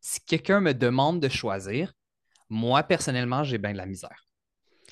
si 0.00 0.20
quelqu'un 0.24 0.60
me 0.60 0.72
demande 0.72 1.20
de 1.20 1.28
choisir, 1.28 1.92
moi, 2.48 2.82
personnellement, 2.82 3.44
j'ai 3.44 3.58
bien 3.58 3.72
de 3.72 3.76
la 3.76 3.86
misère. 3.86 4.27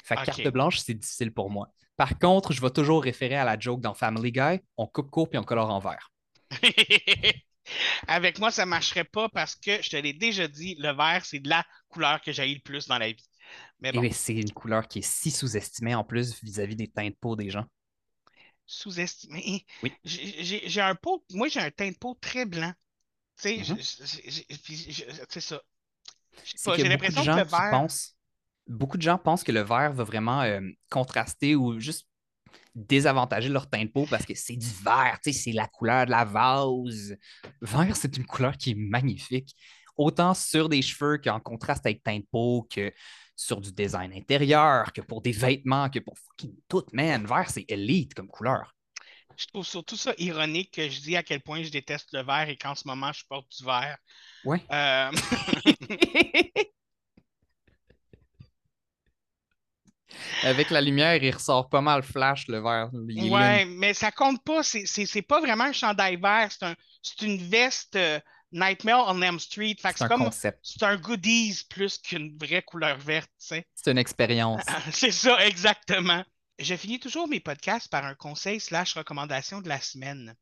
Fait 0.06 0.16
que 0.16 0.22
carte 0.22 0.48
blanche, 0.48 0.78
c'est 0.78 0.94
difficile 0.94 1.32
pour 1.32 1.50
moi. 1.50 1.70
Par 1.96 2.18
contre, 2.18 2.52
je 2.52 2.60
vais 2.60 2.70
toujours 2.70 3.02
référer 3.02 3.36
à 3.36 3.44
la 3.44 3.58
joke 3.58 3.80
dans 3.80 3.94
Family 3.94 4.32
Guy. 4.32 4.60
On 4.76 4.86
coupe 4.86 5.10
court 5.10 5.28
puis 5.28 5.38
on 5.38 5.44
colore 5.44 5.70
en 5.70 5.78
vert. 5.80 6.10
Avec 8.08 8.38
moi, 8.38 8.50
ça 8.50 8.64
ne 8.64 8.70
marcherait 8.70 9.04
pas 9.04 9.28
parce 9.28 9.54
que 9.56 9.82
je 9.82 9.90
te 9.90 9.96
l'ai 9.96 10.12
déjà 10.12 10.48
dit, 10.48 10.76
le 10.78 10.92
vert, 10.92 11.24
c'est 11.24 11.40
de 11.40 11.48
la 11.48 11.64
couleur 11.88 12.20
que 12.20 12.32
j'ai 12.32 12.46
le 12.52 12.60
plus 12.60 12.86
dans 12.86 12.98
la 12.98 13.12
vie. 13.12 13.28
Mais 13.80 13.92
Et 13.92 13.98
bon, 13.98 14.02
oui, 14.02 14.12
c'est 14.12 14.34
une 14.36 14.52
couleur 14.52 14.86
qui 14.86 15.00
est 15.00 15.02
si 15.02 15.30
sous-estimée 15.32 15.94
en 15.96 16.04
plus 16.04 16.40
vis-à-vis 16.42 16.76
des 16.76 16.86
teintes 16.88 17.10
de 17.14 17.16
peau 17.20 17.34
des 17.36 17.50
gens. 17.50 17.66
sous-estimé. 18.66 19.64
Oui. 19.82 19.92
J'ai 20.04 20.80
un 20.80 20.94
pot, 20.94 21.24
moi, 21.32 21.48
j'ai 21.48 21.60
un 21.60 21.70
teint 21.70 21.90
de 21.90 21.96
peau 21.96 22.14
très 22.20 22.46
blanc. 22.46 22.72
Tu 23.38 23.42
sais, 23.42 23.64
Mhm. 23.64 23.64
je- 23.64 25.24
c'est 25.28 25.40
ça. 25.40 25.62
J'ai 26.44 26.88
l'impression 26.88 27.28
que 27.28 27.36
le 27.36 27.44
vert. 27.44 27.70
pensent, 27.70 28.15
beaucoup 28.66 28.96
de 28.96 29.02
gens 29.02 29.18
pensent 29.18 29.44
que 29.44 29.52
le 29.52 29.62
vert 29.62 29.92
va 29.92 30.04
vraiment 30.04 30.42
euh, 30.42 30.60
contraster 30.90 31.54
ou 31.54 31.78
juste 31.78 32.06
désavantager 32.74 33.48
leur 33.48 33.68
teint 33.68 33.84
de 33.84 33.90
peau 33.90 34.06
parce 34.08 34.26
que 34.26 34.34
c'est 34.34 34.56
du 34.56 34.68
vert, 34.84 35.18
tu 35.22 35.32
sais, 35.32 35.38
c'est 35.38 35.52
la 35.52 35.66
couleur 35.66 36.06
de 36.06 36.10
la 36.10 36.24
vase. 36.24 37.16
Vert, 37.62 37.96
c'est 37.96 38.16
une 38.16 38.26
couleur 38.26 38.56
qui 38.56 38.72
est 38.72 38.76
magnifique, 38.76 39.54
autant 39.96 40.34
sur 40.34 40.68
des 40.68 40.82
cheveux 40.82 41.18
qu'en 41.18 41.40
contraste 41.40 41.86
avec 41.86 42.02
teint 42.02 42.18
de 42.18 42.26
peau, 42.30 42.66
que 42.70 42.92
sur 43.34 43.60
du 43.60 43.72
design 43.72 44.12
intérieur, 44.12 44.92
que 44.92 45.00
pour 45.00 45.22
des 45.22 45.32
vêtements, 45.32 45.90
que 45.90 45.98
pour 45.98 46.18
fucking 46.18 46.54
tout, 46.68 46.84
man. 46.92 47.26
Vert, 47.26 47.50
c'est 47.50 47.64
élite 47.68 48.14
comme 48.14 48.28
couleur. 48.28 48.74
Je 49.36 49.46
trouve 49.46 49.66
surtout 49.66 49.96
ça 49.96 50.14
ironique 50.16 50.72
que 50.72 50.88
je 50.88 51.00
dis 51.00 51.16
à 51.16 51.22
quel 51.22 51.42
point 51.42 51.62
je 51.62 51.70
déteste 51.70 52.08
le 52.12 52.22
vert 52.22 52.48
et 52.48 52.56
qu'en 52.56 52.74
ce 52.74 52.88
moment 52.88 53.12
je 53.12 53.22
porte 53.28 53.46
du 53.58 53.64
vert. 53.64 53.98
Ouais. 54.44 54.62
Euh, 54.70 55.10
Avec 60.42 60.70
la 60.70 60.80
lumière, 60.80 61.22
il 61.22 61.34
ressort 61.34 61.68
pas 61.68 61.80
mal 61.80 62.02
flash, 62.02 62.46
le 62.48 62.60
vert. 62.62 62.90
Lune. 62.92 63.76
mais 63.78 63.94
ça 63.94 64.10
compte 64.10 64.42
pas. 64.44 64.62
C'est- 64.62 65.22
pas 65.22 65.40
vraiment 65.40 65.64
un 65.64 65.72
chandail 65.72 66.16
vert. 66.16 66.48
C'est 66.50 66.64
un, 66.66 66.74
une 67.22 67.38
veste 67.48 67.96
euh, 67.96 68.20
Nightmare 68.52 69.06
on 69.08 69.20
Elm 69.22 69.38
Street. 69.38 69.76
C'est 69.78 70.02
un 70.02 70.08
comme. 70.08 70.24
concept. 70.24 70.58
C'est 70.62 70.82
un 70.82 70.96
goodies 70.96 71.62
plus 71.68 71.98
qu'une 71.98 72.36
vraie 72.38 72.62
couleur 72.62 72.98
verte. 72.98 73.30
C'est 73.38 73.66
une 73.86 73.98
expérience. 73.98 74.62
C'est 74.92 75.10
ça, 75.12 75.44
exactement. 75.46 76.24
Je 76.58 76.74
finis 76.74 76.98
toujours 76.98 77.28
mes 77.28 77.40
podcasts 77.40 77.88
par 77.88 78.04
un 78.04 78.14
conseil 78.14 78.60
slash 78.60 78.94
recommandation 78.94 79.60
de 79.60 79.68
la 79.68 79.80
semaine. 79.80 80.34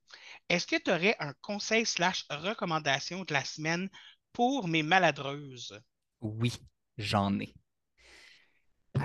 Est-ce 0.49 0.67
que 0.67 0.77
tu 0.77 0.91
aurais 0.91 1.17
un 1.19 1.33
conseil 1.43 1.85
slash 1.87 2.25
recommandation 2.31 3.25
de 3.25 3.33
la 3.33 3.45
semaine 3.45 3.89
pour 4.33 4.69
mes 4.69 4.85
maladreuses? 4.85 5.81
Oui, 6.21 6.53
j'en 6.99 7.39
ai. 7.41 7.53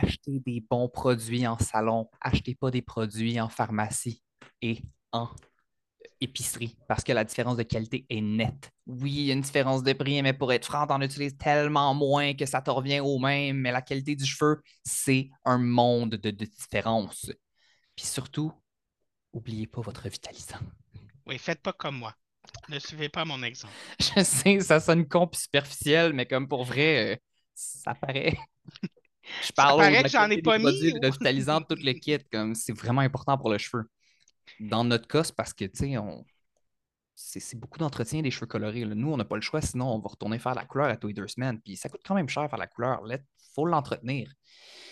Achetez 0.02 0.40
des 0.40 0.62
bons 0.62 0.90
produits 0.90 1.46
en 1.46 1.58
salon. 1.58 2.10
Achetez 2.22 2.56
pas 2.56 2.72
des 2.72 2.82
produits 2.82 3.40
en 3.40 3.50
pharmacie 3.50 4.24
et 4.62 4.82
en 5.12 5.30
épicerie 6.22 6.78
parce 6.88 7.04
que 7.04 7.12
la 7.12 7.24
différence 7.24 7.58
de 7.58 7.64
qualité 7.64 8.06
est 8.10 8.22
nette. 8.22 8.72
Oui, 8.88 9.12
il 9.12 9.26
y 9.26 9.32
a 9.32 9.34
une 9.34 9.42
différence 9.42 9.84
de 9.84 9.94
prix, 9.94 10.22
mais 10.22 10.34
pour 10.34 10.52
être 10.54 10.66
franc, 10.66 10.88
t'en 10.88 11.02
utilises 11.02 11.38
tellement 11.38 11.94
moins 11.94 12.34
que 12.34 12.46
ça 12.46 12.62
te 12.62 12.70
revient 12.70 13.00
au 13.02 13.20
même. 13.20 13.58
Mais 13.58 13.72
la 13.72 13.82
qualité 13.82 14.16
du 14.16 14.26
cheveu, 14.26 14.62
c'est 14.84 15.30
un 15.46 15.58
monde 15.58 16.12
de, 16.12 16.32
de 16.32 16.46
différence. 16.46 17.32
Puis 17.96 18.06
surtout, 18.06 18.54
oubliez 19.34 19.68
pas 19.68 19.82
votre 19.82 20.08
vitalisant. 20.10 20.60
Oui, 21.26 21.38
faites 21.38 21.62
pas 21.62 21.74
comme 21.74 21.98
moi. 21.98 22.16
Ne 22.70 22.80
suivez 22.80 23.10
pas 23.10 23.26
mon 23.26 23.44
exemple. 23.44 23.74
Je 24.00 24.24
sais, 24.24 24.60
ça 24.62 24.80
sonne 24.80 25.08
con 25.08 25.28
puis 25.28 25.42
superficiel, 25.42 26.14
mais 26.14 26.26
comme 26.26 26.48
pour 26.48 26.64
vrai, 26.64 27.14
euh, 27.14 27.18
ça 27.56 27.94
paraît. 27.96 28.38
Je 29.43 29.51
parle 29.51 29.80
de 29.80 30.01
que 30.03 30.10
j'en 30.10 30.30
ai 30.30 30.41
pas 30.41 30.57
mis, 30.57 30.64
produits, 30.64 30.93
ou- 30.93 30.99
de 30.99 31.07
vitalisant, 31.10 31.61
tout 31.61 31.76
le 31.80 31.93
kit, 31.93 32.19
comme 32.31 32.56
c'est 32.56 32.73
vraiment 32.73 33.01
important 33.01 33.38
pour 33.38 33.49
le 33.49 33.57
cheveu. 33.57 33.89
Dans 34.60 34.84
notre 34.84 35.07
cas, 35.07 35.23
c'est 35.23 35.35
parce 35.35 35.53
que, 35.53 35.65
tu 35.65 35.77
sais, 35.77 35.97
on... 35.97 36.26
c'est 37.15 37.60
beaucoup 37.60 37.80
d'entretien 37.80 38.22
des 38.22 38.31
cheveux 38.31 38.47
colorés. 38.47 38.85
là. 38.85 38.95
Nous, 38.95 39.11
on 39.11 39.18
n'a 39.18 39.26
pas 39.26 39.35
le 39.35 39.41
choix, 39.41 39.61
sinon 39.61 39.93
on 39.93 39.99
va 39.99 40.10
retourner 40.10 40.39
faire 40.39 40.56
la 40.56 40.65
couleur 40.65 40.89
à 40.89 40.97
tous 40.97 41.07
les 41.07 41.14
deux 41.14 41.27
semaines. 41.27 41.61
Puis 41.61 41.76
ça 41.76 41.89
coûte 41.89 42.01
quand 42.06 42.15
même 42.15 42.30
cher 42.30 42.49
faire 42.49 42.60
la 42.60 42.68
couleur. 42.68 43.01
Il 43.07 43.19
faut 43.53 43.65
l'entretenir. 43.65 44.31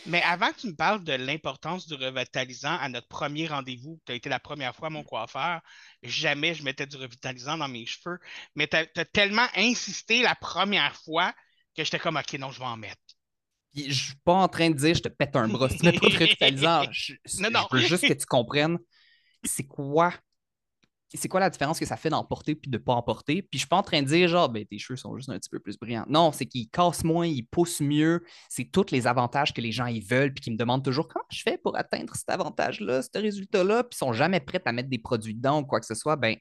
Mais 0.05 0.21
avant 0.23 0.51
que 0.51 0.61
tu 0.61 0.67
me 0.67 0.75
parles 0.75 1.03
de 1.03 1.13
l'importance 1.13 1.85
du 1.85 1.93
revitalisant 1.95 2.77
à 2.77 2.87
notre 2.87 3.09
premier 3.09 3.47
rendez-vous, 3.47 3.99
tu 4.05 4.13
as 4.13 4.15
été 4.15 4.29
la 4.29 4.39
première 4.39 4.73
fois 4.73 4.87
à 4.87 4.89
mon 4.89 5.03
coiffeur, 5.03 5.59
jamais 6.01 6.53
je 6.53 6.63
mettais 6.63 6.85
du 6.85 6.95
revitalisant 6.95 7.57
dans 7.57 7.67
mes 7.67 7.85
cheveux. 7.85 8.17
Mais 8.55 8.67
tu 8.67 8.77
as, 8.77 9.05
tellement 9.05 9.47
insisté 9.55 10.21
la 10.21 10.35
première 10.35 10.95
fois 10.95 11.33
que 11.75 11.83
j'étais 11.83 11.99
comme, 11.99 12.15
OK, 12.15 12.33
non, 12.39 12.51
je 12.51 12.59
vais 12.59 12.65
en 12.65 12.77
mettre. 12.77 13.01
Je 13.77 14.05
suis 14.05 14.15
pas 14.23 14.33
en 14.33 14.47
train 14.47 14.69
de 14.69 14.75
dire 14.75 14.95
je 14.95 15.03
te 15.03 15.09
pète 15.09 15.35
un 15.35 15.47
bras 15.47 15.69
si 15.69 15.77
tu 15.77 15.85
mets 15.85 15.91
pas 15.91 16.09
de 16.09 16.17
revitalisant. 16.17 16.83
Je, 16.91 17.13
Non, 17.39 17.49
non. 17.51 17.67
je 17.71 17.77
veux 17.77 17.83
juste 17.83 18.07
que 18.07 18.13
tu 18.13 18.25
comprennes 18.25 18.77
c'est 19.43 19.63
quoi 19.63 20.13
c'est 21.13 21.29
quoi 21.29 21.39
la 21.39 21.49
différence 21.49 21.79
que 21.79 21.85
ça 21.85 21.95
fait 21.95 22.09
d'en 22.09 22.23
porter 22.25 22.55
puis 22.55 22.69
de 22.69 22.77
pas 22.77 22.93
en 22.93 23.01
porter. 23.01 23.41
Puis 23.41 23.51
je 23.53 23.59
suis 23.59 23.67
pas 23.67 23.77
en 23.77 23.83
train 23.83 24.01
de 24.01 24.07
dire 24.07 24.27
genre 24.27 24.49
ben 24.49 24.65
tes 24.65 24.77
cheveux 24.77 24.97
sont 24.97 25.15
juste 25.15 25.29
un 25.29 25.39
petit 25.39 25.49
peu 25.49 25.59
plus 25.59 25.77
brillants. 25.77 26.05
Non, 26.09 26.31
c'est 26.31 26.45
qu'ils 26.45 26.69
cassent 26.69 27.03
moins, 27.03 27.25
ils 27.25 27.45
poussent 27.45 27.79
mieux. 27.79 28.23
C'est 28.49 28.65
tous 28.65 28.91
les 28.91 29.07
avantages 29.07 29.53
que 29.53 29.61
les 29.61 29.71
gens 29.71 29.85
ils 29.85 30.03
veulent 30.03 30.33
puis 30.33 30.43
qu'ils 30.43 30.53
me 30.53 30.57
demandent 30.57 30.83
toujours 30.83 31.07
comment 31.07 31.25
je 31.31 31.41
fais 31.43 31.57
pour 31.57 31.77
atteindre 31.77 32.13
cet 32.15 32.29
avantage-là, 32.29 33.01
ce 33.01 33.19
résultat-là, 33.19 33.83
puis 33.83 33.95
ils 33.95 33.99
sont 33.99 34.13
jamais 34.13 34.41
prêts 34.41 34.61
à 34.65 34.71
mettre 34.73 34.89
des 34.89 34.99
produits 34.99 35.33
dedans 35.33 35.61
ou 35.61 35.65
quoi 35.65 35.79
que 35.79 35.85
ce 35.85 35.95
soit. 35.95 36.17
Ben 36.17 36.35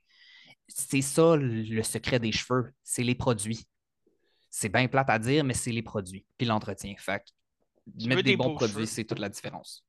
c'est 0.69 1.03
ça 1.03 1.37
le 1.37 1.83
secret 1.85 2.19
des 2.19 2.33
cheveux, 2.33 2.73
c'est 2.83 3.05
les 3.05 3.15
produits. 3.15 3.67
C'est 4.59 4.70
bien 4.70 4.89
plate 4.89 5.11
à 5.11 5.19
dire, 5.19 5.45
mais 5.45 5.53
c'est 5.53 5.70
les 5.70 5.83
produits 5.83 6.24
puis 6.39 6.47
l'entretien. 6.47 6.95
Fait 6.97 7.19
que 7.19 8.07
mettre 8.07 8.23
des, 8.23 8.31
des 8.31 8.37
bons 8.39 8.55
produits, 8.55 8.87
c'est 8.87 9.05
toute 9.05 9.19
la 9.19 9.28
différence. 9.28 9.85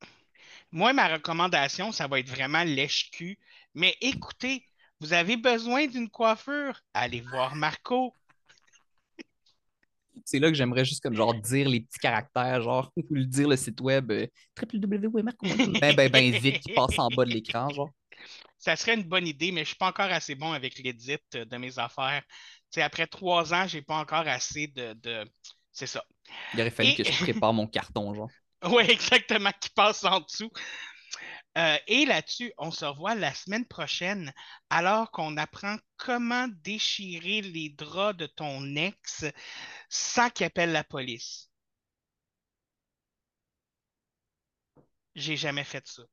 Moi, 0.73 0.91
ma 0.91 1.07
recommandation, 1.07 1.94
ça 1.94 2.06
va 2.07 2.19
être 2.19 2.27
vraiment 2.27 2.65
lèche-cul. 2.65 3.39
Mais 3.76 3.95
écoutez, 4.02 4.65
vous 4.99 5.14
avez 5.14 5.38
besoin 5.38 5.88
d'une 5.88 6.10
coiffure? 6.10 6.81
Allez 6.94 7.22
voir 7.22 7.56
Marco. 7.56 8.14
C'est 10.26 10.39
là 10.39 10.49
que 10.49 10.56
j'aimerais 10.56 10.84
juste 10.84 11.02
comme 11.02 11.15
genre 11.15 11.34
dire 11.34 11.69
les 11.69 11.80
petits 11.80 11.99
caractères, 11.99 12.61
genre, 12.61 12.91
ou 12.98 13.06
le 13.11 13.23
dire 13.23 13.48
le 13.48 13.56
site 13.56 13.80
web 13.80 14.11
euh, 14.11 14.27
www.marco. 14.61 15.45
ben, 15.80 15.95
ben, 15.95 16.11
ben 16.11 16.31
vite 16.31 16.60
qui 16.60 16.73
passe 16.73 16.99
en 16.99 17.07
bas 17.07 17.23
de 17.23 17.31
l'écran, 17.31 17.69
genre. 17.69 17.91
Ça 18.57 18.76
serait 18.76 18.95
une 18.95 19.03
bonne 19.03 19.27
idée, 19.27 19.52
mais 19.53 19.60
je 19.60 19.61
ne 19.61 19.68
suis 19.68 19.76
pas 19.77 19.88
encore 19.88 20.11
assez 20.11 20.35
bon 20.35 20.52
avec 20.52 20.77
l'édit 20.80 21.15
de 21.31 21.57
mes 21.57 21.80
affaires. 21.80 22.23
Après 22.77 23.07
trois 23.07 23.53
ans, 23.53 23.68
j'ai 23.68 23.81
pas 23.81 23.98
encore 23.98 24.27
assez 24.27 24.68
de. 24.68 24.94
de... 24.94 25.26
C'est 25.72 25.88
ça. 25.88 26.03
Il 26.53 26.61
aurait 26.61 26.69
fallu 26.69 26.91
Et- 26.91 26.95
que 26.95 27.03
je 27.03 27.11
prépare 27.23 27.53
mon 27.53 27.68
carton, 27.68 28.14
genre. 28.14 28.30
Oui, 28.64 28.84
exactement, 28.89 29.52
qui 29.60 29.69
passe 29.69 30.03
en 30.03 30.19
dessous. 30.19 30.52
Euh, 31.57 31.77
et 31.88 32.06
là-dessus, 32.06 32.53
on 32.57 32.72
se 32.72 32.85
revoit 32.85 33.15
la 33.15 33.34
semaine 33.34 33.65
prochaine 33.65 34.31
alors 34.69 35.11
qu'on 35.11 35.38
apprend 35.38 35.77
comment 35.98 36.48
déchirer 36.64 37.41
les 37.41 37.69
draps 37.69 38.18
de 38.18 38.27
ton 38.27 38.76
ex 38.76 39.26
sans 39.89 40.30
qu'il 40.30 40.45
appelle 40.45 40.72
la 40.72 40.84
police. 40.84 41.49
J'ai 45.15 45.35
jamais 45.35 45.65
fait 45.65 45.85
ça. 45.85 46.03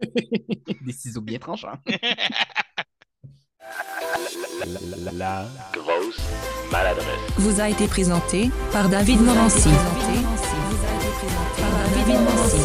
Des 0.80 0.92
ciseaux 0.92 1.20
bien 1.20 1.38
tranchants. 1.38 1.78
La 5.16 5.44
grosse 5.72 6.20
maladresse. 6.70 7.06
vous 7.38 7.60
a 7.60 7.68
été 7.68 7.86
présenté 7.86 8.50
par 8.72 8.88
David 8.88 9.20
Morancy. 9.20 9.68
Par 11.56 11.88
David 11.94 12.20
Morancy. 12.20 12.56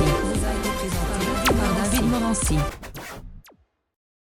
Par 1.45 1.83
David 1.83 2.09
Morancy. 2.09 2.57